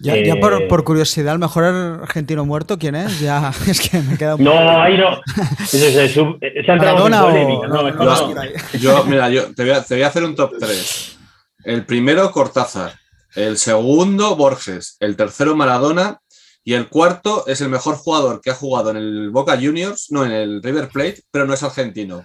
Ya, 0.03 0.17
ya 0.23 0.35
por, 0.37 0.55
Eh, 0.55 0.67
por 0.69 0.83
curiosidad, 0.85 1.33
el 1.35 1.39
mejor 1.39 1.65
argentino 1.65 2.45
muerto, 2.45 2.77
¿quién 2.79 2.95
es? 2.97 3.21
Ya, 3.21 3.53
es 3.69 3.81
que 3.81 4.01
me 4.01 4.19
queda 4.19 4.35
un 4.35 4.43
No, 4.45 4.51
poco- 4.53 4.69
ahí 4.83 4.99
no. 4.99 5.21
Eso 5.63 5.89
ya, 5.89 6.03
es 6.03 6.13
sub- 6.13 6.39
ya 6.41 6.49
entramos 6.49 6.67
en 6.71 6.79
¿Maradona 7.11 7.25
o- 7.25 7.29
polémica, 7.29 7.69
no, 7.69 7.75
no, 7.77 7.83
mejor 7.85 8.05
no? 8.05 8.79
Yo, 8.81 9.05
mira, 9.05 9.31
yo 9.31 9.55
te 9.55 9.63
voy, 9.63 9.73
a, 9.73 9.83
te 9.83 9.95
voy 9.95 10.03
a 10.03 10.09
hacer 10.09 10.25
un 10.25 10.35
top 10.35 10.53
3. 10.59 11.19
El 11.65 11.87
primero, 11.87 12.31
Cortázar. 12.33 12.95
El 13.37 13.57
segundo, 13.57 14.35
Borges. 14.37 14.97
El 15.01 15.17
tercero, 15.17 15.55
Maradona. 15.57 16.19
Y 16.65 16.75
el 16.75 16.89
cuarto 16.89 17.45
es 17.47 17.61
el 17.61 17.69
mejor 17.71 17.97
jugador 17.97 18.41
que 18.41 18.51
ha 18.51 18.55
jugado 18.55 18.91
en 18.91 18.97
el 18.97 19.31
Boca 19.31 19.57
Juniors, 19.61 20.09
no 20.11 20.25
en 20.25 20.31
el 20.33 20.63
River 20.63 20.89
Plate, 20.89 21.23
pero 21.31 21.45
no 21.47 21.55
es 21.55 21.63
argentino, 21.65 22.25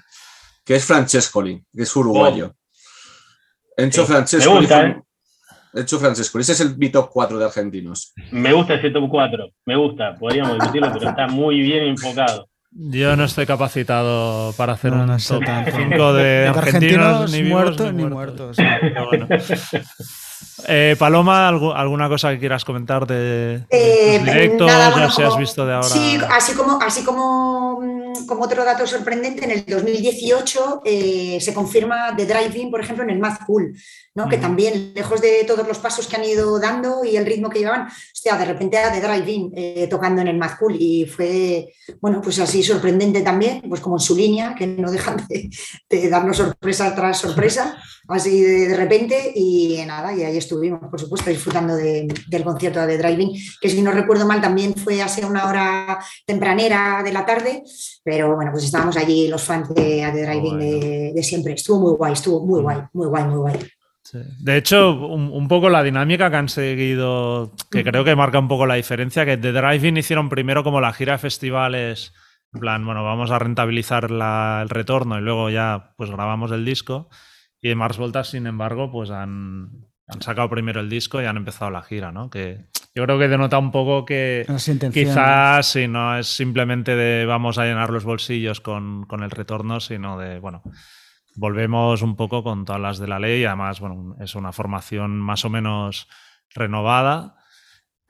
que 0.64 0.76
es 0.76 0.86
Francescoli, 0.86 1.64
que 1.76 1.84
es 1.84 1.96
uruguayo. 1.96 2.54
Encho 3.78 4.02
Sí, 4.06 4.12
Francescoli. 4.12 4.54
me 4.56 4.60
gusta, 4.62 4.80
fue- 4.82 5.02
¿eh? 5.74 5.80
Encho 5.82 6.00
Francescoli. 6.00 6.42
Ese 6.42 6.54
es 6.54 6.62
el 6.62 6.78
mi 6.78 6.90
top 6.90 7.10
4 7.12 7.38
de 7.40 7.46
argentinos. 7.46 8.14
Me 8.32 8.54
gusta 8.54 8.76
ese 8.76 8.90
top 8.92 9.10
4, 9.10 9.50
me 9.66 9.76
gusta, 9.76 10.16
podríamos 10.16 10.56
discutirlo, 10.56 10.92
pero 10.94 11.10
está 11.10 11.28
muy 11.28 11.60
bien 11.62 11.84
enfocado. 11.86 12.48
Yo 12.72 13.16
no 13.16 13.24
estoy 13.24 13.46
capacitado 13.46 14.54
para 14.58 14.74
hacer 14.74 14.92
No, 14.92 15.02
un 15.02 15.08
no 15.08 15.20
sé 15.20 15.34
top 15.36 15.46
tanto. 15.46 15.72
5 15.76 16.14
de 16.14 16.24
De 16.24 16.48
argentinos, 16.48 17.06
argentinos 17.06 17.32
ni 17.32 17.42
vivos 17.42 17.62
muertos 17.64 17.94
ni 17.94 18.04
muertos. 18.06 18.58
Pero 18.58 19.06
bueno. 19.08 19.28
Eh, 20.68 20.96
Paloma, 20.98 21.50
¿algu- 21.52 21.74
¿alguna 21.76 22.10
cosa 22.10 22.32
que 22.32 22.40
quieras 22.40 22.66
comentar 22.66 23.06
de, 23.06 23.16
de 23.16 23.66
Eh, 23.70 24.20
directos? 24.24 24.68
nada, 24.68 24.90
no 24.90 24.92
bueno, 24.94 25.12
sé 25.12 25.24
has 25.24 25.38
visto 25.38 25.66
de 25.66 25.74
ahora. 25.74 25.88
Sí, 25.88 26.18
así 26.32 26.54
como, 26.56 26.80
así 26.82 27.04
como, 27.04 27.80
mm, 27.82 28.26
como 28.28 28.44
otro 28.44 28.66
dato 28.66 28.86
sorprendente, 28.88 29.46
en 29.46 29.52
el 29.52 29.66
2018 29.66 30.82
eh, 30.84 31.38
se 31.40 31.54
confirma 31.54 32.16
The 32.16 32.26
Drive-In, 32.26 32.72
por 32.72 32.82
ejemplo, 32.82 33.04
en 33.04 33.12
el 33.12 33.20
Mad 33.20 33.38
Cool, 33.46 33.76
¿no? 34.18 34.28
que 34.28 34.38
también, 34.40 34.94
lejos 34.96 35.22
de 35.22 35.44
todos 35.46 35.68
los 35.68 35.78
pasos 35.78 36.08
que 36.08 36.16
han 36.16 36.24
ido 36.26 36.60
dando 36.60 37.06
y 37.06 37.16
el 37.18 37.26
ritmo 37.26 37.52
que 37.52 37.60
llevaban, 37.60 37.88
hostia, 37.88 38.36
de 38.36 38.46
repente 38.46 38.76
era 38.78 38.92
The 38.92 39.00
Drive-In 39.00 39.52
eh, 39.56 39.88
tocando 39.88 40.22
en 40.24 40.28
el 40.28 40.38
Mad 40.40 40.58
Cool 40.60 40.76
y 40.80 41.06
fue, 41.06 41.72
bueno, 42.02 42.20
pues 42.20 42.40
así 42.40 42.64
sorprendente 42.64 43.22
también, 43.22 43.62
pues 43.70 43.80
como 43.80 43.98
en 43.98 44.00
su 44.00 44.16
línea, 44.16 44.56
que 44.56 44.66
no 44.66 44.90
dejan 44.92 45.18
de, 45.30 45.50
de 45.88 46.10
darnos 46.10 46.38
sorpresa 46.38 46.96
tras 46.96 47.20
sorpresa, 47.20 47.78
así 48.08 48.42
de, 48.42 48.68
de 48.70 48.76
repente 48.76 49.32
y 49.36 49.78
nada, 49.86 50.12
y 50.16 50.24
ahí 50.24 50.36
estuvimos, 50.38 50.80
por 50.90 51.00
supuesto, 51.00 51.30
disfrutando 51.30 51.76
de- 51.76 52.08
del 52.28 52.44
concierto 52.44 52.88
de 52.88 52.98
Driving, 52.98 53.38
que 53.62 53.70
si 53.70 53.84
no 53.84 53.92
recuerdo 53.92 54.26
mal 54.26 54.42
también 54.42 54.74
fue 54.76 55.00
hace 55.00 55.26
una 55.26 55.48
hora 55.48 56.00
tempranera 56.26 57.04
de 57.04 57.14
la 57.14 57.24
tarde, 57.24 57.62
pero 58.04 58.36
bueno, 58.36 58.52
pues 58.52 58.64
estábamos 58.64 58.98
allí 58.98 59.28
los 59.28 59.44
fans 59.44 59.70
de, 59.76 60.12
Driving 60.12 60.58
de, 60.58 61.12
de 61.14 61.24
siempre, 61.24 61.54
estuvo 61.54 61.80
muy 61.82 61.94
guay, 61.98 62.14
estuvo 62.14 62.44
muy 62.44 62.62
guay, 62.62 62.80
muy 62.94 63.06
guay, 63.08 63.24
muy 63.26 63.38
guay. 63.38 63.77
Sí. 64.10 64.20
De 64.40 64.56
hecho, 64.56 65.06
un, 65.06 65.30
un 65.34 65.48
poco 65.50 65.70
la 65.70 65.84
dinámica 65.84 66.30
que 66.30 66.38
han 66.38 66.48
seguido, 66.48 67.52
que 67.70 67.84
creo 67.84 68.06
que 68.06 68.16
marca 68.16 68.40
un 68.40 68.48
poco 68.48 68.66
la 68.66 68.76
diferencia, 68.76 69.26
que 69.26 69.36
The 69.36 69.52
Drive-In 69.52 69.98
hicieron 69.98 70.30
primero 70.30 70.64
como 70.64 70.80
la 70.80 70.94
gira 70.94 71.14
de 71.14 71.18
festivales, 71.18 72.14
en 72.54 72.62
plan, 72.62 72.86
bueno, 72.86 73.04
vamos 73.04 73.32
a 73.32 73.40
rentabilizar 73.40 74.10
la- 74.10 74.62
el 74.64 74.70
retorno 74.70 75.18
y 75.18 75.22
luego 75.22 75.50
ya 75.50 75.94
pues 75.98 76.10
grabamos 76.10 76.52
el 76.54 76.64
disco. 76.64 77.10
Y 77.62 77.68
de 77.68 77.76
Mars 77.76 77.98
Voltas, 77.98 78.30
sin 78.30 78.48
embargo, 78.48 78.90
pues 78.92 79.10
han, 79.10 79.72
han 80.08 80.22
sacado 80.22 80.50
primero 80.50 80.80
el 80.80 80.90
disco 80.90 81.22
y 81.22 81.26
han 81.26 81.36
empezado 81.36 81.70
la 81.72 81.82
gira, 81.82 82.14
¿no? 82.14 82.30
Que 82.30 82.68
yo 82.96 83.04
creo 83.04 83.20
que 83.20 83.28
denota 83.28 83.58
un 83.58 83.72
poco 83.72 84.06
que 84.06 84.46
quizás 85.10 85.66
si 85.66 85.88
no 85.90 86.18
es 86.18 86.28
simplemente 86.28 86.96
de 86.96 87.26
vamos 87.26 87.58
a 87.58 87.66
llenar 87.66 87.90
los 87.90 88.06
bolsillos 88.06 88.62
con, 88.62 89.04
con 89.06 89.22
el 89.24 89.32
retorno, 89.32 89.80
sino 89.82 90.18
de, 90.18 90.40
bueno, 90.40 90.62
volvemos 91.38 92.02
un 92.02 92.16
poco 92.18 92.44
con 92.44 92.66
todas 92.66 92.82
las 92.82 92.98
de 92.98 93.08
la 93.08 93.20
ley. 93.20 93.46
Además, 93.46 93.80
bueno, 93.80 94.16
es 94.20 94.36
una 94.36 94.52
formación 94.52 95.18
más 95.20 95.46
o 95.46 95.50
menos 95.50 96.10
renovada 96.54 97.36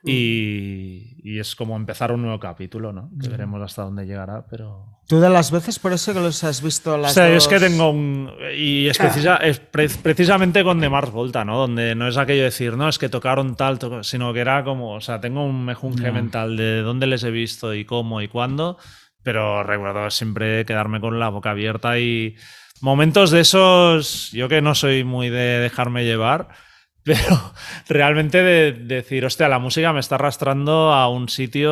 y, 0.04 1.18
y 1.24 1.40
es 1.40 1.56
como 1.56 1.76
empezar 1.76 2.12
un 2.12 2.22
nuevo 2.22 2.40
capítulo, 2.40 2.94
¿no? 2.94 3.10
Que 3.22 3.30
veremos 3.30 3.62
hasta 3.62 3.84
dónde 3.84 4.06
llegará, 4.06 4.46
pero... 4.50 4.86
Tú 5.08 5.20
de 5.20 5.30
las 5.30 5.52
veces 5.52 5.80
por 5.80 5.92
eso 5.94 6.14
que 6.14 6.20
los 6.20 6.44
has 6.44 6.62
visto 6.62 6.98
las 6.98 7.12
O 7.12 7.14
sea, 7.16 7.30
yo 7.30 7.36
es 7.36 7.44
dos- 7.44 7.48
que 7.54 7.60
tengo 7.60 7.90
un... 7.90 8.30
Y 8.56 8.88
es, 8.88 9.00
precisa- 9.00 9.38
es 9.42 9.60
pre- 9.60 9.90
precisamente 9.90 10.64
con 10.64 10.80
The 10.80 10.90
Mars 10.90 11.12
Volta, 11.12 11.44
¿no? 11.44 11.58
Donde 11.58 11.96
no 11.96 12.08
es 12.08 12.18
aquello 12.18 12.40
de 12.40 12.46
decir, 12.46 12.74
no, 12.78 12.88
es 12.88 12.98
que 13.00 13.10
tocaron 13.10 13.56
tal, 13.56 13.80
to- 13.80 14.04
sino 14.04 14.32
que 14.34 14.40
era 14.40 14.64
como... 14.64 14.94
O 14.94 15.02
sea, 15.02 15.20
tengo 15.20 15.44
un 15.44 15.66
mejunje 15.66 16.04
Ya. 16.04 16.12
mental 16.12 16.56
de 16.56 16.82
dónde 16.82 17.08
les 17.08 17.24
he 17.24 17.32
visto 17.32 17.74
y 17.74 17.84
cómo 17.84 18.22
y 18.22 18.28
cuándo, 18.28 18.78
pero 19.24 19.64
recuerdo 19.64 20.10
siempre 20.12 20.64
quedarme 20.66 21.02
con 21.02 21.20
la 21.20 21.30
boca 21.30 21.52
abierta 21.52 22.00
y 22.00 22.36
momentos 22.82 23.32
de 23.32 23.42
esos, 23.42 24.32
yo 24.32 24.48
que 24.50 24.62
no 24.62 24.76
soy 24.76 25.04
muy 25.04 25.30
de 25.30 25.60
dejarme 25.60 26.04
llevar, 26.06 26.50
pero 27.04 27.54
realmente 27.88 28.44
de, 28.44 28.72
de 28.74 28.96
decir, 28.96 29.26
hostia, 29.26 29.48
la 29.48 29.60
música 29.60 29.94
me 29.94 30.00
está 30.00 30.16
arrastrando 30.16 30.92
a 30.94 31.08
un 31.10 31.30
sitio 31.30 31.72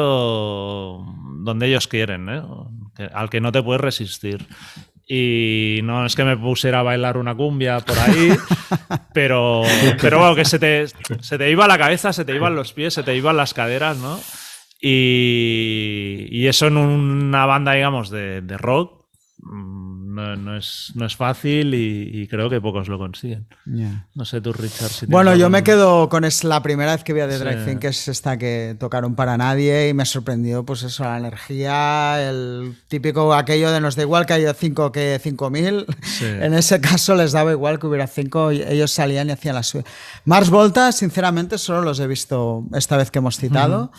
donde 1.43 1.67
ellos 1.67 1.87
quieren, 1.87 2.29
¿eh? 2.29 2.41
Que- 2.95 3.09
al 3.13 3.29
que 3.29 3.41
no 3.41 3.51
te 3.51 3.61
puedes 3.61 3.81
resistir. 3.81 4.45
Y 5.07 5.81
no 5.83 6.03
es 6.05 6.15
que 6.15 6.23
me 6.23 6.35
pusiera 6.35 6.79
a 6.79 6.83
bailar 6.83 7.17
una 7.17 7.35
cumbia 7.35 7.79
por 7.79 7.99
ahí, 7.99 8.29
pero, 9.13 9.61
pero 10.01 10.17
bueno, 10.17 10.33
que 10.33 10.45
se 10.45 10.57
te, 10.57 10.87
se 10.87 11.37
te 11.37 11.51
iba 11.51 11.67
la 11.67 11.77
cabeza, 11.77 12.11
se 12.11 12.25
te 12.25 12.33
iban 12.33 12.55
los 12.55 12.73
pies, 12.73 12.95
se 12.95 13.03
te 13.03 13.15
iban 13.15 13.37
las 13.37 13.53
caderas, 13.53 13.97
¿no? 13.97 14.19
Y, 14.81 16.27
y 16.31 16.47
eso 16.47 16.67
en 16.67 16.77
una 16.77 17.45
banda, 17.45 17.73
digamos, 17.73 18.09
de, 18.09 18.41
de 18.41 18.57
rock 18.57 19.05
no, 20.15 20.35
no 20.35 20.57
es, 20.57 20.91
no 20.95 21.05
es 21.05 21.15
fácil 21.15 21.73
y, 21.73 22.09
y 22.21 22.27
creo 22.27 22.49
que 22.49 22.59
pocos 22.61 22.87
lo 22.87 22.97
consiguen. 22.97 23.45
No 24.15 24.25
sé 24.25 24.41
tú, 24.41 24.53
Richard. 24.53 24.89
si 24.89 25.05
Bueno, 25.05 25.35
yo 25.35 25.49
me 25.49 25.63
quedo 25.63 26.09
con 26.09 26.23
es 26.23 26.43
la 26.43 26.63
primera 26.63 26.93
vez 26.95 27.03
que 27.03 27.13
vi 27.13 27.19
a 27.19 27.27
The 27.27 27.37
Sí. 27.37 27.43
Drive-In, 27.43 27.79
que 27.79 27.87
es 27.89 28.07
esta 28.07 28.37
que 28.37 28.75
tocaron 28.79 29.15
para 29.15 29.37
nadie 29.37 29.89
y 29.89 29.93
me 29.93 30.05
sorprendió, 30.05 30.65
pues 30.65 30.83
eso, 30.83 31.03
la 31.03 31.17
energía, 31.17 32.27
el 32.27 32.75
típico 32.87 33.33
aquello 33.33 33.71
de 33.71 33.81
nos 33.81 33.95
da 33.95 34.03
igual 34.03 34.25
que 34.25 34.33
haya 34.33 34.53
cinco 34.53 34.91
que 34.91 35.19
cinco 35.21 35.49
mil. 35.49 35.85
Sí. 36.01 36.25
En 36.25 36.53
ese 36.53 36.79
caso 36.79 37.15
les 37.15 37.33
daba 37.33 37.51
igual 37.51 37.77
que 37.79 37.87
hubiera 37.87 38.07
cinco 38.07 38.51
y 38.51 38.61
ellos 38.61 38.91
salían 38.91 39.27
y 39.29 39.33
hacían 39.33 39.55
la 39.55 39.63
suya. 39.63 39.83
Mars 40.23 40.49
Volta, 40.49 40.91
sinceramente, 40.91 41.57
solo 41.57 41.81
los 41.81 41.99
he 41.99 42.07
visto 42.07 42.63
esta 42.73 42.97
vez 42.97 43.11
que 43.11 43.19
hemos 43.19 43.37
citado. 43.37 43.91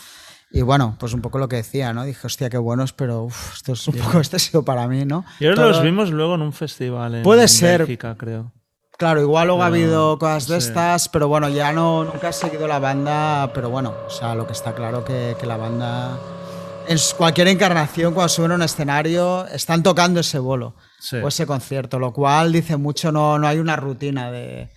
Y 0.50 0.62
bueno, 0.62 0.96
pues 0.98 1.12
un 1.12 1.20
poco 1.22 1.38
lo 1.38 1.48
que 1.48 1.56
decía, 1.56 1.92
¿no? 1.92 2.04
Dije, 2.04 2.26
hostia, 2.26 2.48
qué 2.48 2.58
buenos, 2.58 2.92
pero 2.92 3.24
uf, 3.24 3.54
esto 3.56 3.72
es 3.72 3.88
un 3.88 3.94
poco, 4.02 4.20
este 4.20 4.36
ha 4.36 4.38
sido 4.38 4.64
para 4.64 4.86
mí, 4.88 5.04
¿no? 5.04 5.24
Y 5.40 5.44
ahora 5.46 5.56
Todo- 5.56 5.68
los 5.70 5.82
vimos 5.82 6.10
luego 6.10 6.34
en 6.36 6.42
un 6.42 6.52
festival 6.52 7.16
en, 7.16 7.22
Puede 7.22 7.42
en 7.42 7.48
ser. 7.48 7.80
Bélgica, 7.80 8.14
creo. 8.16 8.52
Claro, 8.98 9.20
igual 9.20 9.48
luego 9.48 9.62
ha 9.62 9.66
Pero, 9.70 9.76
habido 9.84 10.18
cosas 10.18 10.46
de 10.48 10.60
sí. 10.60 10.68
estas, 10.68 11.08
pero 11.10 11.28
bueno, 11.28 11.48
ya 11.50 11.72
no 11.72 12.04
nunca 12.04 12.30
he 12.30 12.32
seguido 12.32 12.66
la 12.66 12.78
banda, 12.78 13.50
pero 13.52 13.68
bueno, 13.68 13.92
o 14.06 14.10
sea, 14.10 14.34
lo 14.34 14.46
que 14.46 14.54
está 14.54 14.74
claro 14.74 15.04
que, 15.04 15.36
que 15.38 15.44
la 15.44 15.58
banda 15.58 16.18
en 16.88 16.96
cualquier 17.18 17.48
encarnación 17.48 18.14
cuando 18.14 18.28
suben 18.30 18.52
a 18.52 18.54
un 18.54 18.62
escenario 18.62 19.44
están 19.48 19.82
tocando 19.82 20.20
ese 20.20 20.38
bolo 20.38 20.76
Sí. 20.98 21.16
o 21.18 21.28
ese 21.28 21.44
concierto, 21.46 21.98
lo 21.98 22.12
cual 22.14 22.52
dice 22.52 22.76
mucho, 22.78 23.12
no, 23.12 23.38
no 23.38 23.46
hay 23.46 23.58
una 23.58 23.76
rutina 23.76 24.30
de, 24.30 24.70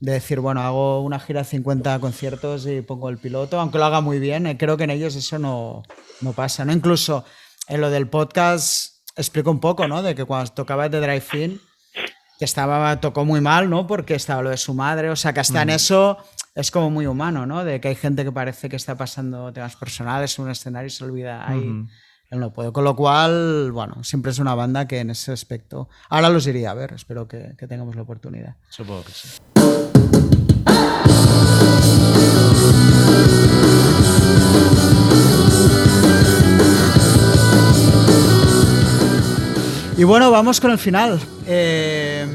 de 0.00 0.12
decir, 0.12 0.40
bueno, 0.40 0.60
hago 0.60 1.02
una 1.02 1.18
gira 1.18 1.42
de 1.42 1.48
50 1.48 1.98
conciertos 1.98 2.66
y 2.66 2.82
pongo 2.82 3.08
el 3.08 3.18
piloto, 3.18 3.58
aunque 3.60 3.78
lo 3.78 3.84
haga 3.84 4.00
muy 4.00 4.18
bien, 4.18 4.46
eh, 4.46 4.58
creo 4.58 4.76
que 4.76 4.84
en 4.84 4.90
ellos 4.90 5.16
eso 5.16 5.38
no, 5.38 5.82
no 6.20 6.32
pasa, 6.32 6.64
¿no? 6.64 6.72
Incluso 6.72 7.24
en 7.68 7.80
lo 7.80 7.90
del 7.90 8.08
podcast 8.08 8.94
explico 9.16 9.50
un 9.50 9.60
poco, 9.60 9.88
¿no? 9.88 10.02
De 10.02 10.14
que 10.14 10.24
cuando 10.24 10.50
tocaba 10.52 10.90
The 10.90 11.00
Drive-In, 11.00 11.60
que 12.38 12.44
estaba, 12.44 13.00
tocó 13.00 13.24
muy 13.24 13.40
mal, 13.40 13.70
¿no? 13.70 13.86
Porque 13.86 14.14
estaba 14.14 14.42
lo 14.42 14.50
de 14.50 14.56
su 14.56 14.74
madre, 14.74 15.10
o 15.10 15.16
sea, 15.16 15.32
que 15.32 15.40
hasta 15.40 15.62
en 15.62 15.70
eso 15.70 16.18
es 16.54 16.70
como 16.70 16.90
muy 16.90 17.06
humano, 17.06 17.46
¿no? 17.46 17.64
De 17.64 17.80
que 17.80 17.88
hay 17.88 17.94
gente 17.94 18.24
que 18.24 18.32
parece 18.32 18.68
que 18.68 18.76
está 18.76 18.96
pasando 18.96 19.52
temas 19.52 19.76
personales 19.76 20.38
en 20.38 20.44
un 20.44 20.50
escenario 20.50 20.88
y 20.88 20.90
se 20.90 21.04
olvida 21.04 21.48
ahí. 21.48 21.86
Él 22.30 22.40
no 22.40 22.52
puede. 22.52 22.72
Con 22.72 22.84
lo 22.84 22.96
cual, 22.96 23.70
bueno, 23.72 24.02
siempre 24.02 24.32
es 24.32 24.38
una 24.38 24.54
banda 24.54 24.86
que 24.86 25.00
en 25.00 25.10
ese 25.10 25.32
aspecto. 25.32 25.88
Ahora 26.08 26.30
los 26.30 26.46
iría 26.46 26.70
a 26.70 26.74
ver, 26.74 26.92
espero 26.92 27.28
que, 27.28 27.54
que 27.58 27.66
tengamos 27.66 27.94
la 27.96 28.02
oportunidad. 28.02 28.56
Supongo 28.70 29.04
que 29.04 29.12
sí. 29.12 29.28
Y 39.96 40.02
bueno, 40.02 40.32
vamos 40.32 40.60
con 40.60 40.72
el 40.72 40.78
final. 40.78 41.20
Eh, 41.46 42.26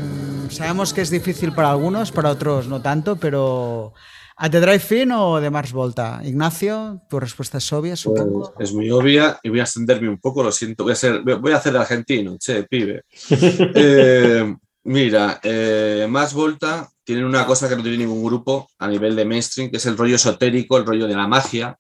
sabemos 0.50 0.94
que 0.94 1.02
es 1.02 1.10
difícil 1.10 1.52
para 1.52 1.72
algunos, 1.72 2.10
para 2.10 2.30
otros 2.30 2.68
no 2.68 2.82
tanto, 2.82 3.18
pero 3.18 3.94
¿A 4.42 4.50
The 4.50 4.62
Drive-In 4.62 5.12
o 5.12 5.42
de 5.42 5.50
Mars 5.50 5.74
Volta? 5.74 6.22
Ignacio, 6.24 7.02
tu 7.10 7.20
respuesta 7.20 7.58
es 7.58 7.74
obvia, 7.74 7.92
Pues, 7.92 8.00
supongo. 8.00 8.54
es 8.58 8.72
muy 8.72 8.90
obvia 8.90 9.38
y 9.44 9.50
voy 9.50 9.60
a 9.60 9.64
extenderme 9.64 10.08
un 10.08 10.18
poco, 10.18 10.42
lo 10.44 10.52
siento. 10.52 10.84
Voy 10.86 10.94
a, 10.94 10.96
ser, 10.96 11.22
voy 11.22 11.52
a 11.52 11.58
hacer 11.58 11.74
de 11.74 11.80
argentino, 11.80 12.38
che, 12.40 12.64
pibe. 12.64 13.04
Eh, 13.76 14.56
mira, 14.86 15.40
eh, 15.44 16.08
Más 16.10 16.34
Volta 16.34 16.88
tienen 17.04 17.26
una 17.26 17.46
cosa 17.46 17.68
que 17.68 17.76
no 17.76 17.84
tiene 17.84 17.98
ningún 17.98 18.24
grupo 18.24 18.70
a 18.80 18.88
nivel 18.88 19.14
de 19.16 19.26
mainstream, 19.26 19.70
que 19.70 19.78
es 19.78 19.86
el 19.86 19.98
rollo 19.98 20.16
esotérico, 20.16 20.78
el 20.78 20.86
rollo 20.86 21.06
de 21.08 21.16
la 21.16 21.28
magia, 21.28 21.76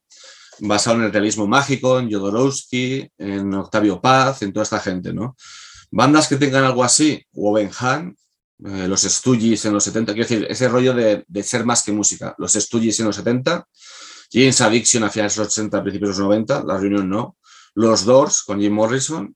basado 0.60 0.98
en 0.98 1.03
el 1.03 1.14
realismo 1.14 1.48
mágico, 1.48 1.98
en 1.98 2.11
Jodorowsky, 2.11 3.10
en 3.18 3.53
Octavio 3.53 4.02
Paz, 4.02 4.41
en 4.41 4.52
toda 4.52 4.64
esta 4.64 4.80
gente, 4.81 5.14
¿no? 5.14 5.38
Bandas 5.91 6.27
que 6.27 6.36
tengan 6.36 6.65
algo 6.65 6.84
así, 6.84 7.23
Woven 7.31 7.72
Han, 7.80 8.15
eh, 8.65 8.88
los 8.88 9.02
Stooges 9.02 9.65
en 9.65 9.73
los 9.73 9.84
70, 9.84 10.14
quiero 10.14 10.27
decir, 10.27 10.48
ese 10.49 10.68
rollo 10.68 10.94
de, 10.94 11.44
ser 11.44 11.65
más 11.65 11.84
que 11.84 11.91
música, 11.91 12.36
los 12.38 12.53
Stooges 12.53 12.99
en 12.99 13.06
los 13.06 13.15
70, 13.15 13.65
James 14.31 14.61
Addiction 14.61 15.03
a 15.03 15.10
finales 15.10 15.38
los 15.38 15.48
80, 15.48 15.81
principios 15.81 16.10
de 16.10 16.22
los 16.22 16.27
90, 16.27 16.64
la 16.65 16.77
reunión 16.77 17.10
no, 17.10 17.38
los 17.76 18.06
Doors 18.06 18.44
con 18.44 18.60
Jim 18.60 18.73
Morrison, 18.73 19.36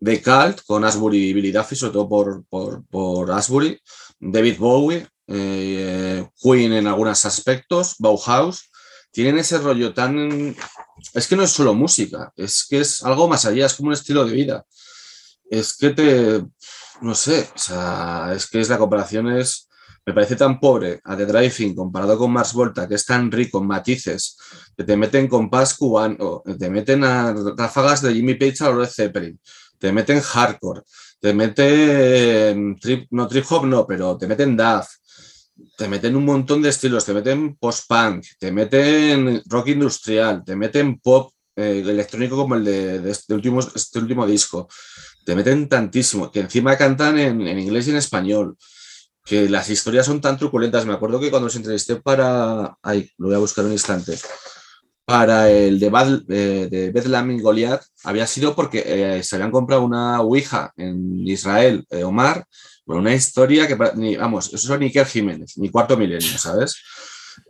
The 0.00 0.22
Cult 0.22 0.62
con 0.66 0.84
Asbury 0.84 1.28
y 1.28 1.32
Billy 1.32 1.52
Duffy, 1.52 1.76
sobre 1.76 1.92
todo 1.92 2.08
por, 2.08 2.44
por, 2.46 2.84
por 2.86 3.30
Asbury, 3.30 3.80
David 4.18 4.58
Bowie, 4.58 5.06
eh, 5.26 6.26
Queen 6.42 6.72
en 6.72 6.86
algunos 6.86 7.24
aspectos, 7.24 7.94
Bauhaus, 7.98 8.70
tienen 9.10 9.38
ese 9.38 9.58
rollo 9.58 9.94
tan... 9.94 10.56
Es 11.12 11.28
que 11.28 11.36
no 11.36 11.44
es 11.44 11.50
solo 11.50 11.74
música, 11.74 12.32
es 12.36 12.66
que 12.68 12.80
es 12.80 13.02
algo 13.04 13.28
más 13.28 13.44
allá, 13.44 13.66
es 13.66 13.74
como 13.74 13.88
un 13.88 13.94
estilo 13.94 14.24
de 14.24 14.32
vida. 14.32 14.66
Es 15.48 15.76
que 15.76 15.90
te... 15.90 16.44
No 17.00 17.14
sé, 17.14 17.48
o 17.54 17.58
sea, 17.58 18.32
es 18.34 18.48
que 18.48 18.60
es 18.60 18.68
la 18.68 18.78
comparación 18.78 19.28
es... 19.28 19.68
Me 20.06 20.12
parece 20.12 20.36
tan 20.36 20.60
pobre 20.60 21.00
a 21.02 21.16
The 21.16 21.24
Driving 21.24 21.74
comparado 21.74 22.18
con 22.18 22.30
Mars 22.30 22.52
Volta, 22.52 22.86
que 22.86 22.94
es 22.94 23.06
tan 23.06 23.32
rico 23.32 23.58
en 23.58 23.66
matices, 23.66 24.36
que 24.76 24.84
te 24.84 24.98
meten 24.98 25.28
compás 25.28 25.74
cubano, 25.74 26.42
te 26.58 26.68
meten 26.68 27.04
a 27.04 27.34
ráfagas 27.56 28.02
de 28.02 28.12
Jimmy 28.12 28.34
Page 28.34 28.64
a 28.64 28.74
Led 28.74 28.86
Zeppelin, 28.86 29.40
te 29.78 29.92
meten 29.92 30.20
hardcore, 30.20 30.82
te 31.18 31.32
meten 31.32 32.76
no 33.12 33.28
trip 33.28 33.46
hop, 33.50 33.64
no, 33.64 33.86
pero 33.86 34.18
te 34.18 34.26
meten 34.26 34.54
Duff, 34.54 34.88
te 35.76 35.88
meten 35.88 36.16
un 36.16 36.26
montón 36.26 36.60
de 36.60 36.68
estilos, 36.68 37.06
te 37.06 37.14
meten 37.14 37.56
post-punk, 37.56 38.24
te 38.38 38.52
meten 38.52 39.42
rock 39.46 39.68
industrial, 39.68 40.44
te 40.44 40.54
meten 40.54 40.98
pop 41.00 41.32
eh, 41.56 41.82
electrónico 41.86 42.36
como 42.36 42.56
el 42.56 42.64
de, 42.64 42.98
de 43.00 43.10
este, 43.10 43.32
último, 43.32 43.60
este 43.60 44.00
último 44.00 44.26
disco, 44.26 44.68
te 45.24 45.34
meten 45.34 45.68
tantísimo, 45.68 46.30
que 46.30 46.40
encima 46.40 46.76
cantan 46.76 47.18
en, 47.18 47.58
inglés 47.58 47.86
y 47.86 47.90
en 47.90 47.96
español, 47.96 48.56
que 49.24 49.48
las 49.48 49.70
historias 49.70 50.06
son 50.06 50.20
tan 50.20 50.38
truculentas. 50.38 50.86
Me 50.86 50.92
acuerdo 50.92 51.20
que 51.20 51.30
cuando 51.30 51.46
os 51.46 51.56
entrevisté 51.56 51.96
para, 51.96 52.76
ay, 52.82 53.10
lo 53.18 53.28
voy 53.28 53.36
a 53.36 53.40
buscar 53.40 53.64
un 53.64 53.72
instante, 53.72 54.18
para 55.04 55.50
el 55.50 55.78
de, 55.78 55.90
Bad, 55.90 56.22
eh, 56.30 56.68
de 56.70 56.90
Bethlehem 56.90 57.30
y 57.32 57.40
Goliath, 57.40 57.84
había 58.04 58.26
sido 58.26 58.54
porque 58.54 58.82
eh, 58.86 59.22
se 59.22 59.36
habían 59.36 59.50
comprado 59.50 59.82
una 59.82 60.20
Ouija 60.20 60.72
en 60.76 61.26
Israel, 61.26 61.84
eh, 61.90 62.04
Omar, 62.04 62.46
bueno, 62.86 63.00
una 63.00 63.14
historia 63.14 63.66
que, 63.66 63.74
vamos, 63.74 64.52
eso 64.52 64.66
son 64.66 64.82
Iker 64.82 65.06
Jiménez, 65.06 65.56
ni 65.56 65.70
cuarto 65.70 65.96
milenio, 65.96 66.38
¿sabes? 66.38 66.76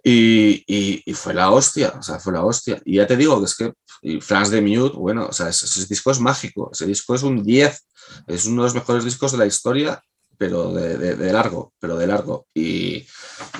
Y, 0.03 0.63
y, 0.67 1.13
fue 1.15 1.35
la 1.35 1.51
hostia, 1.51 1.95
o 1.99 2.03
sea, 2.03 2.19
fue 2.19 2.33
la 2.33 2.45
hostia. 2.45 2.81
Y 2.85 2.97
ya 2.97 3.07
te 3.07 3.17
digo 3.17 3.39
que 3.41 3.47
es 3.47 3.57
que, 3.57 3.73
y 4.05 4.21
Franz 4.21 4.51
de 4.51 4.61
Mute, 4.61 4.99
bueno, 4.99 5.29
o 5.29 5.33
sea, 5.33 5.49
ese, 5.49 5.87
disco 5.87 6.11
es 6.11 6.21
mágico, 6.21 6.69
ese 6.71 6.85
disco 6.85 7.15
es 7.15 7.23
un 7.23 7.43
10, 7.43 7.87
es 8.27 8.45
uno 8.45 8.63
de 8.63 8.67
los 8.67 8.75
mejores 8.75 9.03
discos 9.03 9.33
de 9.33 9.39
la 9.39 9.47
historia, 9.47 9.99
pero 10.37 10.75
de, 10.75 11.33
largo, 11.33 11.73
pero 11.81 11.97
de 11.97 12.07
largo. 12.07 12.47
Y 12.53 13.07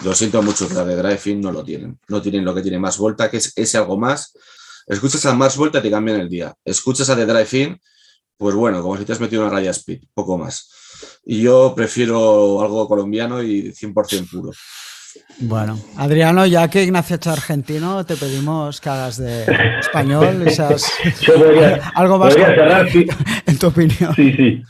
lo 0.05 0.15
siento 0.15 0.43
mucho, 0.43 0.69
la 0.75 0.85
de 0.85 0.97
Drive-In 0.97 1.41
no 1.41 1.51
lo 1.51 1.65
tienen, 1.65 1.99
no 2.09 2.21
tienen 2.21 2.45
lo 2.45 2.55
que 2.55 2.61
tiene 2.61 2.79
más 2.79 2.99
Volta, 2.99 3.31
que 3.31 3.39
es 3.39 3.55
ese 3.57 3.79
algo 3.79 3.97
más. 3.97 4.37
Escuchas 4.87 5.25
a 5.25 5.35
Mars 5.35 5.57
Volta 5.57 5.79
y 5.79 5.83
te 5.83 5.91
cambian 5.91 6.21
el 6.21 6.29
día. 6.29 6.55
Escuchas 6.63 7.09
a 7.09 7.17
The 7.17 7.25
Drive-In, 7.25 7.81
pues 8.37 8.55
bueno, 8.55 8.83
como 8.83 8.99
si 8.99 9.07
te 9.07 9.15
has 9.15 9.21
metido 9.21 9.41
una 9.41 9.51
raya 9.51 9.71
speed, 9.71 10.03
poco 10.13 10.37
más. 10.37 10.69
Y 11.25 11.41
yo 11.41 11.73
prefiero 11.75 12.61
algo 12.61 12.87
colombiano 12.87 13.43
y 13.43 13.73
100% 13.73 14.31
puro. 14.31 14.51
Bueno, 15.41 15.77
Adriano, 15.97 16.47
ya 16.47 16.69
que 16.69 16.83
Ignacio 16.83 17.17
es 17.21 17.27
argentino, 17.27 18.05
te 18.05 18.17
pedimos 18.17 18.81
que 18.81 18.89
hagas 18.89 19.19
de 19.19 19.45
español 19.81 20.45
y 20.47 20.51
seas 20.51 20.93
podría, 21.27 21.81
algo 21.95 22.19
más 22.19 22.35
podría 22.35 22.55
cerrar, 22.55 22.89
en 23.47 23.59
tu 23.59 23.67
opinión. 23.67 24.15
Sí, 24.15 24.33
sí. 24.33 24.63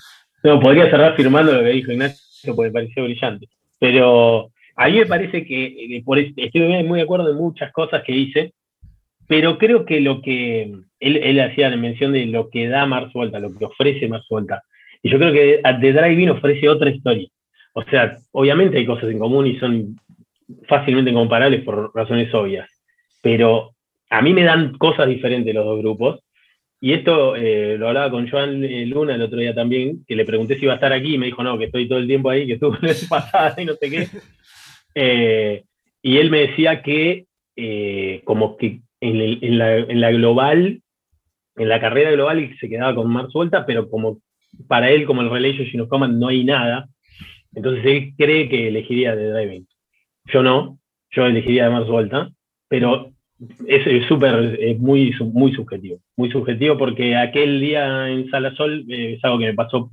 No, 0.42 0.60
podría 0.60 0.90
cerrar 0.90 1.16
firmando 1.16 1.52
lo 1.52 1.62
que 1.62 1.70
dijo 1.70 1.92
Ignacio, 1.92 2.54
porque 2.54 2.70
me 2.70 2.72
pareció 2.72 3.04
brillante. 3.04 3.48
Pero 3.78 4.50
a 4.76 4.88
mí 4.88 4.98
me 4.98 5.06
parece 5.06 5.44
que 5.44 6.02
por, 6.04 6.18
estoy 6.18 6.84
muy 6.84 6.98
de 6.98 7.04
acuerdo 7.04 7.30
en 7.30 7.36
muchas 7.36 7.72
cosas 7.72 8.02
que 8.04 8.12
dice, 8.12 8.52
pero 9.26 9.58
creo 9.58 9.84
que 9.84 10.00
lo 10.00 10.20
que 10.20 10.72
él, 11.00 11.16
él 11.16 11.40
hacía 11.40 11.70
la 11.70 11.76
mención 11.76 12.12
de 12.12 12.26
lo 12.26 12.50
que 12.50 12.68
da 12.68 12.86
Mars 12.86 13.12
Volta, 13.12 13.38
lo 13.38 13.54
que 13.54 13.64
ofrece 13.64 14.08
Mars 14.08 14.26
Volta. 14.28 14.62
Y 15.02 15.10
yo 15.10 15.18
creo 15.18 15.32
que 15.32 15.60
The 15.62 15.92
Drive-In 15.92 16.30
ofrece 16.30 16.68
otra 16.68 16.90
historia. 16.90 17.28
O 17.74 17.82
sea, 17.84 18.16
obviamente 18.32 18.78
hay 18.78 18.86
cosas 18.86 19.10
en 19.10 19.18
común 19.18 19.46
y 19.46 19.58
son 19.58 19.96
fácilmente 20.68 21.12
comparables 21.12 21.62
por 21.62 21.94
razones 21.94 22.32
obvias, 22.34 22.68
pero 23.22 23.74
a 24.10 24.22
mí 24.22 24.32
me 24.32 24.44
dan 24.44 24.76
cosas 24.78 25.08
diferentes 25.08 25.54
los 25.54 25.64
dos 25.64 25.78
grupos. 25.78 26.20
Y 26.80 26.92
esto 26.92 27.34
eh, 27.34 27.76
lo 27.78 27.88
hablaba 27.88 28.10
con 28.10 28.28
Joan 28.28 28.60
Luna 28.90 29.14
el 29.14 29.22
otro 29.22 29.38
día 29.38 29.54
también, 29.54 30.04
que 30.06 30.14
le 30.14 30.26
pregunté 30.26 30.56
si 30.56 30.64
iba 30.64 30.72
a 30.72 30.76
estar 30.76 30.92
aquí 30.92 31.14
y 31.14 31.18
me 31.18 31.26
dijo, 31.26 31.42
no, 31.42 31.56
que 31.56 31.64
estoy 31.64 31.88
todo 31.88 31.98
el 31.98 32.06
tiempo 32.06 32.28
ahí, 32.28 32.46
que 32.46 32.54
estuve 32.54 32.76
la 32.82 32.88
vez 32.88 33.08
pasada 33.08 33.54
y 33.60 33.64
no 33.64 33.74
sé 33.74 33.90
qué. 33.90 34.08
Eh, 34.94 35.64
y 36.02 36.18
él 36.18 36.30
me 36.30 36.40
decía 36.40 36.82
que 36.82 37.24
eh, 37.56 38.20
como 38.24 38.56
que 38.56 38.80
en, 39.00 39.16
el, 39.16 39.38
en, 39.42 39.58
la, 39.58 39.78
en, 39.78 40.16
global, 40.16 40.82
en 41.56 41.68
la 41.68 41.80
carrera 41.80 42.10
global 42.10 42.54
se 42.60 42.68
quedaba 42.68 42.94
con 42.94 43.10
Mars 43.10 43.32
Volta, 43.32 43.64
pero 43.64 43.88
como 43.88 44.20
para 44.68 44.90
él, 44.90 45.06
como 45.06 45.22
el 45.22 45.30
Relationship 45.30 45.80
of 45.80 45.88
Command, 45.88 46.18
no 46.18 46.28
hay 46.28 46.44
nada, 46.44 46.88
entonces 47.54 47.84
él 47.86 48.12
cree 48.16 48.48
que 48.48 48.68
elegiría 48.68 49.14
The 49.14 49.30
Driving. 49.30 49.66
Yo 50.26 50.42
no, 50.42 50.78
yo 51.10 51.26
elegiría 51.26 51.64
de 51.64 51.70
Mars 51.70 51.88
Volta, 51.88 52.30
pero 52.68 53.12
es 53.66 54.06
súper, 54.06 54.58
es 54.60 54.78
muy, 54.78 55.12
muy 55.32 55.52
subjetivo, 55.52 55.98
muy 56.16 56.30
subjetivo 56.30 56.78
porque 56.78 57.16
aquel 57.16 57.60
día 57.60 58.08
en 58.08 58.30
Sala 58.30 58.54
Sol 58.54 58.84
eh, 58.88 59.14
es 59.14 59.24
algo 59.24 59.38
que 59.38 59.46
me 59.46 59.54
pasó, 59.54 59.90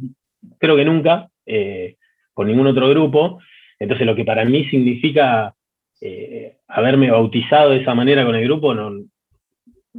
creo 0.57 0.75
que 0.75 0.85
nunca, 0.85 1.29
eh, 1.45 1.95
con 2.33 2.47
ningún 2.47 2.67
otro 2.67 2.89
grupo, 2.89 3.39
entonces 3.79 4.05
lo 4.05 4.15
que 4.15 4.25
para 4.25 4.45
mí 4.45 4.65
significa 4.69 5.53
eh, 5.99 6.55
haberme 6.67 7.11
bautizado 7.11 7.71
de 7.71 7.81
esa 7.81 7.93
manera 7.93 8.25
con 8.25 8.35
el 8.35 8.43
grupo 8.43 8.73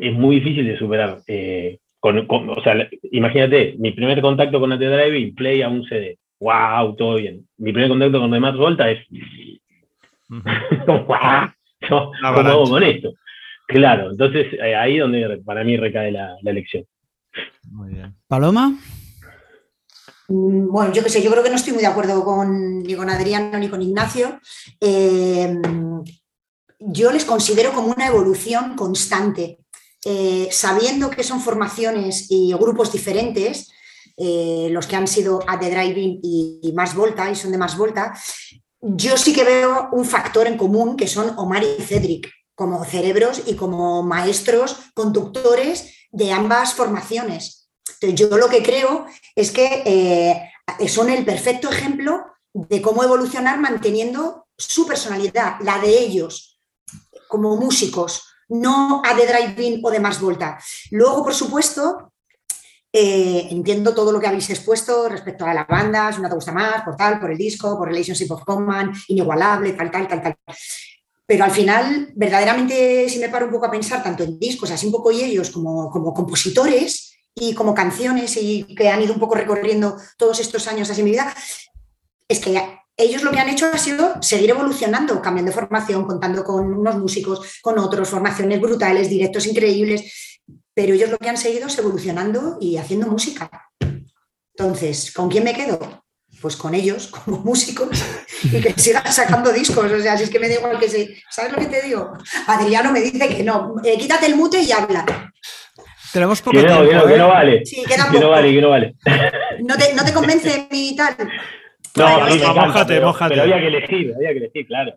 es 0.00 0.12
muy 0.14 0.36
difícil 0.36 0.66
de 0.66 0.78
superar. 0.78 1.18
Con, 2.00 2.26
o 2.28 2.62
sea, 2.64 2.88
imagínate, 3.12 3.76
mi 3.78 3.92
primer 3.92 4.20
contacto 4.20 4.58
con 4.58 4.72
AT 4.72 4.80
Driving, 4.80 5.36
play 5.36 5.62
a 5.62 5.68
un 5.68 5.84
CD. 5.84 6.18
¡Wow! 6.40 6.96
Todo 6.96 7.14
bien. 7.14 7.46
Mi 7.58 7.72
primer 7.72 7.88
contacto 7.88 8.18
con 8.18 8.32
The 8.32 8.50
Volta 8.58 8.90
es. 8.90 9.06
Uh 10.32 10.36
-huh. 10.36 11.06
¡Wow! 11.06 11.52
¿Cómo 11.88 12.48
hago 12.48 12.64
con 12.64 12.82
esto? 12.82 13.12
Claro, 13.68 14.10
entonces 14.10 14.46
eh, 14.54 14.74
ahí 14.74 14.98
donde 14.98 15.42
para 15.44 15.62
mí 15.62 15.76
recae 15.76 16.10
la, 16.10 16.36
la 16.42 16.50
elección. 16.50 16.84
Muy 17.70 17.94
bien. 17.94 18.14
¿Paloma? 18.26 18.74
Mm, 20.28 20.68
Bueno, 20.70 20.92
yo 20.92 21.02
qué 21.02 21.10
sé, 21.10 21.22
yo 21.22 21.30
creo 21.30 21.42
que 21.42 21.50
no 21.50 21.56
estoy 21.56 21.72
muy 21.74 21.82
de 21.82 21.88
acuerdo 21.88 22.24
con, 22.24 22.82
ni 22.82 22.94
con 22.94 23.10
Adriano 23.10 23.58
ni 23.58 23.68
con 23.68 23.82
Ignacio. 23.82 24.40
Eh, 24.80 25.54
yo 26.78 27.12
les 27.12 27.24
considero 27.24 27.72
como 27.72 27.88
una 27.92 28.06
evolución 28.06 28.74
constante. 28.76 29.58
Eh, 30.04 30.48
sabiendo 30.50 31.10
que 31.10 31.22
son 31.22 31.40
formaciones 31.40 32.26
y 32.30 32.52
grupos 32.54 32.90
diferentes, 32.90 33.70
eh, 34.16 34.68
los 34.70 34.86
que 34.86 34.96
han 34.96 35.06
sido 35.06 35.40
a 35.46 35.58
The 35.58 35.70
Driving 35.70 36.20
y, 36.22 36.60
y 36.62 36.72
Más 36.72 36.94
Volta, 36.94 37.30
y 37.30 37.34
son 37.36 37.52
de 37.52 37.58
Más 37.58 37.76
Volta, 37.78 38.12
yo 38.82 39.16
sí 39.16 39.32
que 39.32 39.44
veo 39.44 39.88
un 39.92 40.04
factor 40.04 40.46
en 40.46 40.58
común 40.58 40.96
que 40.96 41.06
son 41.06 41.38
Omar 41.38 41.62
y 41.62 41.80
Cedric, 41.82 42.28
como 42.54 42.84
cerebros 42.84 43.42
y 43.46 43.54
como 43.54 44.02
maestros 44.02 44.76
conductores 44.94 45.94
de 46.10 46.32
ambas 46.32 46.74
formaciones. 46.74 47.70
Entonces, 48.00 48.28
yo 48.28 48.36
lo 48.36 48.48
que 48.48 48.62
creo 48.62 49.06
es 49.36 49.52
que 49.52 49.82
eh, 49.86 50.88
son 50.88 51.08
el 51.10 51.24
perfecto 51.24 51.70
ejemplo 51.70 52.24
de 52.52 52.82
cómo 52.82 53.02
evolucionar 53.02 53.58
manteniendo 53.60 54.46
su 54.58 54.86
personalidad, 54.86 55.56
la 55.60 55.78
de 55.78 55.98
ellos, 55.98 56.60
como 57.28 57.56
músicos, 57.56 58.24
no 58.48 59.00
a 59.04 59.14
de 59.14 59.26
drive-in 59.26 59.80
o 59.82 59.90
de 59.90 60.00
más 60.00 60.20
volta. 60.20 60.58
Luego, 60.90 61.24
por 61.24 61.34
supuesto, 61.34 62.11
eh, 62.92 63.48
entiendo 63.50 63.94
todo 63.94 64.12
lo 64.12 64.20
que 64.20 64.26
habéis 64.26 64.50
expuesto 64.50 65.08
respecto 65.08 65.46
a 65.46 65.54
la 65.54 65.64
banda, 65.64 66.12
si 66.12 66.20
una 66.20 66.28
te 66.28 66.34
gusta 66.34 66.52
más, 66.52 66.82
por 66.82 66.94
tal, 66.94 67.18
por 67.18 67.30
el 67.30 67.38
disco, 67.38 67.78
por 67.78 67.88
Relationship 67.88 68.30
of 68.30 68.44
Command, 68.44 68.94
inigualable, 69.08 69.72
tal, 69.72 69.90
tal, 69.90 70.06
tal, 70.06 70.22
tal. 70.22 70.36
Pero 71.24 71.44
al 71.44 71.50
final, 71.50 72.12
verdaderamente, 72.14 73.08
si 73.08 73.18
me 73.18 73.30
paro 73.30 73.46
un 73.46 73.52
poco 73.52 73.66
a 73.66 73.70
pensar, 73.70 74.02
tanto 74.02 74.24
en 74.24 74.38
discos, 74.38 74.70
así 74.70 74.86
un 74.86 74.92
poco 74.92 75.10
y 75.10 75.22
ellos, 75.22 75.50
como, 75.50 75.90
como 75.90 76.12
compositores 76.12 77.14
y 77.34 77.54
como 77.54 77.74
canciones 77.74 78.36
y 78.36 78.74
que 78.74 78.90
han 78.90 79.00
ido 79.00 79.14
un 79.14 79.20
poco 79.20 79.36
recorriendo 79.36 79.96
todos 80.18 80.40
estos 80.40 80.68
años 80.68 80.90
así 80.90 81.00
en 81.00 81.06
mi 81.06 81.12
vida, 81.12 81.34
es 82.28 82.40
que 82.40 82.60
ellos 82.96 83.22
lo 83.22 83.30
que 83.30 83.38
han 83.38 83.48
hecho 83.48 83.70
ha 83.72 83.78
sido 83.78 84.20
seguir 84.20 84.50
evolucionando, 84.50 85.22
cambiando 85.22 85.50
de 85.50 85.54
formación, 85.54 86.04
contando 86.04 86.44
con 86.44 86.74
unos 86.74 86.98
músicos, 86.98 87.60
con 87.62 87.78
otros, 87.78 88.10
formaciones 88.10 88.60
brutales, 88.60 89.08
directos 89.08 89.46
increíbles, 89.46 90.31
pero 90.74 90.94
ellos 90.94 91.10
lo 91.10 91.18
que 91.18 91.28
han 91.28 91.36
seguido 91.36 91.66
es 91.66 91.78
evolucionando 91.78 92.58
y 92.60 92.76
haciendo 92.76 93.06
música. 93.06 93.50
Entonces, 94.56 95.12
¿con 95.12 95.28
quién 95.30 95.44
me 95.44 95.54
quedo? 95.54 96.04
Pues 96.40 96.56
con 96.56 96.74
ellos, 96.74 97.06
como 97.24 97.38
músicos, 97.38 98.02
y 98.42 98.60
que 98.60 98.72
sigan 98.74 99.10
sacando 99.12 99.52
discos. 99.52 99.90
O 99.90 100.00
sea, 100.00 100.16
si 100.16 100.24
es 100.24 100.30
que 100.30 100.38
me 100.40 100.48
da 100.48 100.54
igual 100.54 100.78
que 100.78 100.88
se. 100.88 101.14
¿Sabes 101.30 101.52
lo 101.52 101.58
que 101.58 101.66
te 101.66 101.82
digo? 101.82 102.12
Adriano 102.46 102.90
me 102.92 103.00
dice 103.00 103.28
que 103.28 103.42
no. 103.42 103.74
eh, 103.84 103.96
quítate 103.98 104.26
el 104.26 104.36
mute 104.36 104.60
y 104.60 104.72
habla. 104.72 105.04
Tenemos 106.12 106.42
poco 106.42 106.58
Que 106.58 106.64
no, 106.64 106.82
que 106.82 106.88
tiempo, 106.88 107.06
que 107.06 107.14
¿eh? 107.14 107.18
no 107.18 107.28
vale. 107.28 107.64
Sí, 107.64 107.82
queda 107.86 108.10
Que 108.10 108.18
no 108.20 108.28
vale, 108.30 108.52
que 108.52 108.60
no 108.60 108.68
vale. 108.68 108.94
¿No 109.60 109.76
te, 109.76 109.94
no 109.94 110.04
te 110.04 110.12
convence 110.12 110.68
mi 110.70 110.94
tal? 110.94 111.16
No, 111.96 112.20
Bueno, 112.20 112.54
mójate, 112.54 113.00
mójate. 113.00 113.30
pero 113.34 113.42
había 113.42 113.58
que 113.60 113.66
elegir, 113.68 114.12
había 114.16 114.30
que 114.30 114.36
elegir, 114.38 114.66
claro. 114.66 114.92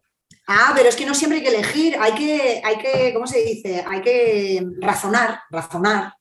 Ah, 0.47 0.73
pero 0.75 0.89
es 0.89 0.95
que 0.95 1.05
no 1.05 1.15
siempre 1.15 1.39
hay 1.39 1.43
que 1.43 1.55
elegir, 1.55 1.97
hay 1.99 2.13
que, 2.13 2.61
hay 2.63 2.77
que, 2.77 3.13
¿cómo 3.13 3.25
se 3.25 3.39
dice? 3.43 3.83
Hay 3.87 4.01
que 4.01 4.63
razonar, 4.79 5.39
razonar. 5.49 6.13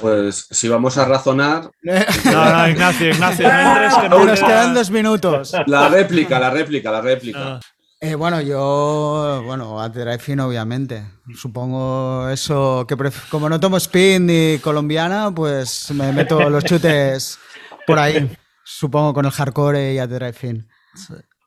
Pues 0.00 0.48
si 0.50 0.68
vamos 0.68 0.98
a 0.98 1.04
razonar, 1.04 1.70
No, 1.82 2.44
no, 2.52 2.68
Ignacio, 2.68 3.10
Ignacio, 3.10 3.48
no 3.48 3.60
entres 3.72 3.94
que 3.94 4.08
no 4.08 4.24
nos 4.24 4.40
quedan 4.40 4.74
dos 4.74 4.90
minutos. 4.90 5.52
la 5.66 5.88
réplica, 5.88 6.40
la 6.40 6.50
réplica, 6.50 6.90
la 6.90 7.00
réplica. 7.00 7.60
Eh, 8.00 8.16
bueno, 8.16 8.40
yo, 8.40 9.42
bueno, 9.46 9.80
a 9.80 9.88
Drive-In 9.88 10.40
obviamente. 10.40 11.04
Supongo 11.36 12.28
eso 12.30 12.84
que 12.88 12.96
como 13.30 13.48
no 13.48 13.60
tomo 13.60 13.76
spin 13.76 14.26
ni 14.26 14.58
colombiana, 14.58 15.30
pues 15.32 15.88
me 15.92 16.12
meto 16.12 16.50
los 16.50 16.64
chutes 16.64 17.38
por 17.86 18.00
ahí. 18.00 18.28
Supongo 18.64 19.14
con 19.14 19.24
el 19.24 19.30
hardcore 19.30 19.94
y 19.94 19.98
a 20.00 20.08
Drive-In. 20.08 20.66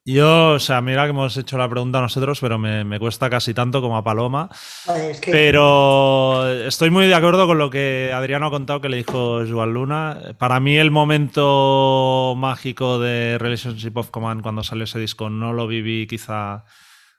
Yo, 0.08 0.50
o 0.52 0.60
sea, 0.60 0.82
mira 0.82 1.06
que 1.06 1.10
hemos 1.10 1.36
hecho 1.36 1.58
la 1.58 1.68
pregunta 1.68 2.00
nosotros, 2.00 2.40
pero 2.40 2.60
me, 2.60 2.84
me 2.84 3.00
cuesta 3.00 3.28
casi 3.28 3.56
tanto 3.56 3.82
como 3.82 3.98
a 3.98 4.04
Paloma. 4.04 4.50
Joder, 4.86 5.10
es 5.12 5.20
que 5.20 5.32
Pero 5.32 6.48
estoy 6.68 6.92
muy 6.92 7.08
de 7.08 7.16
acuerdo 7.16 7.48
con 7.48 7.58
lo 7.58 7.72
que 7.72 8.12
Adriano 8.14 8.46
ha 8.46 8.52
contado 8.52 8.82
que 8.82 8.90
le 8.90 8.98
dijo 8.98 9.42
Joan 9.50 9.74
Luna. 9.74 10.20
Para 10.38 10.60
mí 10.60 10.78
el 10.78 10.92
momento 10.92 12.36
mágico 12.38 13.00
de 13.00 13.38
Relationship 13.40 13.94
of 13.98 14.12
Command 14.12 14.44
cuando 14.44 14.62
salió 14.64 14.84
ese 14.84 15.00
disco 15.00 15.32
no 15.32 15.54
lo 15.54 15.66
viví 15.66 16.06
quizá 16.06 16.66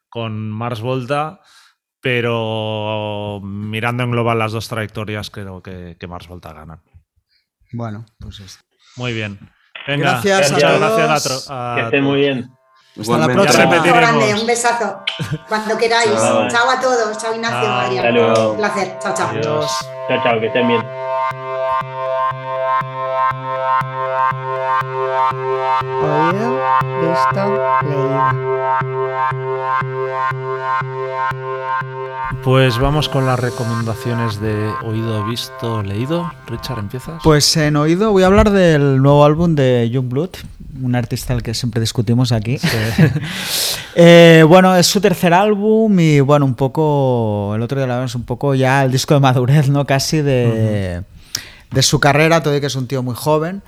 con 0.09 0.49
Mars 0.49 0.81
Volta, 0.81 1.41
pero 2.01 3.41
mirando 3.43 4.05
en 4.05 4.13
global 4.13 4.39
las 4.39 4.53
dos 4.53 4.69
trayectorias 4.69 5.31
creo 5.31 5.61
que, 5.61 5.97
que 5.99 6.07
Mars 6.07 6.29
Volta 6.29 6.53
ganan. 6.53 6.83
Bueno, 7.73 8.07
pues 8.21 8.39
esto. 8.39 8.63
Muy 8.95 9.13
bien. 9.13 9.41
Venga, 9.89 10.21
Gracias 10.23 10.51
a 10.53 10.55
muchas 10.55 10.79
todos. 10.79 10.97
gracias 10.99 11.11
a, 11.11 11.29
tro- 11.29 11.47
a 11.51 11.75
Que 11.75 11.83
estén 11.87 12.05
muy 12.05 12.21
bien. 12.21 12.51
Hasta 13.01 13.19
la 13.19 13.27
próxima. 13.27 13.65
Un 13.65 13.83
grande, 13.83 14.35
un 14.35 14.47
besazo. 14.47 15.01
Cuando 15.49 15.77
queráis. 15.77 16.11
Chao. 16.15 16.49
Chao, 16.49 16.71
a 16.71 16.81
todos. 16.81 17.19
Chao 17.19 17.35
Ignacio, 17.35 17.61
Chao. 17.63 17.81
Adrián. 17.81 18.07
Hasta 18.07 18.11
luego. 18.19 18.51
Un 18.53 18.57
placer. 18.57 18.99
Chao, 19.01 19.15
chao. 19.15 19.29
Adiós. 19.29 19.71
Chao, 20.09 20.23
chao, 20.23 20.41
que 20.41 20.47
estén 20.47 20.69
bien. 20.69 20.83
Oído, 26.03 26.59
visto, 27.01 27.43
leído. 27.83 28.46
Pues 32.47 32.79
vamos 32.79 33.09
con 33.09 33.27
las 33.27 33.41
recomendaciones 33.41 34.41
de 34.41 34.71
oído, 34.85 35.27
visto, 35.27 35.83
leído. 35.83 36.33
Richard, 36.47 36.79
¿empiezas? 36.79 37.21
Pues 37.25 37.57
en 37.57 37.75
oído 37.75 38.13
voy 38.13 38.23
a 38.23 38.27
hablar 38.27 38.51
del 38.51 39.03
nuevo 39.03 39.25
álbum 39.25 39.57
de 39.57 39.91
Youngblood, 39.91 40.31
un 40.81 40.95
artista 40.95 41.35
al 41.35 41.43
que 41.43 41.55
siempre 41.55 41.81
discutimos 41.81 42.31
aquí. 42.31 42.59
Eh, 43.99 44.45
bueno, 44.47 44.77
es 44.77 44.87
su 44.87 45.01
tercer 45.01 45.33
álbum 45.33 45.99
y 45.99 46.21
bueno, 46.21 46.45
un 46.45 46.55
poco, 46.55 47.55
el 47.55 47.63
otro 47.63 47.79
día 47.79 47.87
lo 47.87 47.95
hablamos 47.95 48.15
un 48.15 48.25
poco 48.25 48.55
ya 48.55 48.85
el 48.85 48.93
disco 48.93 49.15
de 49.15 49.21
madurez, 49.21 49.71
¿no? 49.71 49.87
Casi 49.87 50.21
de, 50.21 51.03
de 51.71 51.83
su 51.83 52.01
carrera, 52.01 52.43
todo 52.43 52.57
y 52.57 52.61
que 52.61 52.67
es 52.67 52.77
un 52.77 52.87
tío 52.87 53.03
muy 53.03 53.15
joven. 53.15 53.63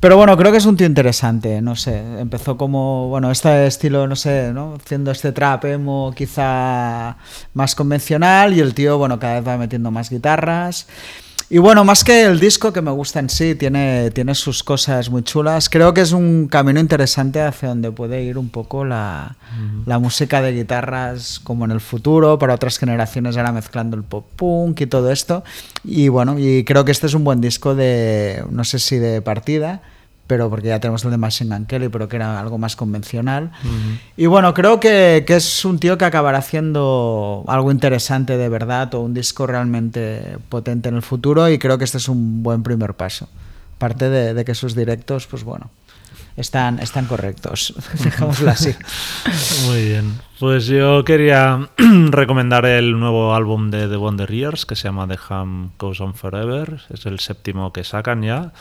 Pero 0.00 0.16
bueno, 0.16 0.36
creo 0.36 0.52
que 0.52 0.58
es 0.58 0.66
un 0.66 0.76
tío 0.76 0.86
interesante, 0.86 1.62
no 1.62 1.74
sé, 1.74 2.20
empezó 2.20 2.56
como, 2.56 3.08
bueno, 3.08 3.30
este 3.30 3.66
estilo, 3.66 4.06
no 4.06 4.14
sé, 4.14 4.52
¿no? 4.52 4.74
Haciendo 4.74 5.10
este 5.10 5.32
trap 5.32 5.64
emo 5.64 6.12
quizá 6.14 7.16
más 7.54 7.74
convencional 7.74 8.54
y 8.54 8.60
el 8.60 8.74
tío, 8.74 8.98
bueno, 8.98 9.18
cada 9.18 9.40
vez 9.40 9.48
va 9.48 9.56
metiendo 9.56 9.90
más 9.90 10.10
guitarras. 10.10 10.86
Y 11.48 11.58
bueno, 11.58 11.84
más 11.84 12.02
que 12.02 12.24
el 12.24 12.40
disco 12.40 12.72
que 12.72 12.82
me 12.82 12.90
gusta 12.90 13.20
en 13.20 13.30
sí, 13.30 13.54
tiene, 13.54 14.10
tiene 14.10 14.34
sus 14.34 14.64
cosas 14.64 15.10
muy 15.10 15.22
chulas. 15.22 15.68
Creo 15.68 15.94
que 15.94 16.00
es 16.00 16.10
un 16.10 16.48
camino 16.48 16.80
interesante 16.80 17.40
hacia 17.40 17.68
donde 17.68 17.92
puede 17.92 18.24
ir 18.24 18.36
un 18.36 18.48
poco 18.48 18.84
la, 18.84 19.36
la 19.86 20.00
música 20.00 20.42
de 20.42 20.52
guitarras 20.52 21.38
como 21.38 21.64
en 21.64 21.70
el 21.70 21.80
futuro, 21.80 22.36
para 22.36 22.54
otras 22.54 22.78
generaciones 22.78 23.36
ahora 23.36 23.52
mezclando 23.52 23.96
el 23.96 24.02
pop 24.02 24.26
punk 24.34 24.80
y 24.80 24.86
todo 24.86 25.12
esto. 25.12 25.44
Y 25.84 26.08
bueno, 26.08 26.36
y 26.36 26.64
creo 26.64 26.84
que 26.84 26.90
este 26.90 27.06
es 27.06 27.14
un 27.14 27.22
buen 27.22 27.40
disco 27.40 27.76
de, 27.76 28.44
no 28.50 28.64
sé 28.64 28.80
si 28.80 28.98
de 28.98 29.22
partida, 29.22 29.82
pero 30.26 30.50
porque 30.50 30.68
ya 30.68 30.80
tenemos 30.80 31.04
el 31.04 31.10
de 31.10 31.18
Machine 31.18 31.54
Gun 31.56 31.66
Kelly, 31.66 31.88
pero 31.88 32.08
que 32.08 32.16
era 32.16 32.40
algo 32.40 32.58
más 32.58 32.76
convencional. 32.76 33.52
Y 34.16 34.26
bueno, 34.26 34.54
creo 34.54 34.80
que, 34.80 35.24
que 35.26 35.36
es 35.36 35.64
un 35.64 35.78
tío 35.78 35.96
que 35.98 36.04
acabará 36.04 36.38
haciendo 36.38 37.44
algo 37.46 37.70
interesante 37.70 38.36
de 38.36 38.48
verdad 38.48 38.94
o 38.94 39.00
un 39.00 39.14
disco 39.14 39.46
realmente 39.46 40.38
potente 40.48 40.88
en 40.88 40.96
el 40.96 41.02
futuro 41.02 41.48
y 41.48 41.58
creo 41.58 41.78
que 41.78 41.84
este 41.84 41.98
es 41.98 42.08
un 42.08 42.42
buen 42.42 42.62
primer 42.62 42.94
paso. 42.94 43.28
Aparte 43.76 44.08
de, 44.08 44.34
de 44.34 44.44
que 44.44 44.54
sus 44.54 44.74
directos, 44.74 45.26
pues 45.26 45.44
bueno, 45.44 45.70
están, 46.36 46.78
están 46.80 47.06
correctos, 47.06 47.74
dejémoslo 48.04 48.50
así. 48.50 48.74
Muy 49.66 49.84
bien. 49.84 50.20
Pues 50.38 50.66
yo 50.66 51.04
quería 51.04 51.68
recomendar 52.10 52.66
el 52.66 52.98
nuevo 52.98 53.34
álbum 53.34 53.70
de 53.70 53.88
The 53.88 53.96
Wonder 53.96 54.30
Years 54.30 54.66
que 54.66 54.76
se 54.76 54.84
llama 54.84 55.08
The 55.08 55.18
Ham 55.28 55.70
Goes 55.78 56.00
On 56.00 56.14
Forever. 56.14 56.82
Es 56.90 57.06
el 57.06 57.20
séptimo 57.20 57.72
que 57.72 57.84
sacan 57.84 58.22
ya. 58.22 58.52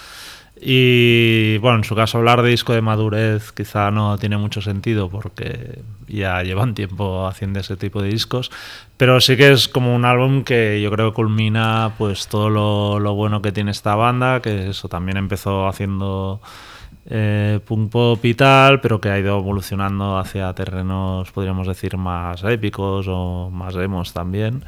Y 0.60 1.58
bueno, 1.58 1.80
en 1.80 1.84
su 1.84 1.96
caso 1.96 2.18
hablar 2.18 2.42
de 2.42 2.50
disco 2.50 2.74
de 2.74 2.82
madurez 2.82 3.52
quizá 3.52 3.92
no 3.92 4.18
tiene 4.18 4.38
mucho 4.38 4.62
sentido 4.62 5.10
porque 5.10 5.80
ya 6.08 6.42
llevan 6.44 6.74
tiempo 6.74 7.28
haciendo 7.28 7.60
ese 7.60 7.76
tipo 7.76 8.02
de 8.02 8.10
discos, 8.10 8.52
pero 8.96 9.20
sí 9.20 9.36
que 9.36 9.52
es 9.52 9.68
como 9.68 9.94
un 9.94 10.06
álbum 10.06 10.44
que 10.44 10.82
yo 10.82 10.90
creo 10.92 11.14
culmina 11.14 11.94
pues 11.98 12.28
todo 12.28 12.50
lo, 12.50 13.00
lo 13.00 13.14
bueno 13.16 13.42
que 13.42 13.52
tiene 13.52 13.72
esta 13.72 13.96
banda, 13.96 14.42
que 14.42 14.70
eso 14.70 14.88
también 14.88 15.18
empezó 15.18 15.68
haciendo 15.68 16.42
eh, 17.08 17.60
punk 17.66 17.92
pop 17.92 18.26
y 18.26 18.34
tal, 18.34 18.82
pero 18.82 19.00
que 19.00 19.10
ha 19.10 19.20
ido 19.20 19.38
evolucionando 19.38 20.18
hacia 20.18 20.52
terrenos, 20.54 21.32
podríamos 21.32 21.68
decir, 21.68 21.98
más 21.98 22.44
épicos 22.44 23.06
o 23.08 23.50
más 23.52 23.76
emos 23.76 24.12
también. 24.14 24.64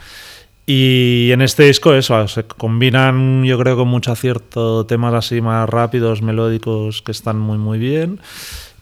Y 0.69 1.31
en 1.31 1.41
este 1.41 1.63
disco 1.63 1.93
eso, 1.93 2.27
se 2.27 2.43
combinan 2.43 3.45
yo 3.45 3.57
creo 3.57 3.77
con 3.77 3.87
mucho 3.87 4.11
acierto 4.11 4.85
temas 4.85 5.13
así 5.13 5.39
más 5.39 5.67
rápidos, 5.69 6.21
melódicos, 6.21 7.01
que 7.01 7.13
están 7.13 7.39
muy 7.39 7.57
muy 7.57 7.79
bien, 7.79 8.19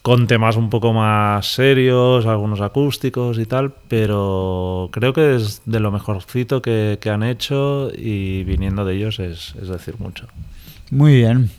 con 0.01 0.25
temas 0.25 0.55
un 0.55 0.71
poco 0.71 0.93
más 0.93 1.45
serios, 1.45 2.25
algunos 2.25 2.59
acústicos 2.61 3.37
y 3.37 3.45
tal, 3.45 3.71
pero 3.87 4.89
creo 4.91 5.13
que 5.13 5.35
es 5.35 5.61
de 5.65 5.79
lo 5.79 5.91
mejorcito 5.91 6.59
que, 6.59 6.97
han 7.05 7.21
hecho 7.21 7.91
y 7.95 8.43
viniendo 8.45 8.83
de 8.83 8.95
ellos 8.95 9.19
es 9.19 9.53
decir 9.67 9.93
mucho. 9.99 10.25
Muy 10.89 11.17
bien. 11.17 11.51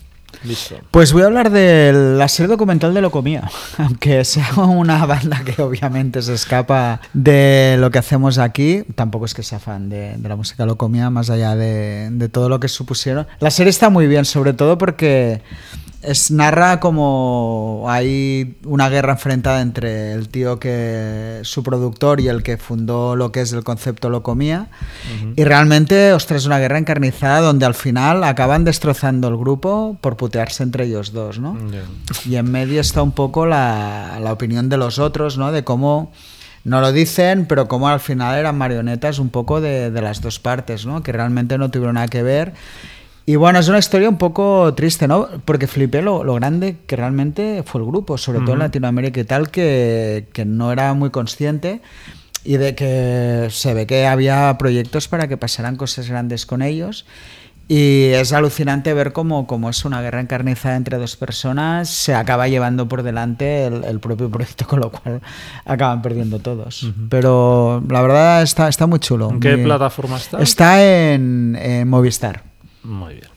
Listo. 0.45 0.77
Pues 0.91 1.13
voy 1.13 1.23
a 1.23 1.27
hablar 1.27 1.51
de 1.51 1.93
la 1.93 2.29
serie 2.29 2.49
documental 2.49 2.95
de 2.95 3.01
Locomía, 3.01 3.51
aunque 3.79 4.25
sea 4.25 4.53
una 4.57 5.05
banda 5.07 5.43
que 5.45 5.61
obviamente 5.63 6.23
se 6.23 6.35
escapa 6.35 7.01
de 7.13 7.77
lo 7.79 7.91
que 7.91 7.99
hacemos 7.99 8.39
aquí, 8.39 8.85
tampoco 8.95 9.25
es 9.25 9.35
que 9.35 9.43
sea 9.43 9.59
fan 9.59 9.89
de, 9.89 10.17
de 10.17 10.29
la 10.29 10.37
música 10.37 10.67
Locomía, 10.67 11.11
más 11.11 11.31
allá 11.31 11.57
de, 11.57 12.11
de 12.11 12.29
todo 12.29 12.49
lo 12.49 12.61
que 12.61 12.69
supusieron. 12.69 13.27
La 13.41 13.51
serie 13.51 13.71
está 13.71 13.91
muy 13.91 14.07
bien, 14.07 14.25
sobre 14.25 14.53
todo 14.53 14.79
porque 14.79 15.43
es, 16.07 16.31
narra 16.31 16.81
como 16.81 17.85
hay 17.89 18.57
una 18.65 18.89
guerra 18.89 19.13
enfrentada 19.13 19.61
entre 19.61 20.13
el 20.13 20.29
tío 20.29 20.59
que 20.59 21.41
su 21.43 21.63
productor 21.63 22.21
y 22.21 22.29
el 22.29 22.43
que 22.43 22.57
fundó 22.57 23.17
lo 23.17 23.33
que 23.33 23.41
es 23.41 23.53
el 23.53 23.65
concepto 23.65 24.09
Locomía. 24.09 24.69
Y 25.37 25.45
realmente, 25.45 26.13
ostras, 26.13 26.47
una 26.47 26.59
guerra 26.59 26.79
encarnizada 26.79 27.41
donde 27.41 27.67
al 27.67 27.75
final 27.75 28.25
acaban 28.25 28.65
destrozando 28.65 29.29
el 29.29 29.37
grupo 29.37 29.99
por 30.01 30.17
putearse 30.17 30.63
entre 30.63 30.85
ellos 30.85 31.13
dos, 31.13 31.39
¿no? 31.39 31.57
Y 32.25 32.37
en 32.37 32.51
medio 32.51 32.81
está 32.81 33.03
un 33.03 33.13
poco 33.13 33.47
la, 33.47 34.19
la 34.21 34.33
opinión 34.33 34.69
de 34.69 34.77
los 34.77 34.99
otros, 34.99 35.39
¿no? 35.39 35.53
De 35.53 35.65
cómo 35.65 36.13
no 36.65 36.81
lo 36.81 36.91
dicen, 36.93 37.47
pero 37.47 37.69
cómo 37.69 37.89
al 37.89 38.01
final 38.01 38.37
eran 38.37 38.59
marionetas 38.59 39.21
un 39.21 39.29
poco 39.29 39.61
de, 39.61 39.93
de 39.93 40.03
las 40.03 40.21
dos 40.21 40.41
partes, 40.41 40.85
¿no? 40.85 41.03
Que 41.03 41.13
realmente 41.13 41.59
no 41.59 41.71
tuvieron 41.71 41.95
nada 41.95 42.09
que 42.09 42.25
ver. 42.25 42.55
Y 43.29 43.35
bueno, 43.37 43.59
es 43.59 43.67
una 43.69 43.79
historia 43.79 44.09
un 44.09 44.19
poco 44.19 44.73
triste, 44.75 45.09
¿no? 45.09 45.29
Porque 45.45 45.67
flipé 45.67 46.01
lo, 46.01 46.23
lo 46.23 46.35
grande 46.35 46.77
que 46.87 46.95
realmente 46.95 47.65
fue 47.67 47.81
el 47.81 47.87
grupo, 47.89 48.17
sobre 48.19 48.39
todo 48.41 48.53
en 48.53 48.61
Latinoamérica 48.61 49.19
y 49.21 49.25
tal, 49.25 49.51
que, 49.51 50.29
que 50.33 50.45
no 50.45 50.71
era 50.71 50.95
muy 50.95 51.11
consciente 51.11 51.81
y 52.45 52.57
de 52.59 52.77
que 52.77 53.49
se 53.51 53.75
ve 53.75 53.87
que 53.89 54.07
había 54.07 54.57
proyectos 54.59 55.09
para 55.09 55.27
que 55.27 55.37
pasaran 55.37 55.75
cosas 55.75 56.09
grandes 56.09 56.47
con 56.47 56.63
ellos. 56.63 57.05
Y 57.69 58.11
es 58.13 58.33
alucinante 58.33 58.95
ver 58.95 59.13
cómo, 59.13 59.49
cómo 59.49 59.71
es 59.71 59.85
una 59.85 60.01
guerra 60.01 60.21
encarnizada 60.21 60.77
entre 60.77 60.99
dos 60.99 61.17
personas, 61.17 61.89
se 61.89 62.15
acaba 62.15 62.47
llevando 62.47 62.87
por 62.87 63.03
delante 63.03 63.67
el, 63.67 63.83
el 63.83 63.99
propio 63.99 64.31
proyecto, 64.31 64.65
con 64.69 64.79
lo 64.79 64.93
cual 64.93 65.21
acaban 65.65 66.01
perdiendo 66.01 66.39
todos. 66.39 66.87
Pero 67.09 67.83
la 67.89 68.03
verdad 68.03 68.43
está, 68.43 68.69
está 68.69 68.87
muy 68.87 69.01
chulo. 69.01 69.31
¿En 69.33 69.41
qué 69.41 69.57
muy- 69.57 69.65
plataforma 69.65 70.17
está? 70.17 70.41
Está 70.41 71.13
en, 71.13 71.59
en 71.61 71.89
Movistar. 71.89 72.45
Muy 72.87 73.15
bien. 73.15 73.29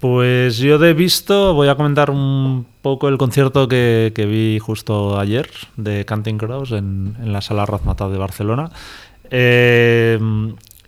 Pues 0.00 0.58
yo 0.58 0.78
de 0.78 0.92
visto 0.92 1.54
voy 1.54 1.68
a 1.68 1.74
comentar 1.74 2.10
un 2.10 2.66
poco 2.82 3.08
el 3.08 3.16
concierto 3.16 3.66
que, 3.66 4.12
vi 4.28 4.58
justo 4.58 5.18
ayer 5.18 5.48
de 5.76 6.04
Canting 6.04 6.36
Crows 6.36 6.72
en, 6.72 7.16
la 7.24 7.40
sala 7.40 7.64
Razmataz 7.64 8.10
de 8.10 8.18
Barcelona. 8.18 8.70
Eh, 9.30 10.18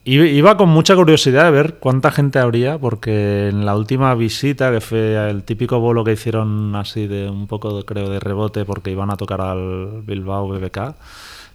iba 0.04 0.56
con 0.58 0.68
mucha 0.68 0.94
curiosidad 0.94 1.44
de 1.44 1.50
ver 1.50 1.74
cuánta 1.80 2.10
gente 2.10 2.38
habría, 2.38 2.78
porque 2.78 3.48
en 3.48 3.64
la 3.64 3.76
última 3.76 4.14
visita, 4.14 4.70
que 4.70 4.82
fue 4.82 5.30
el 5.30 5.42
típico 5.42 5.80
bolo 5.80 6.04
que 6.04 6.12
hicieron 6.12 6.76
así 6.76 7.06
de 7.06 7.30
un 7.30 7.46
poco, 7.46 7.84
creo, 7.84 8.10
de 8.10 8.20
rebote, 8.20 8.66
porque 8.66 8.90
iban 8.90 9.10
a 9.10 9.16
tocar 9.16 9.40
al 9.40 10.02
Bilbao 10.02 10.48
BBK, 10.48 10.94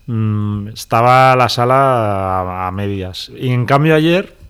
mm, 0.07 0.69
estaba 0.69 1.35
la 1.35 1.49
sala 1.49 2.67
a 2.67 2.71
medias. 2.71 3.31
Y 3.37 3.49
en 3.49 3.65
cambio 3.65 3.93
ayer, 3.93 4.43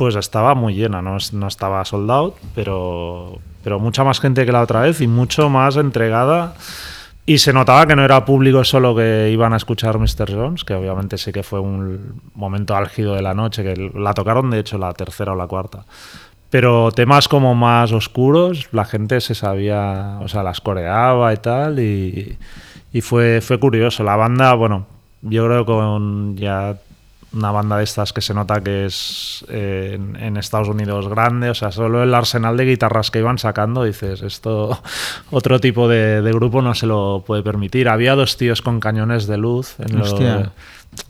pues 0.00 0.16
estaba 0.16 0.54
muy 0.54 0.72
llena, 0.72 1.02
no, 1.02 1.18
no 1.34 1.46
estaba 1.46 1.84
sold 1.84 2.10
out, 2.10 2.34
pero, 2.54 3.38
pero 3.62 3.78
mucha 3.78 4.02
más 4.02 4.18
gente 4.18 4.46
que 4.46 4.50
la 4.50 4.62
otra 4.62 4.80
vez 4.80 5.02
y 5.02 5.06
mucho 5.06 5.50
más 5.50 5.76
entregada. 5.76 6.54
Y 7.26 7.36
se 7.36 7.52
notaba 7.52 7.86
que 7.86 7.94
no 7.94 8.02
era 8.02 8.24
público 8.24 8.64
solo 8.64 8.96
que 8.96 9.28
iban 9.30 9.52
a 9.52 9.58
escuchar 9.58 9.98
Mr. 9.98 10.32
Jones, 10.32 10.64
que 10.64 10.72
obviamente 10.72 11.18
sí 11.18 11.32
que 11.32 11.42
fue 11.42 11.60
un 11.60 12.22
momento 12.34 12.74
álgido 12.74 13.14
de 13.14 13.20
la 13.20 13.34
noche, 13.34 13.62
que 13.62 13.90
la 13.94 14.14
tocaron 14.14 14.48
de 14.48 14.60
hecho 14.60 14.78
la 14.78 14.94
tercera 14.94 15.32
o 15.32 15.36
la 15.36 15.46
cuarta. 15.46 15.84
Pero 16.48 16.90
temas 16.92 17.28
como 17.28 17.54
más 17.54 17.92
oscuros, 17.92 18.70
la 18.72 18.86
gente 18.86 19.20
se 19.20 19.34
sabía, 19.34 20.18
o 20.22 20.28
sea, 20.28 20.42
las 20.42 20.62
coreaba 20.62 21.34
y 21.34 21.36
tal, 21.36 21.78
y, 21.78 22.38
y 22.90 23.00
fue, 23.02 23.42
fue 23.42 23.60
curioso. 23.60 24.02
La 24.02 24.16
banda, 24.16 24.54
bueno, 24.54 24.86
yo 25.20 25.44
creo 25.44 25.66
con 25.66 26.38
ya 26.38 26.78
una 27.32 27.52
banda 27.52 27.76
de 27.78 27.84
estas 27.84 28.12
que 28.12 28.20
se 28.20 28.34
nota 28.34 28.60
que 28.60 28.86
es 28.86 29.44
eh, 29.48 29.92
en, 29.94 30.16
en 30.16 30.36
Estados 30.36 30.68
Unidos 30.68 31.08
grande, 31.08 31.48
o 31.50 31.54
sea, 31.54 31.70
solo 31.70 32.02
el 32.02 32.12
arsenal 32.12 32.56
de 32.56 32.64
guitarras 32.64 33.10
que 33.12 33.20
iban 33.20 33.38
sacando, 33.38 33.84
dices, 33.84 34.22
esto 34.22 34.82
otro 35.30 35.60
tipo 35.60 35.86
de, 35.88 36.22
de 36.22 36.32
grupo 36.32 36.60
no 36.62 36.74
se 36.74 36.86
lo 36.86 37.22
puede 37.26 37.42
permitir. 37.42 37.88
Había 37.88 38.14
dos 38.16 38.36
tíos 38.36 38.62
con 38.62 38.80
cañones 38.80 39.26
de 39.28 39.36
luz, 39.36 39.76
en 39.78 39.98
lo- 39.98 40.50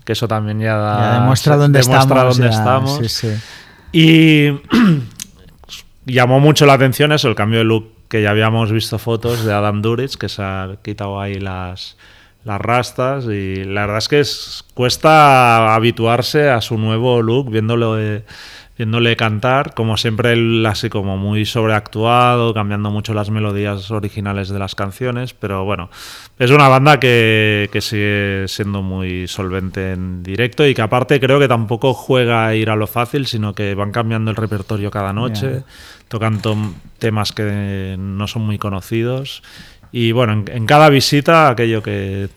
que 0.03 0.13
eso 0.13 0.27
también 0.27 0.59
ya, 0.59 0.75
da- 0.77 0.99
Ya 1.13 1.19
demuestra 1.21 1.55
dónde 1.57 1.79
demuestra 1.79 2.01
estamos. 2.21 2.37
dónde 2.37 2.51
ya, 2.53 2.59
estamos. 2.59 2.97
sí, 2.97 3.09
sí. 3.09 3.33
Y 3.91 4.61
llamó 6.05 6.39
mucho 6.39 6.65
la 6.65 6.73
atención 6.73 7.11
eso, 7.11 7.27
el 7.29 7.35
cambio 7.35 7.59
de 7.59 7.65
look 7.65 7.91
que 8.07 8.21
ya 8.21 8.31
habíamos 8.31 8.71
visto 8.71 8.99
fotos 8.99 9.45
de 9.45 9.53
Adam 9.53 9.81
Duritz, 9.81 10.17
que 10.17 10.27
se 10.27 10.43
ha 10.43 10.75
quitado 10.83 11.19
ahí 11.21 11.35
las, 11.39 11.95
las 12.43 12.59
rastas 12.59 13.25
y 13.25 13.63
la 13.65 13.81
verdad 13.81 13.97
es 13.99 14.07
que 14.07 14.19
es- 14.19 14.65
cuesta 14.73 15.75
habituarse 15.75 16.49
a 16.49 16.61
su 16.61 16.77
nuevo 16.77 17.21
look 17.21 17.51
viéndole, 17.51 18.23
viéndole 18.77 19.15
cantar, 19.15 19.75
como 19.75 19.95
siempre 19.95 20.33
él 20.33 20.65
así 20.65 20.89
como 20.89 21.17
muy 21.17 21.45
sobreactuado, 21.45 22.53
cambiando 22.55 22.89
mucho 22.89 23.13
las 23.13 23.29
melodías 23.29 23.91
originales 23.91 24.49
de 24.49 24.57
las 24.57 24.73
canciones, 24.73 25.33
pero 25.35 25.65
bueno, 25.65 25.91
es 26.39 26.49
una 26.49 26.67
banda 26.67 26.99
que, 26.99 27.69
que 27.71 27.79
sigue 27.81 28.45
siendo 28.47 28.81
muy 28.81 29.27
solvente 29.27 29.91
en 29.91 30.23
directo 30.23 30.65
y 30.65 30.73
que 30.73 30.81
aparte 30.81 31.19
creo 31.19 31.39
que 31.39 31.47
tampoco 31.47 31.93
juega 31.93 32.47
a 32.47 32.55
ir 32.55 32.71
a 32.71 32.75
lo 32.75 32.87
fácil, 32.87 33.27
sino 33.27 33.53
que 33.53 33.75
van 33.75 33.91
cambiando 33.91 34.31
el 34.31 34.37
repertorio 34.37 34.89
cada 34.89 35.13
noche, 35.13 35.51
Ya. 35.59 35.63
tocan 36.07 36.41
tom- 36.41 36.73
temas 36.97 37.33
que 37.33 37.95
no 37.99 38.27
son 38.27 38.41
muy 38.43 38.57
conocidos. 38.57 39.43
Y 39.91 40.11
bueno, 40.13 40.33
en, 40.33 40.45
en 40.51 40.65
cada 40.65 40.89
visita, 40.89 41.49
aquello 41.49 41.81
que 41.83 42.29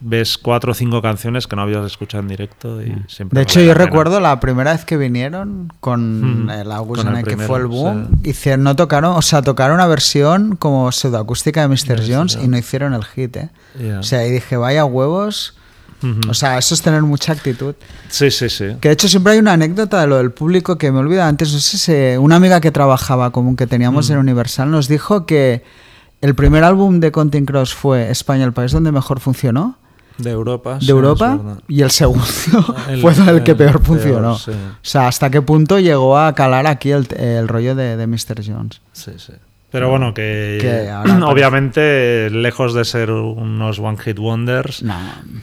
ves 0.00 0.36
cuatro 0.36 0.72
o 0.72 0.74
cinco 0.74 1.00
canciones 1.00 1.46
que 1.46 1.56
no 1.56 1.62
habías 1.62 1.86
escuchado 1.86 2.22
en 2.22 2.28
directo 2.28 2.82
y 2.82 2.94
siempre 3.08 3.38
De 3.38 3.42
hecho, 3.44 3.60
yo 3.60 3.72
pena. 3.72 3.84
recuerdo 3.86 4.20
la 4.20 4.38
primera 4.38 4.72
vez 4.72 4.84
que 4.84 4.96
vinieron 4.98 5.72
con 5.80 6.44
Mm, 6.46 6.50
el 6.50 6.72
August 6.72 7.02
con 7.04 7.12
en 7.12 7.18
el 7.20 7.26
el 7.28 7.36
que 7.36 7.42
fue 7.46 7.58
el 7.60 7.66
boom, 7.66 8.08
sí. 8.22 8.30
hicieron, 8.30 8.64
no 8.64 8.76
tocaron, 8.76 9.16
o 9.16 9.22
sea, 9.22 9.40
tocaron 9.40 9.76
una 9.76 9.86
versión 9.86 10.56
como 10.56 10.92
pseudoacústica 10.92 11.66
de 11.66 11.68
Mr. 11.68 12.02
Jones 12.06 12.38
y 12.42 12.48
no 12.48 12.58
hicieron 12.58 12.92
el 12.92 13.04
hit, 13.04 13.36
¿eh? 13.36 13.50
O 13.98 14.02
sea, 14.02 14.26
y 14.26 14.30
dije, 14.30 14.56
vaya 14.56 14.84
huevos. 14.84 15.54
O 16.28 16.34
sea, 16.34 16.58
eso 16.58 16.74
es 16.74 16.82
tener 16.82 17.00
mucha 17.00 17.32
actitud. 17.32 17.74
sí, 18.10 18.30
sí, 18.30 18.50
sí. 18.50 18.76
Que 18.78 18.88
de 18.88 18.92
hecho 18.92 19.08
siempre 19.08 19.32
hay 19.32 19.38
una 19.38 19.54
anécdota 19.54 20.02
de 20.02 20.06
lo 20.06 20.18
del 20.18 20.32
público 20.32 20.76
que 20.76 20.92
me 20.92 20.98
olvidaba 20.98 21.28
antes. 21.30 21.50
No 21.50 21.58
sé 21.60 21.78
si 21.78 22.18
una 22.18 22.36
amiga 22.36 22.60
que 22.60 22.70
trabajaba 22.70 23.30
común 23.30 23.56
que 23.56 23.66
teníamos 23.66 24.10
Mm. 24.10 24.12
en 24.12 24.18
Universal 24.18 24.70
nos 24.70 24.86
dijo 24.86 25.24
que 25.24 25.64
el 26.24 26.34
primer 26.34 26.64
álbum 26.64 27.00
de 27.00 27.12
Counting 27.12 27.44
Cross 27.46 27.74
fue 27.74 28.10
España, 28.10 28.44
el 28.44 28.52
país 28.52 28.72
donde 28.72 28.90
mejor 28.92 29.20
funcionó, 29.20 29.76
De 30.18 30.30
Europa. 30.30 30.78
de 30.80 30.90
Europa, 30.90 31.38
y 31.68 31.82
el 31.82 31.90
segundo 31.90 32.24
El- 32.88 33.00
fue 33.02 33.12
el 33.12 33.42
que 33.42 33.50
el 33.52 33.56
peor 33.56 33.72
peor, 33.80 33.82
funcionó. 33.84 34.38
sí. 34.38 34.50
O 34.52 34.78
sea, 34.82 35.08
hasta 35.08 35.30
qué 35.30 35.42
punto 35.42 35.78
llegó 35.80 36.16
a 36.18 36.34
calar 36.34 36.66
aquí 36.66 36.90
el, 36.92 37.06
el 37.16 37.48
rollo 37.48 37.74
de, 37.74 37.96
de 37.96 38.06
Mr. 38.06 38.42
Jones. 38.46 38.80
Sí, 38.92 39.12
sí. 39.18 39.32
Pero 39.70 39.90
bueno, 39.90 40.14
que, 40.14 40.58
Que 40.60 40.88
ahora 40.90 41.02
parece- 41.10 41.24
obviamente, 41.32 42.30
lejos 42.30 42.74
de 42.74 42.84
ser 42.84 43.10
unos 43.10 43.78
One 43.80 43.98
Hit 43.98 44.18
Wonders, 44.20 44.82
No, 44.84 44.96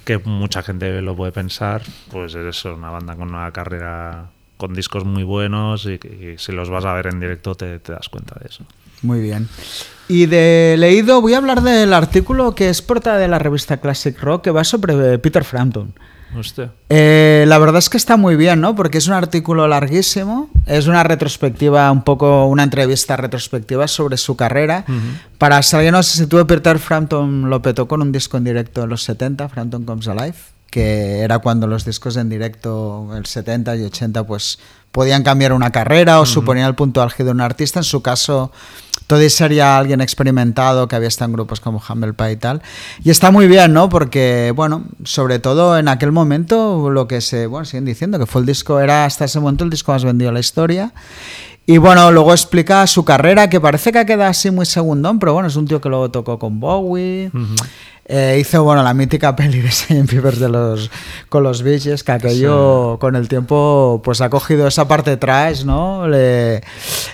que 0.06 0.18
mucha 0.20 0.64
gente 0.64 1.02
lo 1.02 1.16
puede 1.16 1.32
pensar, 1.34 1.82
pues 2.12 2.34
es 2.36 2.46
eso, 2.58 2.74
una 2.76 2.90
banda 2.92 3.16
con 3.16 3.30
una 3.36 3.52
carrera 3.52 4.30
con 4.58 4.74
discos 4.74 5.04
muy 5.06 5.24
buenos 5.24 5.86
y, 5.86 5.98
que- 5.98 6.34
y 6.36 6.38
si 6.38 6.52
los 6.54 6.70
vas 6.70 6.86
a 6.86 6.94
ver 6.94 7.08
en 7.08 7.20
directo 7.20 7.56
te, 7.56 7.80
te 7.80 7.92
das 7.92 8.08
cuenta 8.10 8.36
de 8.40 8.48
eso. 8.48 8.64
Muy 9.02 9.20
bien. 9.20 9.48
Y 10.08 10.26
de 10.26 10.76
leído, 10.78 11.22
voy 11.22 11.34
a 11.36 11.38
hablar 11.38 11.62
del 11.62 11.94
artículo 11.94 12.54
que 12.54 12.70
es 12.70 12.82
portada 12.82 13.18
de 13.18 13.28
la 13.28 13.40
revista 13.40 13.78
Classic 13.78 14.20
Rock 14.20 14.44
que 14.44 14.52
va 14.52 14.64
sobre 14.64 15.18
Peter 15.20 15.44
Frampton. 15.44 15.94
Eh, 16.90 17.44
la 17.48 17.58
verdad 17.58 17.80
es 17.80 17.90
que 17.90 17.98
está 17.98 18.16
muy 18.16 18.36
bien, 18.36 18.62
¿no? 18.62 18.76
Porque 18.76 18.98
es 18.98 19.08
un 19.08 19.14
artículo 19.14 19.68
larguísimo, 19.68 20.50
es 20.66 20.88
una 20.88 21.04
retrospectiva, 21.04 21.92
un 21.92 22.04
poco 22.04 22.46
una 22.46 22.64
entrevista 22.64 23.18
retrospectiva 23.18 23.88
sobre 23.88 24.18
su 24.18 24.36
carrera. 24.36 24.86
Para 25.38 25.62
si 25.62 25.76
alguien 25.76 25.94
no 25.94 26.04
se 26.04 26.18
sitúa, 26.18 26.48
Peter 26.48 26.80
Frampton 26.80 27.50
lo 27.50 27.62
petó 27.62 27.88
con 27.88 28.02
un 28.02 28.12
disco 28.12 28.38
en 28.38 28.46
directo 28.46 28.84
en 28.84 28.90
los 28.90 29.04
70, 29.04 29.50
Frampton 29.50 29.84
Comes 29.84 30.08
Alive, 30.08 30.36
que 30.70 31.20
era 31.20 31.40
cuando 31.40 31.68
los 31.68 31.84
discos 31.84 32.16
en 32.16 32.30
directo, 32.30 33.10
el 33.16 33.26
70 33.26 33.76
y 33.76 33.84
80, 33.84 34.26
pues 34.26 34.60
podían 34.92 35.24
cambiar 35.24 35.52
una 35.52 35.72
carrera 35.72 36.20
o 36.22 36.26
suponían 36.26 36.68
el 36.68 36.76
punto 36.76 37.02
álgido 37.02 37.28
de 37.28 37.34
un 37.34 37.42
artista. 37.42 37.80
En 37.80 37.84
su 37.84 38.02
caso, 38.02 38.52
Toddy 39.12 39.30
sería 39.30 39.78
alguien 39.78 40.00
experimentado 40.00 40.88
que 40.88 40.96
había 40.96 41.10
estado 41.10 41.32
en 41.32 41.34
grupos 41.34 41.60
como 41.60 41.82
Humble 41.90 42.14
Pie 42.14 42.32
y 42.32 42.36
tal. 42.38 42.62
Y 43.04 43.10
está 43.10 43.30
muy 43.30 43.46
bien, 43.46 43.74
¿no? 43.74 43.90
Porque, 43.90 44.54
bueno, 44.56 44.86
sobre 45.04 45.38
todo 45.38 45.78
en 45.78 45.90
aquel 45.90 46.14
momento, 46.14 46.90
lo 46.90 47.10
que 47.10 47.20
se, 47.20 47.46
bueno, 47.46 47.66
siguen 47.66 47.84
diciendo, 47.84 48.20
que 48.20 48.26
fue 48.26 48.40
el 48.40 48.48
disco, 48.48 48.80
era 48.80 49.04
hasta 49.04 49.26
ese 49.26 49.42
momento 49.42 49.66
el 49.66 49.70
disco 49.70 49.92
más 49.92 50.06
vendido 50.06 50.30
de 50.30 50.36
la 50.36 50.40
historia. 50.40 50.94
Y 51.66 51.78
bueno, 51.78 52.12
luego 52.12 52.32
explica 52.32 52.86
su 52.88 53.06
carrera, 53.06 53.50
que 53.50 53.62
parece 53.62 53.92
que 53.92 54.00
ha 54.00 54.06
quedado 54.06 54.30
así 54.30 54.50
muy 54.52 54.66
segundón, 54.66 55.20
pero 55.20 55.34
bueno, 55.34 55.48
es 55.48 55.56
un 55.56 55.68
tío 55.68 55.80
que 55.80 55.90
luego 55.90 56.10
tocó 56.12 56.38
con 56.40 56.60
Bowie. 56.60 57.32
Eh, 58.06 58.40
hizo, 58.42 58.64
bueno, 58.64 58.84
la 58.84 58.94
mítica 58.94 59.36
peli 59.36 59.62
de 59.62 59.72
Sgt. 59.72 60.10
Peppers 60.10 60.40
de 60.40 60.50
los, 60.50 60.92
con 61.30 61.44
los 61.44 61.62
Beaches, 61.62 62.04
que 62.04 62.12
aquello 62.12 62.98
con 63.00 63.16
el 63.16 63.30
tiempo 63.30 64.02
pues 64.04 64.20
ha 64.22 64.30
cogido 64.30 64.68
esa 64.68 64.88
parte 64.88 65.16
trash, 65.18 65.64
¿no? 65.64 66.08
Le, 66.08 66.62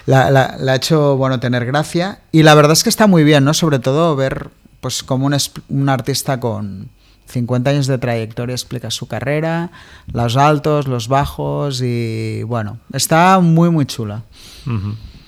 la, 0.08 0.32
la- 0.32 0.58
le 0.60 0.72
ha 0.72 0.76
hecho, 0.76 1.18
bueno, 1.18 1.40
tener 1.40 1.66
gracia. 1.66 2.20
Y 2.32 2.42
la 2.44 2.56
verdad 2.56 2.72
es 2.72 2.84
que 2.84 2.90
está 2.90 3.06
muy 3.06 3.24
bien, 3.24 3.44
¿no? 3.44 3.54
Sobre 3.54 3.78
todo 3.80 4.16
ver, 4.16 4.48
pues, 4.80 5.04
como 5.04 5.28
un, 5.28 5.36
un 5.70 5.90
artista 5.90 6.40
con 6.40 6.90
50 7.28 7.70
años 7.70 7.88
de 7.88 7.98
trayectoria 7.98 8.54
explica 8.54 8.90
su 8.90 9.08
carrera, 9.08 9.72
los 10.12 10.38
altos, 10.38 10.88
los 10.88 11.08
bajos 11.08 11.82
y, 11.82 12.44
bueno, 12.44 12.80
está 12.94 13.40
muy, 13.40 13.70
muy 13.70 13.86
chula. 13.86 14.24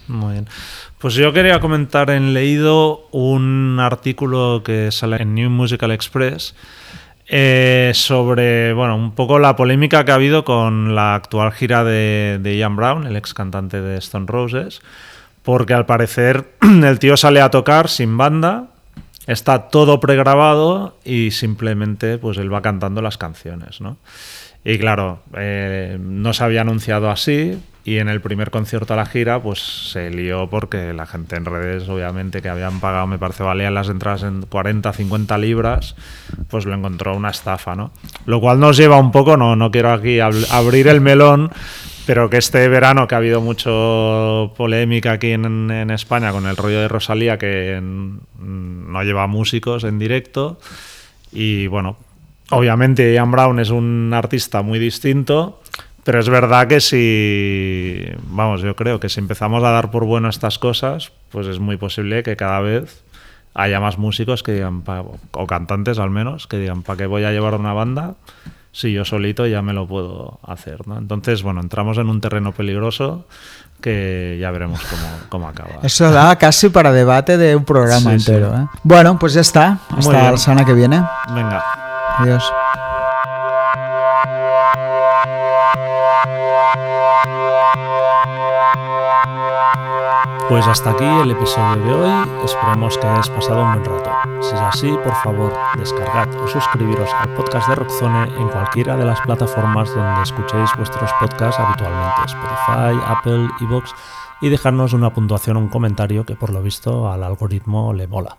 Muy 0.07 0.33
bien. 0.33 0.47
Pues 0.97 1.13
yo 1.13 1.31
quería 1.33 1.59
comentar 1.59 2.09
en 2.09 2.33
leído 2.33 3.07
un 3.11 3.79
artículo 3.79 4.63
que 4.65 4.91
sale 4.91 5.21
en 5.21 5.35
New 5.35 5.49
Musical 5.49 5.91
Express 5.91 6.55
eh, 7.27 7.91
sobre, 7.93 8.73
bueno, 8.73 8.95
un 8.95 9.11
poco 9.11 9.37
la 9.37 9.55
polémica 9.55 10.03
que 10.03 10.11
ha 10.11 10.15
habido 10.15 10.43
con 10.43 10.95
la 10.95 11.13
actual 11.13 11.51
gira 11.51 11.83
de, 11.83 12.39
de 12.41 12.57
Ian 12.57 12.75
Brown, 12.75 13.05
el 13.05 13.15
ex 13.15 13.35
cantante 13.35 13.81
de 13.81 13.97
Stone 13.97 14.25
Roses, 14.27 14.81
porque 15.43 15.75
al 15.75 15.85
parecer 15.85 16.55
el 16.61 16.97
tío 16.97 17.17
sale 17.17 17.39
a 17.41 17.51
tocar 17.51 17.87
sin 17.87 18.17
banda, 18.17 18.69
está 19.31 19.69
todo 19.69 19.99
pregrabado 19.99 20.97
y 21.05 21.31
simplemente 21.31 22.17
pues 22.17 22.37
él 22.37 22.53
va 22.53 22.61
cantando 22.61 23.01
las 23.01 23.17
canciones, 23.17 23.79
¿no? 23.81 23.97
Y 24.65 24.77
claro, 24.77 25.19
eh, 25.37 25.97
no 26.01 26.33
se 26.33 26.43
había 26.43 26.61
anunciado 26.61 27.09
así 27.09 27.57
y 27.85 27.97
en 27.99 28.09
el 28.09 28.19
primer 28.21 28.51
concierto 28.51 28.93
a 28.93 28.97
la 28.97 29.05
gira 29.05 29.41
pues 29.41 29.59
se 29.91 30.09
lió 30.09 30.49
porque 30.49 30.91
la 30.93 31.05
gente 31.05 31.37
en 31.37 31.45
redes 31.45 31.87
obviamente 31.87 32.41
que 32.41 32.49
habían 32.49 32.79
pagado, 32.81 33.07
me 33.07 33.17
parece, 33.17 33.43
valían 33.43 33.73
las 33.73 33.87
entradas 33.87 34.23
en 34.23 34.41
40, 34.41 34.91
50 34.91 35.37
libras, 35.37 35.95
pues 36.49 36.65
lo 36.65 36.73
encontró 36.75 37.15
una 37.15 37.29
estafa, 37.29 37.73
¿no? 37.75 37.91
Lo 38.25 38.41
cual 38.41 38.59
nos 38.59 38.75
lleva 38.77 38.99
un 38.99 39.11
poco, 39.11 39.37
no, 39.37 39.55
no 39.55 39.71
quiero 39.71 39.93
aquí 39.93 40.17
ab- 40.17 40.51
abrir 40.51 40.87
el 40.89 40.99
melón, 41.01 41.51
Pero 42.09 42.27
que 42.27 42.37
este 42.37 42.67
verano 42.69 43.07
que 43.07 43.13
ha 43.13 43.19
habido 43.19 43.39
mucho 43.39 44.51
polémica 44.57 45.11
aquí 45.11 45.29
en, 45.29 45.69
en 45.69 45.91
España 45.91 46.31
con 46.31 46.47
el 46.47 46.57
rollo 46.57 46.79
de 46.81 46.87
Rosalía 46.87 47.37
que 47.37 47.79
mm, 47.79 48.91
no 48.91 49.03
lleva 49.03 49.27
músicos 49.27 49.83
en 49.83 49.99
directo 49.99 50.59
y 51.31 51.67
bueno, 51.67 51.97
obviamente 52.49 53.13
Ian 53.13 53.29
Brown 53.29 53.59
es 53.59 53.69
un 53.69 54.11
artista 54.15 54.63
muy 54.63 54.79
distinto, 54.79 55.61
pero 56.03 56.19
es 56.19 56.27
verdad 56.29 56.67
que 56.67 56.79
si, 56.79 58.03
vamos, 58.23 58.63
yo 58.63 58.75
creo 58.75 58.99
que 58.99 59.07
si 59.09 59.19
empezamos 59.19 59.63
a 59.63 59.69
dar 59.69 59.91
por 59.91 60.03
bueno 60.05 60.29
estas 60.29 60.57
cosas, 60.57 61.11
pues 61.29 61.45
es 61.45 61.59
muy 61.59 61.77
posible 61.77 62.23
que 62.23 62.35
cada 62.35 62.59
vez 62.59 63.03
haya 63.53 63.79
más 63.79 63.99
músicos 63.99 64.41
que 64.41 64.53
digan, 64.53 64.81
pa- 64.81 65.03
o 65.33 65.45
cantantes 65.45 65.99
al 65.99 66.09
menos, 66.09 66.47
que 66.47 66.57
digan, 66.57 66.81
¿para 66.81 66.97
qué 66.97 67.05
voy 67.05 67.23
a 67.25 67.31
llevar 67.31 67.53
una 67.53 67.73
banda? 67.73 68.15
Si 68.71 68.93
yo 68.93 69.03
solito 69.03 69.47
ya 69.47 69.61
me 69.61 69.73
lo 69.73 69.87
puedo 69.87 70.39
hacer, 70.43 70.87
¿no? 70.87 70.97
Entonces, 70.97 71.41
bueno, 71.43 71.59
entramos 71.61 71.97
en 71.97 72.07
un 72.09 72.21
terreno 72.21 72.51
peligroso 72.51 73.25
que 73.81 74.37
ya 74.39 74.51
veremos 74.51 74.79
cómo, 74.81 75.07
cómo 75.29 75.47
acaba. 75.47 75.69
Eso 75.83 76.11
da 76.11 76.35
casi 76.37 76.69
para 76.69 76.91
debate 76.91 77.37
de 77.37 77.55
un 77.55 77.65
programa 77.65 78.11
Sí, 78.11 78.19
sí. 78.19 78.31
entero. 78.31 78.55
¿eh? 78.55 78.67
Bueno, 78.83 79.17
pues 79.17 79.33
ya 79.33 79.41
está. 79.41 79.79
Hasta 79.89 80.31
la 80.31 80.37
semana 80.37 80.65
que 80.65 80.73
viene. 80.73 81.03
Venga. 81.33 81.63
Adiós. 82.17 82.43
Pues 90.59 90.67
hasta 90.67 90.91
aquí 90.91 91.05
el 91.05 91.31
episodio 91.31 91.85
de 91.85 91.93
hoy. 91.93 92.29
Esperemos 92.43 92.97
que 92.97 93.07
hayáis 93.07 93.29
pasado 93.29 93.63
un 93.63 93.81
buen 93.81 93.85
rato. 93.85 94.11
Si 94.41 94.53
es 94.53 94.61
así, 94.61 94.89
por 94.89 95.15
favor, 95.23 95.53
descargad 95.77 96.27
o 96.35 96.47
suscribiros 96.49 97.09
al 97.13 97.33
podcast 97.33 97.69
de 97.69 97.75
Rockzone 97.75 98.23
en 98.23 98.49
cualquiera 98.49 98.97
de 98.97 99.05
las 99.05 99.21
plataformas 99.21 99.95
donde 99.95 100.21
escuchéis 100.21 100.69
vuestros 100.75 101.09
podcasts 101.17 101.61
habitualmente, 101.61 102.23
Spotify, 102.25 102.99
Apple, 103.05 103.47
Evox, 103.61 103.95
y 104.41 104.49
dejarnos 104.49 104.91
una 104.91 105.13
puntuación 105.13 105.55
o 105.55 105.59
un 105.61 105.69
comentario 105.69 106.25
que 106.25 106.35
por 106.35 106.49
lo 106.49 106.61
visto 106.61 107.09
al 107.09 107.23
algoritmo 107.23 107.93
le 107.93 108.07
mola. 108.07 108.37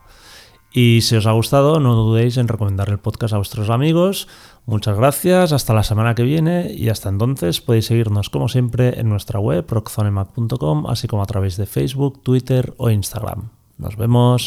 Y 0.73 1.01
si 1.01 1.17
os 1.17 1.27
ha 1.27 1.33
gustado, 1.33 1.81
no 1.81 1.95
dudéis 1.95 2.37
en 2.37 2.49
recomendar 2.49 2.91
el 2.91 2.99
podcast 2.99 3.33
a 3.33 3.39
vuestros 3.39 3.71
amigos. 3.71 4.29
Muchas 4.71 4.97
gracias, 4.97 5.51
hasta 5.51 5.75
la 5.75 5.83
semana 5.83 6.15
que 6.15 6.23
viene 6.23 6.73
y 6.73 6.91
hasta 6.91 7.09
entonces 7.09 7.61
podéis 7.61 7.87
seguirnos 7.87 8.31
como 8.31 8.49
siempre 8.49 9.01
en 9.01 9.09
nuestra 9.09 9.41
web 9.41 9.67
rockzonemac.com, 9.69 10.87
así 10.87 11.09
como 11.09 11.25
a 11.25 11.27
través 11.27 11.57
de 11.57 11.67
Facebook, 11.67 12.23
Twitter 12.23 12.73
o 12.77 12.89
Instagram. 12.89 13.49
Nos 13.79 13.97
vemos. 13.97 14.47